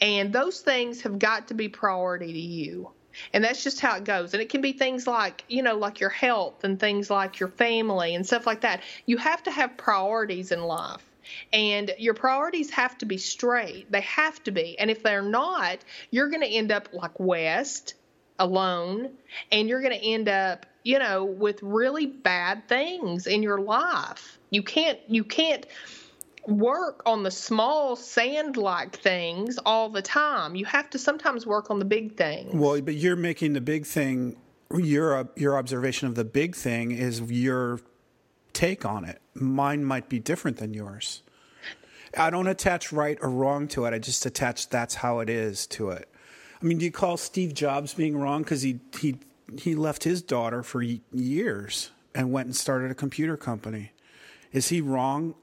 and 0.00 0.32
those 0.32 0.60
things 0.60 1.02
have 1.02 1.18
got 1.18 1.48
to 1.48 1.54
be 1.54 1.68
priority 1.68 2.32
to 2.32 2.38
you. 2.38 2.90
And 3.32 3.44
that's 3.44 3.62
just 3.62 3.80
how 3.80 3.96
it 3.96 4.04
goes. 4.04 4.34
And 4.34 4.42
it 4.42 4.48
can 4.48 4.60
be 4.60 4.72
things 4.72 5.06
like, 5.06 5.44
you 5.48 5.62
know, 5.62 5.76
like 5.76 6.00
your 6.00 6.10
health 6.10 6.64
and 6.64 6.80
things 6.80 7.10
like 7.10 7.38
your 7.38 7.48
family 7.48 8.14
and 8.14 8.26
stuff 8.26 8.46
like 8.46 8.62
that. 8.62 8.82
You 9.06 9.18
have 9.18 9.42
to 9.44 9.52
have 9.52 9.76
priorities 9.76 10.50
in 10.50 10.62
life. 10.62 11.04
And 11.52 11.92
your 11.98 12.14
priorities 12.14 12.70
have 12.70 12.98
to 12.98 13.06
be 13.06 13.16
straight. 13.16 13.90
They 13.90 14.02
have 14.02 14.42
to 14.44 14.50
be. 14.50 14.78
And 14.78 14.90
if 14.90 15.02
they're 15.02 15.22
not, 15.22 15.78
you're 16.10 16.28
going 16.28 16.42
to 16.42 16.48
end 16.48 16.72
up 16.72 16.88
like 16.92 17.18
West, 17.18 17.94
alone 18.38 19.10
and 19.52 19.68
you're 19.68 19.80
going 19.80 19.98
to 19.98 20.06
end 20.06 20.28
up 20.28 20.66
you 20.82 20.98
know 20.98 21.24
with 21.24 21.62
really 21.62 22.06
bad 22.06 22.66
things 22.68 23.26
in 23.26 23.42
your 23.42 23.58
life 23.58 24.38
you 24.50 24.62
can't 24.62 24.98
you 25.08 25.22
can't 25.22 25.66
work 26.46 27.02
on 27.06 27.22
the 27.22 27.30
small 27.30 27.96
sand 27.96 28.56
like 28.56 28.96
things 28.96 29.58
all 29.64 29.88
the 29.88 30.02
time 30.02 30.54
you 30.54 30.64
have 30.64 30.90
to 30.90 30.98
sometimes 30.98 31.46
work 31.46 31.70
on 31.70 31.78
the 31.78 31.84
big 31.84 32.16
things 32.16 32.54
well, 32.54 32.80
but 32.80 32.94
you're 32.94 33.16
making 33.16 33.52
the 33.52 33.60
big 33.60 33.86
thing. 33.86 34.36
Your 34.74 35.28
your 35.36 35.56
observation 35.56 36.08
of 36.08 36.14
the 36.14 36.24
big 36.24 36.56
thing 36.56 36.90
is 36.90 37.20
your 37.20 37.80
take 38.52 38.84
on 38.84 39.04
it. 39.04 39.20
Mine 39.34 39.84
might 39.84 40.08
be 40.08 40.18
different 40.18 40.56
than 40.56 40.72
yours. 40.72 41.22
I 42.16 42.30
don't 42.30 42.46
attach 42.46 42.92
right 42.92 43.18
or 43.20 43.28
wrong 43.28 43.68
to 43.68 43.84
it. 43.84 43.92
I 43.92 43.98
just 43.98 44.24
attach 44.24 44.68
that's 44.68 44.94
how 44.96 45.18
it 45.18 45.28
is 45.28 45.66
to 45.68 45.90
it. 45.90 46.08
I 46.62 46.64
mean, 46.64 46.78
do 46.78 46.84
you 46.84 46.92
call 46.92 47.16
Steve 47.16 47.54
Jobs 47.54 47.92
being 47.94 48.16
wrong 48.16 48.42
because 48.42 48.62
he 48.62 48.80
he 48.98 49.18
he 49.58 49.74
left 49.74 50.04
his 50.04 50.22
daughter 50.22 50.62
for 50.62 50.82
years 50.82 51.90
and 52.14 52.32
went 52.32 52.46
and 52.46 52.56
started 52.56 52.90
a 52.90 52.94
computer 52.94 53.36
company? 53.36 53.92
Is 54.52 54.68
he 54.68 54.80
wrong 54.80 55.34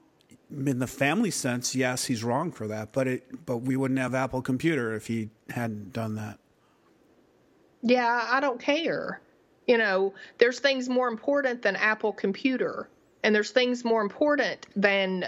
in 0.52 0.78
the 0.78 0.86
family 0.86 1.30
sense? 1.30 1.74
Yes, 1.74 2.04
he's 2.04 2.22
wrong 2.22 2.52
for 2.52 2.66
that. 2.68 2.92
But 2.92 3.08
it 3.08 3.46
but 3.46 3.58
we 3.58 3.76
wouldn't 3.76 4.00
have 4.00 4.14
Apple 4.14 4.42
Computer 4.42 4.94
if 4.94 5.06
he 5.06 5.30
hadn't 5.50 5.92
done 5.92 6.14
that. 6.16 6.38
yeah 7.82 8.26
i 8.30 8.40
don't 8.40 8.60
care 8.60 9.20
you 9.66 9.76
know 9.76 10.14
there's 10.38 10.60
things 10.60 10.88
more 10.88 11.08
important 11.08 11.62
than 11.62 11.76
apple 11.76 12.12
computer 12.12 12.88
and 13.22 13.34
there's 13.34 13.50
things 13.50 13.84
more 13.84 14.02
important 14.02 14.66
than 14.76 15.24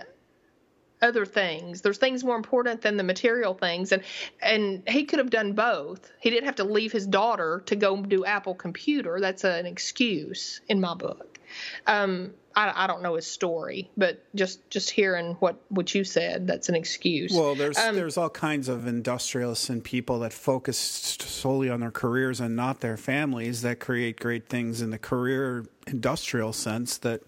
other 1.02 1.26
things. 1.26 1.82
There's 1.82 1.98
things 1.98 2.24
more 2.24 2.36
important 2.36 2.80
than 2.80 2.96
the 2.96 3.02
material 3.02 3.54
things, 3.54 3.92
and 3.92 4.02
and 4.40 4.82
he 4.88 5.04
could 5.04 5.18
have 5.18 5.30
done 5.30 5.52
both. 5.52 6.10
He 6.20 6.30
didn't 6.30 6.46
have 6.46 6.56
to 6.56 6.64
leave 6.64 6.92
his 6.92 7.06
daughter 7.06 7.62
to 7.66 7.76
go 7.76 8.00
do 8.02 8.24
Apple 8.24 8.54
Computer. 8.54 9.20
That's 9.20 9.44
an 9.44 9.66
excuse 9.66 10.60
in 10.68 10.80
my 10.80 10.94
book. 10.94 11.38
Um, 11.86 12.32
I, 12.56 12.84
I 12.84 12.86
don't 12.86 13.02
know 13.02 13.14
his 13.14 13.26
story, 13.26 13.90
but 13.96 14.22
just 14.34 14.68
just 14.70 14.90
hearing 14.90 15.34
what 15.34 15.56
what 15.68 15.94
you 15.94 16.04
said, 16.04 16.46
that's 16.46 16.68
an 16.68 16.74
excuse. 16.74 17.32
Well, 17.32 17.54
there's 17.54 17.76
Um, 17.78 17.96
there's 17.96 18.16
all 18.16 18.30
kinds 18.30 18.68
of 18.68 18.86
industrialists 18.86 19.68
and 19.68 19.82
people 19.82 20.20
that 20.20 20.32
focus 20.32 20.78
solely 20.78 21.70
on 21.70 21.80
their 21.80 21.90
careers 21.90 22.40
and 22.40 22.54
not 22.54 22.80
their 22.80 22.96
families 22.96 23.62
that 23.62 23.80
create 23.80 24.20
great 24.20 24.48
things 24.48 24.80
in 24.80 24.90
the 24.90 24.98
career 24.98 25.66
industrial 25.86 26.52
sense 26.52 26.96
that 26.98 27.22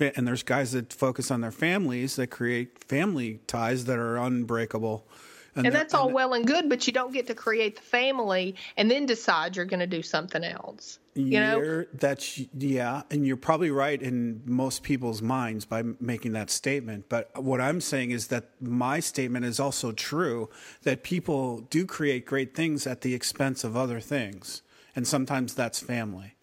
and 0.00 0.28
there's 0.28 0.42
guys 0.42 0.72
that 0.72 0.92
focus 0.92 1.30
on 1.30 1.40
their 1.40 1.50
families 1.50 2.16
that 2.16 2.28
create 2.28 2.84
family 2.84 3.40
ties 3.46 3.86
that 3.86 3.98
are 3.98 4.16
unbreakable. 4.16 5.04
And 5.58 5.74
that- 5.74 5.78
that's 5.78 5.94
all 5.94 6.10
well 6.10 6.34
and 6.34 6.46
good, 6.46 6.68
but 6.68 6.86
you 6.86 6.92
don't 6.92 7.12
get 7.12 7.26
to 7.28 7.34
create 7.34 7.76
the 7.76 7.82
family 7.82 8.54
and 8.76 8.90
then 8.90 9.06
decide 9.06 9.56
you're 9.56 9.64
going 9.64 9.80
to 9.80 9.86
do 9.86 10.02
something 10.02 10.44
else. 10.44 10.98
You 11.14 11.40
know, 11.40 11.84
that's 11.94 12.40
yeah, 12.56 13.02
and 13.10 13.26
you're 13.26 13.36
probably 13.36 13.72
right 13.72 14.00
in 14.00 14.40
most 14.44 14.84
people's 14.84 15.20
minds 15.20 15.64
by 15.64 15.82
making 16.00 16.32
that 16.34 16.48
statement. 16.48 17.08
But 17.08 17.42
what 17.42 17.60
I'm 17.60 17.80
saying 17.80 18.12
is 18.12 18.28
that 18.28 18.50
my 18.60 19.00
statement 19.00 19.44
is 19.44 19.58
also 19.58 19.90
true 19.90 20.48
that 20.84 21.02
people 21.02 21.62
do 21.70 21.86
create 21.86 22.24
great 22.24 22.54
things 22.54 22.86
at 22.86 23.00
the 23.00 23.14
expense 23.14 23.64
of 23.64 23.76
other 23.76 23.98
things, 23.98 24.62
and 24.94 25.08
sometimes 25.08 25.54
that's 25.54 25.80
family. 25.80 26.34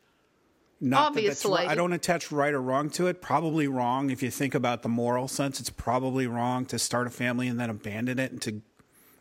Not 0.81 1.13
that 1.13 1.23
that's 1.23 1.45
Obviously. 1.45 1.51
right- 1.67 1.69
I 1.69 1.75
don't 1.75 1.93
attach 1.93 2.29
right 2.33 2.53
or 2.53 2.61
wrong 2.61 2.89
to 2.91 3.07
it. 3.07 3.21
Probably 3.21 3.65
wrong 3.69 4.09
if 4.09 4.21
you 4.21 4.29
think 4.29 4.53
about 4.53 4.83
the 4.83 4.89
moral 4.89 5.29
sense. 5.29 5.61
It's 5.61 5.69
probably 5.69 6.27
wrong 6.27 6.65
to 6.65 6.77
start 6.77 7.07
a 7.07 7.11
family 7.11 7.47
and 7.47 7.57
then 7.57 7.69
abandon 7.69 8.19
it 8.19 8.33
and 8.33 8.41
to 8.41 8.61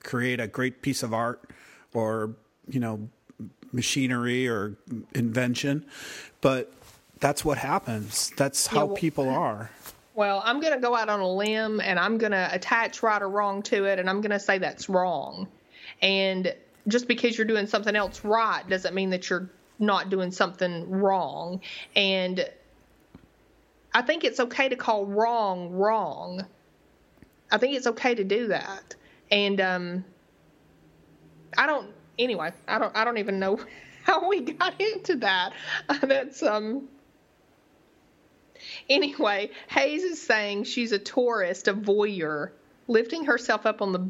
create 0.04 0.38
a 0.40 0.46
great 0.46 0.82
piece 0.82 1.02
of 1.02 1.12
art 1.12 1.50
or 1.92 2.36
you 2.68 2.78
know 2.78 3.08
machinery 3.72 4.46
or 4.46 4.76
invention 5.14 5.84
but 6.40 6.72
that's 7.18 7.44
what 7.44 7.58
happens 7.58 8.30
that's 8.36 8.68
how 8.68 8.86
well- 8.86 8.96
people 8.96 9.28
are 9.28 9.70
Well, 10.14 10.40
I'm 10.44 10.60
going 10.60 10.74
to 10.74 10.78
go 10.78 10.94
out 10.94 11.08
on 11.08 11.18
a 11.18 11.28
limb 11.28 11.80
and 11.80 11.98
I'm 11.98 12.18
going 12.18 12.30
to 12.30 12.48
attach 12.52 13.02
right 13.02 13.20
or 13.20 13.28
wrong 13.28 13.62
to 13.64 13.84
it 13.86 13.98
and 13.98 14.08
I'm 14.08 14.20
going 14.20 14.30
to 14.30 14.38
say 14.38 14.58
that's 14.58 14.88
wrong. 14.88 15.48
And 16.00 16.54
just 16.86 17.08
because 17.08 17.36
you're 17.36 17.48
doing 17.48 17.66
something 17.66 17.96
else 17.96 18.24
right 18.24 18.62
doesn't 18.68 18.94
mean 18.94 19.10
that 19.10 19.28
you're 19.28 19.50
not 19.80 20.10
doing 20.10 20.30
something 20.30 20.88
wrong. 20.88 21.60
And 21.96 22.48
I 23.92 24.02
think 24.02 24.22
it's 24.22 24.38
okay 24.38 24.68
to 24.68 24.76
call 24.76 25.04
wrong 25.04 25.72
wrong. 25.72 26.46
I 27.50 27.58
think 27.58 27.74
it's 27.76 27.88
okay 27.88 28.14
to 28.14 28.22
do 28.22 28.46
that. 28.48 28.94
And 29.34 29.60
um 29.60 30.04
I 31.58 31.66
don't 31.66 31.88
anyway, 32.18 32.52
I 32.68 32.78
don't 32.78 32.96
I 32.96 33.04
don't 33.04 33.18
even 33.18 33.38
know 33.38 33.58
how 34.04 34.28
we 34.28 34.40
got 34.40 34.80
into 34.80 35.16
that. 35.16 35.52
That's 36.00 36.42
um 36.42 36.88
Anyway, 38.88 39.50
Hayes 39.68 40.04
is 40.04 40.22
saying 40.22 40.64
she's 40.64 40.92
a 40.92 40.98
tourist, 40.98 41.68
a 41.68 41.74
voyeur, 41.74 42.52
lifting 42.88 43.24
herself 43.24 43.66
up 43.66 43.82
on 43.82 43.92
the 43.92 44.08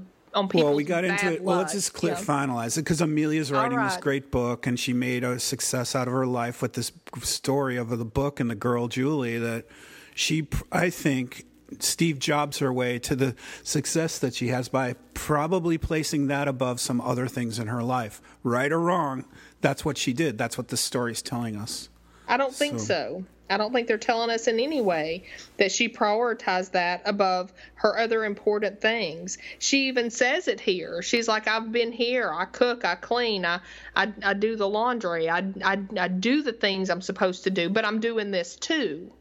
well 0.53 0.75
we 0.75 0.83
got 0.83 1.05
into 1.05 1.33
it 1.33 1.41
well 1.45 1.59
let's 1.59 1.75
just 1.75 1.95
clear, 1.95 2.15
know. 2.15 2.19
finalize 2.19 2.77
it 2.77 2.81
because 2.81 3.01
amelia's 3.01 3.53
writing 3.53 3.81
this 3.81 3.97
great 3.99 4.33
book 4.33 4.67
and 4.67 4.81
she 4.81 4.93
made 4.93 5.23
a 5.23 5.39
success 5.39 5.95
out 5.95 6.09
of 6.09 6.13
her 6.13 6.27
life 6.27 6.61
with 6.61 6.73
this 6.73 6.91
story 7.23 7.77
of 7.77 7.89
the 7.97 8.05
book 8.05 8.41
and 8.41 8.51
the 8.51 8.57
girl 8.57 8.89
julie 8.89 9.39
that 9.39 9.65
she 10.13 10.45
i 10.73 10.91
think 10.91 11.45
Steve 11.79 12.19
Jobs 12.19 12.59
her 12.59 12.73
way 12.73 12.99
to 13.01 13.17
the 13.17 13.35
success 13.63 14.19
that 14.19 14.35
she 14.35 14.49
has 14.49 14.69
by 14.69 14.95
probably 15.15 15.79
placing 15.79 16.27
that 16.29 16.49
above 16.49 16.81
some 16.81 17.01
other 17.01 17.27
things 17.27 17.59
in 17.59 17.69
her 17.69 17.83
life. 17.83 18.21
Right 18.43 18.71
or 18.71 18.81
wrong, 18.81 19.25
that's 19.61 19.85
what 19.85 19.99
she 19.99 20.13
did. 20.13 20.39
That's 20.39 20.59
what 20.59 20.69
the 20.69 20.77
story's 20.77 21.23
telling 21.23 21.57
us. 21.57 21.89
I 22.29 22.37
don't 22.37 22.55
think 22.55 22.79
so. 22.79 22.85
so. 22.85 23.25
I 23.51 23.59
don't 23.59 23.73
think 23.73 23.89
they're 23.89 23.99
telling 23.99 24.31
us 24.31 24.47
in 24.49 24.59
any 24.59 24.81
way 24.81 25.25
that 25.59 25.71
she 25.71 25.89
prioritized 25.89 26.73
that 26.73 27.03
above 27.05 27.53
her 27.75 27.99
other 27.99 28.25
important 28.25 28.81
things. 28.81 29.37
She 29.59 29.89
even 29.89 30.11
says 30.11 30.49
it 30.49 30.61
here. 30.61 31.03
She's 31.03 31.29
like, 31.29 31.47
I've 31.47 31.71
been 31.71 31.93
here. 31.93 32.33
I 32.33 32.47
cook, 32.47 32.87
I 32.87 32.95
clean, 32.95 33.45
I, 33.45 33.61
I, 33.95 34.13
I 34.23 34.35
do 34.35 34.57
the 34.57 34.69
laundry, 34.69 35.29
I, 35.29 35.45
I, 35.63 35.79
I 35.99 36.09
do 36.09 36.43
the 36.43 36.53
things 36.53 36.89
I'm 36.89 37.03
supposed 37.03 37.45
to 37.45 37.51
do, 37.51 37.69
but 37.69 37.85
I'm 37.85 38.01
doing 38.01 38.31
this 38.31 38.57
too. 38.57 39.13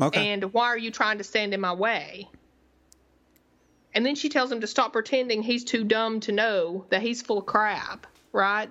Okay. 0.00 0.28
And 0.28 0.52
why 0.52 0.66
are 0.68 0.78
you 0.78 0.90
trying 0.90 1.18
to 1.18 1.24
stand 1.24 1.52
in 1.52 1.60
my 1.60 1.72
way? 1.72 2.28
And 3.92 4.06
then 4.06 4.14
she 4.14 4.28
tells 4.28 4.50
him 4.50 4.60
to 4.60 4.66
stop 4.66 4.92
pretending 4.92 5.42
he's 5.42 5.64
too 5.64 5.84
dumb 5.84 6.20
to 6.20 6.32
know 6.32 6.86
that 6.90 7.02
he's 7.02 7.22
full 7.22 7.38
of 7.38 7.46
crap, 7.46 8.06
right? 8.32 8.70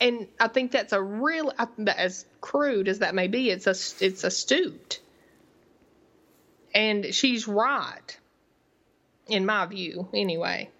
And 0.00 0.26
I 0.40 0.48
think 0.48 0.72
that's 0.72 0.92
a 0.92 1.00
real, 1.00 1.52
as 1.86 2.24
crude 2.40 2.88
as 2.88 3.00
that 3.00 3.14
may 3.14 3.28
be, 3.28 3.50
it's 3.50 3.66
a, 3.66 4.04
it's 4.04 4.24
astute. 4.24 5.00
And 6.74 7.14
she's 7.14 7.46
right, 7.46 8.18
in 9.28 9.46
my 9.46 9.66
view, 9.66 10.08
anyway. 10.14 10.70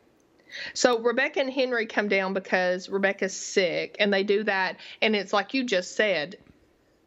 So 0.74 0.98
Rebecca 0.98 1.40
and 1.40 1.52
Henry 1.52 1.86
come 1.86 2.08
down 2.08 2.34
because 2.34 2.88
Rebecca's 2.88 3.36
sick, 3.36 3.96
and 4.00 4.12
they 4.12 4.24
do 4.24 4.44
that, 4.44 4.78
and 5.00 5.14
it's 5.14 5.32
like 5.32 5.54
you 5.54 5.64
just 5.64 5.94
said, 5.94 6.36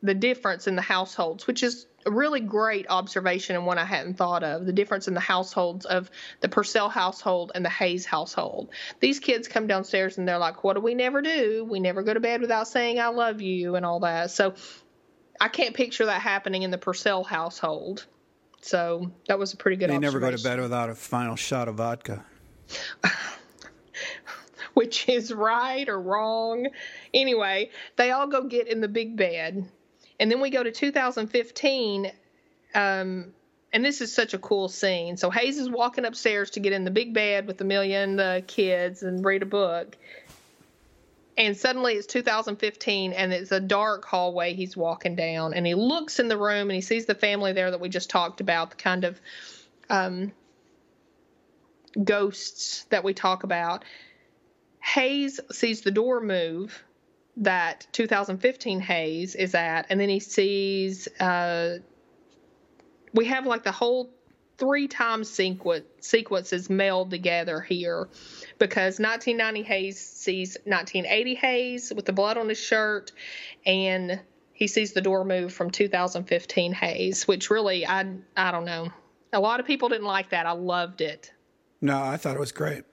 the 0.01 0.13
difference 0.13 0.67
in 0.67 0.75
the 0.75 0.81
households, 0.81 1.47
which 1.47 1.63
is 1.63 1.87
a 2.05 2.11
really 2.11 2.39
great 2.39 2.85
observation 2.89 3.55
and 3.55 3.65
one 3.65 3.77
I 3.77 3.85
hadn't 3.85 4.15
thought 4.15 4.43
of 4.43 4.65
the 4.65 4.73
difference 4.73 5.07
in 5.07 5.13
the 5.13 5.19
households 5.19 5.85
of 5.85 6.09
the 6.41 6.49
Purcell 6.49 6.89
household 6.89 7.51
and 7.55 7.63
the 7.63 7.69
Hayes 7.69 8.05
household. 8.05 8.69
These 8.99 9.19
kids 9.19 9.47
come 9.47 9.67
downstairs 9.67 10.17
and 10.17 10.27
they're 10.27 10.37
like, 10.37 10.63
What 10.63 10.73
do 10.73 10.81
we 10.81 10.95
never 10.95 11.21
do? 11.21 11.65
We 11.69 11.79
never 11.79 12.03
go 12.03 12.13
to 12.13 12.19
bed 12.19 12.41
without 12.41 12.67
saying 12.67 12.99
I 12.99 13.07
love 13.07 13.41
you 13.41 13.75
and 13.75 13.85
all 13.85 14.01
that. 14.01 14.31
So 14.31 14.55
I 15.39 15.47
can't 15.47 15.75
picture 15.75 16.05
that 16.05 16.21
happening 16.21 16.63
in 16.63 16.71
the 16.71 16.77
Purcell 16.77 17.23
household. 17.23 18.05
So 18.61 19.11
that 19.27 19.37
was 19.37 19.53
a 19.53 19.57
pretty 19.57 19.77
good 19.77 19.89
They 19.89 19.97
never 19.97 20.19
go 20.19 20.31
to 20.31 20.41
bed 20.41 20.59
without 20.59 20.89
a 20.89 20.95
final 20.95 21.35
shot 21.35 21.67
of 21.67 21.75
vodka. 21.75 22.23
Which 24.73 25.07
is 25.07 25.31
right 25.31 25.87
or 25.87 25.99
wrong. 25.99 26.67
Anyway, 27.13 27.69
they 27.97 28.11
all 28.11 28.27
go 28.27 28.43
get 28.43 28.67
in 28.67 28.81
the 28.81 28.87
big 28.87 29.17
bed 29.17 29.69
and 30.19 30.31
then 30.31 30.41
we 30.41 30.49
go 30.49 30.63
to 30.63 30.71
2015. 30.71 32.11
Um, 32.75 33.33
and 33.73 33.83
this 33.83 34.01
is 34.01 34.13
such 34.13 34.35
a 34.35 34.37
cool 34.37 34.69
scene. 34.69 35.17
So 35.17 35.31
Hayes 35.31 35.57
is 35.57 35.67
walking 35.67 36.05
upstairs 36.05 36.51
to 36.51 36.59
get 36.59 36.73
in 36.73 36.83
the 36.83 36.91
big 36.91 37.13
bed 37.13 37.47
with 37.47 37.59
Amelia 37.59 37.97
and 37.97 38.19
the 38.19 38.43
kids 38.45 39.01
and 39.01 39.25
read 39.25 39.41
a 39.41 39.47
book. 39.47 39.97
And 41.35 41.57
suddenly 41.57 41.93
it's 41.93 42.05
2015 42.05 43.13
and 43.13 43.33
it's 43.33 43.51
a 43.51 43.59
dark 43.59 44.05
hallway 44.05 44.53
he's 44.53 44.77
walking 44.77 45.15
down. 45.15 45.55
And 45.55 45.65
he 45.65 45.73
looks 45.73 46.19
in 46.19 46.27
the 46.27 46.37
room 46.37 46.69
and 46.69 46.73
he 46.73 46.81
sees 46.81 47.07
the 47.07 47.15
family 47.15 47.53
there 47.53 47.71
that 47.71 47.79
we 47.79 47.89
just 47.89 48.11
talked 48.11 48.41
about, 48.41 48.69
the 48.69 48.75
kind 48.75 49.03
of 49.03 49.19
um, 49.89 50.31
ghosts 52.01 52.83
that 52.91 53.03
we 53.03 53.15
talk 53.15 53.43
about. 53.43 53.83
Hayes 54.81 55.39
sees 55.51 55.81
the 55.81 55.91
door 55.91 56.21
move 56.21 56.83
that 57.37 57.87
2015 57.91 58.79
Hayes 58.81 59.35
is 59.35 59.55
at, 59.55 59.87
and 59.89 59.99
then 59.99 60.09
he 60.09 60.19
sees 60.19 61.07
uh, 61.19 61.77
we 63.13 63.25
have 63.25 63.45
like 63.45 63.63
the 63.63 63.71
whole 63.71 64.11
three 64.57 64.87
times 64.87 65.29
sequence 65.29 65.85
sequences 65.99 66.69
meld 66.69 67.09
together 67.09 67.59
here 67.59 68.07
because 68.59 68.99
1990 68.99 69.63
Hayes 69.63 69.99
sees 69.99 70.57
1980 70.65 71.35
Hayes 71.35 71.93
with 71.95 72.05
the 72.05 72.13
blood 72.13 72.37
on 72.37 72.49
his 72.49 72.59
shirt, 72.59 73.11
and 73.65 74.19
he 74.53 74.67
sees 74.67 74.93
the 74.93 75.01
door 75.01 75.25
move 75.25 75.53
from 75.53 75.71
2015 75.71 76.73
Hayes, 76.73 77.27
which 77.27 77.49
really 77.49 77.85
I 77.85 78.15
I 78.37 78.51
don't 78.51 78.65
know. 78.65 78.89
A 79.31 79.39
lot 79.39 79.59
of 79.59 79.65
people 79.65 79.89
didn't 79.89 80.05
like 80.05 80.29
that. 80.29 80.45
I 80.45 80.51
loved 80.51 81.01
it. 81.01 81.33
No, 81.81 82.01
I 82.01 82.17
thought 82.17 82.35
it 82.35 82.39
was 82.39 82.51
great. 82.51 82.83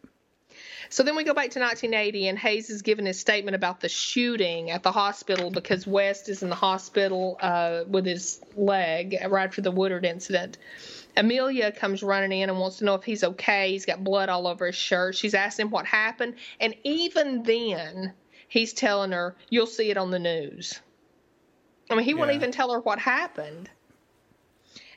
So 0.92 1.04
then 1.04 1.14
we 1.14 1.22
go 1.22 1.34
back 1.34 1.50
to 1.50 1.60
1980, 1.60 2.26
and 2.26 2.38
Hayes 2.38 2.68
is 2.68 2.82
giving 2.82 3.06
his 3.06 3.18
statement 3.18 3.54
about 3.54 3.80
the 3.80 3.88
shooting 3.88 4.72
at 4.72 4.82
the 4.82 4.90
hospital 4.90 5.48
because 5.48 5.86
West 5.86 6.28
is 6.28 6.42
in 6.42 6.48
the 6.48 6.56
hospital 6.56 7.38
uh, 7.40 7.84
with 7.86 8.04
his 8.04 8.40
leg 8.56 9.16
right 9.28 9.44
after 9.44 9.62
the 9.62 9.70
Woodard 9.70 10.04
incident. 10.04 10.58
Amelia 11.16 11.70
comes 11.70 12.02
running 12.02 12.32
in 12.32 12.50
and 12.50 12.58
wants 12.58 12.78
to 12.78 12.84
know 12.84 12.96
if 12.96 13.04
he's 13.04 13.22
okay. 13.22 13.70
He's 13.70 13.86
got 13.86 14.02
blood 14.02 14.28
all 14.28 14.48
over 14.48 14.66
his 14.66 14.74
shirt. 14.74 15.14
She's 15.14 15.34
asking 15.34 15.66
him 15.66 15.70
what 15.70 15.86
happened, 15.86 16.34
and 16.58 16.74
even 16.82 17.44
then, 17.44 18.12
he's 18.48 18.72
telling 18.72 19.12
her, 19.12 19.36
"You'll 19.48 19.68
see 19.68 19.90
it 19.90 19.96
on 19.96 20.10
the 20.10 20.18
news." 20.18 20.80
I 21.88 21.94
mean, 21.94 22.04
he 22.04 22.10
yeah. 22.10 22.16
won't 22.16 22.32
even 22.32 22.50
tell 22.50 22.72
her 22.72 22.80
what 22.80 22.98
happened. 22.98 23.70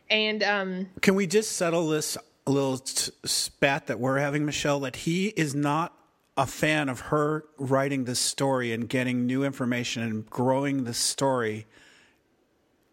And 0.10 0.44
um, 0.44 0.90
can 1.02 1.14
we 1.14 1.28
just 1.28 1.54
settle 1.54 1.88
this 1.88 2.16
a 2.16 2.22
little 2.52 2.82
spat 3.26 3.88
that 3.88 4.00
we're 4.00 4.20
having, 4.20 4.46
Michelle, 4.46 4.82
that 4.82 4.98
he 4.98 5.28
is 5.28 5.56
not 5.56 5.98
a 6.36 6.46
fan 6.46 6.90
of 6.90 7.00
her 7.00 7.46
writing 7.58 8.06
this 8.06 8.20
story 8.20 8.74
and 8.74 8.90
getting 8.90 9.26
new 9.26 9.44
information 9.44 10.02
and 10.04 10.30
growing 10.30 10.84
the 10.84 10.94
story 10.94 11.68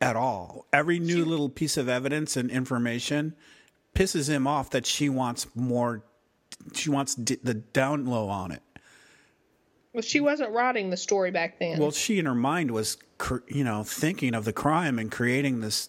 at 0.00 0.16
all. 0.16 0.66
Every 0.72 0.98
new 0.98 1.24
little 1.24 1.48
piece 1.48 1.76
of 1.76 1.88
evidence 1.88 2.36
and 2.36 2.50
information 2.50 3.34
pisses 3.94 4.28
him 4.28 4.46
off 4.46 4.70
that 4.70 4.86
she 4.86 5.08
wants 5.08 5.46
more. 5.54 6.04
She 6.74 6.90
wants 6.90 7.14
the 7.14 7.54
down 7.54 8.06
low 8.06 8.28
on 8.28 8.52
it. 8.52 8.62
Well, 9.92 10.02
she 10.02 10.20
wasn't 10.20 10.52
writing 10.52 10.90
the 10.90 10.96
story 10.96 11.30
back 11.30 11.58
then. 11.58 11.78
Well, 11.78 11.90
she 11.90 12.18
in 12.18 12.26
her 12.26 12.34
mind 12.34 12.70
was, 12.70 12.96
you 13.48 13.64
know, 13.64 13.82
thinking 13.82 14.34
of 14.34 14.44
the 14.44 14.52
crime 14.52 14.98
and 14.98 15.10
creating 15.10 15.60
this 15.60 15.88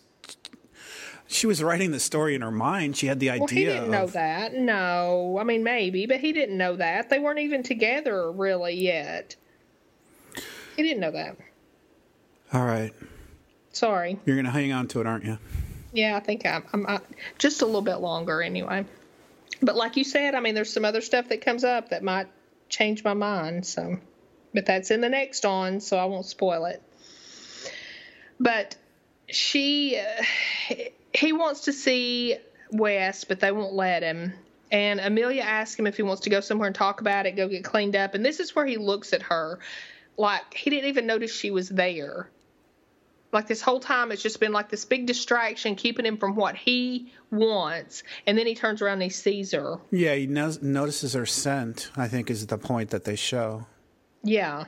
she 1.31 1.47
was 1.47 1.63
writing 1.63 1.91
the 1.91 1.99
story 1.99 2.35
in 2.35 2.41
her 2.41 2.51
mind. 2.51 2.97
She 2.97 3.07
had 3.07 3.19
the 3.19 3.29
idea. 3.29 3.39
Well, 3.39 3.47
he 3.47 3.65
didn't 3.65 3.83
of... 3.85 3.89
know 3.89 4.07
that. 4.07 4.53
No, 4.53 5.37
I 5.39 5.43
mean 5.43 5.63
maybe, 5.63 6.05
but 6.05 6.19
he 6.19 6.33
didn't 6.33 6.57
know 6.57 6.75
that. 6.75 7.09
They 7.09 7.19
weren't 7.19 7.39
even 7.39 7.63
together 7.63 8.31
really 8.31 8.75
yet. 8.75 9.35
He 10.75 10.83
didn't 10.83 10.99
know 10.99 11.11
that. 11.11 11.37
All 12.53 12.65
right. 12.65 12.93
Sorry. 13.71 14.19
You're 14.25 14.35
gonna 14.35 14.51
hang 14.51 14.73
on 14.73 14.87
to 14.89 14.99
it, 14.99 15.07
aren't 15.07 15.23
you? 15.23 15.37
Yeah, 15.93 16.17
I 16.17 16.19
think 16.19 16.45
I'm. 16.45 16.65
I'm 16.73 16.85
I, 16.87 16.99
just 17.37 17.61
a 17.61 17.65
little 17.65 17.81
bit 17.81 17.97
longer 17.97 18.41
anyway. 18.41 18.85
But 19.61 19.75
like 19.75 19.95
you 19.95 20.03
said, 20.03 20.35
I 20.35 20.41
mean, 20.41 20.55
there's 20.55 20.73
some 20.73 20.85
other 20.85 21.01
stuff 21.01 21.29
that 21.29 21.41
comes 21.41 21.63
up 21.63 21.89
that 21.89 22.03
might 22.03 22.27
change 22.67 23.03
my 23.03 23.13
mind. 23.13 23.65
So, 23.65 23.97
but 24.53 24.65
that's 24.65 24.91
in 24.91 24.99
the 24.99 25.09
next 25.09 25.45
on, 25.45 25.79
so 25.79 25.97
I 25.97 26.05
won't 26.05 26.25
spoil 26.25 26.65
it. 26.65 26.81
But 28.37 28.75
she. 29.29 29.97
Uh, 29.97 30.75
he 31.13 31.33
wants 31.33 31.61
to 31.61 31.73
see 31.73 32.37
West, 32.71 33.27
but 33.27 33.39
they 33.39 33.51
won't 33.51 33.73
let 33.73 34.03
him. 34.03 34.33
And 34.71 34.99
Amelia 34.99 35.41
asks 35.41 35.77
him 35.77 35.85
if 35.85 35.97
he 35.97 36.03
wants 36.03 36.21
to 36.23 36.29
go 36.29 36.39
somewhere 36.39 36.67
and 36.67 36.75
talk 36.75 37.01
about 37.01 37.25
it, 37.25 37.35
go 37.35 37.49
get 37.49 37.63
cleaned 37.63 37.95
up. 37.95 38.15
And 38.15 38.25
this 38.25 38.39
is 38.39 38.55
where 38.55 38.65
he 38.65 38.77
looks 38.77 39.11
at 39.11 39.23
her 39.23 39.59
like 40.17 40.53
he 40.53 40.69
didn't 40.69 40.89
even 40.89 41.05
notice 41.05 41.33
she 41.33 41.51
was 41.51 41.67
there. 41.69 42.29
Like 43.33 43.47
this 43.47 43.61
whole 43.61 43.79
time, 43.79 44.11
it's 44.11 44.21
just 44.21 44.39
been 44.41 44.51
like 44.51 44.69
this 44.69 44.83
big 44.83 45.05
distraction, 45.05 45.75
keeping 45.75 46.05
him 46.05 46.17
from 46.17 46.35
what 46.35 46.55
he 46.55 47.11
wants. 47.31 48.03
And 48.27 48.37
then 48.37 48.45
he 48.45 48.55
turns 48.55 48.81
around 48.81 48.95
and 48.95 49.03
he 49.03 49.09
sees 49.09 49.53
her. 49.53 49.79
Yeah, 49.89 50.15
he 50.15 50.27
no- 50.27 50.53
notices 50.61 51.13
her 51.13 51.25
scent. 51.25 51.91
I 51.95 52.07
think 52.09 52.29
is 52.29 52.45
the 52.47 52.57
point 52.57 52.89
that 52.89 53.05
they 53.05 53.15
show. 53.15 53.67
Yeah, 54.23 54.65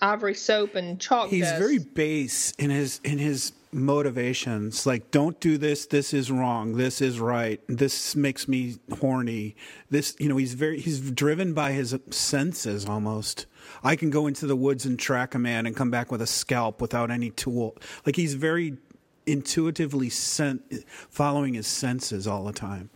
ivory 0.00 0.34
soap 0.34 0.74
and 0.74 1.00
chalk. 1.00 1.30
He's 1.30 1.44
dust. 1.44 1.58
very 1.58 1.78
base 1.78 2.52
in 2.58 2.70
his 2.70 3.00
in 3.04 3.18
his 3.18 3.52
motivations 3.70 4.86
like 4.86 5.10
don't 5.10 5.40
do 5.40 5.58
this 5.58 5.84
this 5.86 6.14
is 6.14 6.30
wrong 6.30 6.78
this 6.78 7.02
is 7.02 7.20
right 7.20 7.60
this 7.68 8.16
makes 8.16 8.48
me 8.48 8.76
horny 8.98 9.54
this 9.90 10.16
you 10.18 10.26
know 10.28 10.38
he's 10.38 10.54
very 10.54 10.80
he's 10.80 11.10
driven 11.10 11.52
by 11.54 11.72
his 11.72 11.96
senses 12.10 12.86
almost. 12.86 13.46
I 13.82 13.96
can 13.96 14.10
go 14.10 14.26
into 14.26 14.46
the 14.46 14.56
woods 14.56 14.86
and 14.86 14.98
track 14.98 15.34
a 15.34 15.38
man 15.38 15.66
and 15.66 15.76
come 15.76 15.90
back 15.90 16.10
with 16.10 16.22
a 16.22 16.26
scalp 16.26 16.80
without 16.80 17.10
any 17.10 17.30
tool. 17.30 17.76
Like 18.06 18.16
he's 18.16 18.34
very 18.34 18.76
intuitively 19.26 20.08
sent 20.08 20.84
following 21.10 21.54
his 21.54 21.66
senses 21.66 22.26
all 22.26 22.44
the 22.44 22.52
time. 22.52 22.90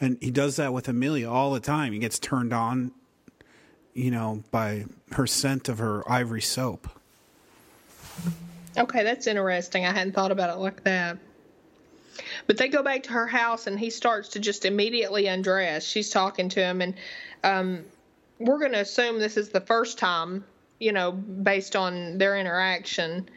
And 0.00 0.18
he 0.20 0.30
does 0.30 0.56
that 0.56 0.72
with 0.72 0.88
amelia 0.88 1.30
all 1.30 1.52
the 1.52 1.60
time. 1.60 1.92
He 1.92 1.98
gets 1.98 2.18
turned 2.18 2.52
on 2.52 2.92
you 3.92 4.10
know 4.10 4.42
by 4.50 4.86
her 5.12 5.26
scent 5.26 5.68
of 5.68 5.78
her 5.78 6.10
ivory 6.10 6.42
soap 6.42 6.88
Okay, 8.76 9.04
that's 9.04 9.26
interesting. 9.26 9.86
I 9.86 9.92
hadn't 9.92 10.14
thought 10.14 10.32
about 10.32 10.50
it 10.50 10.60
like 10.60 10.84
that. 10.84 11.18
But 12.46 12.58
they 12.58 12.68
go 12.68 12.82
back 12.82 13.04
to 13.04 13.12
her 13.12 13.26
house 13.26 13.66
and 13.66 13.78
he 13.78 13.90
starts 13.90 14.30
to 14.30 14.40
just 14.40 14.64
immediately 14.64 15.26
undress. 15.26 15.84
She's 15.84 16.10
talking 16.10 16.48
to 16.50 16.60
him, 16.60 16.80
and 16.80 16.94
um, 17.42 17.84
we're 18.38 18.58
going 18.58 18.72
to 18.72 18.80
assume 18.80 19.18
this 19.18 19.36
is 19.36 19.50
the 19.50 19.60
first 19.60 19.98
time, 19.98 20.44
you 20.78 20.92
know, 20.92 21.12
based 21.12 21.76
on 21.76 22.18
their 22.18 22.36
interaction. 22.38 23.28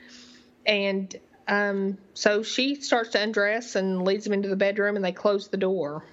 And 0.65 1.15
Um, 1.49 1.97
so 2.13 2.43
she 2.43 2.75
starts 2.75 3.11
to 3.11 3.21
undress 3.21 3.77
and 3.77 4.03
leads 4.03 4.27
him 4.27 4.33
into 4.33 4.49
the 4.49 4.57
bedroom, 4.57 4.97
and 4.97 5.05
they 5.05 5.13
close 5.13 5.47
the 5.47 5.57
door. 5.57 6.03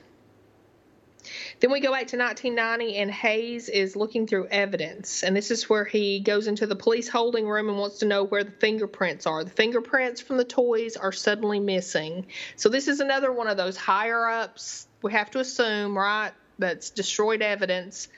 Then 1.60 1.70
we 1.70 1.80
go 1.80 1.90
back 1.90 2.08
to 2.08 2.18
1990, 2.18 2.96
and 2.96 3.10
Hayes 3.10 3.68
is 3.68 3.96
looking 3.96 4.26
through 4.26 4.48
evidence. 4.48 5.22
And 5.22 5.36
this 5.36 5.50
is 5.50 5.68
where 5.68 5.84
he 5.84 6.20
goes 6.20 6.46
into 6.46 6.66
the 6.66 6.76
police 6.76 7.08
holding 7.08 7.46
room 7.48 7.68
and 7.68 7.78
wants 7.78 8.00
to 8.00 8.06
know 8.06 8.24
where 8.24 8.44
the 8.44 8.50
fingerprints 8.50 9.26
are. 9.26 9.44
The 9.44 9.50
fingerprints 9.50 10.20
from 10.20 10.36
the 10.36 10.44
toys 10.44 10.96
are 10.96 11.12
suddenly 11.12 11.60
missing. 11.60 12.26
So, 12.56 12.68
this 12.68 12.88
is 12.88 13.00
another 13.00 13.32
one 13.32 13.48
of 13.48 13.56
those 13.56 13.76
higher 13.76 14.26
ups, 14.26 14.86
we 15.02 15.12
have 15.12 15.30
to 15.32 15.40
assume, 15.40 15.96
right? 15.96 16.32
That's 16.58 16.90
destroyed 16.90 17.42
evidence. 17.42 18.08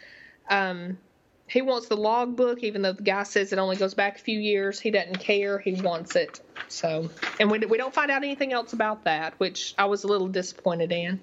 Um, 0.48 0.98
he 1.48 1.62
wants 1.62 1.88
the 1.88 1.96
logbook, 1.96 2.62
even 2.64 2.82
though 2.82 2.92
the 2.92 3.02
guy 3.02 3.22
says 3.22 3.52
it 3.52 3.58
only 3.58 3.76
goes 3.76 3.94
back 3.94 4.16
a 4.16 4.20
few 4.20 4.38
years. 4.38 4.80
He 4.80 4.90
doesn't 4.90 5.18
care. 5.18 5.58
He 5.58 5.74
wants 5.74 6.16
it. 6.16 6.40
So, 6.68 7.10
and 7.38 7.50
we, 7.50 7.58
we 7.60 7.78
don't 7.78 7.94
find 7.94 8.10
out 8.10 8.24
anything 8.24 8.52
else 8.52 8.72
about 8.72 9.04
that, 9.04 9.34
which 9.38 9.74
I 9.78 9.84
was 9.84 10.04
a 10.04 10.08
little 10.08 10.28
disappointed 10.28 10.90
in. 10.90 11.20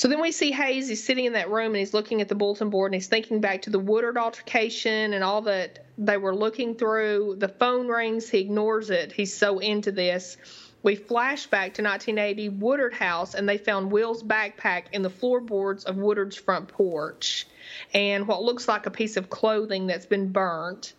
So 0.00 0.08
then 0.08 0.22
we 0.22 0.32
see 0.32 0.50
Hayes. 0.50 0.88
He's 0.88 1.04
sitting 1.04 1.26
in 1.26 1.34
that 1.34 1.50
room 1.50 1.66
and 1.66 1.76
he's 1.76 1.92
looking 1.92 2.22
at 2.22 2.28
the 2.30 2.34
bulletin 2.34 2.70
board 2.70 2.90
and 2.90 2.94
he's 2.94 3.08
thinking 3.08 3.42
back 3.42 3.60
to 3.62 3.70
the 3.70 3.78
Woodard 3.78 4.16
altercation 4.16 5.12
and 5.12 5.22
all 5.22 5.42
that 5.42 5.84
they 5.98 6.16
were 6.16 6.34
looking 6.34 6.74
through. 6.74 7.36
The 7.36 7.48
phone 7.48 7.86
rings. 7.86 8.30
He 8.30 8.38
ignores 8.38 8.88
it. 8.88 9.12
He's 9.12 9.36
so 9.36 9.58
into 9.58 9.92
this. 9.92 10.38
We 10.82 10.96
flash 10.96 11.48
back 11.48 11.74
to 11.74 11.82
1980 11.82 12.48
Woodard 12.48 12.94
House 12.94 13.34
and 13.34 13.46
they 13.46 13.58
found 13.58 13.92
Will's 13.92 14.22
backpack 14.22 14.84
in 14.92 15.02
the 15.02 15.10
floorboards 15.10 15.84
of 15.84 15.98
Woodard's 15.98 16.36
front 16.36 16.68
porch 16.68 17.46
and 17.92 18.26
what 18.26 18.42
looks 18.42 18.66
like 18.66 18.86
a 18.86 18.90
piece 18.90 19.18
of 19.18 19.28
clothing 19.28 19.86
that's 19.86 20.06
been 20.06 20.32
burnt. 20.32 20.94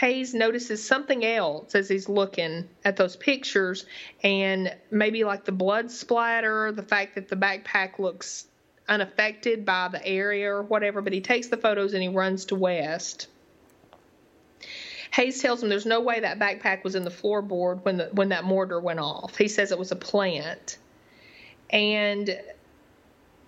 Hayes 0.00 0.34
notices 0.34 0.84
something 0.84 1.24
else 1.24 1.74
as 1.74 1.88
he's 1.88 2.08
looking 2.08 2.68
at 2.84 2.96
those 2.96 3.16
pictures, 3.16 3.86
and 4.22 4.74
maybe 4.90 5.24
like 5.24 5.44
the 5.44 5.52
blood 5.52 5.90
splatter, 5.90 6.70
the 6.72 6.82
fact 6.82 7.14
that 7.14 7.28
the 7.28 7.36
backpack 7.36 7.98
looks 7.98 8.46
unaffected 8.88 9.64
by 9.64 9.88
the 9.88 10.06
area 10.06 10.50
or 10.52 10.62
whatever. 10.62 11.00
But 11.00 11.14
he 11.14 11.22
takes 11.22 11.48
the 11.48 11.56
photos 11.56 11.94
and 11.94 12.02
he 12.02 12.08
runs 12.08 12.44
to 12.46 12.56
West. 12.56 13.28
Hayes 15.12 15.40
tells 15.40 15.62
him 15.62 15.70
there's 15.70 15.86
no 15.86 16.00
way 16.00 16.20
that 16.20 16.38
backpack 16.38 16.84
was 16.84 16.94
in 16.94 17.04
the 17.04 17.10
floorboard 17.10 17.82
when 17.84 17.96
the 17.96 18.10
when 18.12 18.28
that 18.28 18.44
mortar 18.44 18.78
went 18.78 19.00
off. 19.00 19.36
He 19.36 19.48
says 19.48 19.72
it 19.72 19.78
was 19.78 19.92
a 19.92 19.96
plant, 19.96 20.76
and 21.70 22.38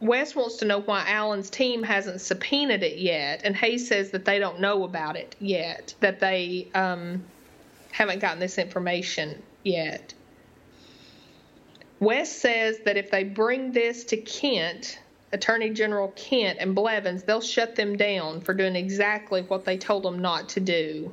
West 0.00 0.36
wants 0.36 0.56
to 0.58 0.64
know 0.64 0.80
why 0.80 1.04
Allen's 1.08 1.50
team 1.50 1.82
hasn't 1.82 2.20
subpoenaed 2.20 2.82
it 2.82 2.98
yet, 2.98 3.40
and 3.44 3.56
Hayes 3.56 3.88
says 3.88 4.10
that 4.12 4.24
they 4.24 4.38
don't 4.38 4.60
know 4.60 4.84
about 4.84 5.16
it 5.16 5.34
yet, 5.40 5.94
that 6.00 6.20
they 6.20 6.68
um, 6.74 7.24
haven't 7.90 8.20
gotten 8.20 8.38
this 8.38 8.58
information 8.58 9.42
yet. 9.64 10.14
West 12.00 12.38
says 12.38 12.78
that 12.84 12.96
if 12.96 13.10
they 13.10 13.24
bring 13.24 13.72
this 13.72 14.04
to 14.04 14.16
Kindt, 14.16 14.98
Attorney 15.32 15.70
General 15.70 16.12
Kindt 16.12 16.56
and 16.60 16.74
Blevins, 16.74 17.24
they'll 17.24 17.40
shut 17.40 17.74
them 17.74 17.96
down 17.96 18.40
for 18.40 18.54
doing 18.54 18.76
exactly 18.76 19.42
what 19.42 19.64
they 19.64 19.76
told 19.76 20.04
them 20.04 20.20
not 20.20 20.48
to 20.50 20.60
do. 20.60 21.12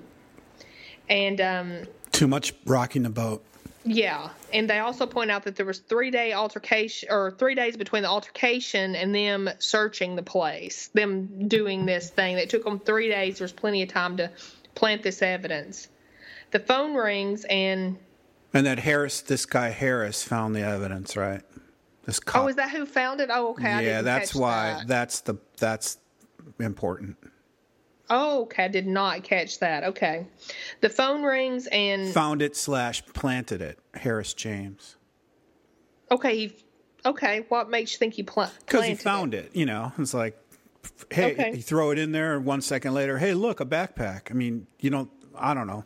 And 1.09 1.41
um, 1.41 1.81
too 2.11 2.27
much 2.27 2.53
rocking 2.65 3.03
the 3.03 3.09
boat. 3.09 3.43
Yeah, 3.87 4.29
and 4.51 4.67
they 4.67 4.79
also 4.79 5.05
point 5.05 5.29
out 5.29 5.43
that 5.43 5.55
there 5.55 5.65
was 5.65 5.79
three 5.79 6.09
day 6.09 6.33
altercation 6.33 7.07
or 7.11 7.31
three 7.31 7.53
days 7.53 7.77
between 7.77 8.01
the 8.01 8.09
altercation 8.09 8.95
and 8.95 9.13
them 9.13 9.47
searching 9.59 10.15
the 10.15 10.23
place, 10.23 10.89
them 10.93 11.47
doing 11.47 11.85
this 11.85 12.09
thing. 12.09 12.37
It 12.37 12.49
took 12.49 12.63
them 12.63 12.79
three 12.79 13.09
days. 13.09 13.37
There's 13.37 13.51
plenty 13.51 13.83
of 13.83 13.89
time 13.89 14.17
to 14.17 14.31
plant 14.73 15.03
this 15.03 15.21
evidence. 15.21 15.87
The 16.51 16.59
phone 16.59 16.95
rings 16.95 17.45
and. 17.45 17.97
And 18.53 18.65
that 18.65 18.79
Harris, 18.79 19.21
this 19.21 19.45
guy 19.45 19.69
Harris, 19.69 20.23
found 20.23 20.55
the 20.55 20.61
evidence, 20.61 21.15
right? 21.15 21.43
This 22.05 22.19
oh, 22.19 22.25
cop. 22.25 22.43
Oh, 22.43 22.47
is 22.47 22.55
that 22.55 22.71
who 22.71 22.87
found 22.87 23.21
it? 23.21 23.29
Oh, 23.31 23.49
okay. 23.51 23.85
Yeah, 23.85 24.01
that's 24.01 24.33
why. 24.33 24.77
That. 24.79 24.87
That's 24.87 25.21
the 25.21 25.35
that's 25.57 25.99
important. 26.59 27.17
Oh, 28.09 28.43
okay. 28.43 28.65
I 28.65 28.67
did 28.67 28.87
not 28.87 29.23
catch 29.23 29.59
that. 29.59 29.83
Okay. 29.83 30.27
The 30.81 30.89
phone 30.89 31.23
rings 31.23 31.67
and 31.67 32.13
found 32.13 32.41
it 32.41 32.55
slash 32.55 33.05
planted 33.07 33.61
it. 33.61 33.79
Harris 33.93 34.33
James. 34.33 34.95
Okay. 36.11 36.37
He, 36.37 36.55
okay. 37.05 37.45
What 37.49 37.69
makes 37.69 37.93
you 37.93 37.97
think 37.97 38.13
he 38.13 38.23
pl- 38.23 38.43
planted? 38.43 38.65
Because 38.65 38.85
he 38.85 38.95
found 38.95 39.33
it? 39.33 39.45
it. 39.45 39.55
You 39.55 39.65
know, 39.65 39.91
it's 39.97 40.13
like, 40.13 40.37
hey, 41.11 41.33
okay. 41.33 41.51
you 41.55 41.61
throw 41.61 41.91
it 41.91 41.97
in 41.97 42.11
there, 42.11 42.35
and 42.35 42.45
one 42.45 42.61
second 42.61 42.93
later, 42.93 43.17
hey, 43.17 43.33
look, 43.33 43.59
a 43.59 43.65
backpack. 43.65 44.29
I 44.29 44.33
mean, 44.33 44.67
you 44.79 44.89
know, 44.89 45.09
I 45.35 45.53
don't 45.53 45.67
know. 45.67 45.83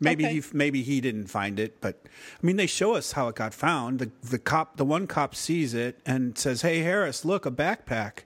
Maybe 0.00 0.24
okay. 0.24 0.34
he 0.34 0.42
maybe 0.52 0.82
he 0.82 1.00
didn't 1.00 1.28
find 1.28 1.58
it, 1.58 1.80
but 1.80 2.00
I 2.04 2.44
mean, 2.46 2.56
they 2.56 2.66
show 2.66 2.94
us 2.94 3.12
how 3.12 3.28
it 3.28 3.36
got 3.36 3.54
found. 3.54 4.00
The 4.00 4.10
the 4.22 4.38
cop, 4.38 4.76
the 4.76 4.84
one 4.84 5.06
cop, 5.06 5.34
sees 5.34 5.72
it 5.72 6.00
and 6.04 6.36
says, 6.36 6.62
"Hey, 6.62 6.80
Harris, 6.80 7.24
look, 7.24 7.46
a 7.46 7.50
backpack." 7.50 8.24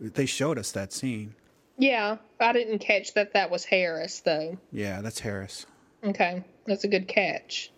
They 0.00 0.26
showed 0.26 0.58
us 0.58 0.72
that 0.72 0.92
scene. 0.92 1.34
Yeah, 1.78 2.16
I 2.40 2.52
didn't 2.52 2.78
catch 2.78 3.14
that 3.14 3.34
that 3.34 3.50
was 3.50 3.64
Harris 3.64 4.20
though. 4.20 4.58
Yeah, 4.72 5.02
that's 5.02 5.20
Harris. 5.20 5.66
Okay, 6.02 6.42
that's 6.66 6.84
a 6.84 6.88
good 6.88 7.08
catch. 7.08 7.70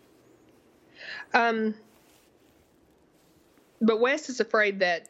Um, 1.34 1.74
but 3.80 4.00
West 4.00 4.28
is 4.28 4.40
afraid 4.40 4.80
that 4.80 5.08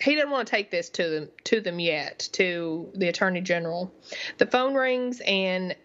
he 0.00 0.14
doesn't 0.14 0.30
want 0.30 0.48
to 0.48 0.50
take 0.50 0.70
this 0.70 0.88
to 0.90 1.08
them 1.08 1.28
to 1.44 1.60
them 1.60 1.78
yet 1.78 2.28
to 2.32 2.90
the 2.94 3.08
attorney 3.08 3.40
general. 3.40 3.92
The 4.38 4.46
phone 4.46 4.74
rings 4.74 5.20
and 5.26 5.76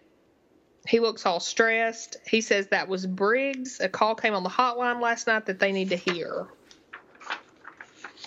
he 0.86 1.00
looks 1.00 1.26
all 1.26 1.40
stressed. 1.40 2.16
He 2.26 2.40
says 2.40 2.68
that 2.68 2.88
was 2.88 3.06
Briggs. 3.06 3.80
A 3.80 3.88
call 3.88 4.14
came 4.14 4.34
on 4.34 4.42
the 4.42 4.48
hotline 4.48 5.00
last 5.00 5.26
night 5.26 5.46
that 5.46 5.58
they 5.58 5.72
need 5.72 5.90
to 5.90 5.96
hear. 5.96 6.46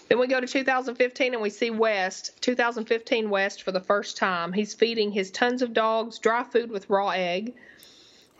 Then 0.09 0.17
we 0.19 0.25
go 0.27 0.41
to 0.41 0.47
2015 0.47 1.33
and 1.33 1.41
we 1.41 1.51
see 1.51 1.69
West, 1.69 2.41
2015 2.41 3.29
West 3.29 3.61
for 3.61 3.71
the 3.71 3.79
first 3.79 4.17
time. 4.17 4.51
He's 4.51 4.73
feeding 4.73 5.11
his 5.11 5.29
tons 5.29 5.61
of 5.61 5.71
dogs 5.71 6.17
dry 6.17 6.43
food 6.43 6.71
with 6.71 6.89
raw 6.89 7.09
egg. 7.09 7.53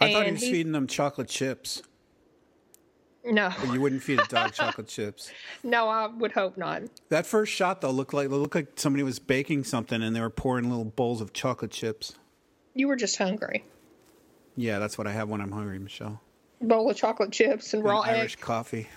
I 0.01 0.11
thought 0.11 0.25
he 0.25 0.31
was 0.31 0.41
feeding 0.41 0.71
them 0.71 0.87
chocolate 0.87 1.27
chips. 1.27 1.83
No. 3.23 3.51
But 3.59 3.73
you 3.73 3.81
wouldn't 3.81 4.01
feed 4.01 4.19
a 4.19 4.25
dog 4.25 4.53
chocolate 4.53 4.87
chips. 4.87 5.31
No, 5.63 5.89
I 5.89 6.07
would 6.07 6.31
hope 6.31 6.57
not. 6.57 6.83
That 7.09 7.25
first 7.25 7.51
shot 7.51 7.81
though 7.81 7.91
looked 7.91 8.13
like 8.13 8.29
looked 8.29 8.55
like 8.55 8.71
somebody 8.77 9.03
was 9.03 9.19
baking 9.19 9.65
something 9.65 10.01
and 10.01 10.15
they 10.15 10.21
were 10.21 10.29
pouring 10.29 10.69
little 10.69 10.85
bowls 10.85 11.19
of 11.21 11.33
chocolate 11.33 11.71
chips. 11.71 12.15
You 12.73 12.87
were 12.87 12.95
just 12.95 13.17
hungry. 13.17 13.65
Yeah, 14.55 14.79
that's 14.79 14.97
what 14.97 15.05
I 15.05 15.11
have 15.11 15.27
when 15.29 15.41
I'm 15.41 15.51
hungry, 15.51 15.79
Michelle. 15.79 16.21
Bowl 16.61 16.89
of 16.89 16.97
chocolate 16.97 17.31
chips 17.31 17.73
and, 17.73 17.81
and 17.81 17.89
raw 17.89 17.99
Irish 17.99 18.33
egg. 18.37 18.41
coffee. 18.41 18.87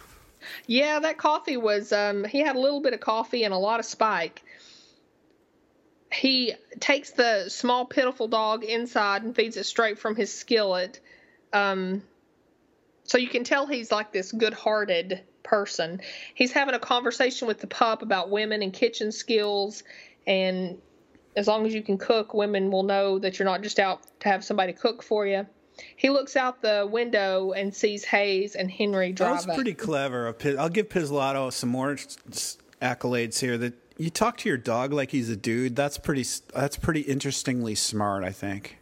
Yeah, 0.66 1.00
that 1.00 1.18
coffee 1.18 1.56
was. 1.56 1.92
Um, 1.92 2.24
he 2.24 2.40
had 2.40 2.56
a 2.56 2.60
little 2.60 2.80
bit 2.80 2.94
of 2.94 3.00
coffee 3.00 3.44
and 3.44 3.54
a 3.54 3.58
lot 3.58 3.80
of 3.80 3.86
spike. 3.86 4.42
He 6.12 6.54
takes 6.78 7.12
the 7.12 7.48
small, 7.48 7.86
pitiful 7.86 8.28
dog 8.28 8.64
inside 8.64 9.22
and 9.22 9.34
feeds 9.34 9.56
it 9.56 9.64
straight 9.64 9.98
from 9.98 10.14
his 10.14 10.32
skillet. 10.32 11.00
Um, 11.52 12.02
so 13.04 13.18
you 13.18 13.28
can 13.28 13.44
tell 13.44 13.66
he's 13.66 13.90
like 13.90 14.12
this 14.12 14.30
good 14.32 14.54
hearted 14.54 15.22
person. 15.42 16.00
He's 16.34 16.52
having 16.52 16.74
a 16.74 16.78
conversation 16.78 17.48
with 17.48 17.60
the 17.60 17.66
pup 17.66 18.02
about 18.02 18.30
women 18.30 18.62
and 18.62 18.72
kitchen 18.72 19.10
skills. 19.10 19.82
And 20.26 20.78
as 21.34 21.48
long 21.48 21.66
as 21.66 21.74
you 21.74 21.82
can 21.82 21.98
cook, 21.98 22.34
women 22.34 22.70
will 22.70 22.82
know 22.82 23.18
that 23.18 23.38
you're 23.38 23.46
not 23.46 23.62
just 23.62 23.78
out 23.78 24.00
to 24.20 24.28
have 24.28 24.44
somebody 24.44 24.72
cook 24.72 25.02
for 25.02 25.26
you. 25.26 25.46
He 25.96 26.10
looks 26.10 26.36
out 26.36 26.62
the 26.62 26.88
window 26.90 27.52
and 27.52 27.74
sees 27.74 28.04
Hayes 28.04 28.54
and 28.54 28.70
Henry 28.70 29.12
drive. 29.12 29.40
That 29.40 29.48
was 29.48 29.56
pretty 29.56 29.74
clever. 29.74 30.34
I'll 30.58 30.68
give 30.68 30.88
Pizzolatto 30.88 31.52
some 31.52 31.68
more 31.68 31.96
accolades 32.80 33.38
here. 33.38 33.58
That 33.58 33.74
you 33.96 34.10
talk 34.10 34.38
to 34.38 34.48
your 34.48 34.58
dog 34.58 34.92
like 34.92 35.10
he's 35.10 35.28
a 35.28 35.36
dude. 35.36 35.76
That's 35.76 35.98
pretty. 35.98 36.24
That's 36.54 36.76
pretty 36.76 37.00
interestingly 37.02 37.74
smart. 37.74 38.24
I 38.24 38.32
think. 38.32 38.78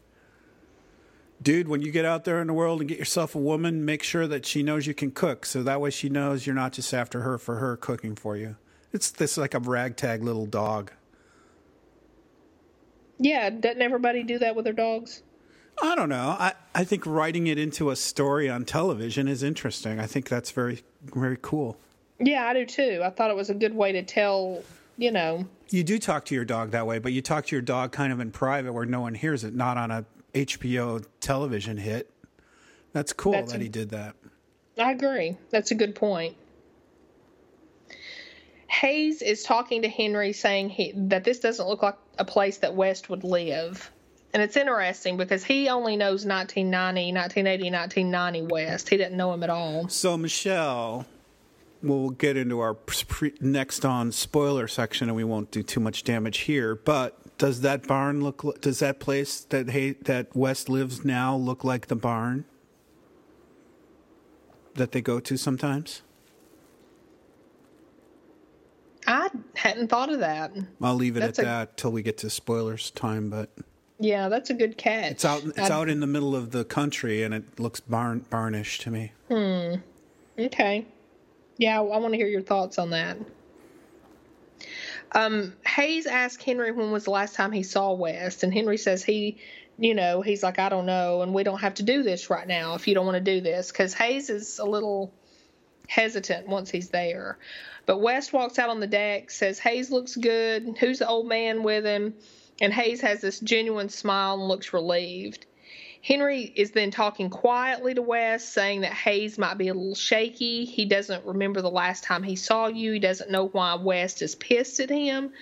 Dude, 1.43 1.69
when 1.69 1.81
you 1.81 1.91
get 1.91 2.05
out 2.05 2.25
there 2.25 2.41
in 2.41 2.49
the 2.49 2.53
world 2.53 2.81
and 2.81 2.89
get 2.89 2.99
yourself 2.99 3.35
a 3.35 3.39
woman, 3.39 3.87
make 3.87 4.03
sure 4.03 4.27
that 4.27 4.45
she 4.45 4.63
knows 4.63 4.87
you 4.87 4.93
can 4.93 5.11
cook, 5.11 5.47
so 5.47 5.63
that 5.63 5.81
way 5.81 5.89
she 5.89 6.11
knows 6.11 6.47
you're 6.47 6.55
not 6.55 6.73
just 6.73 6.93
after 6.93 7.23
her 7.23 7.39
for 7.39 7.57
her 7.57 7.79
cooking 7.79 8.15
for 8.15 8.37
you. 8.37 8.57
It's 8.93 9.11
this 9.11 9.39
like 9.39 9.55
a 9.55 9.59
ragtag 9.59 10.23
little 10.23 10.45
dog. 10.45 10.93
Yeah, 13.19 13.49
doesn't 13.51 13.81
everybody 13.81 14.23
do 14.23 14.39
that 14.39 14.55
with 14.55 14.65
their 14.65 14.75
dogs? 14.75 15.23
I 15.83 15.95
don't 15.95 16.09
know. 16.09 16.37
I, 16.39 16.53
I 16.75 16.85
think 16.85 17.07
writing 17.07 17.47
it 17.47 17.59
into 17.59 17.91
a 17.91 17.97
story 17.97 18.49
on 18.49 18.65
television 18.65 19.29
is 19.29 19.43
interesting. 19.43 19.99
I 19.99 20.07
think 20.07 20.29
that's 20.29 20.51
very 20.51 20.83
very 21.05 21.39
cool. 21.41 21.79
Yeah, 22.19 22.47
I 22.47 22.55
do 22.55 22.67
too. 22.67 23.01
I 23.03 23.11
thought 23.11 23.31
it 23.31 23.37
was 23.37 23.49
a 23.49 23.55
good 23.55 23.75
way 23.75 23.93
to 23.93 24.03
tell, 24.03 24.63
you 24.99 25.11
know. 25.11 25.47
You 25.71 25.83
do 25.83 25.99
talk 25.99 26.27
to 26.27 26.35
your 26.35 26.45
dog 26.45 26.73
that 26.73 26.87
way, 26.87 26.99
but 26.99 27.13
you 27.13 27.23
talk 27.23 27.47
to 27.47 27.57
your 27.57 27.63
dog 27.63 27.93
kind 27.93 28.13
of 28.13 28.21
in 28.21 28.31
private 28.31 28.73
where 28.73 28.85
no 28.85 29.01
one 29.01 29.15
hears 29.15 29.45
it, 29.45 29.55
not 29.55 29.79
on 29.79 29.91
a 29.91 30.05
HBO 30.35 31.05
television 31.21 31.79
hit. 31.79 32.11
That's 32.93 33.13
cool 33.13 33.33
that's 33.33 33.53
that 33.53 33.61
a, 33.61 33.63
he 33.63 33.69
did 33.69 33.91
that. 33.91 34.17
I 34.79 34.93
agree. 34.93 35.37
That's 35.51 35.71
a 35.71 35.75
good 35.75 35.95
point. 35.95 36.37
Hayes 38.69 39.23
is 39.23 39.43
talking 39.43 39.83
to 39.83 39.89
Henry 39.89 40.33
saying 40.33 40.71
he, 40.71 40.93
that 40.95 41.25
this 41.25 41.41
doesn't 41.41 41.67
look 41.67 41.83
like 41.83 41.97
a 42.19 42.25
place 42.25 42.59
that 42.59 42.75
West 42.75 43.09
would 43.09 43.25
live 43.25 43.91
And 44.33 44.43
it's 44.43 44.57
interesting 44.57 45.17
because 45.17 45.43
he 45.45 45.69
only 45.69 45.97
knows 45.97 46.25
1990, 46.25 47.13
1980, 47.13 47.71
1990 47.71 48.43
West. 48.53 48.89
He 48.89 48.97
didn't 48.97 49.17
know 49.17 49.33
him 49.33 49.43
at 49.43 49.51
all. 49.51 49.89
So, 49.89 50.17
Michelle, 50.17 51.07
we'll 51.83 52.11
get 52.11 52.37
into 52.37 52.61
our 52.61 52.75
pre- 52.75 53.35
next 53.41 53.85
on 53.85 54.13
spoiler 54.13 54.69
section 54.69 55.09
and 55.09 55.17
we 55.17 55.25
won't 55.25 55.51
do 55.51 55.63
too 55.63 55.81
much 55.81 56.05
damage 56.05 56.39
here, 56.41 56.77
but 56.77 57.39
does 57.39 57.63
that 57.63 57.87
barn 57.87 58.23
look 58.23 58.61
does 58.61 58.81
that 58.81 59.01
place 59.01 59.41
that 59.41 59.71
hey, 59.71 59.93
that 59.93 60.35
West 60.37 60.69
lives 60.69 61.05
now 61.05 61.35
look 61.35 61.65
like 61.65 61.87
the 61.87 61.97
barn 61.97 62.45
that 64.75 64.93
they 64.93 65.01
go 65.01 65.19
to 65.21 65.37
sometimes? 65.37 66.03
I 69.07 69.31
hadn't 69.57 69.89
thought 69.89 70.13
of 70.13 70.21
that. 70.21 70.53
I'll 70.81 70.95
leave 70.95 71.17
it 71.17 71.21
That's 71.21 71.39
at 71.39 71.45
a- 71.45 71.49
that 71.49 71.77
till 71.77 71.91
we 71.91 72.03
get 72.03 72.19
to 72.19 72.31
spoilers 72.31 72.91
time, 72.91 73.31
but 73.31 73.51
Yeah, 74.01 74.31
that's 74.31 74.49
a 74.49 74.55
good 74.55 74.79
catch. 74.79 75.13
it's 75.13 75.25
out 75.25 75.45
it's 75.45 75.59
I'd- 75.59 75.73
out 75.73 75.89
in 75.91 76.01
the 76.01 76.07
middle 76.07 76.35
of 76.35 76.51
the 76.51 76.65
country 76.65 77.23
and 77.23 77.35
it 77.35 77.61
looks 77.61 77.81
barn 77.81 78.25
barnish 78.31 78.79
to 78.81 78.91
me. 78.91 79.13
Hmm. 79.29 79.75
Okay. 80.39 80.87
Yeah, 81.59 81.79
I 81.79 81.83
want 81.83 82.13
to 82.15 82.17
hear 82.17 82.27
your 82.27 82.41
thoughts 82.41 82.79
on 82.79 82.91
that. 82.91 83.19
Um, 85.13 85.55
Hayes 85.67 86.07
asked 86.07 86.43
Henry 86.43 86.73
when 86.73 86.91
was 86.93 87.05
the 87.05 87.11
last 87.11 87.35
time 87.35 87.53
he 87.53 87.63
saw 87.63 87.93
West, 87.93 88.43
and 88.43 88.55
Henry 88.55 88.79
says 88.79 89.03
he, 89.03 89.39
you 89.79 89.95
know, 89.95 90.23
he's 90.23 90.43
like, 90.43 90.59
I 90.59 90.69
don't 90.69 90.87
know, 90.87 91.23
and 91.23 91.35
we 91.35 91.43
don't 91.43 91.59
have 91.61 91.75
to 91.75 91.83
do 91.83 92.03
this 92.03 92.31
right 92.31 92.47
now 92.47 92.75
if 92.75 92.87
you 92.87 92.95
don't 92.95 93.07
want 93.07 93.17
to 93.17 93.21
do 93.21 93.41
this, 93.41 93.71
because 93.73 93.93
Hayes 93.95 94.31
is 94.31 94.59
a 94.59 94.65
little 94.65 95.13
hesitant 95.89 96.47
once 96.49 96.71
he's 96.71 96.91
there. 96.91 97.39
But 97.87 97.99
West 97.99 98.33
walks 98.33 98.59
out 98.59 98.71
on 98.71 98.79
the 98.81 98.87
deck, 98.87 99.31
says 99.31 99.59
Hayes 99.59 99.91
looks 99.91 100.15
good. 100.17 100.77
Who's 100.79 101.01
the 101.01 101.09
old 101.09 101.27
man 101.27 101.63
with 101.65 101.85
him? 101.85 102.15
And 102.61 102.73
Hayes 102.73 103.01
has 103.01 103.21
this 103.21 103.41
genuine 103.41 103.89
smile 103.89 104.35
and 104.35 104.49
looks 104.49 104.73
relieved. 104.73 105.47
Henry 106.03 106.43
is 106.43 106.71
then 106.71 106.91
talking 106.91 107.29
quietly 107.29 107.95
to 107.95 108.03
West, 108.03 108.53
saying 108.53 108.83
that 108.83 108.93
Hayes 108.93 109.39
might 109.39 109.59
be 109.59 109.69
a 109.69 109.75
little 109.75 109.95
shaky. 109.95 110.65
He 110.65 110.87
doesn't 110.87 111.27
remember 111.27 111.61
the 111.61 111.71
last 111.71 112.05
time 112.05 112.23
he 112.23 112.37
saw 112.37 112.69
you. 112.69 112.93
He 112.93 112.99
doesn't 112.99 113.31
know 113.31 113.49
why 113.49 113.75
West 113.75 114.23
is 114.23 114.35
pissed 114.35 114.81
at 114.81 114.89
him. 114.89 115.33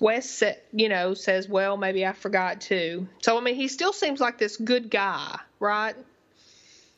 West, 0.00 0.42
you 0.72 0.88
know, 0.88 1.12
says, 1.12 1.48
"Well, 1.48 1.76
maybe 1.76 2.06
I 2.06 2.12
forgot 2.12 2.60
too." 2.60 3.08
So 3.20 3.36
I 3.36 3.40
mean, 3.40 3.56
he 3.56 3.68
still 3.68 3.92
seems 3.92 4.20
like 4.20 4.38
this 4.38 4.56
good 4.56 4.90
guy, 4.90 5.38
right? 5.60 5.96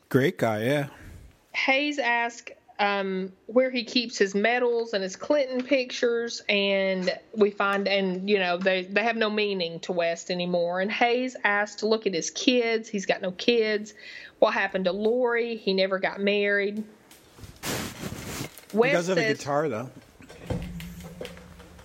Great 0.07 0.37
guy, 0.37 0.63
yeah. 0.63 0.87
Hayes 1.53 1.99
asks 1.99 2.51
um, 2.81 3.31
where 3.45 3.69
he 3.69 3.83
keeps 3.83 4.17
his 4.17 4.33
medals 4.33 4.93
and 4.93 5.03
his 5.03 5.15
Clinton 5.15 5.63
pictures, 5.63 6.41
and 6.49 7.15
we 7.31 7.51
find, 7.51 7.87
and 7.87 8.27
you 8.27 8.39
know, 8.39 8.57
they 8.57 8.85
they 8.85 9.03
have 9.03 9.15
no 9.15 9.29
meaning 9.29 9.79
to 9.81 9.91
West 9.91 10.31
anymore. 10.31 10.81
And 10.81 10.91
Hayes 10.91 11.35
asks 11.43 11.81
to 11.81 11.87
look 11.87 12.07
at 12.07 12.13
his 12.13 12.31
kids. 12.31 12.89
He's 12.89 13.05
got 13.05 13.21
no 13.21 13.31
kids. 13.31 13.93
What 14.39 14.55
happened 14.55 14.85
to 14.85 14.91
Lori? 14.91 15.57
He 15.57 15.75
never 15.75 15.99
got 15.99 16.19
married. 16.19 16.83
West 18.73 18.91
He 18.91 18.91
does 18.91 19.07
have 19.07 19.17
a 19.19 19.27
guitar 19.27 19.69
though. 19.69 19.89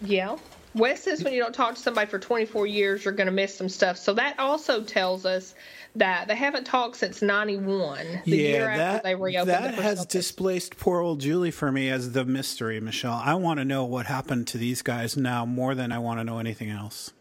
yeah. 0.01 0.39
West 0.75 1.05
says 1.05 1.23
when 1.23 1.35
you 1.35 1.43
don't 1.43 1.55
talk 1.55 1.75
to 1.75 1.81
somebody 1.81 2.09
for 2.11 2.19
24 2.19 2.67
years, 2.67 3.05
you're 3.05 3.15
going 3.15 3.27
to 3.27 3.33
miss 3.33 3.55
some 3.55 3.69
stuff. 3.69 3.97
So 3.97 4.15
that 4.15 4.39
also 4.39 4.83
tells 4.83 5.25
us 5.25 5.55
that 5.99 6.29
they 6.29 6.37
haven't 6.37 6.65
talked 6.65 6.97
since 6.97 7.23
91, 7.23 8.23
the 8.25 8.37
year 8.37 8.69
after 8.69 8.79
that, 8.79 9.03
they 9.03 9.15
reopened 9.15 9.51
that 9.51 9.75
has 9.75 10.07
displaced 10.07 10.77
poor 10.77 11.01
old 11.01 11.21
Julie 11.21 11.51
for 11.51 11.73
me 11.73 11.89
as 11.89 12.13
the 12.13 12.25
mystery, 12.25 12.81
Michelle. 12.81 13.21
I 13.25 13.35
want 13.35 13.59
to 13.59 13.65
know 13.65 13.85
what 13.85 14.07
happened 14.07 14.47
to 14.49 14.59
these 14.59 14.83
guys 14.83 15.17
now 15.17 15.45
more 15.47 15.75
than 15.75 15.93
I 15.93 15.99
want 15.99 16.21
to 16.21 16.25
know 16.25 16.39
anything 16.39 16.71
else. 16.71 17.13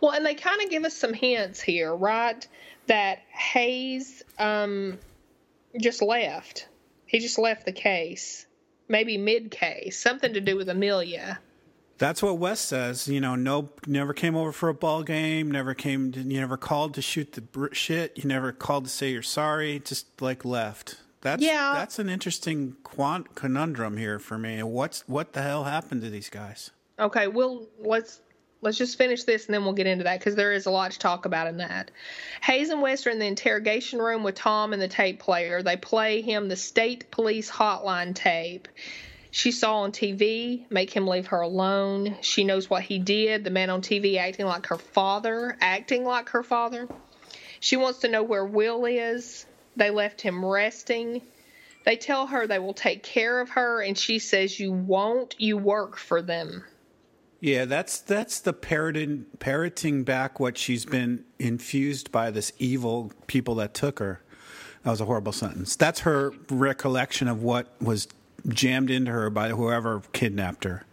Well, 0.00 0.12
and 0.12 0.24
they 0.24 0.34
kind 0.34 0.62
of 0.62 0.70
give 0.70 0.84
us 0.84 0.96
some 0.96 1.12
hints 1.12 1.60
here, 1.60 1.94
right? 1.94 2.46
That 2.86 3.18
Hayes 3.30 4.22
um, 4.38 4.98
just 5.78 6.02
left. 6.02 6.68
He 7.06 7.18
just 7.18 7.38
left 7.38 7.64
the 7.64 7.72
case, 7.72 8.46
maybe 8.88 9.18
mid 9.18 9.50
case, 9.50 9.98
something 9.98 10.34
to 10.34 10.40
do 10.40 10.56
with 10.56 10.68
Amelia. 10.68 11.38
That's 11.98 12.22
what 12.22 12.38
Wes 12.38 12.60
says. 12.60 13.08
You 13.08 13.20
know, 13.20 13.34
no, 13.34 13.70
never 13.86 14.12
came 14.12 14.36
over 14.36 14.52
for 14.52 14.68
a 14.68 14.74
ball 14.74 15.02
game. 15.02 15.50
Never 15.50 15.74
came. 15.74 16.12
To, 16.12 16.20
you 16.20 16.40
never 16.40 16.56
called 16.56 16.94
to 16.94 17.02
shoot 17.02 17.32
the 17.32 17.40
br- 17.40 17.72
shit. 17.72 18.12
You 18.16 18.28
never 18.28 18.52
called 18.52 18.84
to 18.84 18.90
say 18.90 19.10
you're 19.10 19.22
sorry. 19.22 19.80
Just 19.84 20.20
like 20.20 20.44
left. 20.44 20.98
That's 21.22 21.42
Yeah. 21.42 21.72
That's 21.74 21.98
an 21.98 22.08
interesting 22.08 22.76
quant- 22.82 23.34
conundrum 23.34 23.96
here 23.96 24.18
for 24.18 24.38
me. 24.38 24.62
What's 24.62 25.02
what 25.08 25.32
the 25.32 25.42
hell 25.42 25.64
happened 25.64 26.02
to 26.02 26.10
these 26.10 26.28
guys? 26.28 26.70
Okay, 26.98 27.28
we'll 27.28 27.66
let's 27.78 28.20
let's 28.60 28.78
just 28.78 28.96
finish 28.98 29.24
this 29.24 29.46
and 29.46 29.54
then 29.54 29.64
we'll 29.64 29.74
get 29.74 29.86
into 29.86 30.04
that 30.04 30.18
because 30.18 30.34
there 30.34 30.52
is 30.52 30.66
a 30.66 30.70
lot 30.70 30.90
to 30.92 30.98
talk 30.98 31.24
about 31.24 31.46
in 31.46 31.56
that. 31.58 31.90
Hayes 32.42 32.70
and 32.70 32.80
West 32.82 33.06
are 33.06 33.10
in 33.10 33.18
the 33.18 33.26
interrogation 33.26 33.98
room 33.98 34.22
with 34.22 34.34
Tom 34.34 34.72
and 34.72 34.80
the 34.80 34.88
tape 34.88 35.20
player. 35.20 35.62
They 35.62 35.76
play 35.76 36.20
him 36.20 36.48
the 36.48 36.56
state 36.56 37.10
police 37.10 37.50
hotline 37.50 38.14
tape. 38.14 38.68
She 39.36 39.52
saw 39.52 39.80
on 39.80 39.92
TV 39.92 40.64
make 40.70 40.90
him 40.90 41.06
leave 41.06 41.26
her 41.26 41.42
alone. 41.42 42.16
She 42.22 42.42
knows 42.42 42.70
what 42.70 42.84
he 42.84 42.98
did. 42.98 43.44
The 43.44 43.50
man 43.50 43.68
on 43.68 43.82
TV 43.82 44.16
acting 44.16 44.46
like 44.46 44.64
her 44.68 44.78
father, 44.78 45.58
acting 45.60 46.04
like 46.04 46.30
her 46.30 46.42
father. 46.42 46.88
She 47.60 47.76
wants 47.76 47.98
to 47.98 48.08
know 48.08 48.22
where 48.22 48.46
Will 48.46 48.86
is. 48.86 49.44
They 49.76 49.90
left 49.90 50.22
him 50.22 50.42
resting. 50.42 51.20
They 51.84 51.96
tell 51.96 52.28
her 52.28 52.46
they 52.46 52.58
will 52.58 52.72
take 52.72 53.02
care 53.02 53.38
of 53.42 53.50
her, 53.50 53.82
and 53.82 53.98
she 53.98 54.20
says, 54.20 54.58
You 54.58 54.72
won't. 54.72 55.34
You 55.38 55.58
work 55.58 55.98
for 55.98 56.22
them. 56.22 56.64
Yeah, 57.38 57.66
that's 57.66 58.00
that's 58.00 58.40
the 58.40 58.54
parroting 58.54 59.26
parroting 59.38 60.02
back 60.02 60.40
what 60.40 60.56
she's 60.56 60.86
been 60.86 61.26
infused 61.38 62.10
by 62.10 62.30
this 62.30 62.52
evil 62.58 63.12
people 63.26 63.56
that 63.56 63.74
took 63.74 63.98
her. 63.98 64.22
That 64.82 64.92
was 64.92 65.02
a 65.02 65.04
horrible 65.04 65.32
sentence. 65.32 65.76
That's 65.76 66.00
her 66.00 66.32
recollection 66.48 67.28
of 67.28 67.42
what 67.42 67.70
was 67.82 68.08
jammed 68.48 68.90
into 68.90 69.10
her 69.10 69.30
by 69.30 69.50
whoever 69.50 70.02
kidnapped 70.12 70.64
her. 70.64 70.84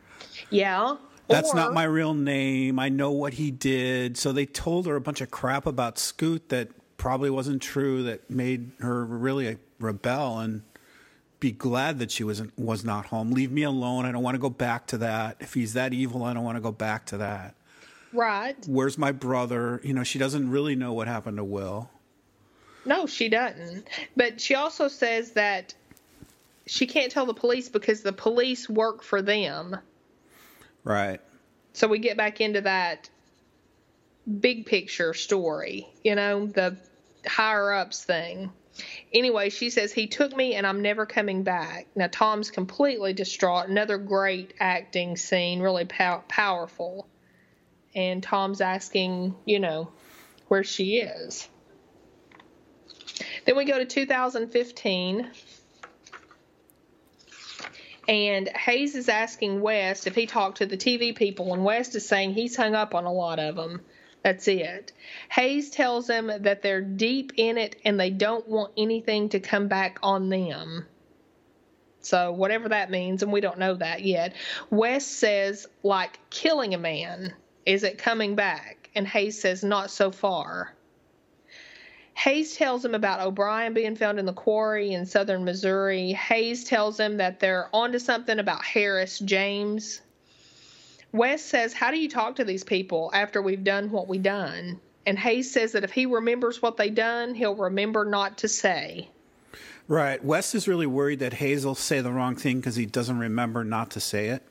Yeah. 0.50 0.96
That's 1.28 1.52
Or- 1.52 1.56
not 1.56 1.74
my 1.74 1.84
real 1.86 2.14
name. 2.14 2.80
I 2.80 2.90
know 2.90 3.12
what 3.12 3.34
he 3.36 3.50
did. 3.52 4.18
So 4.18 4.32
they 4.32 4.46
told 4.46 4.86
her 4.88 4.96
a 4.96 5.02
bunch 5.02 5.22
of 5.22 5.32
crap 5.32 5.66
about 5.66 5.98
Scoot 5.98 6.50
that 6.50 6.70
probably 6.98 7.30
wasn't 7.30 7.62
true 7.62 8.04
that 8.04 8.30
made 8.30 8.72
her 8.80 9.06
really 9.06 9.58
rebel 9.80 10.40
and 10.40 10.64
be 11.40 11.52
glad 11.52 12.00
that 12.00 12.10
she 12.12 12.24
wasn't 12.24 12.58
was 12.58 12.86
not 12.86 13.08
home. 13.08 13.32
Leave 13.32 13.52
me 13.52 13.64
alone. 13.64 14.06
I 14.06 14.12
don't 14.12 14.24
want 14.24 14.36
to 14.36 14.40
go 14.40 14.50
back 14.50 14.88
to 14.88 14.98
that. 15.00 15.38
If 15.40 15.54
he's 15.54 15.74
that 15.74 15.94
evil, 15.94 16.24
I 16.24 16.34
don't 16.34 16.44
want 16.44 16.56
to 16.58 16.62
go 16.62 16.72
back 16.72 17.06
to 17.08 17.18
that. 17.18 17.56
Right. 18.14 18.56
Where's 18.68 18.98
my 18.98 19.12
brother? 19.12 19.82
You 19.84 19.94
know, 19.94 20.04
she 20.04 20.20
doesn't 20.20 20.50
really 20.50 20.76
know 20.76 20.94
what 20.94 21.08
happened 21.08 21.38
to 21.38 21.44
Will. 21.44 21.90
No, 22.86 23.06
she 23.08 23.28
doesn't. 23.30 23.88
But 24.16 24.40
she 24.40 24.56
also 24.56 24.88
says 24.88 25.32
that 25.32 25.74
she 26.65 26.88
can't 26.88 27.11
tell 27.11 27.26
the 27.26 27.34
police 27.34 27.69
because 27.69 28.02
the 28.02 28.14
police 28.14 28.69
work 28.69 29.03
for 29.03 29.22
them. 29.22 29.77
Right. 30.84 31.22
So 31.73 31.88
we 31.88 31.99
get 31.99 32.18
back 32.18 32.40
into 32.40 32.61
that 32.61 33.10
big 34.40 34.65
picture 34.65 35.14
story, 35.14 35.88
you 36.03 36.15
know, 36.15 36.45
the 36.45 36.77
higher 37.26 37.73
ups 37.73 38.03
thing. 38.03 38.52
Anyway, 39.14 39.49
she 39.49 39.69
says, 39.69 39.94
He 39.94 40.07
took 40.07 40.35
me 40.35 40.56
and 40.56 40.65
I'm 40.65 40.81
never 40.81 41.06
coming 41.06 41.44
back. 41.44 41.88
Now, 41.95 42.07
Tom's 42.11 42.49
completely 42.49 43.14
distraught. 43.14 43.68
Another 43.68 43.98
great 43.98 44.53
acting 44.60 45.18
scene, 45.18 45.60
really 45.61 45.85
pow- 45.85 46.23
powerful. 46.27 47.07
And 47.95 48.23
Tom's 48.23 48.61
asking, 48.61 49.35
you 49.45 49.60
know, 49.60 49.91
where 50.48 50.64
she 50.64 50.98
is. 50.98 51.48
Then 53.45 53.56
we 53.56 53.65
go 53.65 53.77
to 53.77 53.85
2015. 53.85 55.30
And 58.08 58.50
Hayes 58.50 58.96
is 58.96 59.08
asking 59.08 59.62
West 59.62 60.08
if 60.08 60.16
he 60.16 60.26
talked 60.26 60.58
to 60.58 60.66
the 60.66 60.78
TV 60.78 61.16
people, 61.16 61.54
and 61.54 61.64
West 61.64 61.96
is 61.96 62.08
saying 62.08 62.34
he's 62.34 62.56
hung 62.56 62.76
up 62.76 62.94
on 62.96 63.06
a 63.06 63.14
lot 63.14 63.40
of 63.40 63.56
them. 63.56 63.82
That's 64.24 64.48
it. 64.48 64.94
Hayes 65.30 65.70
tells 65.70 66.08
them 66.08 66.32
that 66.40 66.62
they're 66.62 66.82
deep 66.82 67.34
in 67.38 67.58
it 67.58 67.76
and 67.84 68.00
they 68.00 68.10
don't 68.10 68.48
want 68.48 68.74
anything 68.78 69.30
to 69.30 69.40
come 69.40 69.68
back 69.68 70.00
on 70.02 70.30
them. 70.30 70.86
So, 72.00 72.34
whatever 72.34 72.70
that 72.70 72.92
means, 72.92 73.24
and 73.24 73.32
we 73.32 73.42
don't 73.42 73.60
know 73.60 73.76
that 73.76 74.04
yet. 74.04 74.34
West 74.70 75.20
says, 75.20 75.68
like 75.84 76.20
killing 76.30 76.74
a 76.74 76.78
man, 76.78 77.34
is 77.66 77.84
it 77.84 77.98
coming 77.98 78.36
back? 78.36 78.90
And 78.96 79.08
Hayes 79.08 79.42
says, 79.42 79.64
not 79.64 79.90
so 79.90 80.12
far. 80.12 80.74
Hayes 82.15 82.56
tells 82.56 82.85
him 82.85 82.94
about 82.94 83.22
O'Brien 83.22 83.73
being 83.73 83.95
found 83.95 84.19
in 84.19 84.26
the 84.26 84.34
quarry 84.34 84.94
in 84.94 85.06
southern 85.06 85.44
Missouri. 85.44 86.14
Hayes 86.14 86.64
tells 86.64 86.99
him 86.99 87.18
that 87.18 87.40
they're 87.40 87.69
onto 87.73 87.99
something 87.99 88.40
about 88.40 88.64
Harris 88.64 89.19
James. 89.19 90.02
West 91.11 91.48
says, 91.48 91.73
How 91.73 91.91
do 91.91 91.99
you 91.99 92.10
talk 92.10 92.35
to 92.35 92.44
these 92.44 92.64
people 92.64 93.11
after 93.14 93.41
we've 93.41 93.64
done 93.64 93.91
what 93.91 94.07
we 94.07 94.18
done? 94.18 94.80
And 95.06 95.19
Hayes 95.19 95.52
says 95.52 95.73
that 95.73 95.84
if 95.84 95.91
he 95.91 96.06
remembers 96.06 96.61
what 96.61 96.77
they 96.77 96.90
done, 96.90 97.35
he'll 97.35 97.56
remember 97.56 98.06
not 98.06 98.38
to 98.40 98.48
say. 98.48 99.10
Right. 99.88 100.23
Wes 100.23 100.56
is 100.56 100.68
really 100.68 100.88
worried 100.88 101.19
that 101.19 101.34
Hayes 101.34 101.65
will 101.65 101.76
say 101.76 101.99
the 101.99 102.11
wrong 102.11 102.35
thing 102.35 102.57
because 102.57 102.76
he 102.76 102.85
doesn't 102.85 103.19
remember 103.19 103.64
not 103.64 103.91
to 103.91 103.99
say 103.99 104.27
it. 104.27 104.44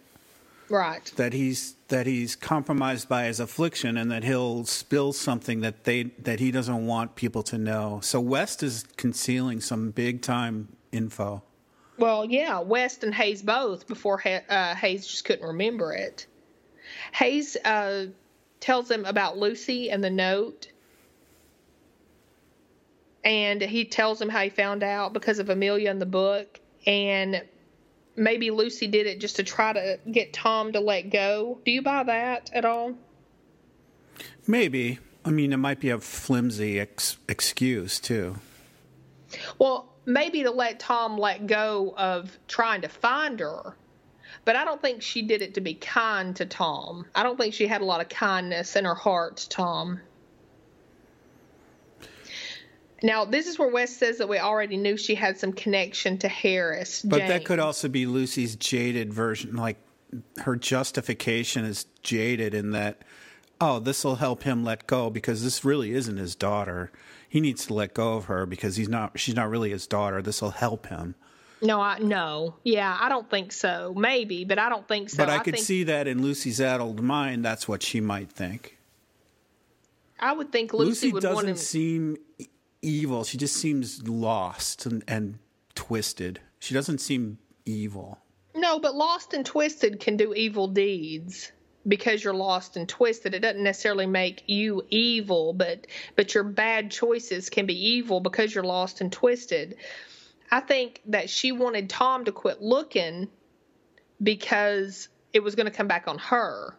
Right. 0.73 1.13
That 1.17 1.35
he's 1.35 1.75
that 1.89 2.07
he's 2.07 2.35
compromised 2.35 3.07
by 3.07 3.25
his 3.25 3.41
affliction 3.41 3.99
and 3.99 4.11
that 4.11 4.25
he'll 4.25 4.65
spill 4.65 5.13
something 5.13 5.61
that 5.61 5.85
they 5.85 6.05
that 6.21 6.41
he 6.41 6.51
doesn't 6.51 6.87
want 6.87 7.15
people 7.15 7.43
to 7.43 7.59
know. 7.59 8.01
So 8.03 8.21
West 8.21 8.63
is 8.63 8.87
concealing 8.97 9.61
some 9.61 9.91
big 9.91 10.23
time 10.23 10.75
info. 10.91 11.43
Well, 11.99 12.25
yeah, 12.25 12.59
West 12.61 13.05
and 13.05 13.15
Hayes 13.15 13.43
both 13.43 13.87
before 13.87 14.23
uh, 14.27 14.75
Hayes 14.75 15.07
just 15.07 15.27
couldn't 15.27 15.47
remember 15.47 15.93
it. 15.93 16.27
Hayes 17.13 17.55
uh, 17.67 18.07
tells 18.61 18.91
him 18.91 19.05
about 19.05 19.37
Lucy 19.37 19.91
and 19.91 20.03
the 20.03 20.09
note. 20.09 20.69
And 23.25 23.61
he 23.61 23.85
tells 23.85 24.23
him 24.23 24.31
how 24.31 24.41
he 24.41 24.49
found 24.49 24.83
out 24.83 25.13
because 25.13 25.39
of 25.39 25.51
Amelia 25.51 25.91
in 25.91 25.99
the 25.99 26.07
book. 26.07 26.61
And 26.87 27.43
maybe 28.17 28.51
Lucy 28.51 28.87
did 28.87 29.07
it 29.07 29.21
just 29.21 29.37
to 29.37 29.43
try 29.43 29.73
to 29.73 29.99
get 30.11 30.33
Tom 30.33 30.73
to 30.73 30.81
let 30.81 31.11
go. 31.11 31.59
Do 31.65 31.71
you 31.71 31.83
buy 31.83 32.03
that 32.05 32.51
at 32.53 32.65
all? 32.65 32.95
Maybe. 34.47 34.99
I 35.25 35.31
mean, 35.31 35.53
it 35.53 35.59
might 35.59 35.81
be 35.81 35.91
a 35.91 35.99
flimsy 35.99 36.81
ex- 36.81 37.17
excuse, 37.29 38.01
too. 38.01 38.37
Well, 39.59 39.93
maybe 40.05 40.43
to 40.43 40.51
let 40.51 40.81
Tom 40.81 41.17
let 41.17 41.47
go 41.47 41.95
of 41.97 42.37
trying 42.49 42.83
to 42.83 42.89
find 42.89 43.39
her. 43.41 43.77
But 44.45 44.57
I 44.57 44.65
don't 44.65 44.83
think 44.83 45.03
she 45.03 45.23
did 45.23 45.41
it 45.41 45.55
to 45.55 45.61
be 45.61 45.75
kind 45.75 46.35
to 46.37 46.47
Tom. 46.47 47.07
I 47.15 47.23
don't 47.23 47.39
think 47.39 47.55
she 47.55 47.69
had 47.69 47.81
a 47.81 47.85
lot 47.85 48.01
of 48.01 48.09
kindness 48.09 48.75
in 48.75 48.85
her 48.85 48.95
heart 48.95 49.37
to 49.39 49.49
Tom. 49.49 50.01
Now, 53.03 53.25
this 53.25 53.47
is 53.47 53.59
where 53.59 53.69
West 53.69 53.99
says 53.99 54.19
that 54.19 54.29
we 54.29 54.39
already 54.39 54.77
knew 54.77 54.97
she 54.97 55.15
had 55.15 55.39
some 55.39 55.53
connection 55.53 56.19
to 56.19 56.29
Harris. 56.29 57.03
But 57.03 57.19
James. 57.19 57.29
that 57.31 57.45
could 57.45 57.59
also 57.59 57.89
be 57.89 58.07
Lucy's 58.07 58.55
jaded 58.57 59.13
version. 59.13 59.57
Like 59.57 59.79
her 60.39 60.57
justification 60.57 61.65
is 61.65 61.87
jaded 62.03 62.55
in 62.55 62.71
that, 62.71 63.03
oh, 63.61 63.81
this 63.81 64.05
will 64.05 64.17
help 64.17 64.45
him 64.45 64.65
let 64.65 64.87
go 64.87 65.11
because 65.11 65.43
this 65.43 65.65
really 65.65 65.93
isn't 65.93 66.17
his 66.17 66.37
daughter. 66.37 66.93
He 67.29 67.41
needs 67.41 67.67
to 67.67 67.75
let 67.75 67.95
go 67.95 68.15
of 68.15 68.27
her 68.27 68.47
because 68.47 68.77
he's 68.77 68.89
not. 68.89 69.19
She's 69.19 69.35
not 69.35 69.51
really 69.51 69.71
his 69.71 69.87
daughter. 69.87 70.23
This 70.23 70.43
will 70.43 70.51
help 70.51 70.87
him. 70.87 71.15
No, 71.63 71.81
I 71.81 71.99
no. 71.99 72.57
Yeah, 72.63 72.97
I 73.01 73.09
don't 73.09 73.31
think 73.31 73.53
so. 73.53 73.95
Maybe, 73.97 74.45
but 74.45 74.59
I 74.59 74.69
don't 74.69 74.87
think 74.87 75.11
so. 75.11 75.17
But 75.17 75.31
I, 75.31 75.37
I 75.37 75.39
could 75.39 75.55
think, 75.55 75.65
see 75.65 75.85
that 75.85 76.07
in 76.07 76.21
Lucy's 76.23 76.61
addled 76.61 77.01
mind. 77.01 77.45
That's 77.45 77.67
what 77.67 77.83
she 77.83 78.01
might 78.01 78.31
think. 78.31 78.79
I 80.23 80.33
would 80.33 80.53
think 80.53 80.73
Lucy, 80.73 81.07
Lucy 81.07 81.13
would 81.13 81.23
doesn't 81.23 81.59
seem 81.59 82.17
evil. 82.83 83.25
She 83.25 83.39
just 83.39 83.57
seems 83.57 84.07
lost 84.07 84.85
and, 84.87 85.03
and 85.09 85.39
twisted. 85.75 86.41
She 86.59 86.75
doesn't 86.75 86.99
seem 86.99 87.39
evil. 87.65 88.19
No, 88.55 88.79
but 88.79 88.95
lost 88.95 89.33
and 89.33 89.47
twisted 89.47 90.01
can 90.01 90.17
do 90.17 90.35
evil 90.35 90.69
deeds 90.69 91.53
because 91.89 92.23
you're 92.23 92.35
lost 92.35 92.77
and 92.77 92.89
twisted. 92.89 93.35
It 93.35 93.41
doesn't 93.41 93.63
necessarily 93.63 94.07
make 94.07 94.45
you 94.47 94.83
evil, 94.91 95.53
but 95.53 95.87
but 96.17 96.35
your 96.35 96.45
bad 96.45 96.91
choices 96.91 97.49
can 97.49 97.67
be 97.67 97.89
evil 97.95 98.21
because 98.21 98.55
you're 98.55 98.65
lost 98.65 99.01
and 99.01 99.11
twisted. 99.11 99.77
I 100.51 100.61
think 100.61 101.01
that 101.07 101.31
she 101.31 101.51
wanted 101.51 101.89
Tom 101.89 102.27
to 102.27 102.33
quit 102.33 102.61
looking 102.61 103.29
because 104.23 105.09
it 105.33 105.43
was 105.43 105.55
going 105.55 105.67
to 105.67 105.73
come 105.73 105.89
back 105.89 106.07
on 106.07 106.19
her. 106.19 106.77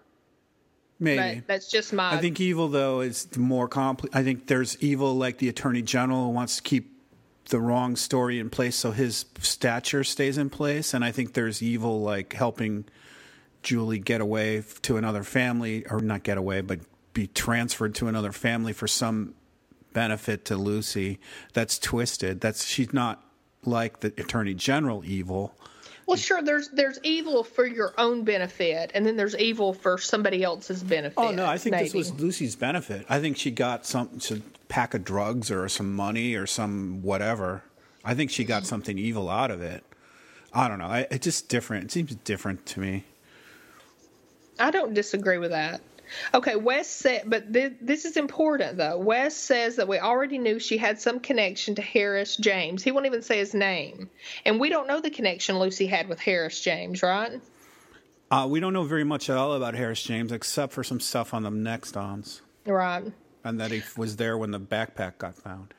Maybe 0.99 1.39
but 1.39 1.47
that's 1.47 1.69
just 1.69 1.91
my. 1.93 2.13
I 2.13 2.17
think 2.17 2.39
evil 2.39 2.67
though 2.67 3.01
is 3.01 3.35
more 3.37 3.67
complex. 3.67 4.15
I 4.15 4.23
think 4.23 4.47
there's 4.47 4.81
evil 4.81 5.15
like 5.15 5.37
the 5.37 5.49
attorney 5.49 5.81
general 5.81 6.31
wants 6.33 6.57
to 6.57 6.61
keep 6.61 6.91
the 7.49 7.59
wrong 7.59 7.95
story 7.95 8.39
in 8.39 8.49
place 8.49 8.75
so 8.75 8.91
his 8.91 9.25
stature 9.39 10.03
stays 10.03 10.37
in 10.37 10.49
place, 10.49 10.93
and 10.93 11.03
I 11.03 11.11
think 11.11 11.33
there's 11.33 11.61
evil 11.61 12.01
like 12.01 12.33
helping 12.33 12.85
Julie 13.63 13.99
get 13.99 14.21
away 14.21 14.63
to 14.83 14.97
another 14.97 15.23
family, 15.23 15.85
or 15.89 15.99
not 15.99 16.23
get 16.23 16.37
away, 16.37 16.61
but 16.61 16.79
be 17.13 17.27
transferred 17.27 17.95
to 17.95 18.07
another 18.07 18.31
family 18.31 18.73
for 18.73 18.87
some 18.87 19.35
benefit 19.93 20.45
to 20.45 20.57
Lucy. 20.57 21.19
That's 21.53 21.77
twisted. 21.79 22.41
That's 22.41 22.65
she's 22.65 22.93
not 22.93 23.23
like 23.65 23.99
the 24.01 24.07
attorney 24.17 24.53
general 24.53 25.03
evil. 25.05 25.55
Well, 26.05 26.17
sure. 26.17 26.41
There's 26.41 26.69
there's 26.69 26.99
evil 27.03 27.43
for 27.43 27.65
your 27.65 27.93
own 27.97 28.23
benefit, 28.23 28.91
and 28.93 29.05
then 29.05 29.15
there's 29.15 29.35
evil 29.37 29.73
for 29.73 29.97
somebody 29.97 30.43
else's 30.43 30.83
benefit. 30.83 31.17
Oh 31.17 31.31
no, 31.31 31.45
I 31.45 31.57
think 31.57 31.71
maybe. 31.71 31.85
this 31.85 31.93
was 31.93 32.13
Lucy's 32.13 32.55
benefit. 32.55 33.05
I 33.09 33.19
think 33.19 33.37
she 33.37 33.51
got 33.51 33.85
some 33.85 34.09
a 34.31 34.37
pack 34.67 34.93
of 34.93 35.03
drugs 35.03 35.49
or 35.49 35.67
some 35.69 35.93
money 35.95 36.35
or 36.35 36.45
some 36.45 37.01
whatever. 37.01 37.63
I 38.03 38.15
think 38.15 38.31
she 38.31 38.43
got 38.43 38.65
something 38.65 38.97
evil 38.97 39.29
out 39.29 39.51
of 39.51 39.61
it. 39.61 39.83
I 40.53 40.67
don't 40.67 40.79
know. 40.79 40.87
I, 40.87 41.07
it's 41.09 41.23
just 41.23 41.47
different. 41.47 41.85
It 41.85 41.91
seems 41.91 42.15
different 42.15 42.65
to 42.67 42.79
me. 42.79 43.05
I 44.59 44.71
don't 44.71 44.93
disagree 44.93 45.37
with 45.37 45.51
that. 45.51 45.81
Okay, 46.33 46.55
Wes 46.55 46.87
said, 46.87 47.23
but 47.25 47.53
th- 47.53 47.73
this 47.81 48.05
is 48.05 48.17
important 48.17 48.77
though. 48.77 48.97
Wes 48.97 49.35
says 49.35 49.77
that 49.77 49.87
we 49.87 49.99
already 49.99 50.37
knew 50.37 50.59
she 50.59 50.77
had 50.77 50.99
some 50.99 51.19
connection 51.19 51.75
to 51.75 51.81
Harris 51.81 52.35
James. 52.35 52.83
He 52.83 52.91
won't 52.91 53.05
even 53.05 53.21
say 53.21 53.37
his 53.37 53.53
name, 53.53 54.09
and 54.45 54.59
we 54.59 54.69
don't 54.69 54.87
know 54.87 55.01
the 55.01 55.09
connection 55.09 55.59
Lucy 55.59 55.87
had 55.87 56.07
with 56.09 56.19
Harris 56.19 56.59
James, 56.59 57.03
right? 57.03 57.41
Uh, 58.31 58.47
we 58.47 58.59
don't 58.59 58.73
know 58.73 58.83
very 58.83 59.03
much 59.03 59.29
at 59.29 59.37
all 59.37 59.53
about 59.53 59.75
Harris 59.75 60.01
James, 60.01 60.31
except 60.31 60.73
for 60.73 60.83
some 60.83 60.99
stuff 60.99 61.33
on 61.33 61.43
the 61.43 61.51
next 61.51 61.95
ons. 61.95 62.41
Right. 62.65 63.11
And 63.43 63.59
that 63.59 63.71
he 63.71 63.83
was 63.95 64.15
there 64.15 64.37
when 64.37 64.51
the 64.51 64.59
backpack 64.59 65.17
got 65.19 65.35
found. 65.35 65.73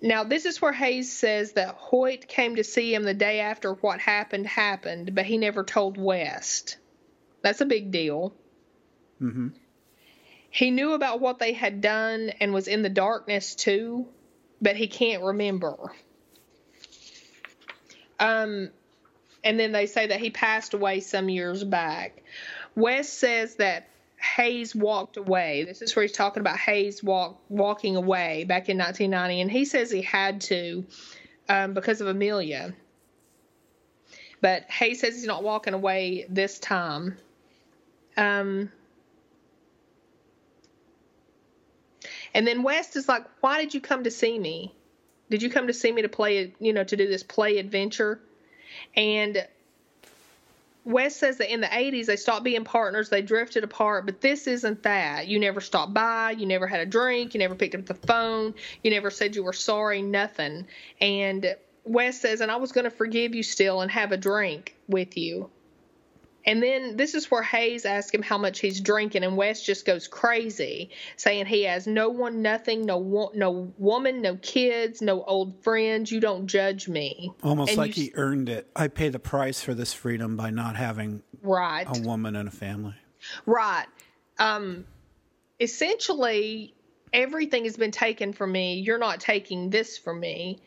Now, 0.00 0.22
this 0.22 0.44
is 0.44 0.62
where 0.62 0.72
Hayes 0.72 1.10
says 1.10 1.52
that 1.52 1.74
Hoyt 1.76 2.28
came 2.28 2.56
to 2.56 2.64
see 2.64 2.94
him 2.94 3.02
the 3.02 3.14
day 3.14 3.40
after 3.40 3.72
what 3.72 4.00
happened 4.00 4.46
happened, 4.46 5.14
but 5.14 5.24
he 5.24 5.38
never 5.38 5.64
told 5.64 5.96
West. 5.96 6.76
That's 7.42 7.60
a 7.60 7.66
big 7.66 7.90
deal. 7.90 8.32
Mm-hmm. 9.20 9.48
He 10.50 10.70
knew 10.70 10.92
about 10.92 11.20
what 11.20 11.38
they 11.38 11.52
had 11.52 11.80
done 11.80 12.30
and 12.40 12.52
was 12.52 12.68
in 12.68 12.82
the 12.82 12.88
darkness 12.88 13.54
too, 13.54 14.06
but 14.60 14.76
he 14.76 14.88
can't 14.88 15.22
remember. 15.22 15.92
Um, 18.18 18.70
and 19.44 19.60
then 19.60 19.72
they 19.72 19.86
say 19.86 20.08
that 20.08 20.20
he 20.20 20.30
passed 20.30 20.74
away 20.74 21.00
some 21.00 21.28
years 21.28 21.62
back. 21.62 22.22
West 22.74 23.18
says 23.18 23.56
that 23.56 23.88
Hayes 24.36 24.74
walked 24.74 25.16
away. 25.16 25.64
This 25.64 25.82
is 25.82 25.94
where 25.94 26.02
he's 26.02 26.12
talking 26.12 26.40
about 26.40 26.58
Hayes 26.58 27.02
walk, 27.02 27.40
walking 27.48 27.96
away 27.96 28.44
back 28.44 28.68
in 28.68 28.78
1990, 28.78 29.40
and 29.40 29.50
he 29.50 29.64
says 29.64 29.90
he 29.90 30.02
had 30.02 30.40
to 30.42 30.84
um, 31.48 31.74
because 31.74 32.00
of 32.00 32.08
Amelia. 32.08 32.74
But 34.40 34.64
Hayes 34.70 35.00
says 35.00 35.14
he's 35.14 35.26
not 35.26 35.44
walking 35.44 35.74
away 35.74 36.26
this 36.28 36.58
time. 36.58 37.16
Um, 38.16 38.72
And 42.34 42.46
then 42.46 42.62
West 42.62 42.96
is 42.96 43.08
like, 43.08 43.24
"Why 43.40 43.60
did 43.60 43.74
you 43.74 43.80
come 43.80 44.04
to 44.04 44.10
see 44.10 44.38
me? 44.38 44.74
Did 45.30 45.42
you 45.42 45.50
come 45.50 45.66
to 45.66 45.74
see 45.74 45.92
me 45.92 46.02
to 46.02 46.08
play, 46.08 46.52
you 46.58 46.72
know, 46.72 46.84
to 46.84 46.96
do 46.96 47.06
this 47.06 47.22
play 47.22 47.58
adventure?" 47.58 48.20
And 48.96 49.46
West 50.84 51.18
says 51.18 51.36
that 51.36 51.52
in 51.52 51.60
the 51.60 51.66
80s 51.66 52.06
they 52.06 52.16
stopped 52.16 52.44
being 52.44 52.64
partners, 52.64 53.10
they 53.10 53.20
drifted 53.20 53.62
apart, 53.62 54.06
but 54.06 54.22
this 54.22 54.46
isn't 54.46 54.82
that. 54.84 55.28
You 55.28 55.38
never 55.38 55.60
stopped 55.60 55.92
by, 55.92 56.30
you 56.30 56.46
never 56.46 56.66
had 56.66 56.80
a 56.80 56.86
drink, 56.86 57.34
you 57.34 57.40
never 57.40 57.54
picked 57.54 57.74
up 57.74 57.84
the 57.84 57.92
phone, 57.94 58.54
you 58.82 58.90
never 58.90 59.10
said 59.10 59.36
you 59.36 59.44
were 59.44 59.52
sorry, 59.52 60.00
nothing. 60.00 60.66
And 60.98 61.54
West 61.84 62.22
says, 62.22 62.40
and 62.40 62.50
I 62.50 62.56
was 62.56 62.72
going 62.72 62.84
to 62.84 62.90
forgive 62.90 63.34
you 63.34 63.42
still 63.42 63.82
and 63.82 63.90
have 63.90 64.12
a 64.12 64.16
drink 64.16 64.76
with 64.88 65.18
you. 65.18 65.50
And 66.46 66.62
then 66.62 66.96
this 66.96 67.14
is 67.14 67.30
where 67.30 67.42
Hayes 67.42 67.84
asks 67.84 68.14
him 68.14 68.22
how 68.22 68.38
much 68.38 68.60
he's 68.60 68.80
drinking, 68.80 69.24
and 69.24 69.36
West 69.36 69.66
just 69.66 69.84
goes 69.84 70.08
crazy, 70.08 70.90
saying 71.16 71.46
he 71.46 71.64
has 71.64 71.86
no 71.86 72.08
one, 72.08 72.42
nothing, 72.42 72.86
no 72.86 73.30
no 73.34 73.72
woman, 73.76 74.22
no 74.22 74.36
kids, 74.36 75.02
no 75.02 75.22
old 75.24 75.62
friends. 75.62 76.10
You 76.10 76.20
don't 76.20 76.46
judge 76.46 76.88
me. 76.88 77.32
Almost 77.42 77.70
and 77.70 77.78
like 77.78 77.94
he 77.94 78.12
earned 78.14 78.48
it. 78.48 78.70
I 78.74 78.88
pay 78.88 79.08
the 79.08 79.18
price 79.18 79.60
for 79.60 79.74
this 79.74 79.92
freedom 79.92 80.36
by 80.36 80.50
not 80.50 80.76
having 80.76 81.22
right 81.42 81.86
a 81.86 82.00
woman 82.00 82.36
and 82.36 82.48
a 82.48 82.52
family. 82.52 82.94
Right. 83.44 83.86
Um, 84.38 84.86
essentially, 85.60 86.74
everything 87.12 87.64
has 87.64 87.76
been 87.76 87.90
taken 87.90 88.32
from 88.32 88.52
me. 88.52 88.80
You're 88.80 88.98
not 88.98 89.20
taking 89.20 89.70
this 89.70 89.98
from 89.98 90.20
me. 90.20 90.60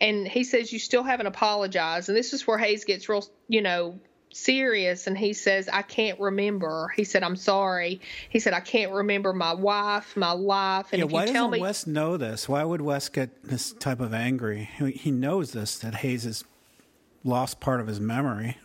And 0.00 0.28
he 0.28 0.44
says 0.44 0.72
you 0.72 0.78
still 0.78 1.02
haven't 1.02 1.26
apologized. 1.26 2.08
And 2.08 2.16
this 2.16 2.32
is 2.32 2.46
where 2.46 2.56
Hayes 2.58 2.84
gets 2.84 3.08
real, 3.08 3.24
you 3.48 3.62
know, 3.62 3.98
serious 4.30 5.06
and 5.06 5.16
he 5.16 5.32
says 5.32 5.68
i 5.72 5.82
can't 5.82 6.20
remember 6.20 6.92
he 6.94 7.02
said 7.02 7.22
i'm 7.22 7.34
sorry 7.36 8.00
he 8.28 8.38
said 8.38 8.52
i 8.52 8.60
can't 8.60 8.92
remember 8.92 9.32
my 9.32 9.52
wife 9.54 10.16
my 10.16 10.32
life 10.32 10.88
and 10.92 11.00
yeah, 11.00 11.06
if 11.06 11.10
why 11.10 11.22
you 11.24 11.32
doesn't 11.32 11.50
me 11.52 11.60
West 11.60 11.86
know 11.86 12.16
this? 12.16 12.48
Why 12.48 12.62
would 12.62 12.80
West 12.82 13.12
get 13.12 13.42
this 13.44 13.72
type 13.72 14.00
of 14.00 14.12
angry? 14.12 14.68
He- 14.78 14.92
He 14.92 15.10
knows 15.10 15.52
this 15.52 15.78
that 15.78 15.96
Hayes 15.96 16.24
has 16.24 16.44
lost 17.24 17.58
part 17.60 17.80
of 17.80 17.86
his 17.86 17.98
memory. 18.00 18.56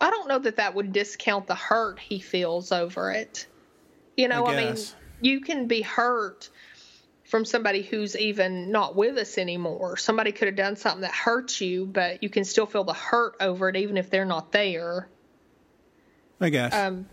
i 0.00 0.10
don't 0.10 0.28
know 0.28 0.38
that 0.38 0.56
that 0.56 0.74
would 0.74 0.92
discount 0.92 1.46
the 1.46 1.54
hurt 1.54 1.98
he 1.98 2.20
feels 2.20 2.72
over 2.72 3.10
it 3.10 3.46
you 4.16 4.28
know 4.28 4.46
I 4.46 4.54
i, 4.54 4.56
mean 4.74 4.76
you 5.20 5.40
can 5.40 5.66
be 5.66 5.82
hurt 5.82 6.48
from 7.30 7.44
somebody 7.44 7.82
who's 7.82 8.16
even 8.16 8.72
not 8.72 8.96
with 8.96 9.16
us 9.16 9.38
anymore. 9.38 9.96
Somebody 9.96 10.32
could 10.32 10.48
have 10.48 10.56
done 10.56 10.74
something 10.74 11.02
that 11.02 11.12
hurts 11.12 11.60
you, 11.60 11.86
but 11.86 12.24
you 12.24 12.28
can 12.28 12.44
still 12.44 12.66
feel 12.66 12.82
the 12.82 12.92
hurt 12.92 13.36
over 13.38 13.68
it, 13.68 13.76
even 13.76 13.96
if 13.96 14.10
they're 14.10 14.24
not 14.24 14.50
there. 14.50 15.08
I 16.40 16.50
guess. 16.50 16.74
Um, 16.74 17.06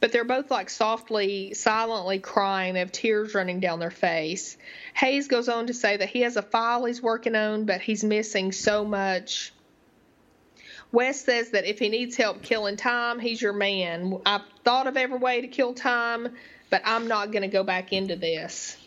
but 0.00 0.12
they're 0.12 0.24
both 0.24 0.50
like 0.50 0.70
softly, 0.70 1.52
silently 1.52 2.20
crying. 2.20 2.72
They 2.72 2.80
have 2.80 2.90
tears 2.90 3.34
running 3.34 3.60
down 3.60 3.80
their 3.80 3.90
face. 3.90 4.56
Hayes 4.94 5.28
goes 5.28 5.50
on 5.50 5.66
to 5.66 5.74
say 5.74 5.98
that 5.98 6.08
he 6.08 6.22
has 6.22 6.36
a 6.36 6.42
file 6.42 6.86
he's 6.86 7.02
working 7.02 7.36
on, 7.36 7.66
but 7.66 7.82
he's 7.82 8.02
missing 8.02 8.52
so 8.52 8.82
much. 8.82 9.52
Wes 10.90 11.22
says 11.22 11.50
that 11.50 11.66
if 11.66 11.78
he 11.78 11.90
needs 11.90 12.16
help 12.16 12.40
killing 12.40 12.78
time, 12.78 13.18
he's 13.18 13.42
your 13.42 13.52
man. 13.52 14.20
I've 14.24 14.40
thought 14.64 14.86
of 14.86 14.96
every 14.96 15.18
way 15.18 15.42
to 15.42 15.48
kill 15.48 15.74
time, 15.74 16.34
but 16.70 16.80
I'm 16.86 17.08
not 17.08 17.30
going 17.30 17.42
to 17.42 17.48
go 17.48 17.62
back 17.62 17.92
into 17.92 18.16
this. 18.16 18.78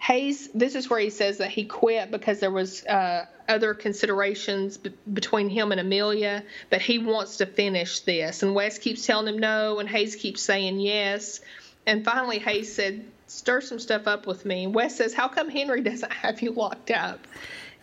Hayes, 0.00 0.48
this 0.54 0.74
is 0.74 0.88
where 0.88 1.00
he 1.00 1.10
says 1.10 1.38
that 1.38 1.50
he 1.50 1.64
quit 1.64 2.10
because 2.10 2.40
there 2.40 2.50
was 2.50 2.84
uh, 2.86 3.26
other 3.48 3.74
considerations 3.74 4.76
b- 4.76 4.92
between 5.12 5.48
him 5.48 5.72
and 5.72 5.80
Amelia, 5.80 6.44
but 6.70 6.80
he 6.80 6.98
wants 6.98 7.38
to 7.38 7.46
finish 7.46 8.00
this. 8.00 8.42
And 8.42 8.54
Wes 8.54 8.78
keeps 8.78 9.04
telling 9.04 9.26
him 9.26 9.38
no, 9.38 9.78
and 9.80 9.88
Hayes 9.88 10.14
keeps 10.14 10.42
saying 10.42 10.80
yes. 10.80 11.40
And 11.86 12.04
finally, 12.04 12.38
Hayes 12.38 12.72
said, 12.72 13.04
"Stir 13.26 13.60
some 13.60 13.78
stuff 13.78 14.06
up 14.06 14.26
with 14.26 14.44
me." 14.44 14.64
And 14.64 14.74
Wes 14.74 14.96
says, 14.96 15.14
"How 15.14 15.28
come 15.28 15.48
Henry 15.48 15.80
doesn't 15.90 16.12
have 16.12 16.40
you 16.42 16.52
locked 16.52 16.90
up?" 16.90 17.26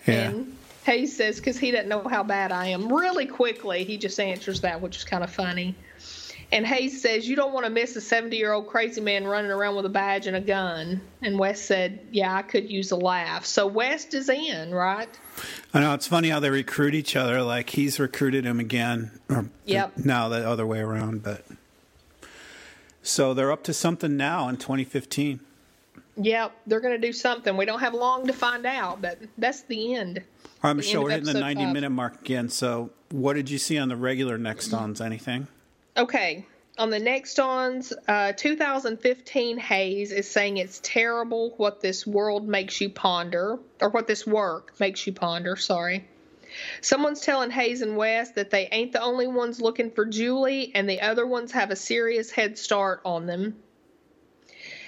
Yeah. 0.08 0.30
And 0.30 0.58
Hayes 0.86 1.16
says, 1.16 1.38
"Because 1.38 1.58
he 1.58 1.72
doesn't 1.72 1.90
know 1.90 2.04
how 2.08 2.24
bad 2.24 2.52
I 2.52 2.68
am." 2.68 2.94
Really 2.94 3.26
quickly, 3.26 3.84
he 3.84 3.98
just 3.98 4.20
answers 4.20 4.62
that, 4.62 4.80
which 4.80 4.98
is 4.98 5.04
kind 5.04 5.24
of 5.24 5.32
funny. 5.32 5.76
And 6.56 6.66
Hayes 6.66 7.02
says, 7.02 7.28
You 7.28 7.36
don't 7.36 7.52
want 7.52 7.66
to 7.66 7.70
miss 7.70 7.98
a 7.98 8.02
70 8.02 8.38
year 8.38 8.54
old 8.54 8.68
crazy 8.68 9.02
man 9.02 9.28
running 9.28 9.52
around 9.52 9.76
with 9.76 9.86
a 9.86 9.90
badge 9.90 10.26
and 10.26 10.38
a 10.38 10.42
gun. 10.42 11.02
And 11.22 11.38
Wes 11.38 11.62
said, 11.62 12.00
Yeah, 12.14 12.34
I 12.34 12.44
could 12.44 12.70
use 12.70 12.92
a 12.92 12.96
laugh. 12.96 13.46
So 13.46 13.68
West 13.68 14.14
is 14.14 14.30
in, 14.30 14.74
right? 14.74 15.10
I 15.74 15.82
know 15.82 15.94
it's 15.94 16.08
funny 16.08 16.30
how 16.30 16.40
they 16.40 16.50
recruit 16.50 16.96
each 16.96 17.18
other. 17.18 17.42
Like 17.42 17.72
he's 17.72 18.00
recruited 18.00 18.46
him 18.46 18.62
again, 18.62 19.12
or 19.30 19.50
Yep. 19.66 19.98
now 19.98 20.30
the 20.30 20.48
other 20.48 20.66
way 20.66 20.80
around. 20.80 21.24
But 21.24 21.44
so 23.04 23.34
they're 23.34 23.52
up 23.52 23.64
to 23.64 23.74
something 23.74 24.16
now 24.16 24.48
in 24.48 24.56
2015. 24.56 25.42
Yep, 26.18 26.54
they're 26.66 26.80
going 26.80 27.00
to 27.00 27.06
do 27.08 27.12
something. 27.12 27.58
We 27.58 27.66
don't 27.66 27.82
have 27.82 27.94
long 27.94 28.28
to 28.28 28.34
find 28.34 28.66
out, 28.66 29.02
but 29.02 29.20
that's 29.38 29.64
the 29.64 29.96
end. 29.96 30.20
All 30.64 30.70
right, 30.70 30.74
Michelle, 30.74 31.04
we're 31.04 31.10
hitting 31.10 31.26
the 31.26 31.38
90 31.38 31.66
five. 31.66 31.74
minute 31.74 31.90
mark 31.90 32.22
again. 32.22 32.48
So, 32.48 32.92
what 33.12 33.34
did 33.34 33.50
you 33.50 33.58
see 33.58 33.78
on 33.78 33.90
the 33.90 33.98
regular 33.98 34.38
next 34.38 34.74
ons? 34.74 35.02
Anything? 35.02 35.48
Okay, 35.98 36.46
on 36.78 36.90
the 36.90 37.00
next 37.00 37.40
ons, 37.40 37.94
uh, 38.10 38.34
2015 38.34 39.58
Hayes 39.58 40.12
is 40.12 40.30
saying 40.30 40.58
it's 40.58 40.82
terrible 40.84 41.54
what 41.56 41.80
this 41.80 42.06
world 42.06 42.46
makes 42.46 42.82
you 42.82 42.90
ponder, 42.90 43.60
or 43.80 43.90
what 43.90 44.06
this 44.06 44.28
work 44.28 44.78
makes 44.78 45.08
you 45.08 45.14
ponder, 45.14 45.56
sorry. 45.56 46.06
Someone's 46.82 47.22
telling 47.22 47.50
Hayes 47.52 47.82
and 47.82 47.96
West 47.96 48.36
that 48.36 48.50
they 48.50 48.68
ain't 48.74 48.92
the 48.92 49.02
only 49.02 49.28
ones 49.28 49.62
looking 49.62 49.90
for 49.90 50.06
Julie, 50.06 50.74
and 50.76 50.90
the 50.90 51.00
other 51.00 51.26
ones 51.26 51.54
have 51.54 51.72
a 51.72 51.78
serious 51.78 52.30
head 52.30 52.58
start 52.58 53.00
on 53.06 53.26
them. 53.26 53.56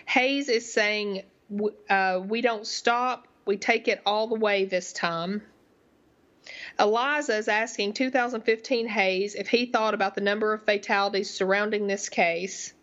Hayes 0.07 0.49
is 0.49 0.73
saying, 0.73 1.23
uh, 1.89 2.21
We 2.25 2.41
don't 2.41 2.67
stop, 2.67 3.29
we 3.45 3.55
take 3.55 3.87
it 3.87 4.01
all 4.05 4.27
the 4.27 4.35
way 4.35 4.65
this 4.65 4.91
time. 4.91 5.41
Eliza 6.79 7.35
is 7.37 7.47
asking 7.47 7.93
2015 7.93 8.87
Hayes 8.87 9.35
if 9.35 9.47
he 9.47 9.65
thought 9.65 9.93
about 9.93 10.15
the 10.15 10.21
number 10.21 10.53
of 10.53 10.63
fatalities 10.63 11.29
surrounding 11.29 11.87
this 11.87 12.09
case. 12.09 12.73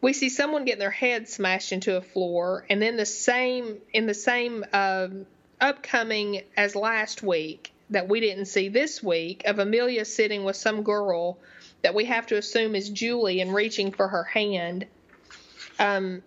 We 0.00 0.12
see 0.12 0.28
someone 0.28 0.64
getting 0.64 0.78
their 0.78 0.90
head 0.90 1.28
smashed 1.28 1.72
into 1.72 1.96
a 1.96 2.00
floor, 2.00 2.64
and 2.70 2.80
then 2.80 2.96
the 2.96 3.06
same 3.06 3.78
in 3.92 4.06
the 4.06 4.14
same 4.14 4.64
um, 4.72 5.26
upcoming 5.60 6.42
as 6.56 6.76
last 6.76 7.22
week 7.22 7.72
that 7.90 8.08
we 8.08 8.20
didn't 8.20 8.46
see 8.46 8.68
this 8.68 9.02
week 9.02 9.44
of 9.44 9.58
Amelia 9.58 10.04
sitting 10.04 10.44
with 10.44 10.56
some 10.56 10.82
girl 10.82 11.38
that 11.82 11.94
we 11.94 12.04
have 12.04 12.26
to 12.26 12.36
assume 12.36 12.74
is 12.76 12.90
Julie 12.90 13.40
and 13.40 13.52
reaching 13.52 13.90
for 13.90 14.06
her 14.06 14.24
hand. 14.24 14.86
Um, 15.78 16.22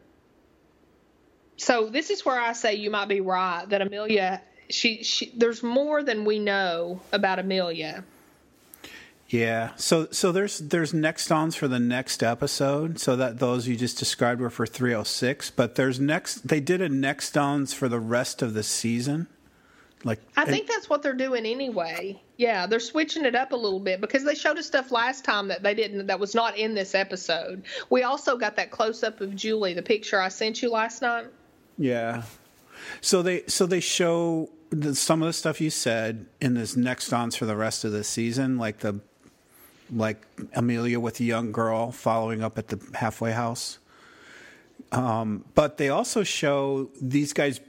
so 1.55 1.87
this 1.89 2.09
is 2.09 2.25
where 2.25 2.39
I 2.39 2.53
say 2.53 2.75
you 2.75 2.89
might 2.89 3.07
be 3.07 3.21
right 3.21 3.65
that 3.69 3.81
Amelia 3.81 4.41
she, 4.71 5.03
she 5.03 5.31
there's 5.35 5.61
more 5.61 6.03
than 6.03 6.25
we 6.25 6.39
know 6.39 7.01
about 7.11 7.39
Amelia. 7.39 8.03
Yeah. 9.31 9.71
So, 9.77 10.07
so 10.11 10.33
there's 10.33 10.59
there's 10.59 10.93
next 10.93 11.31
ons 11.31 11.55
for 11.55 11.67
the 11.67 11.79
next 11.79 12.21
episode. 12.21 12.99
So 12.99 13.15
that 13.15 13.39
those 13.39 13.67
you 13.67 13.77
just 13.77 13.97
described 13.97 14.41
were 14.41 14.49
for 14.49 14.67
306, 14.67 15.51
but 15.51 15.75
there's 15.75 15.99
next. 15.99 16.47
They 16.47 16.59
did 16.59 16.81
a 16.81 16.89
next 16.89 17.37
ons 17.37 17.73
for 17.73 17.87
the 17.87 17.99
rest 17.99 18.41
of 18.41 18.53
the 18.53 18.63
season. 18.63 19.27
Like 20.03 20.19
I 20.35 20.45
think 20.45 20.67
that's 20.67 20.89
what 20.89 21.03
they're 21.03 21.13
doing 21.13 21.45
anyway. 21.45 22.21
Yeah, 22.37 22.65
they're 22.65 22.79
switching 22.79 23.23
it 23.23 23.35
up 23.35 23.51
a 23.51 23.55
little 23.55 23.79
bit 23.79 24.01
because 24.01 24.23
they 24.23 24.35
showed 24.35 24.57
us 24.57 24.65
stuff 24.65 24.91
last 24.91 25.23
time 25.23 25.47
that 25.49 25.63
they 25.63 25.75
didn't 25.75 26.07
that 26.07 26.19
was 26.19 26.33
not 26.33 26.57
in 26.57 26.73
this 26.73 26.95
episode. 26.95 27.63
We 27.89 28.03
also 28.03 28.37
got 28.37 28.55
that 28.55 28.71
close 28.71 29.03
up 29.03 29.21
of 29.21 29.35
Julie, 29.35 29.73
the 29.73 29.83
picture 29.83 30.19
I 30.19 30.29
sent 30.29 30.61
you 30.61 30.71
last 30.71 31.01
night. 31.01 31.27
Yeah. 31.77 32.23
So 32.99 33.21
they 33.21 33.43
so 33.47 33.65
they 33.65 33.79
show 33.79 34.49
the, 34.71 34.95
some 34.95 35.21
of 35.21 35.27
the 35.27 35.33
stuff 35.33 35.61
you 35.61 35.69
said 35.69 36.25
in 36.39 36.55
this 36.55 36.75
next 36.75 37.13
ons 37.13 37.35
for 37.35 37.45
the 37.45 37.55
rest 37.55 37.83
of 37.83 37.91
the 37.91 38.03
season, 38.03 38.57
like 38.57 38.79
the 38.79 38.99
like 39.93 40.25
Amelia 40.53 40.99
with 40.99 41.15
the 41.15 41.25
young 41.25 41.51
girl 41.51 41.91
following 41.91 42.41
up 42.41 42.57
at 42.57 42.69
the 42.69 42.79
halfway 42.95 43.33
house. 43.33 43.77
Um, 44.93 45.43
but 45.53 45.77
they 45.77 45.89
also 45.89 46.23
show 46.23 46.89
these 47.01 47.33
guys 47.33 47.59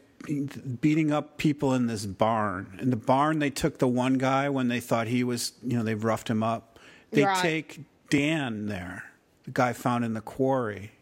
beating 0.81 1.11
up 1.13 1.37
people 1.37 1.75
in 1.75 1.89
this 1.89 2.07
barn. 2.07 2.79
In 2.81 2.91
the 2.91 2.97
barn, 2.97 3.41
they 3.41 3.51
took 3.51 3.79
the 3.79 3.89
one 3.89 4.15
guy 4.19 4.49
when 4.49 4.69
they 4.69 4.79
thought 4.79 5.09
he 5.09 5.25
was, 5.25 5.53
you 5.65 5.77
know, 5.77 5.83
they 5.83 5.97
roughed 5.97 6.29
him 6.31 6.45
up. 6.45 6.79
They 7.11 7.25
Right. 7.25 7.43
take 7.43 7.81
Dan 8.09 8.67
there, 8.67 9.05
the 9.45 9.51
guy 9.51 9.73
found 9.73 10.05
in 10.05 10.15
the 10.15 10.21
quarry. 10.21 10.93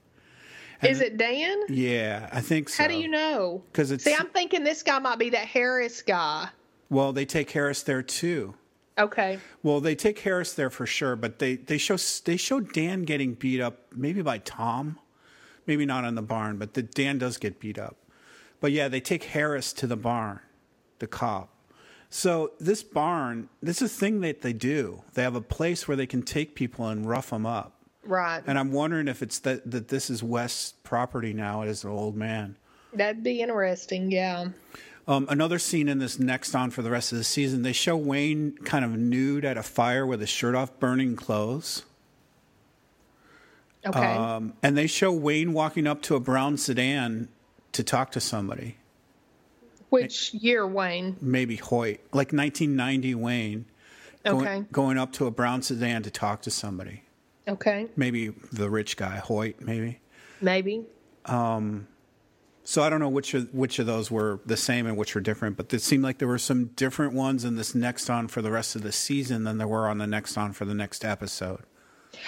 Is 0.83 1.01
it 1.01 1.17
Dan? 1.17 1.59
Yeah, 1.69 2.29
I 2.33 2.41
think 2.41 2.69
so. 2.69 2.83
How 2.83 2.89
do 2.89 2.95
you 2.97 3.09
know? 3.09 3.63
'Cause 3.73 3.91
it's- 3.91 4.05
See, 4.05 4.15
I'm 4.19 4.29
thinking 4.31 4.65
this 4.65 4.83
guy 4.83 4.99
might 4.99 5.19
be 5.19 5.31
that 5.31 5.47
Harris 5.47 6.03
guy. 6.03 6.49
Well, 6.89 7.13
they 7.13 7.25
take 7.25 7.51
Harris 7.51 7.83
there 7.83 8.03
too. 8.03 8.55
Okay. 8.99 9.39
Well, 9.63 9.81
they 9.81 9.95
take 9.95 10.19
Harris 10.21 10.53
there 10.53 10.71
for 10.71 10.85
sure, 10.87 11.17
but 11.17 11.39
they, 11.39 11.57
they 11.57 11.79
show 11.79 11.97
they 12.25 12.37
show 12.37 12.61
Dan 12.61 13.03
getting 13.05 13.35
beat 13.35 13.61
up, 13.61 13.79
maybe 13.95 14.21
by 14.23 14.39
Tom, 14.39 14.99
maybe 15.67 15.87
not 15.87 16.05
in 16.05 16.15
the 16.17 16.23
barn, 16.23 16.57
but 16.59 16.75
the, 16.75 16.83
Dan 16.83 17.19
does 17.19 17.37
get 17.39 17.61
beat 17.61 17.79
up. 17.79 17.97
But 18.61 18.73
yeah, 18.73 18.89
they 18.89 19.01
take 19.01 19.25
Harris 19.25 19.73
to 19.75 19.87
the 19.87 19.97
barn, 19.97 20.41
the 20.99 21.07
cop. 21.07 21.49
So 22.11 22.53
this 22.59 22.83
barn, 22.83 23.49
this 23.63 23.81
is 23.81 23.93
a 23.93 23.95
thing 23.95 24.21
that 24.21 24.43
they 24.43 24.53
do. 24.53 25.03
They 25.15 25.23
have 25.23 25.37
a 25.37 25.41
place 25.41 25.87
where 25.87 25.97
they 25.97 26.07
can 26.07 26.23
take 26.23 26.55
people 26.55 26.87
and 26.89 27.09
rough 27.09 27.31
them 27.31 27.47
up. 27.47 27.80
Right. 28.05 28.43
And 28.47 28.59
I'm 28.59 28.73
wondering 28.73 29.09
if 29.09 29.23
it's 29.23 29.39
that 29.41 29.71
that 29.71 29.89
this 29.89 30.11
is 30.11 30.23
West's 30.23 30.73
property 30.83 31.33
now 31.33 31.63
as 31.63 31.85
an 31.85 31.91
old 31.91 32.17
man. 32.17 32.57
That'd 32.93 33.23
be 33.23 33.41
interesting. 33.41 34.11
Yeah. 34.11 34.49
Um, 35.07 35.27
another 35.29 35.59
scene 35.59 35.89
in 35.89 35.99
this 35.99 36.19
next 36.19 36.55
on 36.55 36.71
for 36.71 36.83
the 36.83 36.91
rest 36.91 37.13
of 37.13 37.19
the 37.19 37.25
season, 37.25 37.63
they 37.63 37.73
show 37.73 37.97
Wayne 37.97 38.53
kind 38.65 38.85
of 38.85 38.93
nude 38.93 39.45
at 39.45 39.57
a 39.57 39.63
fire 39.63 40.07
with 40.07 40.21
his 40.21 40.29
shirt 40.29 40.55
off, 40.55 40.79
burning 40.79 41.17
clothes. 41.17 41.85
Okay. 43.85 43.99
Um, 44.15 44.53
and 44.63 44.77
they 44.77 44.87
show 44.87 45.11
Wayne 45.13 45.53
walking 45.53 45.87
up 45.87 46.03
to 46.03 46.15
a 46.15 46.21
brown 46.21 46.57
sedan 46.59 47.29
to 47.73 47.83
talk 47.83 48.13
to 48.13 48.21
somebody, 48.21 48.77
Which 49.89 50.35
year, 50.35 50.67
Wayne? 50.67 51.17
maybe 51.21 51.57
Hoyt, 51.57 52.01
like 52.13 52.33
1990 52.33 53.15
Wayne, 53.15 53.65
going, 54.25 54.47
Okay. 54.47 54.65
going 54.71 54.99
up 54.99 55.13
to 55.15 55.27
a 55.27 55.31
brown 55.31 55.63
sedan 55.63 56.03
to 56.03 56.11
talk 56.11 56.43
to 56.43 56.51
somebody. 56.51 57.05
Okay. 57.49 57.87
Maybe 57.97 58.29
the 58.53 58.71
rich 58.71 58.97
guy, 58.97 59.17
Hoyt, 59.17 59.61
maybe. 59.61 60.01
Maybe. 60.41 60.85
Um, 61.27 61.89
So 62.63 62.83
I 62.83 62.91
don't 62.91 63.01
know 63.01 63.09
which 63.09 63.35
of, 63.35 63.53
which 63.53 63.79
of 63.79 63.87
those 63.87 64.11
were 64.11 64.41
the 64.47 64.57
same 64.57 64.87
and 64.87 64.97
which 64.97 65.15
were 65.15 65.21
different, 65.21 65.57
but 65.57 65.73
it 65.73 65.81
seemed 65.83 66.05
like 66.05 66.19
there 66.19 66.29
were 66.29 66.39
some 66.39 66.67
different 66.77 67.15
ones 67.15 67.45
in 67.45 67.57
this 67.57 67.75
next 67.75 68.09
on 68.09 68.29
for 68.29 68.43
the 68.43 68.51
rest 68.51 68.77
of 68.77 68.83
the 68.83 68.93
season 68.93 69.45
than 69.45 69.59
there 69.59 69.67
were 69.67 69.89
on 69.89 69.99
the 69.99 70.07
next 70.07 70.37
on 70.37 70.53
for 70.53 70.65
the 70.65 70.75
next 70.75 71.05
episode. 71.05 71.61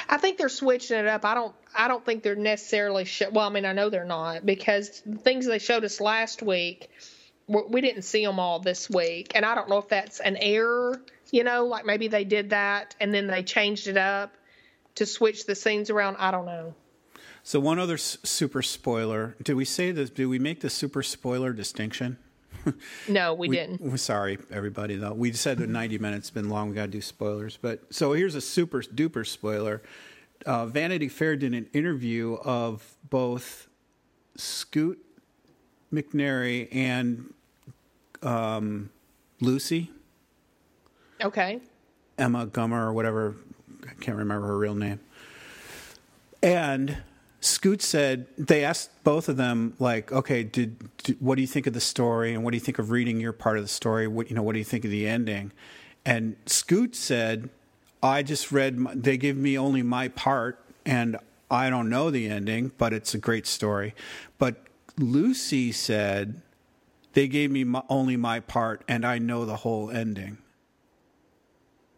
I 0.08 0.16
think 0.16 0.38
they're 0.38 0.48
switching 0.48 0.96
it 0.98 1.06
up. 1.06 1.24
I 1.24 1.34
don't. 1.34 1.54
I 1.76 1.88
don't 1.88 2.04
think 2.04 2.22
they're 2.22 2.34
necessarily. 2.36 3.04
Sh- 3.04 3.22
well, 3.32 3.46
I 3.46 3.50
mean, 3.50 3.64
I 3.64 3.72
know 3.72 3.90
they're 3.90 4.04
not 4.04 4.46
because 4.46 5.02
the 5.04 5.18
things 5.18 5.46
they 5.46 5.58
showed 5.58 5.84
us 5.84 6.00
last 6.00 6.40
week, 6.40 6.88
we 7.46 7.62
we 7.68 7.80
didn't 7.80 8.02
see 8.02 8.24
them 8.24 8.38
all 8.38 8.58
this 8.60 8.88
week, 8.88 9.32
and 9.34 9.44
I 9.44 9.54
don't 9.54 9.68
know 9.68 9.78
if 9.78 9.88
that's 9.88 10.20
an 10.20 10.36
error. 10.36 11.02
You 11.30 11.44
know, 11.44 11.66
like 11.66 11.84
maybe 11.84 12.08
they 12.08 12.24
did 12.24 12.50
that 12.50 12.94
and 13.00 13.12
then 13.12 13.26
they 13.26 13.42
changed 13.42 13.86
it 13.88 13.96
up 13.96 14.34
to 14.96 15.06
switch 15.06 15.46
the 15.46 15.54
scenes 15.54 15.90
around. 15.90 16.16
I 16.18 16.30
don't 16.30 16.46
know. 16.46 16.74
So 17.42 17.58
one 17.58 17.78
other 17.78 17.94
s- 17.94 18.18
super 18.22 18.62
spoiler. 18.62 19.34
Did 19.42 19.54
we 19.54 19.64
say 19.64 19.90
this? 19.90 20.10
Did 20.10 20.26
we 20.26 20.38
make 20.38 20.60
the 20.60 20.70
super 20.70 21.02
spoiler 21.02 21.52
distinction? 21.52 22.18
No, 23.08 23.34
we, 23.34 23.48
We- 23.48 23.56
didn't. 23.56 23.80
We're 23.80 23.96
sorry, 23.96 24.38
everybody. 24.50 24.94
Though 24.94 25.14
we 25.14 25.32
said 25.32 25.58
that 25.58 25.68
ninety 25.68 25.98
minutes 25.98 26.30
been 26.30 26.48
long. 26.48 26.68
We 26.68 26.76
got 26.76 26.82
to 26.82 26.88
do 26.92 27.00
spoilers. 27.00 27.56
But 27.60 27.92
so 27.92 28.12
here's 28.12 28.36
a 28.36 28.40
super 28.40 28.82
duper 28.82 29.26
spoiler. 29.26 29.82
Uh, 30.46 30.66
Vanity 30.66 31.08
Fair 31.08 31.34
did 31.36 31.54
an 31.54 31.66
interview 31.72 32.34
of 32.44 32.94
both 33.10 33.66
Scoot 34.36 34.98
McNairy 35.92 36.68
and 36.72 37.32
um, 38.22 38.90
Lucy, 39.40 39.90
Okay. 41.20 41.60
Emma 42.18 42.46
Gummer 42.46 42.86
or 42.86 42.92
whatever. 42.92 43.34
I 43.92 44.02
can't 44.02 44.16
remember 44.16 44.46
her 44.48 44.58
real 44.58 44.74
name. 44.74 45.00
And 46.42 47.02
Scoot 47.40 47.82
said 47.82 48.26
they 48.38 48.64
asked 48.64 48.90
both 49.04 49.28
of 49.28 49.36
them 49.36 49.74
like, 49.78 50.10
okay, 50.12 50.42
did, 50.42 50.96
did 50.98 51.20
what 51.20 51.36
do 51.36 51.40
you 51.40 51.46
think 51.46 51.66
of 51.66 51.74
the 51.74 51.80
story 51.80 52.34
and 52.34 52.42
what 52.42 52.52
do 52.52 52.56
you 52.56 52.60
think 52.60 52.78
of 52.78 52.90
reading 52.90 53.20
your 53.20 53.32
part 53.32 53.58
of 53.58 53.64
the 53.64 53.68
story? 53.68 54.06
What 54.08 54.30
you 54.30 54.36
know, 54.36 54.42
what 54.42 54.54
do 54.54 54.58
you 54.58 54.64
think 54.64 54.84
of 54.84 54.90
the 54.90 55.06
ending? 55.06 55.52
And 56.04 56.36
Scoot 56.46 56.96
said, 56.96 57.50
I 58.02 58.22
just 58.22 58.50
read. 58.50 58.78
My, 58.78 58.94
they 58.94 59.16
give 59.16 59.36
me 59.36 59.56
only 59.56 59.82
my 59.82 60.08
part, 60.08 60.64
and 60.84 61.16
I 61.50 61.70
don't 61.70 61.88
know 61.88 62.10
the 62.10 62.28
ending, 62.28 62.72
but 62.78 62.92
it's 62.92 63.14
a 63.14 63.18
great 63.18 63.46
story. 63.46 63.94
But 64.38 64.66
Lucy 64.98 65.70
said 65.70 66.42
they 67.12 67.28
gave 67.28 67.50
me 67.50 67.62
my, 67.62 67.82
only 67.88 68.16
my 68.16 68.40
part, 68.40 68.82
and 68.88 69.04
I 69.04 69.18
know 69.18 69.44
the 69.44 69.56
whole 69.56 69.90
ending. 69.90 70.38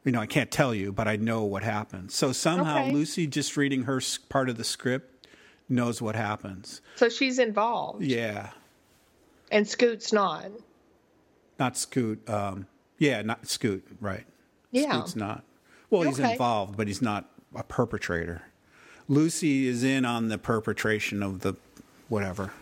You 0.04 0.12
know, 0.12 0.20
I 0.20 0.26
can't 0.26 0.50
tell 0.50 0.74
you, 0.74 0.92
but 0.92 1.08
I 1.08 1.16
know 1.16 1.44
what 1.44 1.62
happens. 1.62 2.14
So 2.14 2.32
somehow 2.32 2.82
Okay. 2.82 2.92
Lucy, 2.92 3.26
just 3.26 3.56
reading 3.56 3.84
her 3.84 4.00
part 4.28 4.48
of 4.50 4.56
the 4.58 4.64
script, 4.64 5.26
knows 5.68 6.02
what 6.02 6.14
happens. 6.14 6.82
So 6.96 7.08
she's 7.08 7.38
involved, 7.38 8.02
Yeah, 8.04 8.50
and 9.50 9.66
Scoot's 9.66 10.12
not. 10.12 10.46
not 11.58 11.76
Scoot. 11.78 12.28
Um, 12.28 12.66
yeah, 12.98 13.22
not 13.22 13.46
Scoot. 13.48 13.84
Right. 14.00 14.26
Yeah. 14.72 14.92
Scoot's 14.92 15.16
not. 15.16 15.42
Well, 15.88 16.02
he's 16.02 16.20
Okay. 16.20 16.32
involved, 16.32 16.76
but 16.76 16.86
he's 16.86 17.00
not 17.00 17.30
a 17.54 17.62
perpetrator. 17.62 18.42
Lucy 19.08 19.66
is 19.68 19.84
in 19.84 20.04
on 20.04 20.28
the 20.28 20.36
perpetration 20.38 21.22
of 21.22 21.40
the 21.40 21.54
whatever. 22.08 22.52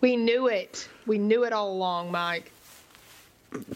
We 0.00 0.16
knew 0.16 0.48
it. 0.48 0.88
We 1.06 1.16
knew 1.18 1.44
it 1.44 1.52
all 1.52 1.70
along, 1.72 2.10
Mike. 2.10 2.52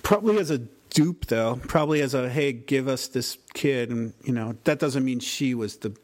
Probably 0.02 0.38
as 0.38 0.50
a 0.50 0.58
dupe, 0.94 1.26
though. 1.26 1.60
Probably 1.68 2.00
as 2.00 2.14
a 2.14 2.30
hey, 2.30 2.52
give 2.52 2.88
us 2.88 3.08
this 3.08 3.36
kid, 3.52 3.90
and 3.90 4.14
you 4.24 4.32
know 4.32 4.56
that 4.64 4.78
doesn't 4.78 5.04
mean 5.04 5.20
she 5.20 5.54
was 5.54 5.76
the. 5.76 5.94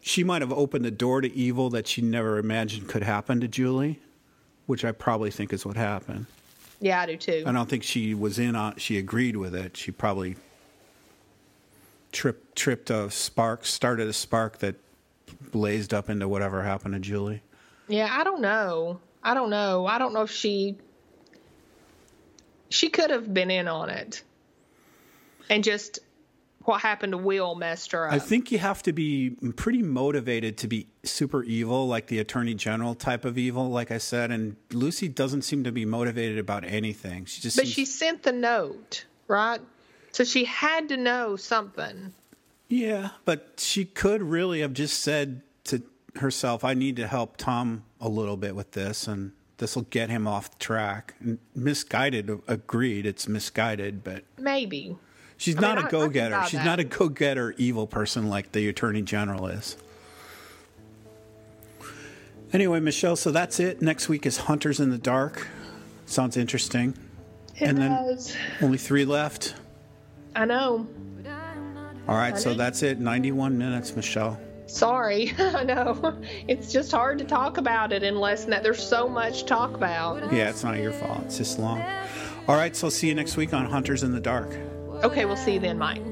She 0.00 0.24
might 0.24 0.42
have 0.42 0.52
opened 0.52 0.84
the 0.84 0.90
door 0.90 1.20
to 1.20 1.32
evil 1.32 1.70
that 1.70 1.86
she 1.86 2.00
never 2.00 2.38
imagined 2.38 2.88
could 2.88 3.02
happen 3.02 3.40
to 3.40 3.48
Julie, 3.48 4.00
which 4.66 4.84
I 4.84 4.92
probably 4.92 5.30
think 5.30 5.52
is 5.52 5.66
what 5.66 5.76
happened. 5.76 6.26
Yeah, 6.80 7.00
I 7.00 7.06
do 7.06 7.16
too. 7.16 7.44
I 7.46 7.52
don't 7.52 7.68
think 7.68 7.84
she 7.84 8.14
was 8.14 8.38
in 8.38 8.56
on. 8.56 8.76
She 8.76 8.98
agreed 8.98 9.36
with 9.36 9.54
it. 9.54 9.76
She 9.76 9.92
probably 9.92 10.36
tripped 12.10 12.56
tripped 12.56 12.90
a 12.90 13.10
spark, 13.10 13.64
started 13.64 14.08
a 14.08 14.12
spark 14.12 14.58
that 14.58 14.76
blazed 15.52 15.94
up 15.94 16.08
into 16.10 16.26
whatever 16.26 16.62
happened 16.62 16.94
to 16.94 17.00
Julie. 17.00 17.42
Yeah, 17.88 18.08
I 18.10 18.24
don't 18.24 18.40
know. 18.40 19.00
I 19.22 19.34
don't 19.34 19.50
know. 19.50 19.86
I 19.86 19.98
don't 19.98 20.12
know 20.12 20.22
if 20.22 20.30
she 20.30 20.76
she 22.72 22.88
could 22.88 23.10
have 23.10 23.32
been 23.32 23.50
in 23.50 23.68
on 23.68 23.90
it. 23.90 24.22
And 25.50 25.62
just 25.62 25.98
what 26.64 26.80
happened 26.80 27.12
to 27.12 27.18
Will 27.18 27.54
messed 27.54 27.92
her 27.92 28.06
up. 28.06 28.12
I 28.14 28.18
think 28.18 28.52
you 28.52 28.58
have 28.58 28.82
to 28.84 28.92
be 28.92 29.30
pretty 29.56 29.82
motivated 29.82 30.56
to 30.58 30.68
be 30.68 30.86
super 31.02 31.42
evil, 31.42 31.88
like 31.88 32.06
the 32.06 32.20
attorney 32.20 32.54
general 32.54 32.94
type 32.94 33.24
of 33.24 33.36
evil, 33.36 33.68
like 33.68 33.90
I 33.90 33.98
said. 33.98 34.30
And 34.30 34.56
Lucy 34.70 35.08
doesn't 35.08 35.42
seem 35.42 35.64
to 35.64 35.72
be 35.72 35.84
motivated 35.84 36.38
about 36.38 36.64
anything. 36.64 37.24
She 37.24 37.40
just 37.40 37.56
but 37.56 37.64
seems- 37.64 37.74
she 37.74 37.84
sent 37.84 38.22
the 38.22 38.32
note, 38.32 39.04
right? 39.26 39.60
So 40.12 40.24
she 40.24 40.44
had 40.44 40.88
to 40.90 40.96
know 40.96 41.36
something. 41.36 42.12
Yeah, 42.68 43.10
but 43.24 43.54
she 43.58 43.84
could 43.84 44.22
really 44.22 44.60
have 44.60 44.72
just 44.72 45.00
said 45.00 45.42
to 45.64 45.82
herself, 46.16 46.64
I 46.64 46.74
need 46.74 46.96
to 46.96 47.06
help 47.06 47.36
Tom 47.36 47.84
a 48.00 48.08
little 48.08 48.36
bit 48.36 48.54
with 48.54 48.72
this, 48.72 49.06
and 49.06 49.32
this 49.62 49.76
will 49.76 49.86
get 49.90 50.10
him 50.10 50.26
off 50.26 50.58
track. 50.58 51.14
Misguided, 51.54 52.28
agreed, 52.48 53.06
it's 53.06 53.28
misguided, 53.28 54.02
but 54.02 54.24
Maybe. 54.36 54.96
she's 55.36 55.56
I 55.56 55.60
not 55.60 55.76
mean, 55.78 55.86
a 55.86 55.90
go 55.90 56.08
getter. 56.08 56.42
She's 56.48 56.58
that. 56.58 56.66
not 56.66 56.80
a 56.80 56.84
go 56.84 57.08
getter 57.08 57.54
evil 57.58 57.86
person 57.86 58.28
like 58.28 58.50
the 58.50 58.68
Attorney 58.68 59.02
General 59.02 59.46
is. 59.46 59.76
Anyway, 62.52 62.80
Michelle, 62.80 63.14
so 63.14 63.30
that's 63.30 63.60
it. 63.60 63.80
Next 63.80 64.08
week 64.08 64.26
is 64.26 64.36
Hunters 64.36 64.80
in 64.80 64.90
the 64.90 64.98
Dark. 64.98 65.46
Sounds 66.06 66.36
interesting. 66.36 66.94
It 67.56 67.68
And 67.68 67.78
then- 67.78 67.90
does. 67.92 68.36
Only 68.60 68.78
three 68.78 69.04
left. 69.04 69.54
I 70.34 70.44
know. 70.44 70.88
All 72.08 72.16
right, 72.16 72.36
so 72.36 72.52
that's 72.52 72.82
it. 72.82 72.98
91 72.98 73.56
minutes, 73.56 73.94
Michelle. 73.94 74.40
Sorry. 74.66 75.32
I 75.38 75.64
know. 75.64 76.18
It's 76.48 76.72
just 76.72 76.92
hard 76.92 77.18
to 77.18 77.24
talk 77.24 77.58
about 77.58 77.92
it 77.92 78.02
unless 78.02 78.44
that 78.46 78.62
there's 78.62 78.82
so 78.82 79.08
much 79.08 79.40
to 79.40 79.46
talk 79.46 79.74
about. 79.74 80.32
Yeah, 80.32 80.48
it's 80.50 80.64
not 80.64 80.78
your 80.78 80.92
fault. 80.92 81.22
It's 81.26 81.38
just 81.38 81.58
long. 81.58 81.82
All 82.48 82.56
right, 82.56 82.74
so 82.74 82.88
see 82.88 83.08
you 83.08 83.14
next 83.14 83.36
week 83.36 83.54
on 83.54 83.66
Hunters 83.66 84.02
in 84.02 84.12
the 84.12 84.20
Dark. 84.20 84.56
Okay, 85.04 85.24
we'll 85.24 85.36
see 85.36 85.54
you 85.54 85.60
then, 85.60 85.78
Mike. 85.78 86.02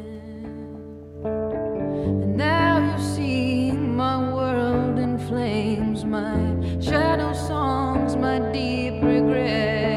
And 1.24 2.36
now 2.36 2.96
you 2.96 3.02
see 3.02 3.72
my 3.72 4.32
world 4.32 4.98
in 4.98 5.18
flames, 5.28 6.04
my 6.04 6.34
shadow 6.80 7.32
songs, 7.32 8.16
my 8.16 8.38
deep 8.52 9.02
regret. 9.02 9.89